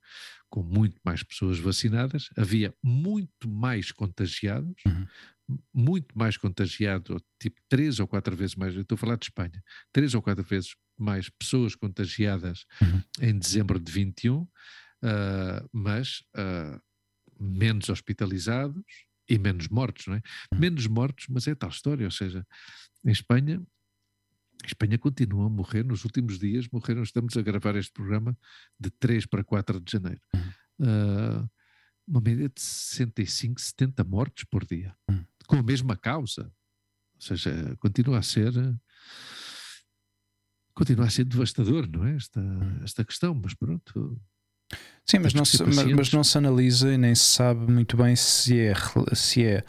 com 0.48 0.62
muito 0.62 1.00
mais 1.04 1.24
pessoas 1.24 1.58
vacinadas, 1.58 2.28
havia 2.36 2.72
muito 2.80 3.48
mais 3.48 3.90
contagiados, 3.90 4.74
uhum. 4.86 5.06
muito 5.74 6.16
mais 6.16 6.36
contagiados, 6.36 7.20
tipo 7.40 7.60
três 7.68 7.98
ou 7.98 8.06
quatro 8.06 8.36
vezes 8.36 8.54
mais, 8.54 8.76
eu 8.76 8.82
estou 8.82 8.94
a 8.94 8.98
falar 8.98 9.16
de 9.16 9.24
Espanha, 9.24 9.64
três 9.92 10.14
ou 10.14 10.22
quatro 10.22 10.44
vezes 10.44 10.76
mais 10.96 11.28
pessoas 11.28 11.74
contagiadas 11.74 12.66
uhum. 12.80 13.02
em 13.20 13.36
dezembro 13.36 13.80
de 13.80 13.90
21, 13.90 14.42
uh, 14.42 14.48
mas 15.72 16.20
uh, 16.36 16.80
menos 17.40 17.88
hospitalizados 17.88 18.84
e 19.32 19.38
menos 19.38 19.68
mortos, 19.68 20.06
não 20.06 20.14
é? 20.14 20.22
Uhum. 20.52 20.58
Menos 20.60 20.86
mortos, 20.86 21.26
mas 21.28 21.46
é 21.46 21.54
tal 21.54 21.70
história, 21.70 22.04
ou 22.04 22.10
seja, 22.10 22.46
em 23.04 23.10
Espanha 23.10 23.62
a 24.62 24.66
Espanha 24.66 24.96
continua 24.96 25.46
a 25.46 25.50
morrer. 25.50 25.84
Nos 25.84 26.04
últimos 26.04 26.38
dias 26.38 26.68
morreram, 26.70 27.02
estamos 27.02 27.36
a 27.36 27.42
gravar 27.42 27.74
este 27.74 27.92
programa 27.92 28.36
de 28.78 28.90
3 28.90 29.26
para 29.26 29.42
4 29.42 29.80
de 29.80 29.90
janeiro. 29.90 30.20
Uh, 30.78 31.50
uma 32.06 32.20
média 32.20 32.48
de 32.48 32.60
65, 32.60 33.60
70 33.60 34.04
mortes 34.04 34.44
por 34.44 34.64
dia, 34.64 34.94
uhum. 35.08 35.24
com 35.48 35.56
a 35.56 35.62
mesma 35.62 35.96
causa. 35.96 36.44
Ou 37.14 37.20
seja, 37.20 37.76
continua 37.80 38.18
a 38.18 38.22
ser. 38.22 38.52
Continua 40.74 41.06
a 41.06 41.10
ser 41.10 41.24
devastador, 41.24 41.88
não 41.88 42.06
é? 42.06 42.14
Esta, 42.14 42.40
esta 42.84 43.04
questão, 43.04 43.34
mas 43.34 43.54
pronto. 43.54 44.20
Sim, 45.04 45.18
mas 45.18 45.34
não, 45.34 45.44
se, 45.44 45.62
mas, 45.64 45.84
mas 45.84 46.12
não 46.12 46.22
se 46.22 46.38
analisa 46.38 46.92
e 46.92 46.96
nem 46.96 47.14
se 47.14 47.24
sabe 47.24 47.70
muito 47.70 47.96
bem 47.96 48.14
se 48.14 48.58
é, 48.58 48.74
se 49.14 49.44
é 49.44 49.64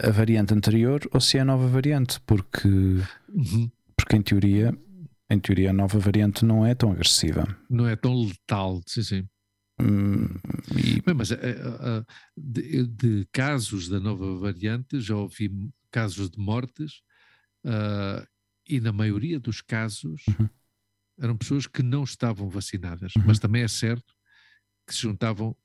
a 0.00 0.10
variante 0.10 0.52
anterior 0.54 1.00
ou 1.12 1.20
se 1.20 1.38
é 1.38 1.40
a 1.40 1.44
nova 1.44 1.66
variante, 1.68 2.20
porque, 2.26 2.68
uhum. 2.68 3.70
porque 3.96 4.16
em 4.16 4.22
teoria, 4.22 4.76
em 5.30 5.38
teoria 5.38 5.70
a 5.70 5.72
nova 5.72 5.98
variante 5.98 6.44
não 6.44 6.66
é 6.66 6.74
tão 6.74 6.92
agressiva. 6.92 7.46
Não 7.70 7.86
é 7.86 7.96
tão 7.96 8.14
letal, 8.14 8.80
sim, 8.86 9.02
sim. 9.02 9.28
Hum, 9.80 10.28
e... 10.76 11.00
Bem, 11.02 11.14
mas 11.14 11.30
de, 12.36 12.86
de, 12.86 13.28
casos 13.32 13.88
da 13.88 13.98
nova 13.98 14.36
variante 14.38 15.00
já 15.00 15.16
ouvi 15.16 15.50
casos 15.90 16.30
de 16.30 16.38
mortes 16.38 17.02
uh, 17.64 18.24
e 18.68 18.80
na 18.80 18.92
maioria 18.92 19.40
dos 19.40 19.60
casos 19.60 20.22
uhum. 20.28 20.48
Eram 21.18 21.36
pessoas 21.36 21.66
que 21.66 21.82
não 21.82 22.04
estavam 22.04 22.48
vacinadas, 22.48 23.12
uhum. 23.16 23.24
mas 23.26 23.38
também 23.38 23.62
é 23.62 23.68
certo 23.68 24.14
que 24.86 24.94
se 24.94 25.02
juntavam 25.02 25.56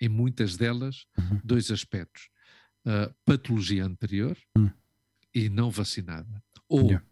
em 0.00 0.08
muitas 0.08 0.56
delas 0.56 1.04
uhum. 1.18 1.40
dois 1.44 1.70
aspectos 1.70 2.28
uh, 2.86 3.14
patologia 3.24 3.84
anterior 3.84 4.36
hum. 4.56 4.70
e 5.34 5.48
não 5.48 5.70
vacinada. 5.70 6.42
Ou 6.68 6.86
yeah. 6.86 7.06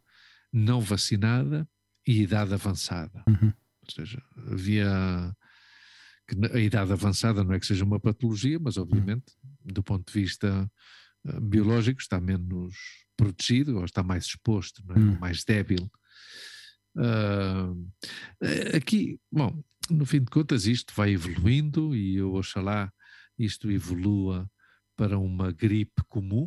não 0.53 0.81
vacinada 0.81 1.69
e 2.07 2.23
idade 2.23 2.55
avançada. 2.55 3.23
Uhum. 3.29 3.53
Ou 3.87 3.95
seja, 3.95 4.23
havia. 4.51 5.37
a 6.53 6.59
idade 6.59 6.93
avançada 6.93 7.45
não 7.45 7.53
é 7.53 7.61
que 7.61 7.67
seja 7.67 7.85
uma 7.85 8.01
patologia, 8.01 8.59
mas 8.59 8.77
obviamente, 8.77 9.33
do 9.65 9.83
ponto 9.83 10.13
de 10.13 10.21
vista 10.21 10.71
uh, 11.27 11.41
biológico, 11.41 12.01
está 12.01 12.21
menos 12.21 12.75
protegido 13.17 13.79
ou 13.79 13.85
está 13.85 14.03
mais 14.03 14.25
exposto, 14.25 14.83
é? 14.91 14.99
Hum. 14.99 15.19
mais 15.21 15.45
débil. 15.45 15.91
Uh, 17.01 18.77
aqui, 18.77 19.19
bom, 19.33 19.63
no 19.89 20.05
fim 20.05 20.21
de 20.21 20.27
contas, 20.27 20.67
isto 20.67 20.93
vai 20.95 21.13
evoluindo 21.13 21.97
e 21.97 22.17
eu 22.17 22.35
oxalá 22.35 22.93
isto 23.39 23.71
evolua 23.71 24.51
para 24.97 25.19
uma 25.19 25.51
gripe 25.51 26.03
comum 26.09 26.47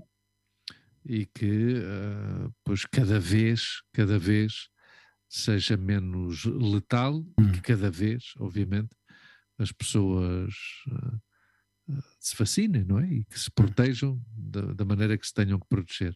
e 1.03 1.25
que 1.25 1.79
uh, 1.79 2.53
pois 2.63 2.85
cada 2.85 3.19
vez, 3.19 3.81
cada 3.91 4.19
vez 4.19 4.69
seja 5.27 5.75
menos 5.75 6.45
letal 6.45 7.15
hum. 7.15 7.27
e 7.39 7.51
que 7.51 7.61
cada 7.61 7.89
vez, 7.89 8.33
obviamente, 8.37 8.95
as 9.57 9.71
pessoas 9.71 10.53
uh, 10.87 11.93
uh, 11.93 12.03
se 12.19 12.35
vacinem, 12.37 12.85
não 12.85 12.99
é? 12.99 13.07
E 13.07 13.25
que 13.25 13.39
se 13.39 13.49
protejam 13.49 14.21
da, 14.37 14.61
da 14.73 14.85
maneira 14.85 15.17
que 15.17 15.25
se 15.25 15.33
tenham 15.33 15.59
que 15.59 15.67
proteger. 15.67 16.15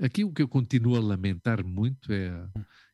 Aqui 0.00 0.24
o 0.24 0.32
que 0.32 0.42
eu 0.42 0.48
continuo 0.48 0.96
a 0.96 1.00
lamentar 1.00 1.64
muito 1.64 2.12
é 2.12 2.30
a, 2.30 2.50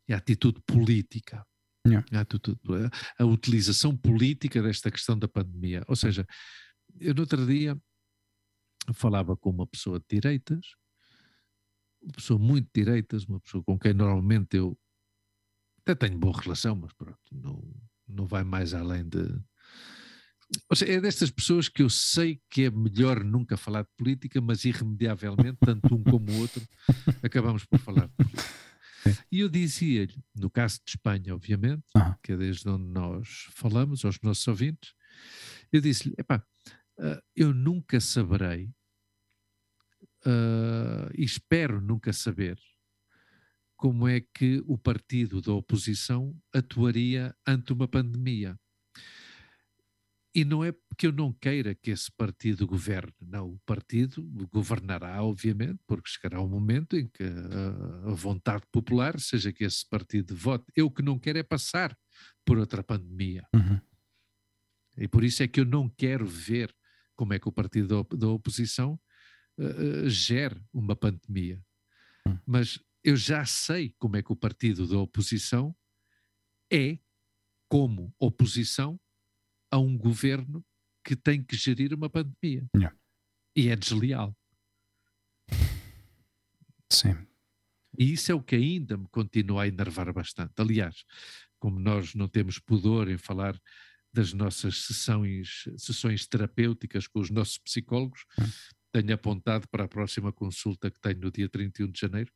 é 0.09 0.15
a 0.15 0.19
atitude 0.19 0.61
política. 0.67 1.47
Yeah. 1.87 2.05
A, 2.13 2.21
atitude, 2.21 2.59
a, 3.19 3.23
a 3.23 3.27
utilização 3.27 3.97
política 3.97 4.61
desta 4.61 4.91
questão 4.91 5.17
da 5.17 5.29
pandemia. 5.29 5.85
Ou 5.87 5.95
seja, 5.95 6.27
eu 6.99 7.15
no 7.15 7.21
outro 7.21 7.47
dia 7.47 7.81
falava 8.95 9.37
com 9.37 9.51
uma 9.51 9.67
pessoa 9.67 10.01
de 10.01 10.07
direitas, 10.09 10.67
uma 12.03 12.13
pessoa 12.13 12.39
muito 12.39 12.67
de 12.67 12.85
direitas, 12.85 13.25
uma 13.25 13.41
pessoa 13.41 13.63
com 13.63 13.79
quem 13.79 13.95
normalmente 13.95 14.57
eu 14.57 14.77
até 15.81 15.95
tenho 15.95 16.19
boa 16.19 16.37
relação, 16.41 16.75
mas 16.75 16.93
pronto, 16.93 17.19
não, 17.33 17.63
não 18.09 18.27
vai 18.27 18.43
mais 18.43 18.75
além 18.75 19.09
de. 19.09 19.23
Ou 20.71 20.77
seja, 20.77 20.93
é 20.93 21.01
destas 21.01 21.31
pessoas 21.31 21.69
que 21.69 21.83
eu 21.83 21.91
sei 21.91 22.41
que 22.49 22.63
é 22.63 22.71
melhor 22.71 23.25
nunca 23.25 23.57
falar 23.57 23.83
de 23.83 23.91
política, 23.97 24.41
mas 24.41 24.65
irremediavelmente, 24.65 25.59
tanto 25.61 25.95
um 25.95 26.03
como 26.05 26.31
o 26.31 26.39
outro, 26.39 26.63
acabamos 27.23 27.65
por 27.65 27.79
falar 27.81 28.07
de 28.07 28.15
política. 28.15 28.67
E 29.31 29.41
eu 29.41 29.49
dizia-lhe, 29.49 30.23
no 30.35 30.51
caso 30.51 30.81
de 30.85 30.91
Espanha, 30.91 31.35
obviamente, 31.35 31.85
que 32.23 32.33
é 32.33 32.37
desde 32.37 32.69
onde 32.69 32.85
nós 32.85 33.47
falamos, 33.51 34.05
aos 34.05 34.21
nossos 34.21 34.47
ouvintes, 34.49 34.95
eu 35.73 35.81
disse-lhe: 35.81 36.15
epá, 36.19 36.45
uh, 36.99 37.21
eu 37.35 37.53
nunca 37.53 38.01
saberei, 38.01 38.67
uh, 40.27 41.11
e 41.15 41.25
espero 41.25 41.81
nunca 41.81 42.13
saber, 42.13 42.59
como 43.77 44.09
é 44.09 44.21
que 44.21 44.63
o 44.67 44.79
partido 44.79 45.41
da 45.41 45.53
oposição 45.53 46.35
atuaria 46.53 47.35
ante 47.47 47.73
uma 47.73 47.87
pandemia. 47.87 48.59
E 50.37 50.45
não 50.45 50.63
é 50.63 50.71
porque 50.71 51.07
eu 51.07 51.13
não 51.13 51.33
queira 51.33 51.75
que 51.75 51.91
esse 51.91 52.13
partido 52.13 52.67
governe, 52.67 53.15
não. 53.23 53.53
O 53.53 53.59
partido 53.65 54.23
governará, 54.53 55.23
obviamente, 55.23 55.81
porque 55.87 56.11
chegará 56.11 56.43
um 56.43 56.47
momento 56.47 56.95
em 56.95 57.09
que 57.09 57.23
a, 57.23 58.11
a 58.11 58.15
vontade 58.15 58.63
popular 58.71 59.19
seja 59.19 59.51
que 59.51 59.65
esse 59.65 59.89
partido 59.89 60.37
vote. 60.37 60.67
Eu 60.77 60.91
que 60.91 61.01
não 61.01 61.19
quero 61.19 61.39
é 61.39 61.43
passar 61.43 61.97
por 62.45 62.59
outra 62.59 62.83
pandemia. 62.83 63.49
Uhum. 63.55 63.81
E 64.99 65.09
por 65.09 65.25
isso 65.25 65.43
é 65.43 65.49
que 65.49 65.59
eu 65.59 65.65
não 65.65 65.89
quero 65.89 66.27
ver 66.27 66.71
como 67.15 67.33
é 67.33 67.39
que 67.39 67.49
o 67.49 67.53
partido 67.53 68.05
da, 68.05 68.29
oposição 68.29 69.01
uh, 69.59 70.07
gere 70.07 70.63
uma 70.71 70.95
pandemia. 70.95 71.65
Uhum. 72.27 72.39
Mas 72.45 72.79
eu 73.03 73.17
já 73.17 73.43
sei 73.47 73.95
como 73.99 74.17
é 74.17 74.23
que 74.23 74.33
o 74.33 74.37
partido 74.37 74.87
da 74.87 74.99
oposição 74.99 75.75
é, 76.71 76.99
como 77.71 78.15
oposição, 78.19 79.01
a 79.71 79.79
um 79.79 79.97
governo 79.97 80.65
que 81.05 81.15
tem 81.15 81.43
que 81.43 81.57
gerir 81.57 81.95
uma 81.95 82.11
pandemia. 82.11 82.69
Yeah. 82.75 82.97
E 83.55 83.69
é 83.69 83.77
desleal. 83.77 84.37
Sim. 86.91 87.17
E 87.99 88.13
isso 88.13 88.31
é 88.31 88.35
o 88.35 88.43
que 88.43 88.57
ainda 88.57 88.97
me 88.97 89.07
continua 89.09 89.63
a 89.63 89.69
enervar 89.69 90.13
bastante. 90.13 90.53
Aliás, 90.59 91.05
como 91.59 91.79
nós 91.79 92.15
não 92.15 92.29
temos 92.29 92.59
pudor 92.59 93.09
em 93.09 93.17
falar 93.17 93.59
das 94.13 94.33
nossas 94.33 94.83
sessões, 94.85 95.65
sessões 95.77 96.27
terapêuticas 96.27 97.07
com 97.07 97.21
os 97.21 97.31
nossos 97.31 97.59
psicólogos, 97.59 98.25
hum. 98.39 98.45
tenho 98.93 99.15
apontado 99.15 99.69
para 99.69 99.85
a 99.85 99.89
próxima 99.89 100.33
consulta 100.33 100.91
que 100.91 101.01
tenho 101.01 101.21
no 101.21 101.31
dia 101.31 101.49
31 101.49 101.91
de 101.91 102.01
janeiro, 102.01 102.33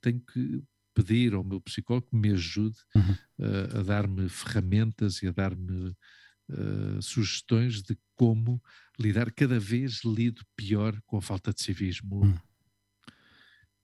tenho 0.00 0.20
que 0.20 0.62
pedir 0.94 1.34
ao 1.34 1.44
meu 1.44 1.60
psicólogo 1.60 2.08
que 2.08 2.16
me 2.16 2.30
ajude 2.30 2.76
uhum. 2.94 3.12
uh, 3.38 3.78
a 3.78 3.82
dar-me 3.82 4.28
ferramentas 4.28 5.22
e 5.22 5.28
a 5.28 5.30
dar-me 5.30 5.94
uh, 6.50 7.02
sugestões 7.02 7.82
de 7.82 7.96
como 8.14 8.62
lidar 8.98 9.30
cada 9.32 9.58
vez 9.58 10.02
lido 10.04 10.42
pior 10.56 11.00
com 11.06 11.16
a 11.16 11.22
falta 11.22 11.52
de 11.52 11.62
civismo, 11.62 12.22
uhum. 12.22 12.38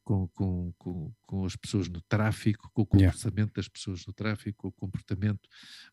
com, 0.04 0.28
com, 0.28 0.72
com, 0.78 1.12
com, 1.26 1.44
as 1.44 1.56
pessoas 1.56 1.88
no 1.88 2.00
tráfico, 2.02 2.70
com 2.72 2.82
o 2.82 2.86
comportamento 2.86 3.38
yeah. 3.38 3.52
das 3.54 3.68
pessoas 3.68 4.06
no 4.06 4.12
tráfico, 4.12 4.58
com 4.58 4.68
o 4.68 4.72
comportamento 4.72 5.48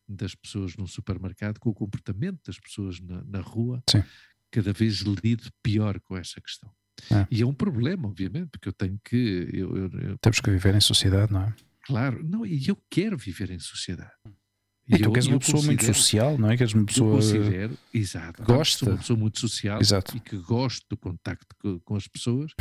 das 0.07 0.35
pessoas 0.35 0.75
no 0.75 0.87
supermercado, 0.87 1.59
com 1.59 1.69
o 1.69 1.73
comportamento 1.73 2.39
das 2.45 2.59
pessoas 2.59 2.99
na, 2.99 3.23
na 3.23 3.39
rua. 3.39 3.81
Sim. 3.89 4.03
Cada 4.51 4.71
vez 4.73 4.99
lido 4.99 5.49
pior 5.63 5.99
com 6.01 6.15
essa 6.15 6.39
questão. 6.39 6.71
É. 7.11 7.27
E 7.31 7.41
é 7.41 7.45
um 7.45 7.53
problema, 7.53 8.07
obviamente, 8.07 8.49
porque 8.51 8.69
eu 8.69 8.73
tenho 8.73 8.99
que. 9.03 9.49
Eu, 9.51 9.75
eu, 9.75 9.89
eu... 9.99 10.17
Temos 10.19 10.39
que 10.39 10.51
viver 10.51 10.75
em 10.75 10.81
sociedade, 10.81 11.33
não 11.33 11.41
é? 11.41 11.55
Claro, 11.85 12.23
não, 12.23 12.45
e 12.45 12.67
eu 12.67 12.77
quero 12.89 13.17
viver 13.17 13.49
em 13.51 13.59
sociedade. 13.59 14.13
E, 14.87 14.95
e 14.95 14.97
tu 14.97 15.05
eu, 15.05 15.15
és 15.15 15.27
uma 15.27 15.39
pessoa 15.39 15.63
muito 15.63 15.85
social, 15.85 16.37
não 16.37 16.51
é? 16.51 16.57
Que 16.57 16.63
és 16.63 16.73
uma 16.73 16.85
pessoa. 16.85 17.11
Eu 17.11 17.15
considero, 17.15 17.77
exato. 17.93 18.43
Gosta. 18.43 18.89
Uma 18.89 18.97
pessoa 18.97 19.17
muito 19.17 19.39
social 19.39 19.79
exato. 19.79 20.17
e 20.17 20.19
que 20.19 20.37
gosto 20.37 20.85
do 20.89 20.97
contacto 20.97 21.55
com, 21.57 21.79
com 21.79 21.95
as 21.95 22.07
pessoas. 22.07 22.51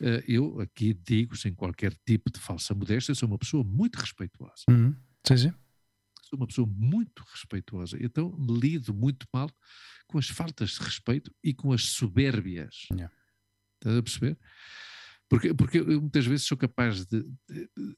Uh, 0.00 0.22
eu 0.28 0.60
aqui 0.60 0.94
digo, 0.94 1.36
sem 1.36 1.52
qualquer 1.52 1.92
tipo 2.06 2.30
de 2.30 2.38
falsa 2.38 2.74
modéstia, 2.74 3.14
sou 3.14 3.28
uma 3.28 3.38
pessoa 3.38 3.64
muito 3.64 3.96
respeituosa. 3.96 4.62
Uhum. 4.70 4.94
Sim, 5.26 5.36
sim. 5.36 5.52
Sou 6.22 6.38
uma 6.38 6.46
pessoa 6.46 6.68
muito 6.68 7.24
respeituosa. 7.32 7.98
Então 8.00 8.32
lido 8.38 8.94
muito 8.94 9.26
mal 9.32 9.50
com 10.06 10.18
as 10.18 10.28
faltas 10.28 10.70
de 10.70 10.80
respeito 10.80 11.34
e 11.42 11.52
com 11.52 11.72
as 11.72 11.82
soberbias. 11.86 12.86
Yeah. 12.92 13.12
Estás 13.80 13.96
a 13.98 14.02
perceber? 14.02 14.38
Porque, 15.28 15.52
porque 15.52 15.78
eu 15.78 16.00
muitas 16.00 16.24
vezes 16.24 16.46
sou 16.46 16.56
capaz 16.56 17.04
de, 17.04 17.22
de, 17.48 17.68
de 17.76 17.96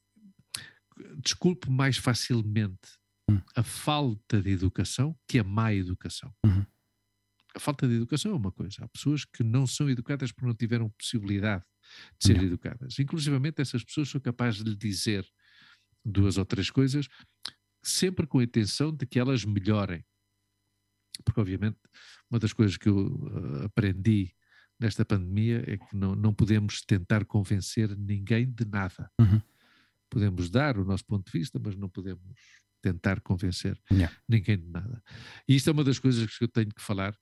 desculpe 1.21 1.69
mais 1.69 1.97
facilmente 1.97 2.97
Hum. 3.29 3.41
a 3.55 3.63
falta 3.63 4.41
de 4.41 4.51
educação 4.51 5.17
que 5.27 5.37
a 5.37 5.43
má 5.43 5.73
educação. 5.73 6.33
Uhum. 6.45 6.65
A 7.53 7.59
falta 7.59 7.87
de 7.87 7.95
educação 7.95 8.31
é 8.31 8.35
uma 8.35 8.51
coisa. 8.51 8.85
Há 8.85 8.87
pessoas 8.87 9.25
que 9.25 9.43
não 9.43 9.67
são 9.67 9.89
educadas 9.89 10.31
porque 10.31 10.45
não 10.45 10.55
tiveram 10.55 10.89
possibilidade 10.91 11.65
de 12.19 12.27
ser 12.27 12.41
educadas. 12.41 12.99
Inclusivamente 12.99 13.61
essas 13.61 13.83
pessoas 13.83 14.09
são 14.09 14.21
capazes 14.21 14.63
de 14.63 14.69
lhe 14.69 14.75
dizer 14.77 15.27
duas 16.05 16.37
ou 16.37 16.45
três 16.45 16.69
coisas, 16.69 17.07
sempre 17.83 18.25
com 18.25 18.39
a 18.39 18.43
intenção 18.43 18.95
de 18.95 19.05
que 19.05 19.19
elas 19.19 19.43
melhorem. 19.43 20.05
Porque, 21.25 21.39
obviamente, 21.39 21.77
uma 22.29 22.39
das 22.39 22.53
coisas 22.53 22.77
que 22.77 22.87
eu 22.87 23.07
uh, 23.07 23.65
aprendi 23.65 24.33
nesta 24.79 25.03
pandemia 25.03 25.63
é 25.67 25.77
que 25.77 25.95
não, 25.95 26.15
não 26.15 26.33
podemos 26.33 26.81
tentar 26.81 27.25
convencer 27.25 27.97
ninguém 27.97 28.49
de 28.49 28.65
nada. 28.65 29.11
Uhum. 29.19 29.41
Podemos 30.09 30.49
dar 30.49 30.77
o 30.77 30.85
nosso 30.85 31.05
ponto 31.05 31.25
de 31.29 31.37
vista, 31.37 31.59
mas 31.61 31.75
não 31.75 31.89
podemos 31.89 32.23
tentar 32.81 33.21
convencer 33.21 33.79
Yeah. 33.91 34.15
ninguém 34.27 34.57
de 34.57 34.67
nada. 34.69 35.01
E 35.47 35.55
isto 35.55 35.69
é 35.69 35.73
uma 35.73 35.83
das 35.83 35.99
coisas 35.99 36.37
que 36.37 36.43
eu 36.43 36.47
tenho 36.47 36.69
que 36.69 36.81
falar. 36.81 37.15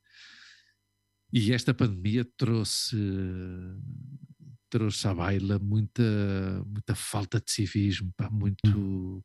E 1.34 1.52
esta 1.52 1.74
pandemia 1.74 2.26
trouxe 2.38 2.98
trouxe 4.70 5.08
à 5.08 5.14
baila 5.14 5.58
muita 5.60 6.04
muita 6.66 6.96
falta 6.96 7.40
de 7.40 7.52
civismo, 7.52 8.12
pá, 8.18 8.30
muito 8.30 9.24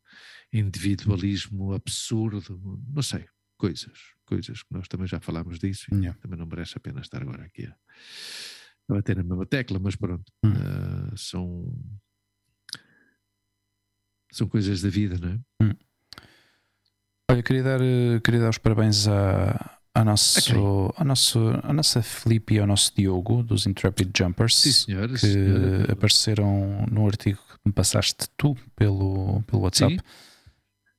individualismo 0.52 1.72
absurdo, 1.72 2.60
não 2.88 3.02
sei, 3.02 3.26
coisas, 3.58 3.98
coisas 4.24 4.62
que 4.62 4.72
nós 4.72 4.86
também 4.88 5.06
já 5.06 5.20
falámos 5.20 5.58
disso 5.58 5.86
e 5.92 5.96
Yeah. 5.96 6.18
também 6.20 6.38
não 6.38 6.46
merece 6.46 6.76
a 6.76 6.80
pena 6.80 7.00
estar 7.00 7.22
agora 7.22 7.44
aqui 7.44 7.66
a, 7.66 7.76
a 8.88 8.94
bater 8.94 9.16
na 9.16 9.22
mesma 9.24 9.46
tecla, 9.46 9.78
mas 9.78 9.96
pronto, 9.96 10.30
Hum. 10.44 10.52
ah, 10.54 11.16
são 11.16 11.72
são 14.32 14.48
coisas 14.48 14.80
da 14.80 14.88
vida, 14.88 15.18
não 15.18 15.28
é? 15.30 15.40
Olha, 17.30 17.42
queria 17.42 17.62
dar, 17.62 17.80
eh, 17.80 18.20
queria 18.24 18.40
dar 18.40 18.50
os 18.50 18.58
parabéns 18.58 19.06
à, 19.06 19.78
à, 19.94 20.04
nosso, 20.04 20.92
à, 20.96 21.04
nosso, 21.04 21.38
à 21.62 21.72
nossa 21.72 22.02
Felipe 22.02 22.54
e 22.54 22.58
ao 22.58 22.66
nosso 22.66 22.92
Diogo, 22.96 23.42
dos 23.42 23.66
Intrepid 23.66 24.10
Jumpers, 24.16 24.56
Sim, 24.56 24.72
senhora, 24.72 25.08
que 25.12 25.18
senhora. 25.18 25.92
apareceram 25.92 26.86
no 26.90 27.06
artigo 27.06 27.38
que 27.38 27.58
me 27.66 27.72
passaste 27.72 28.26
tu 28.36 28.56
pelo, 28.74 29.42
pelo 29.42 29.62
WhatsApp. 29.62 29.94
Sim. 29.94 30.00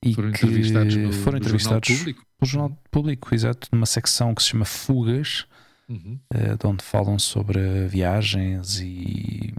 E 0.03 0.13
foram 0.15 0.31
que 0.31 0.37
entrevistados 0.45 0.95
no, 0.95 1.13
foram 1.13 1.37
no 1.39 1.43
entrevistados 1.45 1.87
jornal 1.87 1.99
público. 2.05 2.25
pelo 2.39 2.49
Jornal 2.51 2.77
Público, 2.89 3.35
exato, 3.35 3.67
numa 3.71 3.85
secção 3.85 4.33
que 4.33 4.41
se 4.43 4.49
chama 4.49 4.65
Fugas, 4.65 5.45
Uhum. 5.89 6.17
eh, 6.33 6.55
de 6.55 6.65
onde 6.65 6.81
falam 6.85 7.19
sobre 7.19 7.85
viagens 7.89 8.79
e 8.79 9.53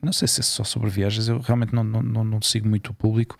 não 0.00 0.12
sei 0.12 0.28
se 0.28 0.38
é 0.38 0.42
só 0.44 0.62
sobre 0.62 0.88
viagens, 0.88 1.26
eu 1.26 1.40
realmente 1.40 1.74
não, 1.74 1.82
não, 1.82 2.00
não, 2.00 2.22
não 2.22 2.40
sigo 2.40 2.68
muito 2.68 2.92
o 2.92 2.94
público. 2.94 3.36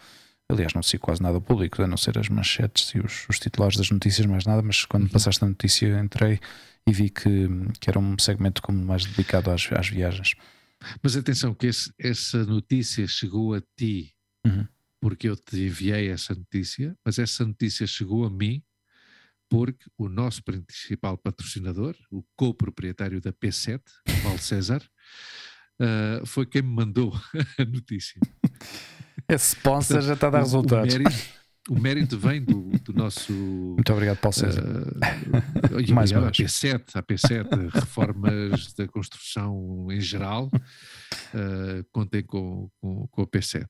Aliás, 0.51 0.73
não 0.73 0.83
sigo 0.83 1.03
quase 1.05 1.23
nada 1.23 1.39
público, 1.41 1.83
a 1.83 1.87
não 1.87 1.97
ser 1.99 2.17
as 2.19 2.29
manchetes 2.31 2.89
e 2.95 3.01
os, 3.01 3.29
os 3.29 3.39
titulares 3.39 3.77
das 3.77 3.91
notícias, 3.91 4.27
mais 4.27 4.47
nada. 4.47 4.63
Mas 4.63 4.85
quando 4.87 5.03
Uhum. 5.05 5.09
passaste 5.11 5.45
a 5.45 5.49
notícia, 5.49 6.01
entrei 6.01 6.41
e 6.87 6.93
vi 6.93 7.11
que, 7.11 7.47
que 7.79 7.91
era 7.91 7.99
um 7.99 8.19
segmento 8.19 8.63
como 8.63 8.83
mais 8.83 9.05
dedicado 9.05 9.51
às, 9.51 9.71
às 9.73 9.89
viagens. 9.89 10.35
Mas 11.03 11.17
atenção, 11.17 11.53
que 11.55 11.67
esse- 11.67 11.93
essa 11.99 12.45
notícia 12.47 13.07
chegou 13.07 13.55
a 13.55 13.61
ti 13.77 14.15
Uhum. 14.47 14.67
porque 15.03 15.29
eu 15.29 15.37
te 15.37 15.67
enviei 15.67 16.09
essa 16.09 16.35
notícia, 16.35 16.97
mas 17.05 17.19
essa 17.19 17.45
notícia 17.45 17.87
chegou 17.87 18.25
a 18.25 18.31
mim 18.31 18.63
porque 19.51 19.85
o 19.99 20.09
nosso 20.09 20.43
principal 20.43 21.19
patrocinador, 21.19 21.95
o 22.11 22.23
co-proprietário 22.37 23.21
da 23.21 23.33
P7, 23.33 23.81
o 24.09 24.23
Paulo 24.23 24.39
César, 24.39 24.83
ah, 25.81 26.23
foi 26.25 26.47
quem 26.47 26.63
me 26.63 26.69
mandou 26.75 27.13
a 27.59 27.65
notícia. 27.67 28.19
Esse 29.29 29.55
sponsor 29.55 30.01
já 30.01 30.15
está 30.15 30.29
a 30.29 30.31
dar 30.31 30.39
O- 30.39 30.43
resultados. 30.43 30.95
O 30.95 30.99
mérito, 30.99 31.25
o 31.71 31.79
mérito 31.79 32.19
vem 32.19 32.43
do, 32.43 32.71
do 32.83 32.93
nosso 32.95 33.33
Muito 33.33 33.93
obrigado, 33.93 34.17
Paulo 34.19 34.35
César. 34.35 34.63
Uh, 34.63 35.93
Mais 35.93 36.11
uma 36.13 36.29
à 36.29 36.33
P7, 36.33 36.83
à 36.95 37.03
P7, 37.03 37.69
reformas 37.71 38.73
da 38.73 38.89
construção 38.89 39.87
em 39.91 40.01
geral, 40.01 40.51
uh, 40.55 41.85
contem 41.93 42.23
com, 42.23 42.71
com, 42.81 43.07
com 43.09 43.23
a 43.23 43.27
P7. 43.27 43.67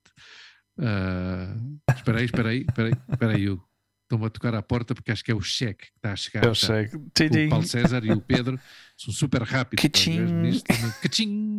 Uh, 0.78 1.78
espera 1.96 2.18
aí, 2.20 2.24
espera 2.24 2.48
aí, 2.50 2.60
espera 2.60 2.88
aí, 2.88 2.94
espera 3.10 3.32
aí, 3.34 3.50
Hugo. 3.50 3.68
Estão-me 4.04 4.24
a 4.26 4.30
tocar 4.30 4.54
à 4.54 4.62
porta 4.62 4.94
porque 4.94 5.10
acho 5.10 5.22
que 5.22 5.32
é 5.32 5.34
o 5.34 5.40
cheque 5.42 5.86
que 5.86 5.92
está 5.96 6.12
a 6.12 6.16
chegar. 6.16 6.44
Eu 6.44 6.54
já. 6.54 6.68
sei. 6.68 6.86
O 6.86 7.50
Paulo 7.50 7.66
César 7.66 8.02
e 8.04 8.12
o 8.12 8.20
Pedro 8.20 8.58
são 8.96 9.12
super 9.12 9.42
rápidos. 9.42 9.84
Cachim. 9.86 10.62
Cachim. 11.02 11.56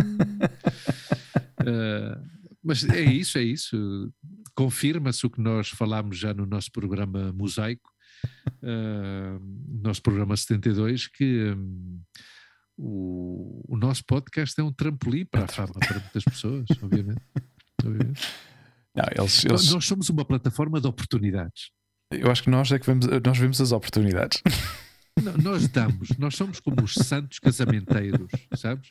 Uh, 1.62 2.39
mas 2.70 2.88
é 2.88 3.01
isso, 3.01 3.39
é 3.39 3.41
isso. 3.41 4.13
Confirma-se 4.55 5.26
o 5.26 5.30
que 5.30 5.41
nós 5.41 5.70
falámos 5.70 6.20
já 6.20 6.36
no 6.36 6.45
nosso 6.45 6.72
programa 6.72 7.34
Mosaico, 7.34 7.89
uh, 8.61 9.82
nosso 9.82 10.03
programa 10.03 10.38
72, 10.38 11.07
que 11.07 11.51
um, 11.51 11.99
o, 12.78 13.74
o 13.74 13.76
nosso 13.76 14.05
podcast 14.05 14.59
é 14.61 14.63
um 14.63 14.72
trampolim 14.72 15.26
para 15.26 15.45
a 15.45 15.47
fama 15.47 15.74
para 15.80 15.99
muitas 15.99 16.24
pessoas, 16.24 16.65
obviamente. 16.80 17.22
obviamente. 17.84 18.22
Não, 18.95 19.05
eles, 19.17 19.45
eles- 19.45 19.72
Nós 19.74 19.86
somos 19.86 20.07
uma 20.09 20.24
plataforma 20.24 20.80
de 20.80 20.86
oportunidades. 20.86 21.72
eu 22.11 22.30
acho 22.30 22.43
que 22.43 22.51
nós 22.51 22.72
é 22.72 22.78
que 22.78 22.86
vemos, 22.86 23.07
nós 23.26 23.38
vemos 23.38 23.59
as 23.59 23.72
oportunidades. 23.72 24.43
Nós 25.41 25.67
damos, 25.67 26.09
nós 26.17 26.36
somos 26.36 26.59
como 26.59 26.84
os 26.84 26.93
santos 26.93 27.39
casamenteiros, 27.39 28.30
sabes? 28.55 28.89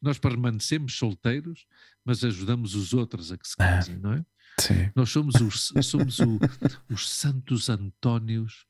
Nós 0.00 0.18
permanecemos 0.18 0.94
solteiros, 0.96 1.66
mas 2.04 2.22
ajudamos 2.24 2.74
os 2.74 2.92
outros 2.94 3.32
a 3.32 3.36
que 3.38 3.46
se 3.48 3.56
casem, 3.56 3.96
não 3.98 4.12
é? 4.12 4.24
Sim. 4.60 4.90
Nós 4.94 5.10
somos 5.10 5.34
os, 5.36 5.72
somos 5.82 6.18
o- 6.20 6.38
os 6.90 7.08
santos 7.08 7.68
Antónios 7.68 8.66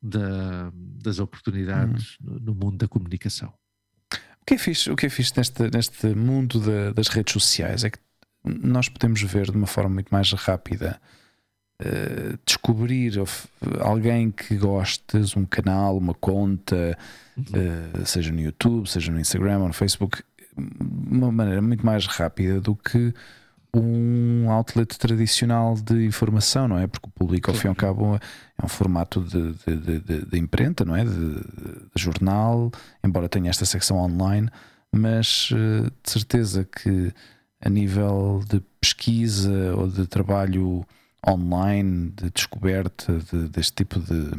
da- 0.00 0.72
das 0.74 1.18
oportunidades 1.18 2.16
no, 2.20 2.38
no 2.40 2.54
mundo 2.54 2.76
da 2.78 2.88
comunicação. 2.88 3.52
O 4.40 4.44
que 4.44 4.54
é 4.54 4.58
fixe, 4.58 4.90
o 4.90 4.96
que 4.96 5.06
é 5.06 5.08
fixe 5.08 5.32
neste, 5.36 5.62
neste 5.70 6.06
mundo 6.14 6.60
da- 6.60 6.92
das 6.92 7.08
redes 7.08 7.32
sociais 7.32 7.84
é 7.84 7.90
que 7.90 7.98
nós 8.44 8.88
podemos 8.88 9.22
ver 9.22 9.50
de 9.50 9.56
uma 9.56 9.66
forma 9.68 9.90
muito 9.94 10.08
mais 10.10 10.32
rápida 10.32 11.00
eh, 11.84 12.36
descobrir 12.46 13.14
alguém 13.80 14.30
que 14.30 14.56
gostes, 14.56 15.36
um 15.36 15.44
canal, 15.44 15.96
uma 15.96 16.14
conta, 16.14 16.96
eh, 17.52 18.04
seja 18.04 18.30
no 18.32 18.40
YouTube, 18.40 18.88
seja 18.88 19.10
no 19.10 19.18
Instagram 19.20 19.58
ou 19.60 19.68
no 19.68 19.72
Facebook, 19.74 20.22
de 20.56 21.16
uma 21.16 21.32
maneira 21.32 21.62
muito 21.62 21.84
mais 21.84 22.06
rápida 22.06 22.60
do 22.60 22.74
que 22.76 23.12
um 23.74 24.50
outlet 24.50 24.98
tradicional 24.98 25.74
de 25.76 26.04
informação, 26.04 26.68
não 26.68 26.78
é? 26.78 26.86
Porque 26.86 27.08
o 27.08 27.10
público, 27.12 27.50
ao 27.50 27.56
fim 27.56 27.68
e 27.68 27.70
ao 27.70 27.74
cabo, 27.74 28.16
é 28.16 28.64
um 28.64 28.68
formato 28.68 29.20
de, 29.22 29.52
de, 29.54 30.00
de- 30.00 30.26
de- 30.26 30.38
imprenta, 30.38 30.84
não 30.84 30.94
é? 30.94 31.04
De, 31.04 31.40
jornal, 31.96 32.70
embora 33.02 33.30
tenha 33.30 33.48
esta 33.48 33.64
secção 33.64 33.96
online, 33.96 34.48
mas 34.94 35.48
eh, 35.52 35.88
de 36.04 36.10
certeza 36.10 36.64
que 36.64 37.12
a 37.64 37.70
nível 37.70 38.42
de 38.46 38.60
pesquisa 38.78 39.74
ou 39.74 39.88
de 39.88 40.06
trabalho 40.06 40.84
online, 41.28 42.10
de 42.10 42.30
descoberta 42.30 43.18
de- 43.32 43.48
deste 43.48 43.72
tipo 43.74 43.98
de, 44.00 44.30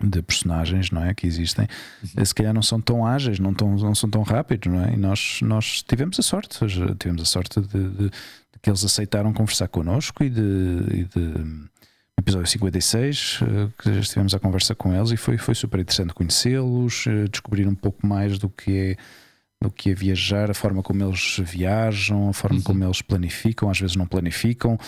de 0.00 0.22
personagens, 0.22 0.90
não 0.90 1.02
é? 1.04 1.14
Que 1.14 1.26
existem, 1.26 1.66
eh, 2.16 2.24
se 2.24 2.34
calhar 2.34 2.54
não 2.54 2.62
são 2.62 2.80
tão 2.80 3.04
ágeis, 3.06 3.38
não, 3.38 3.52
tão, 3.54 3.74
não 3.76 3.94
são 3.94 4.08
tão 4.08 4.22
rápidos, 4.22 4.72
não 4.72 4.84
é? 4.84 4.92
E 4.94 4.96
nós, 4.96 5.40
nós 5.42 5.82
tivemos 5.82 6.18
a 6.18 6.22
sorte, 6.22 6.58
tivemos 6.98 7.22
a 7.22 7.24
sorte 7.24 7.60
de, 7.60 7.88
de- 7.90 8.10
de 8.10 8.58
que 8.62 8.70
eles 8.70 8.84
aceitaram 8.84 9.32
conversar 9.32 9.68
connosco 9.68 10.22
e 10.24 10.30
de. 10.30 10.40
E 10.40 11.04
de 11.04 11.68
episódio 12.20 12.48
56, 12.48 13.38
eh, 13.42 13.68
que 13.80 13.94
já 13.94 14.00
estivemos 14.00 14.34
à 14.34 14.40
conversa 14.40 14.74
com 14.74 14.92
eles 14.92 15.12
e 15.12 15.16
foi, 15.16 15.38
foi 15.38 15.54
super 15.54 15.78
interessante 15.80 16.12
conhecê-los, 16.12 17.06
eh, 17.06 17.28
descobrir 17.30 17.66
um 17.68 17.74
pouco 17.76 18.04
mais 18.06 18.38
do 18.38 18.48
que 18.50 18.76
é 18.76 18.96
do 19.62 19.70
que 19.70 19.90
é 19.90 19.94
viajar, 19.94 20.50
a 20.50 20.54
forma 20.54 20.82
como 20.82 21.02
eles 21.02 21.36
viajam, 21.40 22.28
a 22.28 22.32
forma 22.32 22.58
Uhum. 22.58 22.62
como 22.64 22.84
eles 22.84 23.00
planificam, 23.02 23.70
às 23.70 23.78
vezes 23.80 23.96
não 23.96 24.06
planificam, 24.06 24.78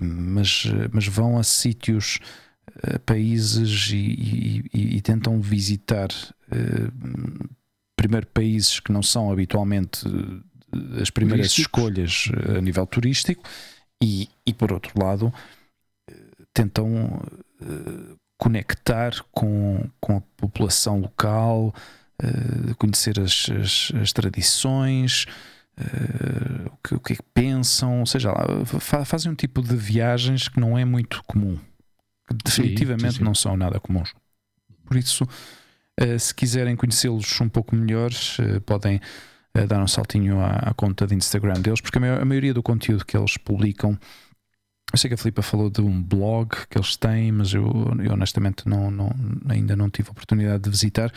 mas, 0.00 0.64
mas 0.92 1.06
vão 1.06 1.38
a 1.38 1.42
sítios, 1.42 2.18
a 2.82 2.98
países 3.00 3.90
e, 3.92 3.96
e- 3.96 4.96
e- 4.96 5.00
tentam 5.00 5.40
visitar 5.40 6.08
eh, 6.50 6.90
primeiro 7.96 8.26
países 8.28 8.80
que 8.80 8.92
não 8.92 9.02
são 9.02 9.30
habitualmente 9.30 10.06
eh, 10.06 11.02
as 11.02 11.10
primeiras 11.10 11.46
escolhas 11.58 12.28
eh, 12.48 12.58
a 12.58 12.60
nível 12.60 12.86
turístico 12.86 13.42
e, 14.02 14.28
e 14.46 14.54
por 14.54 14.72
outro 14.72 14.92
lado 15.00 15.32
eh, 16.10 16.14
tentam 16.52 17.20
conectar 18.38 19.12
com, 19.30 19.88
com 20.00 20.16
a 20.16 20.20
população 20.36 20.98
local, 21.00 21.72
conhecer 22.76 23.20
as, 23.20 23.46
as, 23.50 23.92
as 24.02 24.12
tradições. 24.12 25.26
Uh, 25.78 26.66
o, 26.66 26.78
que, 26.86 26.94
o 26.94 27.00
que 27.00 27.12
é 27.14 27.16
que 27.16 27.22
pensam, 27.34 28.00
ou 28.00 28.06
seja, 28.06 28.32
fazem 29.04 29.32
um 29.32 29.34
tipo 29.34 29.62
de 29.62 29.74
viagens 29.74 30.48
que 30.48 30.60
não 30.60 30.78
é 30.78 30.84
muito 30.84 31.22
comum, 31.24 31.58
que 32.28 32.34
definitivamente 32.44 33.12
sim, 33.12 33.18
sim. 33.18 33.24
não 33.24 33.34
são 33.34 33.56
nada 33.56 33.80
comuns. 33.80 34.12
Por 34.84 34.96
isso, 34.96 35.24
uh, 35.24 36.18
se 36.18 36.34
quiserem 36.34 36.76
conhecê-los 36.76 37.40
um 37.40 37.48
pouco 37.48 37.74
melhores, 37.74 38.38
uh, 38.38 38.60
podem 38.62 39.00
dar 39.68 39.82
um 39.82 39.86
saltinho 39.86 40.40
à, 40.40 40.70
à, 40.70 40.72
conta 40.72 41.06
de 41.06 41.14
Instagram 41.14 41.60
deles, 41.60 41.78
porque 41.78 41.98
a, 41.98 42.00
maior, 42.00 42.22
a 42.22 42.24
maioria 42.24 42.54
do 42.54 42.62
conteúdo 42.62 43.04
que 43.04 43.14
eles 43.14 43.36
publicam. 43.36 43.98
Eu 44.90 44.98
sei 44.98 45.08
que 45.08 45.14
a 45.14 45.18
Filipa 45.18 45.42
falou 45.42 45.68
de 45.68 45.82
um 45.82 46.02
blog 46.02 46.48
que 46.70 46.78
eles 46.78 46.96
têm, 46.96 47.30
mas 47.32 47.52
eu, 47.52 47.70
eu 48.02 48.12
honestamente 48.12 48.66
não, 48.66 48.90
não, 48.90 49.10
ainda 49.50 49.76
não 49.76 49.90
tive 49.90 50.08
a 50.08 50.12
oportunidade 50.12 50.62
de 50.62 50.70
visitar 50.70 51.12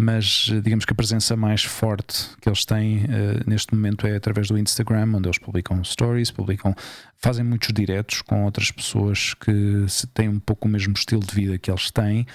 mas 0.00 0.48
eh, 0.52 0.60
digamos 0.60 0.84
que 0.84 0.92
a 0.92 0.96
presença 0.96 1.36
mais 1.36 1.64
forte 1.64 2.30
que 2.40 2.48
eles 2.48 2.64
têm 2.64 2.98
uh, 3.04 3.48
neste 3.48 3.74
momento 3.74 4.06
é 4.06 4.14
através 4.14 4.48
do 4.48 4.56
Instagram, 4.56 5.12
onde 5.16 5.26
eles 5.26 5.38
publicam 5.38 5.82
stories, 5.82 6.30
publicam, 6.30 6.74
fazem 7.16 7.44
muitos 7.44 7.72
diretos 7.72 8.22
com 8.22 8.44
outras 8.44 8.70
pessoas 8.70 9.34
que 9.34 9.86
têm 10.14 10.28
um 10.28 10.38
pouco 10.38 10.68
o 10.68 10.70
mesmo 10.70 10.94
estilo 10.94 11.22
de 11.22 11.34
vida 11.34 11.58
que 11.58 11.68
eles 11.68 11.90
têm, 11.90 12.26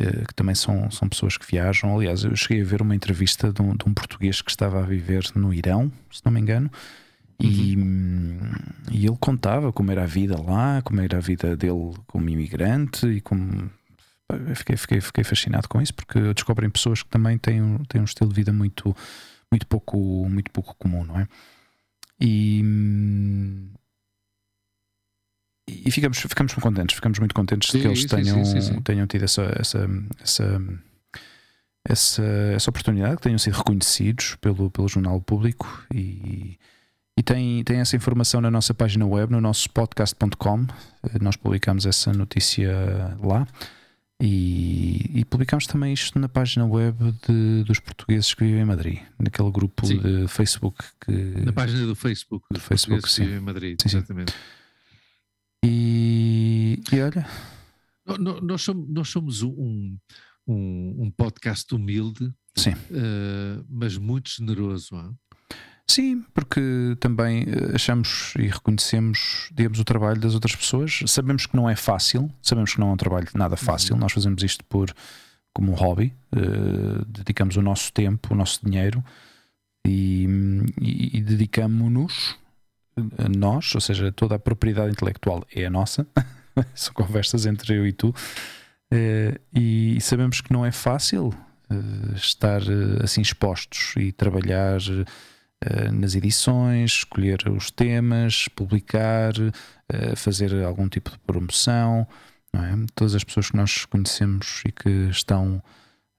uh, 0.00 0.26
que 0.26 0.34
também 0.34 0.54
são, 0.54 0.90
são 0.90 1.06
pessoas 1.06 1.36
que 1.36 1.46
viajam. 1.46 1.94
Aliás, 1.94 2.24
eu 2.24 2.34
cheguei 2.34 2.62
a 2.62 2.66
ver 2.66 2.80
uma 2.80 2.94
entrevista 2.94 3.52
de 3.52 3.60
um, 3.60 3.76
de 3.76 3.86
um 3.86 3.92
português 3.92 4.40
que 4.40 4.50
estava 4.50 4.80
a 4.80 4.86
viver 4.86 5.24
no 5.34 5.52
Irão, 5.52 5.92
se 6.10 6.22
não 6.24 6.32
me 6.32 6.40
engano. 6.40 6.70
E, 7.38 7.76
uhum. 7.76 8.52
e 8.90 9.06
ele 9.06 9.16
contava 9.20 9.72
como 9.72 9.90
era 9.90 10.04
a 10.04 10.06
vida 10.06 10.40
lá, 10.40 10.80
como 10.82 11.00
era 11.00 11.18
a 11.18 11.20
vida 11.20 11.56
dele 11.56 11.94
como 12.06 12.30
imigrante 12.30 13.06
e 13.06 13.20
como 13.20 13.70
fiquei, 14.54 14.76
fiquei, 14.76 15.00
fiquei 15.00 15.24
fascinado 15.24 15.68
com 15.68 15.80
isso 15.80 15.94
porque 15.94 16.32
descobrem 16.32 16.70
pessoas 16.70 17.02
que 17.02 17.08
também 17.08 17.38
têm 17.38 17.62
um, 17.62 17.78
têm 17.84 18.00
um 18.00 18.04
estilo 18.04 18.30
de 18.30 18.36
vida 18.36 18.52
muito, 18.52 18.96
muito, 19.50 19.66
pouco, 19.66 19.98
muito 20.28 20.50
pouco 20.50 20.74
comum, 20.76 21.04
não 21.04 21.18
é? 21.18 21.28
E, 22.20 22.62
e 25.68 25.90
ficamos, 25.90 26.18
ficamos 26.18 26.54
contentes, 26.54 26.94
ficamos 26.94 27.18
muito 27.18 27.34
contentes 27.34 27.70
sim, 27.70 27.78
de 27.78 27.82
que 27.82 27.88
eles 27.88 28.02
sim, 28.02 28.08
tenham, 28.08 28.44
sim, 28.44 28.80
tenham 28.82 29.06
tido 29.06 29.24
essa, 29.24 29.42
essa, 29.58 29.88
essa, 30.22 30.62
essa, 31.86 32.22
essa 32.54 32.70
oportunidade, 32.70 33.16
que 33.16 33.22
tenham 33.22 33.38
sido 33.38 33.54
reconhecidos 33.54 34.36
pelo, 34.36 34.70
pelo 34.70 34.88
jornal 34.88 35.20
público 35.20 35.84
e, 35.92 36.58
e 37.18 37.22
tem, 37.22 37.62
tem 37.64 37.80
essa 37.80 37.96
informação 37.96 38.40
na 38.40 38.50
nossa 38.50 38.72
página 38.74 39.06
web, 39.06 39.32
no 39.32 39.40
nosso 39.40 39.68
podcast.com. 39.70 40.66
Nós 41.20 41.36
publicamos 41.36 41.86
essa 41.86 42.12
notícia 42.12 43.16
lá. 43.22 43.46
E, 44.22 45.10
e 45.12 45.24
publicámos 45.24 45.66
também 45.66 45.92
isto 45.92 46.18
na 46.18 46.28
página 46.28 46.64
web 46.64 46.96
de, 47.26 47.64
dos 47.64 47.80
portugueses 47.80 48.32
que 48.32 48.44
vivem 48.44 48.62
em 48.62 48.64
Madrid, 48.64 49.00
naquele 49.18 49.50
grupo 49.50 49.86
sim. 49.86 49.98
de 49.98 50.28
Facebook 50.28 50.84
que. 51.04 51.12
Na 51.12 51.52
página 51.52 51.84
do 51.84 51.96
Facebook, 51.96 52.46
do 52.50 52.60
Facebook 52.60 53.08
sim. 53.08 53.22
que 53.22 53.22
vivem 53.22 53.40
em 53.40 53.44
Madrid, 53.44 53.82
sim, 53.82 53.88
exatamente. 53.88 54.32
E, 55.64 56.80
e 56.92 57.00
olha. 57.00 57.26
nós 58.42 58.62
somos, 58.62 58.88
nós 58.88 59.08
somos 59.08 59.42
um, 59.42 59.96
um, 60.46 61.04
um 61.04 61.10
podcast 61.10 61.74
humilde, 61.74 62.26
uh, 62.26 63.66
mas 63.68 63.96
muito 63.96 64.30
generoso. 64.30 64.94
Hein? 64.94 65.18
Sim, 65.90 66.24
porque 66.32 66.60
também 66.98 67.42
eh, 67.42 67.74
achamos 67.74 68.34
e 68.38 68.48
reconhecemos, 68.48 69.50
digamos, 69.52 69.78
o 69.78 69.84
trabalho 69.84 70.20
das 70.20 70.34
outras 70.34 70.56
pessoas. 70.56 71.00
Sabemos 71.06 71.46
que 71.46 71.54
não 71.54 71.68
é 71.68 71.76
fácil, 71.76 72.30
sabemos 72.42 72.74
que 72.74 72.80
não 72.80 72.90
é 72.90 72.92
um 72.92 72.96
trabalho 72.96 73.28
nada 73.34 73.56
fácil. 73.56 73.94
Uhum. 73.94 74.00
Nós 74.00 74.12
fazemos 74.12 74.42
isto 74.42 74.64
por 74.64 74.92
como 75.54 75.70
um 75.70 75.74
hobby, 75.74 76.12
uh, 76.32 77.04
dedicamos 77.04 77.56
o 77.56 77.62
nosso 77.62 77.92
tempo, 77.92 78.34
o 78.34 78.36
nosso 78.36 78.60
dinheiro 78.66 79.04
e, 79.86 80.26
e, 80.80 81.18
e 81.18 81.22
dedicamos-nos 81.22 82.36
a 83.18 83.28
nós, 83.28 83.74
ou 83.74 83.80
seja, 83.80 84.10
toda 84.10 84.34
a 84.34 84.38
propriedade 84.38 84.90
intelectual 84.90 85.44
é 85.54 85.66
a 85.66 85.70
nossa. 85.70 86.06
São 86.74 86.92
conversas 86.94 87.46
entre 87.46 87.76
eu 87.76 87.86
e 87.86 87.92
tu. 87.92 88.08
Uh, 88.92 89.38
e 89.52 89.98
sabemos 90.00 90.40
que 90.40 90.52
não 90.52 90.64
é 90.64 90.72
fácil 90.72 91.28
uh, 91.70 92.14
estar 92.16 92.62
assim 93.02 93.20
expostos 93.20 93.94
e 93.96 94.12
trabalhar 94.12 94.78
eh, 94.80 95.04
nas 95.92 96.14
edições, 96.14 96.92
escolher 96.92 97.48
os 97.48 97.70
temas, 97.70 98.48
publicar, 98.48 99.32
eh, 99.88 100.16
fazer 100.16 100.64
algum 100.64 100.88
tipo 100.88 101.10
de 101.10 101.18
promoção. 101.18 102.06
É? 102.54 102.86
Todas 102.94 103.14
as 103.14 103.24
pessoas 103.24 103.50
que 103.50 103.56
nós 103.56 103.84
conhecemos 103.84 104.62
e 104.64 104.72
que 104.72 105.08
estão 105.10 105.62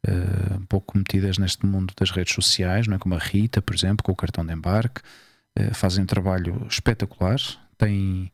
uh, 0.06 0.56
um 0.56 0.66
pouco 0.66 0.98
metidas 0.98 1.38
neste 1.38 1.66
mundo 1.66 1.94
das 1.98 2.12
redes 2.12 2.34
sociais, 2.34 2.88
não 2.88 2.96
é? 2.96 3.00
como 3.00 3.16
a 3.16 3.20
Rita, 3.20 3.62
por 3.62 3.74
exemplo, 3.74 4.04
com 4.04 4.12
o 4.12 4.16
cartão 4.16 4.46
de 4.46 4.54
embarque, 4.54 5.02
uh, 5.58 5.74
fazem 5.74 6.04
um 6.04 6.08
trabalho 6.08 6.66
espetacular, 6.70 7.40
têm, 7.78 8.32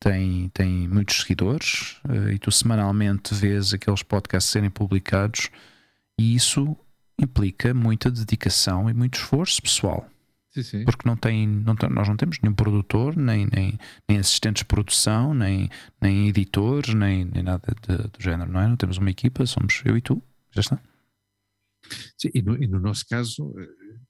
têm, 0.00 0.48
têm 0.52 0.88
muitos 0.88 1.20
seguidores 1.20 2.00
uh, 2.08 2.30
e 2.30 2.38
tu 2.38 2.50
semanalmente 2.50 3.32
vês 3.32 3.72
aqueles 3.72 4.02
podcasts 4.02 4.50
serem 4.50 4.70
publicados 4.70 5.50
e 6.18 6.34
isso 6.34 6.76
implica 7.16 7.72
muita 7.72 8.10
dedicação 8.10 8.90
e 8.90 8.94
muito 8.94 9.18
esforço 9.18 9.62
pessoal. 9.62 10.08
Sim, 10.50 10.62
sim. 10.62 10.84
Porque 10.84 11.08
não 11.08 11.16
tem, 11.16 11.46
não 11.46 11.76
tem, 11.76 11.88
nós 11.90 12.08
não 12.08 12.16
temos 12.16 12.38
nenhum 12.40 12.54
produtor, 12.54 13.16
nem, 13.16 13.46
nem, 13.46 13.78
nem 14.08 14.18
assistentes 14.18 14.60
de 14.60 14.66
produção, 14.66 15.32
nem, 15.32 15.68
nem 16.00 16.28
editores, 16.28 16.92
nem, 16.92 17.24
nem 17.24 17.42
nada 17.42 17.72
de, 17.86 17.96
do 18.08 18.20
género, 18.20 18.50
não 18.50 18.60
é? 18.60 18.66
Não 18.66 18.76
temos 18.76 18.98
uma 18.98 19.10
equipa, 19.10 19.46
somos 19.46 19.80
eu 19.84 19.96
e 19.96 20.00
tu, 20.00 20.20
já 20.50 20.60
está. 20.60 20.82
Sim, 22.18 22.30
e, 22.34 22.42
no, 22.42 22.62
e 22.62 22.66
no 22.66 22.80
nosso 22.80 23.06
caso, 23.06 23.54
eh, 23.58 24.00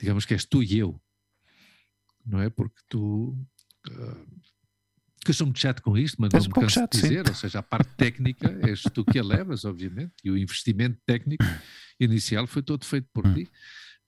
digamos 0.00 0.24
que 0.24 0.32
és 0.32 0.46
tu 0.46 0.62
e 0.62 0.78
eu, 0.78 1.00
não 2.24 2.40
é? 2.40 2.48
Porque 2.48 2.80
tu. 2.88 3.36
Uh, 3.88 4.42
que 5.24 5.30
eu 5.30 5.34
sou 5.34 5.46
muito 5.46 5.60
chato 5.60 5.82
com 5.82 5.96
isto, 5.96 6.16
mas 6.20 6.34
és 6.34 6.44
não 6.44 6.48
me 6.48 6.54
canso 6.54 6.74
chato, 6.80 6.96
de 6.96 7.02
dizer, 7.02 7.24
sim. 7.24 7.30
ou 7.30 7.34
seja, 7.34 7.58
a 7.60 7.62
parte 7.62 7.90
técnica 7.96 8.58
és 8.66 8.82
tu 8.82 9.04
que 9.04 9.18
a 9.18 9.22
levas, 9.22 9.64
obviamente, 9.64 10.12
e 10.24 10.30
o 10.30 10.36
investimento 10.36 10.98
técnico 11.06 11.44
inicial 12.00 12.46
foi 12.46 12.62
todo 12.62 12.84
feito 12.84 13.08
por 13.12 13.26
hum. 13.26 13.34
ti. 13.34 13.48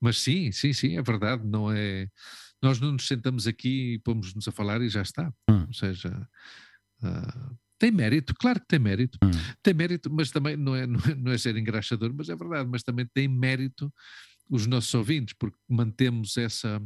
Mas 0.05 0.21
sim, 0.21 0.53
sim, 0.53 0.75
sim, 0.75 0.99
é 0.99 1.03
verdade, 1.03 1.47
não 1.47 1.73
é. 1.73 2.07
Nós 2.63 2.79
não 2.79 2.93
nos 2.93 3.07
sentamos 3.07 3.47
aqui 3.47 3.95
e 3.95 3.99
pomos-nos 4.01 4.47
a 4.47 4.53
falar 4.53 4.83
e 4.83 4.89
já 4.91 5.01
está. 5.01 5.33
Hum. 5.49 5.65
Ou 5.67 5.73
seja, 5.73 6.29
uh, 7.03 7.59
tem 7.79 7.91
mérito, 7.91 8.35
claro 8.39 8.61
que 8.61 8.67
tem 8.67 8.79
mérito. 8.79 9.19
Hum. 9.25 9.31
Tem 9.63 9.73
mérito, 9.73 10.13
mas 10.13 10.31
também 10.31 10.59
não 10.59 10.77
é, 10.77 10.87
não 10.87 11.01
é, 11.01 11.15
não 11.15 11.33
é 11.33 11.39
ser 11.39 11.57
engraxador, 11.57 12.13
mas 12.15 12.29
é 12.29 12.37
verdade, 12.37 12.69
mas 12.71 12.83
também 12.83 13.09
tem 13.15 13.27
mérito 13.27 13.91
os 14.51 14.67
nossos 14.67 14.93
ouvintes, 14.93 15.35
porque 15.39 15.57
mantemos 15.67 16.37
essa, 16.37 16.83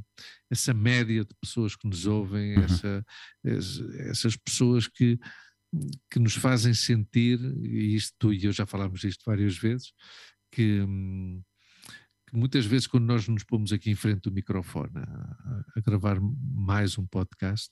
essa 0.49 0.73
média 0.73 1.24
de 1.24 1.35
pessoas 1.43 1.74
que 1.74 1.89
nos 1.89 2.07
ouvem, 2.07 2.57
uhum. 2.57 2.62
essa, 2.62 3.05
essas 4.11 4.36
pessoas 4.36 4.86
que, 4.86 5.19
que 6.09 6.20
nos 6.20 6.36
fazem 6.36 6.73
sentir, 6.73 7.40
e 7.65 7.97
isto 7.97 8.15
tu 8.16 8.32
e 8.32 8.45
eu 8.45 8.53
já 8.53 8.65
falámos 8.65 9.01
disto 9.01 9.24
várias 9.27 9.59
vezes, 9.59 9.93
que, 10.53 10.82
hum, 10.82 11.43
que 12.29 12.37
muitas 12.37 12.67
vezes 12.67 12.87
quando 12.87 13.07
nós 13.07 13.27
nos 13.27 13.43
pomos 13.43 13.73
aqui 13.73 13.91
em 13.91 13.95
frente 13.95 14.23
do 14.23 14.33
microfone 14.33 14.93
a, 14.97 15.65
a 15.77 15.81
gravar 15.81 16.19
mais 16.21 16.99
um 16.99 17.07
podcast, 17.07 17.71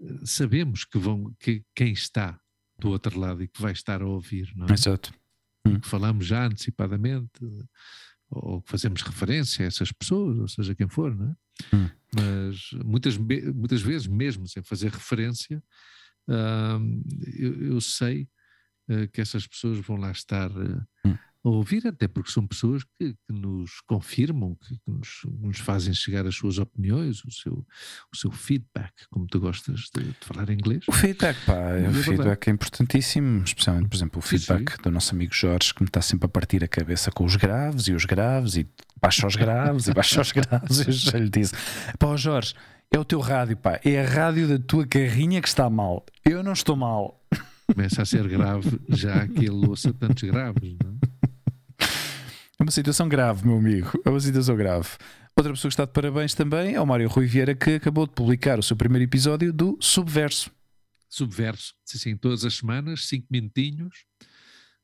eh, 0.00 0.20
sabemos 0.24 0.84
que 0.84 0.98
vão 0.98 1.34
que 1.40 1.64
quem 1.74 1.92
está 1.92 2.38
do 2.78 2.90
outro 2.90 3.18
lado 3.18 3.42
e 3.42 3.48
que 3.48 3.60
vai 3.60 3.72
estar 3.72 4.02
a 4.02 4.06
ouvir, 4.06 4.52
não 4.54 4.66
é? 4.66 4.72
Exato. 4.72 5.14
Hum. 5.66 5.80
Falamos 5.82 6.26
já 6.26 6.46
antecipadamente 6.46 7.30
ou 8.30 8.60
que 8.60 8.70
fazemos 8.70 9.00
referência 9.00 9.64
a 9.64 9.68
essas 9.68 9.92
pessoas, 9.92 10.38
ou 10.38 10.48
seja, 10.48 10.74
quem 10.74 10.88
for, 10.88 11.14
não 11.14 11.30
é? 11.30 11.76
Hum. 11.76 11.90
Mas 12.14 12.70
muitas, 12.84 13.16
muitas 13.16 13.80
vezes, 13.80 14.06
mesmo 14.06 14.46
sem 14.46 14.62
fazer 14.62 14.90
referência, 14.90 15.62
hum, 16.28 17.02
eu, 17.36 17.72
eu, 17.72 17.80
sei 17.80 18.28
uh, 18.88 19.08
que 19.12 19.20
essas 19.20 19.46
pessoas 19.46 19.78
vão 19.78 19.96
lá 19.96 20.10
estar 20.10 20.50
uh, 20.50 20.86
hum 21.04 21.16
a 21.44 21.48
ouvir, 21.50 21.86
até 21.86 22.08
porque 22.08 22.30
são 22.30 22.46
pessoas 22.46 22.82
que, 22.98 23.12
que 23.12 23.32
nos 23.32 23.80
confirmam, 23.86 24.54
que, 24.54 24.74
que 24.76 24.90
nos, 24.90 25.20
nos, 25.40 25.58
fazem 25.58 25.92
chegar 25.92 26.26
as 26.26 26.34
suas 26.34 26.58
opiniões, 26.58 27.22
o 27.24 27.30
seu, 27.30 27.66
o 28.12 28.16
seu 28.16 28.30
feedback, 28.30 28.92
como 29.10 29.26
tu 29.26 29.38
gostas 29.38 29.90
de, 29.94 30.04
de 30.04 30.16
falar 30.22 30.48
em 30.48 30.54
inglês. 30.54 30.84
O 30.88 30.92
feedback, 30.92 31.36
pá, 31.44 31.54
é 31.54 31.88
o 31.88 31.92
feedback 31.92 32.48
é 32.48 32.50
importantíssimo, 32.50 33.44
especialmente, 33.44 33.88
por 33.88 33.96
exemplo, 33.96 34.18
o 34.18 34.22
feedback 34.22 34.70
sim, 34.70 34.76
sim. 34.76 34.82
do 34.82 34.90
nosso 34.90 35.14
amigo 35.14 35.34
Jorge, 35.34 35.74
que 35.74 35.82
me 35.82 35.88
está 35.88 36.00
sempre 36.00 36.24
a 36.24 36.28
partir 36.30 36.64
a 36.64 36.68
cabeça 36.68 37.10
com 37.10 37.24
os 37.24 37.36
graves 37.36 37.88
e 37.88 37.92
os 37.92 38.06
graves, 38.06 38.56
e 38.56 38.66
baixa 39.00 39.26
os 39.26 39.36
graves 39.36 39.86
e 39.86 39.92
baixa 39.92 40.22
os 40.22 40.32
graves. 40.32 40.80
Eu 40.86 40.92
já 40.92 41.18
lhe 41.18 41.28
disse, 41.28 41.52
pá, 41.98 42.16
Jorge, 42.16 42.54
é 42.90 42.98
o 42.98 43.04
teu 43.04 43.20
rádio, 43.20 43.56
pá, 43.58 43.78
é 43.84 44.00
a 44.00 44.08
rádio 44.08 44.48
da 44.48 44.58
tua 44.58 44.86
carrinha 44.86 45.42
que 45.42 45.48
está 45.48 45.68
mal. 45.68 46.06
Eu 46.24 46.42
não 46.42 46.54
estou 46.54 46.74
mal. 46.74 47.20
Começa 47.66 48.02
a 48.02 48.04
ser 48.06 48.26
grave 48.28 48.80
já 48.88 49.26
que 49.26 49.40
ele 49.40 49.66
ouça 49.66 49.92
tantos 49.92 50.22
graves, 50.22 50.76
não 50.82 50.90
é? 50.90 51.13
É 52.64 52.66
uma 52.66 52.70
situação 52.72 53.06
grave, 53.10 53.46
meu 53.46 53.58
amigo. 53.58 53.92
É 54.06 54.08
uma 54.08 54.18
situação 54.18 54.56
grave. 54.56 54.88
Outra 55.36 55.52
pessoa 55.52 55.68
que 55.68 55.74
está 55.74 55.84
de 55.84 55.92
parabéns 55.92 56.32
também 56.32 56.74
é 56.74 56.80
o 56.80 56.86
Mário 56.86 57.06
Rui 57.08 57.26
Vieira, 57.26 57.54
que 57.54 57.74
acabou 57.74 58.06
de 58.06 58.14
publicar 58.14 58.58
o 58.58 58.62
seu 58.62 58.74
primeiro 58.74 59.04
episódio 59.04 59.52
do 59.52 59.76
Subverso. 59.80 60.50
Subverso, 61.10 61.74
sim, 61.84 61.98
sim, 61.98 62.16
todas 62.16 62.42
as 62.42 62.54
semanas, 62.54 63.06
cinco 63.06 63.26
minutinhos. 63.30 64.06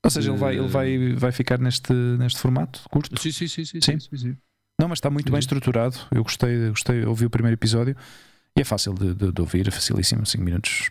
Ou 0.04 0.10
seja, 0.10 0.30
ele, 0.30 0.38
vai, 0.38 0.58
ele 0.58 0.68
vai, 0.68 1.14
vai 1.14 1.32
ficar 1.32 1.58
neste, 1.58 1.90
neste 1.92 2.38
formato 2.38 2.82
curto? 2.90 3.18
Sim, 3.18 3.32
sim, 3.32 3.48
sim. 3.48 3.64
sim, 3.64 3.80
Sim. 3.80 3.98
sim, 3.98 4.16
sim. 4.16 4.36
Não, 4.78 4.86
mas 4.88 4.98
está 4.98 5.08
muito 5.08 5.26
Sim. 5.28 5.32
bem 5.32 5.38
estruturado. 5.40 5.96
Eu 6.10 6.22
gostei, 6.22 6.68
gostei, 6.68 7.02
ouvi 7.06 7.24
o 7.24 7.30
primeiro 7.30 7.54
episódio 7.54 7.96
e 8.56 8.60
é 8.60 8.64
fácil 8.64 8.92
de, 8.92 9.14
de- 9.14 9.32
de 9.32 9.40
ouvir, 9.40 9.66
é 9.66 9.70
facilíssimo. 9.70 10.26
5 10.26 10.44
minutos. 10.44 10.90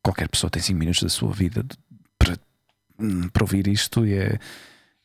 Qualquer 0.00 0.28
pessoa 0.28 0.48
tem 0.48 0.62
5 0.62 0.78
minutos 0.78 1.02
da 1.02 1.08
sua 1.08 1.32
vida 1.32 1.64
de- 1.64 1.76
para, 2.18 2.38
hum, 3.00 3.28
para 3.30 3.42
ouvir 3.42 3.66
isto 3.66 4.06
e 4.06 4.14
é. 4.14 4.38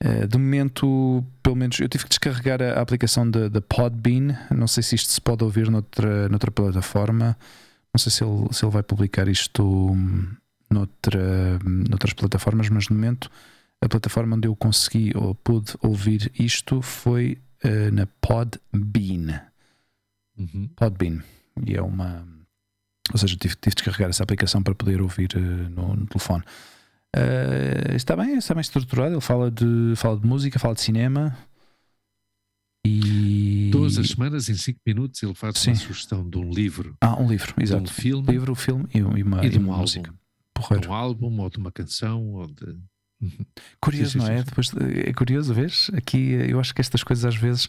É, 0.05 0.27
De 0.27 0.37
momento, 0.37 1.25
pelo 1.41 1.55
menos, 1.55 1.79
eu 1.79 1.89
tive 1.89 2.03
que 2.03 2.09
descarregar 2.09 2.61
a, 2.61 2.73
a 2.73 2.81
aplicação 2.81 3.29
da 3.29 3.59
Podbean. 3.61 4.37
Não 4.55 4.67
sei 4.67 4.83
se 4.83 4.93
isto 4.93 5.11
se 5.11 5.19
pode 5.19 5.43
ouvir 5.43 5.71
noutra, 5.71 6.29
noutra 6.29 6.51
plataforma. 6.51 7.35
Não 7.91 7.99
sei 7.99 8.11
se 8.11 8.23
ele, 8.23 8.53
se 8.53 8.63
ele 8.63 8.71
vai 8.71 8.83
publicar 8.83 9.27
isto 9.27 9.63
hum, 9.63 10.27
noutra, 10.69 11.57
noutras 11.63 12.13
plataformas, 12.13 12.69
mas 12.69 12.87
no 12.87 12.95
momento 12.95 13.31
a 13.81 13.89
plataforma 13.89 14.35
onde 14.35 14.47
eu 14.47 14.55
consegui 14.55 15.11
ou 15.15 15.33
pude 15.33 15.73
ouvir 15.81 16.31
isto 16.37 16.81
foi 16.81 17.37
eh, 17.63 17.89
na 17.89 18.05
Podbean. 18.21 19.41
Uhum. 20.37 20.69
Podbean. 20.75 21.23
E 21.65 21.75
é 21.75 21.81
uma. 21.81 22.27
Ou 23.11 23.17
seja, 23.17 23.35
tive, 23.37 23.55
tive 23.55 23.75
de 23.75 23.81
descarregar 23.81 24.09
essa 24.09 24.23
aplicação 24.23 24.61
para 24.61 24.75
poder 24.75 25.01
ouvir 25.01 25.29
eh, 25.35 25.39
no, 25.39 25.95
no 25.95 26.05
telefone. 26.05 26.43
Eh, 27.17 27.95
está 27.95 28.15
bem, 28.15 28.35
está 28.37 28.53
bem 28.53 28.61
estruturado. 28.61 29.13
Ele 29.15 29.21
fala 29.21 29.49
de, 29.49 29.93
fala 29.95 30.19
de 30.19 30.27
música, 30.27 30.59
fala 30.59 30.73
de 30.75 30.81
cinema. 30.81 31.37
E. 32.85 33.69
Todas 33.71 33.97
as 33.97 34.09
semanas, 34.09 34.47
em 34.49 34.53
cinco 34.55 34.79
minutos, 34.85 35.21
ele 35.23 35.33
faz 35.33 35.57
Sim. 35.57 35.71
uma 35.71 35.75
sugestão 35.77 36.29
de 36.29 36.37
um 36.37 36.49
livro, 36.51 36.95
Ah, 37.01 37.19
um 37.19 37.27
livro, 37.27 37.53
de 37.53 37.59
um 37.59 37.63
exato. 37.63 37.91
filme, 37.91 38.27
Livro, 38.31 38.53
filme 38.55 38.85
e, 38.93 39.01
uma, 39.01 39.43
e 39.45 39.49
de 39.49 39.55
e 39.55 39.59
um 39.59 39.63
uma 39.63 39.73
álbum. 39.73 39.81
música. 39.81 40.13
De 40.79 40.87
um 40.87 40.93
álbum, 40.93 41.39
ou 41.41 41.49
de 41.49 41.57
uma 41.57 41.71
canção, 41.71 42.23
ou 42.33 42.47
de. 42.47 42.77
Curioso, 43.81 44.11
Sim, 44.11 44.19
sim, 44.19 44.25
não 44.25 44.33
é? 44.33 44.37
sim. 44.37 44.43
Depois, 44.45 44.71
é 45.07 45.13
curioso, 45.13 45.53
vês? 45.53 45.89
Aqui 45.95 46.33
eh, 46.35 46.51
eu 46.51 46.59
acho 46.59 46.73
que 46.75 46.81
estas 46.81 47.03
coisas 47.03 47.25
às 47.25 47.35
vezes. 47.35 47.67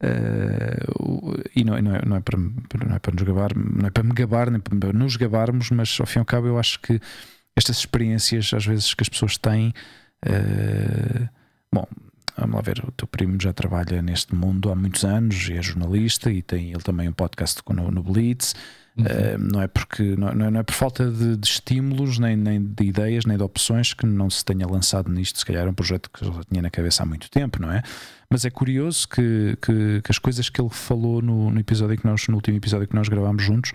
eh, 0.00 0.78
o- 0.98 1.34
e 1.54 1.62
não, 1.62 1.80
não, 1.80 1.94
é, 1.94 2.04
não, 2.06 2.16
é 2.16 2.20
para, 2.20 2.38
não 2.38 2.96
é 2.96 2.98
para 2.98 3.12
nos 3.14 3.22
gabar, 3.22 3.52
não 3.56 3.86
é 3.86 3.90
para 3.90 4.02
me 4.02 4.12
gabar, 4.12 4.50
nem 4.50 4.60
para 4.60 4.92
nos 4.92 5.16
gabarmos, 5.16 5.70
mas 5.70 5.96
ao 6.00 6.06
fim 6.06 6.18
e 6.18 6.20
ao 6.20 6.24
cabo 6.24 6.46
eu 6.48 6.58
acho 6.58 6.80
que 6.80 7.00
estas 7.56 7.78
experiências 7.78 8.52
às 8.54 8.64
vezes 8.66 8.94
que 8.94 9.02
as 9.02 9.08
pessoas 9.08 9.36
têm. 9.38 9.72
eh, 10.26 11.28
bom, 11.72 11.86
vamos 12.36 12.56
lá 12.56 12.62
ver, 12.62 12.82
o 12.86 12.90
teu 12.92 13.06
primo 13.06 13.36
já 13.40 13.52
trabalha 13.52 14.00
neste 14.02 14.34
mundo 14.34 14.70
há 14.70 14.74
muitos 14.74 15.04
anos 15.04 15.48
e 15.48 15.52
é 15.54 15.62
jornalista 15.62 16.30
e 16.30 16.42
tem 16.42 16.70
ele 16.72 16.82
também 16.82 17.08
um 17.08 17.12
podcast 17.12 17.60
no, 17.70 17.90
no 17.90 18.02
Blitz. 18.02 18.54
Uhum. 18.96 19.04
Uh, 19.06 19.38
não 19.52 19.60
é 19.60 19.66
porque 19.66 20.02
não, 20.16 20.32
não 20.32 20.46
é- 20.46 20.50
não 20.52 20.60
é 20.60 20.62
por 20.62 20.72
falta 20.72 21.10
de, 21.10 21.36
de 21.36 21.48
estímulos, 21.48 22.16
nem, 22.20 22.36
nem 22.36 22.62
de 22.64 22.84
ideias, 22.84 23.24
nem 23.24 23.36
de 23.36 23.42
opções 23.42 23.92
que 23.92 24.06
não 24.06 24.30
se 24.30 24.44
tenha 24.44 24.64
lançado 24.68 25.10
nisto. 25.10 25.36
Se 25.40 25.44
calhar 25.44 25.66
é 25.66 25.68
um 25.68 25.74
projeto 25.74 26.08
que 26.10 26.24
já 26.24 26.30
tinha 26.48 26.62
na 26.62 26.70
cabeça 26.70 27.02
há 27.02 27.06
muito 27.06 27.28
tempo, 27.28 27.60
não 27.60 27.72
é? 27.72 27.82
Mas 28.30 28.44
é 28.44 28.50
curioso 28.50 29.08
que, 29.08 29.58
que, 29.60 30.00
que 30.00 30.10
as 30.10 30.18
coisas 30.20 30.48
que 30.48 30.60
ele 30.60 30.70
falou 30.70 31.20
no, 31.20 31.50
no 31.50 31.58
episódio 31.58 31.96
que 31.98 32.06
nós, 32.06 32.28
no 32.28 32.36
último 32.36 32.56
episódio 32.56 32.86
que 32.86 32.94
nós 32.94 33.08
gravámos 33.08 33.42
juntos, 33.42 33.72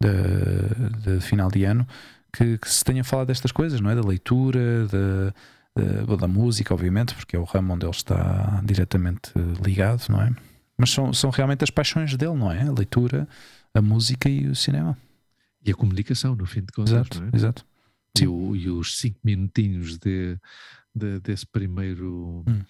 de, 0.00 1.16
de 1.16 1.20
final 1.20 1.50
de 1.50 1.64
ano, 1.64 1.86
que, 2.36 2.58
que 2.58 2.68
se 2.68 2.84
tenha 2.84 3.04
falado 3.04 3.28
destas 3.28 3.52
coisas, 3.52 3.80
não 3.80 3.90
é? 3.90 3.94
Da 3.94 4.02
leitura, 4.02 4.86
da, 4.88 6.04
da, 6.06 6.16
da 6.16 6.28
música, 6.28 6.72
obviamente, 6.74 7.14
porque 7.14 7.36
é 7.36 7.38
o 7.38 7.44
ramo 7.44 7.74
onde 7.74 7.84
ele 7.86 7.92
está 7.94 8.60
diretamente 8.64 9.30
ligado, 9.64 10.04
não 10.08 10.20
é? 10.22 10.30
Mas 10.76 10.90
são, 10.90 11.12
são 11.12 11.30
realmente 11.30 11.62
as 11.62 11.70
paixões 11.70 12.16
dele, 12.16 12.34
não 12.34 12.50
é? 12.50 12.62
A 12.62 12.72
leitura, 12.72 13.28
a 13.72 13.80
música 13.80 14.28
e 14.28 14.46
o 14.48 14.54
cinema. 14.56 14.96
E 15.64 15.70
a 15.70 15.74
comunicação, 15.74 16.34
no 16.34 16.44
fim 16.46 16.60
de 16.60 16.72
contas, 16.72 16.92
Exato, 16.92 17.20
não 17.20 17.26
é? 17.28 17.30
exato. 17.34 17.64
E, 18.20 18.26
o- 18.26 18.54
e 18.56 18.68
os 18.68 18.98
cinco 18.98 19.18
minutinhos 19.24 19.96
de, 19.98 20.36
de- 20.94 21.20
desse 21.20 21.46
primeiro, 21.46 22.44
Hum. 22.46 22.62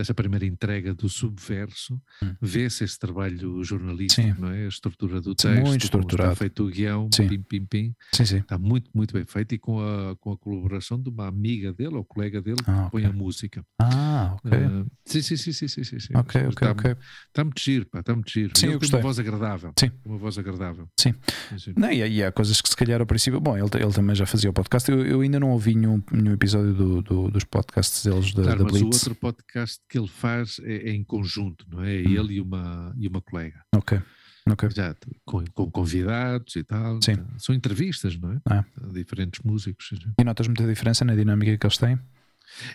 Dessa 0.00 0.14
primeira 0.14 0.46
entrega 0.46 0.94
do 0.94 1.08
Subverso, 1.08 2.00
Hum. 2.22 2.34
vê-se 2.40 2.84
esse 2.84 2.98
trabalho 2.98 3.62
jornalístico, 3.62 4.26
Sim. 4.28 4.34
não 4.40 4.50
é? 4.50 4.64
A 4.64 4.68
estrutura 4.68 5.20
do 5.20 5.34
texto, 5.34 5.60
muito 5.66 5.84
estruturado. 5.84 6.32
está 6.32 6.36
feito 6.44 6.64
o 6.64 6.68
guião, 6.70 7.08
Sim. 7.14 7.28
pim, 7.28 7.42
pim, 7.42 7.64
pim. 7.66 7.94
Sim, 8.12 8.24
sim. 8.24 8.36
Está 8.38 8.58
muito, 8.58 8.90
muito 8.94 9.12
bem 9.12 9.24
feito 9.24 9.54
e 9.54 9.58
com 9.58 9.80
a, 9.80 10.16
com 10.16 10.32
a 10.32 10.36
colaboração 10.38 11.00
de 11.00 11.08
uma 11.08 11.26
amiga 11.28 11.72
dele 11.72 11.94
ou 11.96 12.04
colega 12.04 12.40
dele 12.40 12.56
que 12.62 12.70
Ah, 12.70 12.88
põe 12.90 13.04
a 13.04 13.12
música. 13.12 13.64
Ah, 13.78 14.36
ok. 14.42 14.58
Ah, 14.58 14.84
sim, 15.04 15.22
sim, 15.22 15.36
sim, 15.36 15.52
sim, 15.52 15.68
sim, 15.68 15.84
sim, 15.84 16.00
sim. 16.00 16.12
ok, 16.16 16.40
ok, 16.42 16.48
está, 16.48 16.70
ok. 16.72 16.96
está 17.28 17.44
muito 17.44 17.60
giro, 17.60 17.86
pá, 17.86 18.00
está 18.00 18.14
muito 18.14 18.30
giro. 18.30 18.52
Sim, 18.56 18.66
ele 18.66 18.74
eu 18.74 18.78
gostei. 18.78 18.98
uma 18.98 19.02
voz 19.02 19.18
agradável. 19.18 19.72
Sim. 19.78 19.90
Uma 20.04 20.18
voz 20.18 20.38
agradável. 20.38 20.88
Sim. 20.98 21.14
sim. 21.58 21.72
Não, 21.76 21.90
e, 21.90 21.96
e 22.06 22.24
há 22.24 22.32
coisas 22.32 22.60
que 22.60 22.68
se 22.68 22.76
calhar 22.76 23.00
ao 23.00 23.06
princípio. 23.06 23.40
Bom, 23.40 23.56
ele, 23.56 23.68
ele 23.74 23.92
também 23.92 24.14
já 24.16 24.26
fazia 24.26 24.48
o 24.50 24.52
podcast. 24.52 24.90
Eu, 24.90 25.04
eu 25.04 25.20
ainda 25.20 25.38
não 25.40 25.50
ouvi 25.50 25.74
nenhum, 25.74 26.02
nenhum 26.10 26.32
episódio 26.32 26.72
do, 26.74 27.02
do- 27.02 27.30
dos 27.30 27.44
podcasts 27.44 28.04
deles 28.04 28.32
da, 28.32 28.42
Claro, 28.42 28.58
da 28.58 28.64
mas 28.64 28.74
o 28.74 28.78
Blitz. 28.86 28.96
outro 28.98 29.14
podcast 29.14 29.80
que 29.90 29.98
ele 29.98 30.08
faz 30.08 30.60
é, 30.62 30.90
é 30.90 30.92
em 30.92 31.02
conjunto, 31.04 31.66
não 31.68 31.82
é? 31.82 31.96
Hum. 31.98 32.18
Ele 32.18 32.34
e 32.34 32.40
uma, 32.40 32.94
e 32.96 33.08
uma 33.08 33.20
colega. 33.20 33.60
Ok. 33.74 34.00
Ok. 34.48 34.70
Já, 34.70 34.96
com, 35.24 35.44
com 35.52 35.70
convidados 35.70 36.56
e 36.56 36.64
tal. 36.64 37.00
Sim. 37.02 37.16
São 37.38 37.54
entrevistas, 37.54 38.16
não 38.16 38.32
é? 38.32 38.40
Ah. 38.48 38.64
Diferentes 38.92 39.40
músicos. 39.44 39.90
E 40.18 40.24
notas 40.24 40.46
muita 40.46 40.66
diferença 40.66 41.04
na 41.04 41.14
dinâmica 41.14 41.56
que 41.58 41.66
eles 41.66 41.76
têm? 41.76 41.98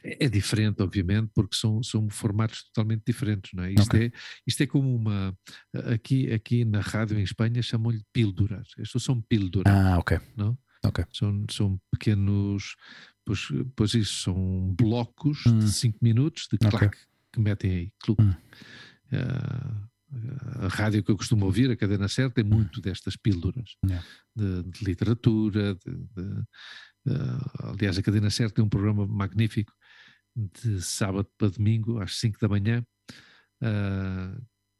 É, 0.03 0.25
é 0.25 0.29
diferente, 0.29 0.81
obviamente, 0.81 1.31
porque 1.33 1.55
são, 1.55 1.81
são 1.83 2.09
formatos 2.09 2.63
totalmente 2.65 3.03
diferentes, 3.05 3.51
não 3.53 3.63
é? 3.63 3.71
Isto, 3.73 3.87
Ok. 3.95 4.05
é? 4.05 4.11
isto 4.47 4.63
é 4.63 4.67
como 4.67 4.95
uma. 4.95 5.35
Aqui, 5.93 6.31
aqui 6.31 6.63
na 6.63 6.79
rádio 6.79 7.17
em 7.19 7.23
Espanha 7.23 7.61
chamam-lhe 7.61 8.01
píldoras. 8.13 8.67
Estes 8.77 9.03
são 9.03 9.19
píldoras, 9.21 9.73
Ah, 9.73 9.97
ok. 9.97 10.19
não? 10.37 10.57
Ok. 10.87 11.05
São, 11.13 11.45
são 11.49 11.81
pequenos. 11.91 12.75
Pois, 13.25 13.47
pois 13.75 13.93
isso, 13.95 14.23
são 14.23 14.75
blocos 14.79 15.45
Hum. 15.47 15.59
de 15.59 15.71
5 15.71 15.97
minutos 16.01 16.47
de 16.51 16.57
clac 16.59 16.95
que 17.33 17.39
metem 17.39 17.71
aí. 17.71 17.91
Hum. 18.19 18.33
Ah, 19.11 19.87
a 20.61 20.67
rádio 20.67 21.03
que 21.03 21.11
eu 21.11 21.17
costumo 21.17 21.45
ouvir, 21.45 21.69
a 21.71 21.75
cadena 21.75 22.07
certa, 22.07 22.39
é 22.39 22.43
muito 22.43 22.79
destas 22.79 23.15
pílulas 23.17 23.75
Yeah. 23.85 24.05
de, 24.35 24.63
de 24.63 24.85
literatura. 24.85 25.75
De, 25.75 25.91
de- 25.95 26.43
ah, 27.09 27.69
aliás, 27.71 27.97
a 27.97 28.01
cadena 28.03 28.29
certa 28.29 28.61
é 28.61 28.63
um 28.63 28.69
programa 28.69 29.05
magnífico 29.07 29.73
de 30.35 30.81
sábado 30.81 31.27
para 31.37 31.49
domingo, 31.49 31.99
às 31.99 32.17
5 32.19 32.37
da 32.39 32.47
manhã, 32.47 32.85
ah, 33.61 34.37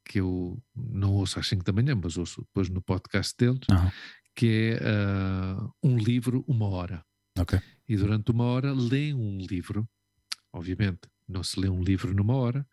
que 0.07 0.19
eu 0.19 0.61
não 0.76 1.14
ouço 1.14 1.40
às 1.40 1.48
5 1.48 1.64
da 1.64 1.73
manhã, 1.73 1.95
mas 2.02 2.18
ouço 2.18 2.41
depois 2.41 2.69
no 2.69 2.82
podcast 2.82 3.34
deles, 3.38 3.60
Aham. 3.72 3.91
Que 4.36 4.78
é 4.80 4.80
ah, 4.84 5.70
um 5.84 5.98
livro, 5.98 6.44
uma 6.48 6.68
hora. 6.68 7.06
Ok. 7.40 7.60
E 7.88 7.95
durante 7.98 8.32
uma 8.32 8.45
hora 8.45 8.74
leem 8.74 9.14
um 9.14 9.38
livro. 9.40 9.88
Obviamente, 10.53 11.02
não 11.28 11.44
se 11.44 11.60
lê 11.60 11.70
um 11.70 11.84
livro 11.84 12.14
numa 12.14 12.36
hora, 12.36 12.68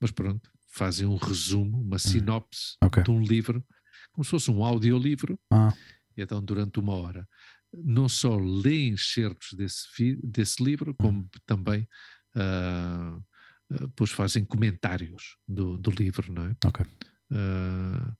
mas 0.00 0.10
pronto, 0.10 0.50
fazem 0.70 1.06
um 1.06 1.16
resumo, 1.16 1.80
uma 1.80 1.98
sinopse 1.98 2.74
Hum. 2.82 2.86
Ok. 2.86 3.02
de 3.02 3.10
um 3.10 3.22
livro, 3.22 3.64
como 4.12 4.24
se 4.24 4.30
fosse 4.30 4.50
um 4.50 4.64
audiolivro, 4.64 5.38
Ah, 5.52 5.72
e 6.16 6.22
então 6.22 6.42
durante 6.42 6.78
uma 6.80 6.94
hora. 6.94 7.28
Não 7.72 8.08
só 8.08 8.36
leem 8.36 8.94
excertos 8.94 9.52
desse, 9.52 10.16
desse 10.22 10.62
livro, 10.64 10.94
como 10.94 11.20
Hum. 11.20 11.28
também 11.46 11.86
ah, 12.34 13.18
ah, 13.72 13.88
pois 13.96 14.10
fazem 14.10 14.44
comentários 14.44 15.36
do, 15.46 15.76
do 15.78 15.90
livro, 15.90 16.32
não 16.32 16.46
é? 16.46 16.56
ok. 16.66 16.86
Ah, 17.32 18.16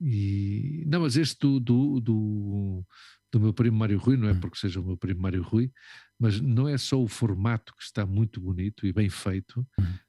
e, 0.00 0.84
não, 0.86 1.00
mas 1.02 1.16
este 1.16 1.38
do, 1.40 1.58
do, 1.60 2.00
do, 2.00 2.86
do 3.32 3.40
meu 3.40 3.52
primo 3.52 3.76
Mário 3.78 3.98
Rui, 3.98 4.16
não 4.16 4.28
é 4.28 4.32
Hum. 4.32 4.40
porque 4.40 4.58
seja 4.58 4.80
o 4.80 4.84
meu 4.84 4.96
primo 4.96 5.20
Mário 5.20 5.42
Rui, 5.42 5.70
mas 6.18 6.40
não 6.40 6.68
é 6.68 6.76
só 6.78 7.00
o 7.02 7.08
formato 7.08 7.74
que 7.76 7.82
está 7.82 8.04
muito 8.06 8.40
bonito 8.40 8.86
e 8.86 8.92
bem 8.92 9.08
feito, 9.08 9.66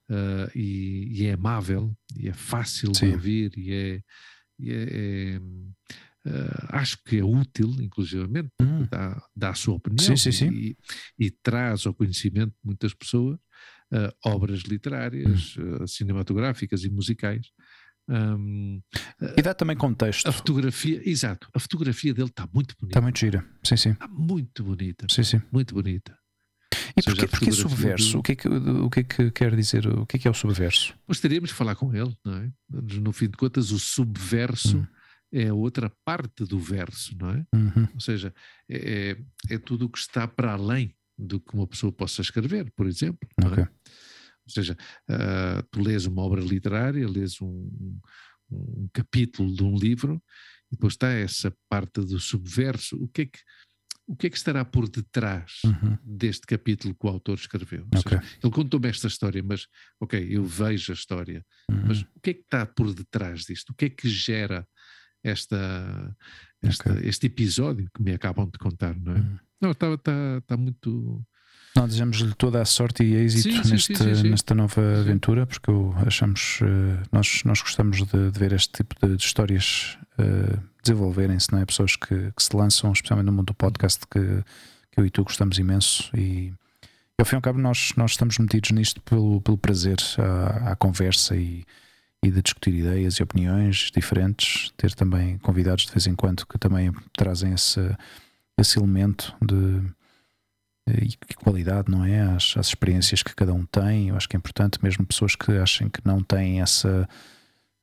ah, 0.09 0.49
e, 0.55 1.07
e 1.21 1.25
é 1.25 1.33
amável, 1.33 1.95
e 2.15 2.27
é 2.29 2.33
fácil 2.33 2.93
Sim. 2.93 3.07
de 3.07 3.13
ouvir, 3.13 3.51
e 3.57 3.71
é. 3.71 4.01
e 4.59 4.71
é- 4.71 5.35
é, 5.35 5.41
ah, 6.25 6.79
acho 6.79 7.01
que 7.03 7.17
é 7.17 7.23
útil, 7.23 7.69
inclusivamente, 7.81 8.49
Hum, 8.61 8.85
dá, 8.91 9.21
dá 9.35 9.49
a 9.51 9.53
sua 9.53 9.75
opinião 9.75 10.05
Sim, 10.05 10.17
sim, 10.17 10.31
sim. 10.31 10.49
E, 10.51 10.77
e 11.17 11.31
traz 11.31 11.85
ao 11.85 11.93
conhecimento 11.93 12.49
de 12.51 12.57
muitas 12.65 12.93
pessoas 12.93 13.39
ah, 13.91 14.13
obras 14.25 14.61
literárias, 14.61 15.55
Hum. 15.57 15.77
ah, 15.81 15.87
cinematográficas 15.87 16.83
e 16.83 16.89
musicais. 16.89 17.47
Ahm, 18.09 18.79
E 19.37 19.41
dá 19.41 19.53
também 19.53 19.77
contexto. 19.77 20.27
a 20.27 20.31
fotografia, 20.31 21.01
exato, 21.07 21.47
a 21.53 21.59
fotografia 21.59 22.13
dele 22.13 22.29
está 22.29 22.47
muito 22.53 22.75
bonita. 22.79 22.97
Está 22.97 23.01
muito 23.01 23.19
gira. 23.19 23.45
Sim, 23.63 23.77
sim. 23.77 23.89
Está 23.91 24.07
muito 24.07 24.63
bonita, 24.63 25.05
Sim, 25.09 25.23
sim. 25.23 25.41
muito 25.51 25.73
bonita. 25.75 26.17
E 26.97 27.03
porquê, 27.03 27.27
porquê 27.27 27.51
subverso? 27.51 28.13
do- 28.13 28.19
O, 28.19 28.23
que 28.23 28.31
é 28.31 28.35
que, 28.35 28.47
o 28.47 28.89
que 28.89 28.99
é 28.99 29.03
que 29.03 29.31
quer 29.31 29.55
dizer? 29.55 29.87
O 29.87 30.05
que 30.05 30.17
é 30.17 30.19
que 30.19 30.27
é 30.27 30.31
o 30.31 30.33
subverso? 30.33 30.93
Mas 31.07 31.19
teríamos 31.19 31.49
de 31.49 31.55
falar 31.55 31.75
com 31.75 31.93
ele, 31.93 32.15
não 32.25 32.33
é? 32.37 32.51
No 32.69 33.11
fim 33.13 33.25
de 33.27 33.37
contas, 33.37 33.71
o 33.71 33.77
subverso 33.79 34.79
Hum. 34.79 34.87
é 35.31 35.47
a 35.49 35.53
outra 35.53 35.91
parte 36.03 36.45
do 36.45 36.57
verso, 36.59 37.15
não 37.19 37.29
é? 37.29 37.45
Uhum. 37.53 37.87
Ou 37.93 37.99
seja, 37.99 38.33
é, 38.67 39.17
é 39.49 39.53
é 39.55 39.57
tudo 39.59 39.85
o 39.85 39.89
que 39.89 39.99
está 39.99 40.27
para 40.27 40.53
além 40.53 40.95
do 41.17 41.39
que 41.39 41.53
uma 41.53 41.67
pessoa 41.67 41.91
possa 41.91 42.21
escrever, 42.21 42.71
por 42.75 42.87
exemplo. 42.87 43.19
não 43.39 43.53
é? 43.53 43.69
Ou 44.49 44.53
seja, 44.53 44.75
ah, 45.09 45.63
tu 45.71 45.81
lês 45.81 46.05
uma 46.05 46.21
obra 46.23 46.41
literária, 46.41 47.07
lês 47.07 47.39
um, 47.41 47.99
um 48.51 48.89
capítulo 48.93 49.53
de 49.55 49.63
um 49.63 49.75
livro, 49.77 50.21
e 50.71 50.75
depois 50.75 50.93
está 50.93 51.09
essa 51.09 51.55
parte 51.69 52.01
do 52.01 52.19
subverso. 52.19 52.95
O 53.01 53.07
que 53.07 53.21
é 53.21 53.25
que. 53.25 53.39
o 54.07 54.15
que 54.15 54.25
é 54.25 54.29
que 54.31 54.37
estará 54.37 54.65
por 54.65 54.89
detrás 54.89 55.61
Uhum. 55.63 55.95
deste 56.03 56.47
capítulo 56.47 56.95
que 56.95 57.05
o 57.05 57.09
autor 57.09 57.37
escreveu? 57.37 57.87
Ou 57.93 57.99
Ok. 57.99 58.17
seja, 58.17 58.37
ele 58.43 58.51
contou-me 58.53 58.87
esta 58.89 59.07
história, 59.07 59.43
mas, 59.43 59.67
ok, 60.01 60.27
eu 60.31 60.43
vejo 60.43 60.91
a 60.91 60.95
história, 60.95 61.45
Uhum. 61.69 61.83
mas 61.87 62.01
o 62.01 62.19
que 62.23 62.31
é 62.31 62.33
que 62.33 62.41
está 62.41 62.65
por 62.65 62.91
detrás 62.93 63.41
disto? 63.45 63.69
O 63.69 63.75
que 63.75 63.85
é 63.85 63.89
que 63.89 64.09
gera 64.09 64.67
esta, 65.23 66.15
esta- 66.61 66.91
Ok. 66.93 67.07
este 67.07 67.27
episódio 67.27 67.87
que 67.95 68.01
me 68.01 68.11
acabam 68.13 68.49
de 68.49 68.57
contar, 68.57 68.99
não 68.99 69.13
é? 69.15 69.19
Uhum. 69.19 69.37
Não, 69.61 69.71
está, 69.71 69.93
está, 69.93 70.37
está 70.39 70.57
muito. 70.57 71.23
Nós 71.79 71.91
desejamos-lhe 71.91 72.33
toda 72.33 72.61
a 72.61 72.65
sorte 72.65 73.05
e 73.05 73.15
êxito 73.15 73.55
Sim, 73.55 73.63
sim, 73.63 73.71
neste, 73.71 73.95
sim, 73.95 74.29
nesta 74.29 74.53
nova 74.53 74.81
aventura, 74.99 75.47
porque 75.47 75.69
eu 75.69 75.95
achamos, 76.05 76.59
eh, 76.61 77.07
nós, 77.09 77.41
nós 77.45 77.61
gostamos 77.61 78.05
de, 78.05 78.31
de 78.31 78.37
ver 78.37 78.51
este 78.51 78.83
tipo 78.83 78.95
de, 79.01 79.15
de 79.15 79.23
histórias 79.23 79.97
eh, 80.17 80.59
desenvolverem-se, 80.83 81.53
não 81.53 81.59
é? 81.59 81.65
Pessoas 81.65 81.95
que, 81.95 82.33
que 82.35 82.43
se 82.43 82.53
lançam, 82.53 82.91
especialmente 82.91 83.27
no 83.27 83.31
mundo 83.31 83.45
do 83.45 83.53
podcast, 83.53 84.01
que, 84.11 84.43
que 84.91 84.99
eu 84.99 85.05
e 85.05 85.09
tu 85.09 85.23
gostamos 85.23 85.57
imenso 85.57 86.09
e, 86.13 86.51
e 86.51 87.19
ao 87.19 87.25
fim 87.25 87.35
e 87.35 87.37
ao 87.37 87.41
cabo 87.41 87.57
nós, 87.57 87.93
nós 87.95 88.11
estamos 88.11 88.37
metidos 88.37 88.71
nisto 88.71 89.01
pelo, 89.03 89.39
pelo 89.39 89.57
prazer 89.57 89.99
à, 90.17 90.71
à 90.71 90.75
conversa 90.75 91.37
e, 91.37 91.63
e 92.21 92.29
de 92.29 92.41
discutir 92.41 92.73
ideias 92.73 93.13
e 93.15 93.23
opiniões 93.23 93.89
diferentes, 93.95 94.73
ter 94.75 94.93
também 94.95 95.37
convidados 95.37 95.85
de 95.85 95.93
vez 95.93 96.07
em 96.07 96.15
quando 96.15 96.45
que 96.45 96.57
também 96.57 96.91
trazem 97.17 97.53
esse, 97.53 97.79
esse 98.57 98.77
elemento 98.77 99.33
de 99.41 99.81
e 101.01 101.07
que 101.09 101.35
qualidade, 101.35 101.91
não 101.91 102.03
é? 102.03 102.21
As, 102.21 102.55
as 102.57 102.67
experiências 102.67 103.23
que 103.23 103.35
cada 103.35 103.53
um 103.53 103.65
tem, 103.65 104.09
eu 104.09 104.15
acho 104.15 104.27
que 104.27 104.35
é 104.35 104.39
importante, 104.39 104.79
mesmo 104.83 105.05
pessoas 105.05 105.35
que 105.35 105.51
achem 105.53 105.89
que 105.89 106.01
não 106.05 106.21
têm 106.23 106.61
essa. 106.61 107.07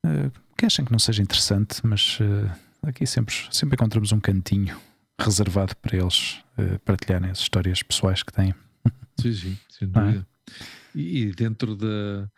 eh, 0.05 0.31
que 0.57 0.65
achem 0.65 0.83
que 0.83 0.91
não 0.91 0.99
seja 0.99 1.21
interessante, 1.21 1.85
mas 1.85 2.17
eh, 2.19 2.89
aqui 2.89 3.05
sempre, 3.05 3.35
sempre 3.51 3.75
encontramos 3.75 4.11
um 4.11 4.19
cantinho 4.19 4.77
reservado 5.19 5.75
para 5.77 5.97
eles 5.97 6.39
eh, 6.57 6.77
partilharem 6.79 7.29
as 7.29 7.39
histórias 7.39 7.83
pessoais 7.83 8.23
que 8.23 8.33
têm. 8.33 8.53
Sim, 9.19 9.33
sim, 9.33 9.57
sem 9.69 9.87
é? 9.87 9.91
dúvida. 9.91 10.27
E, 10.95 11.23
e 11.23 11.31
dentro 11.31 11.75
da, 11.75 12.29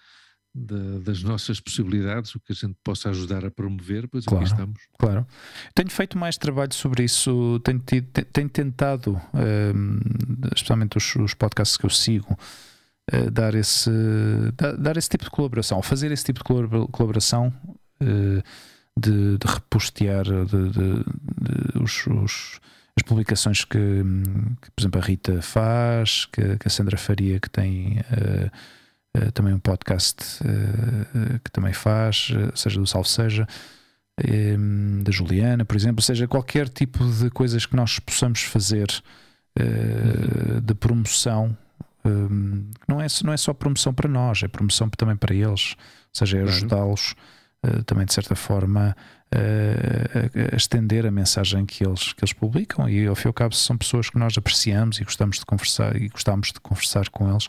da- 0.60 1.00
das 1.04 1.24
nossas 1.24 1.60
possibilidades, 1.60 2.36
o 2.36 2.40
que 2.40 2.52
a 2.52 2.56
gente 2.56 2.76
possa 2.84 3.10
ajudar 3.10 3.46
a 3.46 3.52
promover, 3.52 4.08
pois 4.08 4.26
Claro. 4.26 4.44
aqui 4.44 4.52
estamos. 4.54 4.80
Claro. 4.98 5.26
Tenho 5.74 5.90
feito 5.90 6.18
mais 6.18 6.38
trabalho 6.38 6.74
sobre 6.74 7.04
isso, 7.04 7.60
tenho, 7.64 7.80
tido- 7.80 8.08
te- 8.12 8.26
tenho 8.26 8.50
tentado, 8.50 9.20
ehm, 9.34 10.00
especialmente 10.56 10.98
os, 10.98 11.16
os 11.16 11.34
podcasts 11.34 11.78
que 11.78 11.86
eu 11.86 11.90
sigo, 11.90 12.38
eh, 13.12 13.30
dar, 13.30 13.56
esse, 13.56 13.90
da- 14.56 14.74
dar 14.74 14.98
esse 14.98 15.10
tipo 15.10 15.24
de 15.24 15.30
colaboração, 15.32 15.82
fazer 15.82 16.12
esse 16.12 16.26
tipo 16.26 16.40
de 16.40 16.44
colabora- 16.44 16.88
colaboração 16.92 17.54
eh, 18.02 18.42
de, 19.00 19.38
de 19.38 19.48
repostear 19.48 20.24
de, 20.26 20.70
de- 20.72 21.80
os- 21.82 22.06
os- 22.08 22.60
as 22.98 23.04
publicações 23.04 23.64
que, 23.64 23.80
que, 24.62 24.72
por 24.72 24.82
exemplo, 24.82 25.00
a 25.02 25.04
Rita 25.04 25.42
faz, 25.42 26.26
que, 26.26 26.58
que 26.58 26.68
a 26.68 26.70
Sandra 26.70 26.98
Faria, 26.98 27.40
que 27.40 27.50
tem. 27.50 28.00
eh, 28.12 28.52
também 29.34 29.54
um 29.54 29.60
podcast 29.60 30.18
eh, 30.44 31.40
que 31.44 31.52
também 31.52 31.74
faz, 31.74 32.32
eh, 32.32 32.52
seja 32.56 32.80
do 32.80 32.86
Salve 32.86 33.10
Seja, 33.10 33.48
eh, 34.18 34.56
da 35.04 35.12
Juliana, 35.12 35.66
por 35.66 35.76
exemplo, 35.76 36.00
ou 36.00 36.04
seja, 36.04 36.28
qualquer 36.28 36.70
tipo 36.70 37.04
de 37.06 37.30
coisas 37.30 37.66
que 37.66 37.76
nós 37.76 38.00
possamos 38.00 38.44
fazer 38.44 38.88
eh, 39.56 40.62
de 40.62 40.76
promoção, 40.76 41.58
eh, 42.06 42.10
não, 42.88 43.02
é, 43.02 43.08
não 43.24 43.34
é 43.34 43.38
só 43.38 43.54
promoção 43.54 43.94
para 43.94 44.10
nós, 44.10 44.44
é 44.44 44.48
promoção 44.48 44.90
também 44.90 45.16
para 45.16 45.34
eles, 45.34 45.76
ou 45.76 46.14
seja, 46.14 46.38
é 46.38 46.44
ajudá-los 46.44 47.16
eh, 47.64 47.82
também 47.86 48.06
de 48.06 48.14
certa 48.14 48.36
forma 48.36 48.96
eh, 49.32 50.30
a, 50.52 50.54
a 50.54 50.58
estender 50.58 51.06
a 51.06 51.12
mensagem 51.12 51.66
que 51.66 51.86
eles, 51.86 52.14
que 52.14 52.24
eles 52.24 52.34
publicam 52.34 52.90
e 52.90 53.06
ao 53.06 53.16
fim 53.16 53.28
e 53.28 53.30
ao 53.30 53.34
cabo 53.34 53.54
são 53.54 53.78
pessoas 53.78 54.10
que 54.10 54.18
nós 54.18 54.38
apreciamos 54.38 55.00
e 55.00 55.04
gostamos 55.04 55.40
de 55.40 55.46
conversar 55.46 55.96
e 55.96 56.08
gostamos 56.08 56.54
de 56.54 56.60
conversar 56.60 57.10
com 57.10 57.30
eles. 57.30 57.48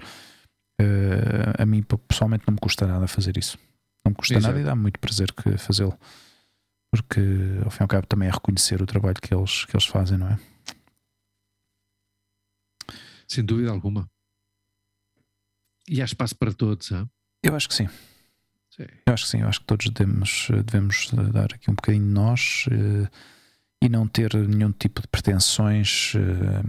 Eh, 0.81 1.63
a 1.63 1.67
mim 1.67 1.83
pessoalmente 2.09 2.45
não 2.47 2.55
me 2.55 2.61
custa 2.61 2.87
nada 2.87 3.07
fazer 3.07 3.37
isso. 3.37 3.59
Não 4.05 4.11
me 4.11 4.17
custa 4.17 4.35
Exato. 4.35 4.49
nada 4.49 4.61
e 4.61 4.65
dá-me 4.65 4.83
muito 4.83 4.99
prazer 4.99 5.33
que 5.33 5.57
fazê-lo. 5.59 5.99
Porque 6.91 7.21
ao 7.65 7.71
fim 7.71 7.83
e 7.83 7.85
ao 7.85 7.89
cabo 7.89 8.07
também 8.07 8.29
é 8.29 8.33
reconhecer 8.33 8.83
o 8.83 8.87
trabalho 8.87 9.17
que 9.21 9.33
eles, 9.33 9.65
que 9.65 9.77
eles 9.77 9.87
fazem, 9.87 10.19
não 10.19 10.29
é? 10.29 10.39
Sem 13.29 13.45
dúvida 13.45 13.71
alguma. 13.71 14.11
E 15.89 16.01
há 16.01 16.05
espaço 16.05 16.35
para 16.37 16.53
todos, 16.53 16.91
hã? 16.91 17.09
Eu 17.43 17.55
acho 17.55 17.69
que 17.69 17.75
sim. 17.75 17.89
Sim. 18.71 18.87
Eu 19.07 19.15
acho 19.15 19.25
que 19.25 19.31
sim. 19.31 19.41
Eu 19.41 19.49
acho 19.49 19.61
que 19.61 19.67
todos 19.67 19.89
devemos, 19.89 20.49
devemos 20.65 21.11
dar 21.33 21.55
aqui 21.55 21.71
um 21.71 21.75
bocadinho 21.75 22.07
de 22.07 22.13
nós 22.13 22.67
eh, 22.71 23.09
e 23.83 23.89
não 23.89 24.07
ter 24.07 24.35
nenhum 24.35 24.73
tipo 24.73 25.01
de 25.01 25.09
pretensões 25.09 26.13
eh, 26.17 26.63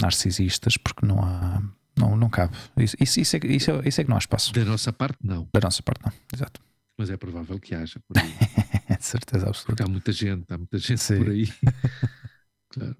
narcisistas, 0.00 0.76
porque 0.76 1.06
não 1.06 1.22
há. 1.22 1.62
Não, 1.98 2.16
não 2.16 2.28
cabe. 2.30 2.56
Isso, 2.76 2.96
isso, 3.00 3.20
isso, 3.20 3.36
é, 3.36 3.40
que- 3.40 3.46
isso, 3.48 3.70
é, 3.70 3.88
isso 3.88 4.00
é 4.00 4.04
que 4.04 4.10
não 4.10 4.16
há 4.16 4.20
espaço. 4.20 4.52
Da 4.52 4.64
nossa 4.64 4.92
parte, 4.92 5.18
não. 5.22 5.48
Da 5.52 5.60
nossa 5.60 5.82
parte, 5.82 6.02
não. 6.04 6.12
Exato. 6.32 6.60
Mas 6.98 7.10
é 7.10 7.16
provável 7.16 7.58
que 7.60 7.74
haja 7.74 8.00
por 8.06 8.16
aí. 8.18 8.28
De 8.98 9.04
certeza 9.04 9.44
Porque 9.46 9.58
absoluta. 9.58 9.84
há 9.84 9.88
muita 9.88 10.12
gente, 10.12 10.52
há 10.52 10.58
muita 10.58 10.78
gente 10.78 10.98
Sim. 11.00 11.18
por 11.18 11.28
aí. 11.30 11.46
claro. 12.70 12.96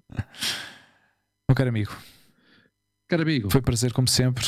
Meu 1.49 1.55
caro 1.55 1.69
amigo, 1.69 1.95
Caro 3.09 3.23
amigo, 3.23 3.49
foi 3.49 3.59
um 3.59 3.63
prazer 3.63 3.91
como 3.91 4.07
sempre. 4.07 4.45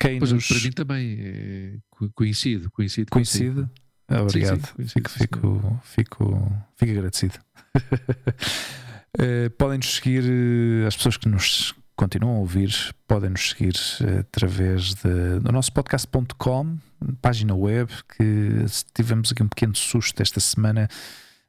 Quem 0.00 0.18
pois, 0.18 0.32
nos 0.32 0.46
para 0.48 0.58
mim 0.60 0.70
também 0.72 1.16
é 1.20 1.78
co- 1.88 2.10
coincido, 2.12 2.70
coincido. 2.70 3.10
consigo. 3.10 3.54
coincide. 3.54 3.80
Ah, 4.08 4.22
Obrigado. 4.22 4.56
Sim, 4.60 4.66
sim, 4.66 4.74
coincido, 4.74 5.08
fico, 5.08 5.10
sim, 5.10 5.18
fico, 5.18 5.80
fico, 5.84 6.64
fico 6.76 6.92
agradecido. 6.92 7.38
Eh, 9.16 9.48
podem 9.50 9.78
nos 9.78 9.94
seguir, 9.94 10.24
eh, 10.24 10.88
as 10.88 10.96
pessoas 10.96 11.16
que 11.16 11.28
nos 11.28 11.72
continuam 11.96 12.36
a 12.36 12.38
ouvir, 12.40 12.72
podem 13.06 13.30
nos 13.30 13.50
seguir 13.50 13.74
eh, 14.02 14.20
através 14.20 14.94
de, 14.94 15.38
do 15.40 15.52
nosso 15.52 15.72
podcast.com, 15.72 16.76
página 17.22 17.54
web, 17.54 17.90
que 18.16 18.64
tivemos 18.92 19.30
aqui 19.32 19.42
um 19.42 19.48
pequeno 19.48 19.74
susto 19.76 20.20
esta 20.22 20.40
semana. 20.40 20.88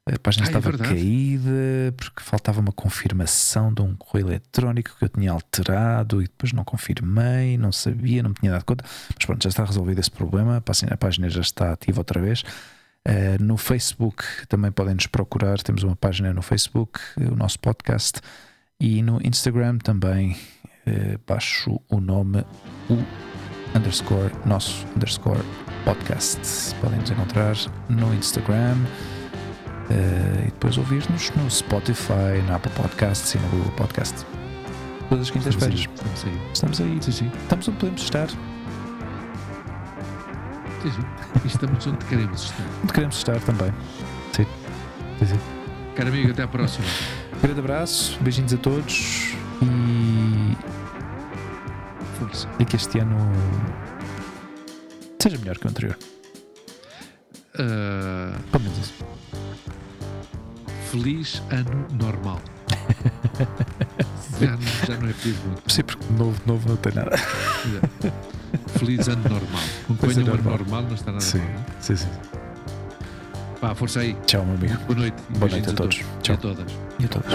A 0.08 0.16
página 0.20 0.44
Ah, 0.44 0.46
é 0.46 0.50
estava 0.50 0.70
verdade. 0.70 0.90
caída 0.94 1.92
porque 1.96 2.22
faltava 2.22 2.60
uma 2.60 2.70
confirmação 2.70 3.74
de 3.74 3.82
um 3.82 3.96
correio 3.96 4.28
eletrónico 4.28 4.94
que 4.96 5.04
eu 5.04 5.08
tinha 5.08 5.32
alterado 5.32 6.20
e 6.22 6.26
depois 6.26 6.52
não 6.52 6.62
confirmei, 6.64 7.58
não 7.58 7.72
sabia, 7.72 8.22
não 8.22 8.30
me 8.30 8.36
tinha 8.36 8.52
dado 8.52 8.64
conta. 8.64 8.84
Mas 9.16 9.24
pronto, 9.26 9.42
já 9.42 9.48
está 9.48 9.64
resolvido 9.64 9.98
esse 9.98 10.10
problema. 10.10 10.58
A 10.58 10.60
página- 10.60 10.94
A 10.94 10.96
página 10.96 11.28
já 11.28 11.40
está 11.40 11.72
ativa 11.72 11.98
outra 12.00 12.20
vez. 12.20 12.42
Uh, 13.08 13.40
no 13.42 13.56
Facebook 13.56 14.24
também 14.48 14.70
podem 14.70 14.94
nos 14.94 15.08
procurar. 15.08 15.60
Temos 15.60 15.82
uma 15.82 15.96
página 15.96 16.32
no 16.32 16.42
Facebook, 16.42 17.00
o 17.16 17.34
nosso 17.34 17.58
podcast, 17.58 18.20
e 18.80 19.02
no 19.02 19.20
Instagram 19.24 19.78
também. 19.78 20.36
Uh, 20.86 21.18
baixo 21.26 21.80
o 21.90 22.00
nome 22.00 22.44
o 22.88 22.96
underscore 23.76 24.30
nosso 24.44 24.86
underscore 24.94 25.40
podcast. 25.84 26.74
Podem 26.80 27.00
nos 27.00 27.10
encontrar 27.10 27.56
no 27.88 28.14
Instagram 28.14 28.76
uh, 28.76 30.42
e 30.42 30.50
depois 30.50 30.78
ouvir-nos 30.78 31.30
no 31.30 31.50
Spotify, 31.50 32.40
na 32.46 32.56
Apple 32.56 32.70
Podcasts 32.72 33.34
e 33.34 33.38
no 33.38 33.48
Google 33.48 33.72
Podcast. 33.72 34.24
Todas 35.08 35.26
as 35.26 35.30
quintas-feiras. 35.30 35.80
estamos 35.80 36.24
aí. 36.24 36.40
Estamos 36.52 36.80
aí. 36.80 36.98
Sim, 37.02 37.12
sim. 37.12 37.32
Estamos 37.42 37.68
onde 37.68 37.78
podemos 37.78 38.02
estar. 38.02 38.28
sim, 38.28 38.36
sim. 40.90 41.02
E 41.44 41.46
estamos 41.46 41.86
onde 41.86 42.04
queremos 42.06 42.44
estar. 42.44 42.64
Onde 42.82 42.92
queremos 42.92 43.16
estar 43.16 43.40
também. 43.40 43.72
Sim. 44.32 44.46
Sim, 45.18 45.26
sim. 45.26 45.40
Caro 45.94 46.08
amigo, 46.10 46.30
até 46.30 46.42
à 46.42 46.48
próxima. 46.48 46.86
Grande 47.42 47.60
abraço, 47.60 48.18
beijinhos 48.20 48.52
a 48.54 48.56
todos 48.56 49.34
e, 49.62 50.56
e 52.60 52.64
que 52.64 52.76
este 52.76 52.98
ano 52.98 53.16
seja 55.20 55.38
melhor 55.38 55.58
que 55.58 55.66
o 55.66 55.70
anterior. 55.70 55.96
Ah, 57.58 58.36
Pelo 58.50 58.64
menos 58.64 58.78
isso. 58.78 58.94
feliz 60.90 61.42
ano 61.50 61.86
normal. 61.92 62.40
já, 64.40 64.50
não- 64.52 64.86
já 64.86 64.96
não 64.98 65.08
é 65.08 65.12
pedido 65.12 65.46
muito. 65.46 65.72
Sim, 65.72 65.82
porque 65.84 66.04
novo, 66.12 66.40
novo 66.46 66.68
não 66.68 66.76
tem 66.76 66.92
nada. 66.94 67.16
Feliz 68.78 69.08
ano 69.08 69.22
normal. 69.28 69.62
Um 69.90 70.10
ano 70.10 70.26
normal. 70.26 70.58
normal, 70.58 70.82
não 70.82 70.94
está 70.94 71.12
nada 71.12 71.22
Sim, 71.24 71.40
é? 71.40 71.64
sim, 71.80 71.96
sim. 71.96 72.08
Pá, 73.60 73.74
força 73.74 74.00
aí. 74.00 74.14
Tchau, 74.26 74.44
meu 74.44 74.54
amigo. 74.56 74.76
Boa 74.86 74.98
noite. 74.98 75.16
Boa 75.30 75.50
noite 75.50 75.70
a 75.70 75.72
todos. 75.72 75.96
E 75.96 76.00
a 76.02 76.20
Tchau. 76.22 76.36
todas. 76.36 76.72
E 77.00 77.04
a 77.04 77.08
todos. 77.08 77.32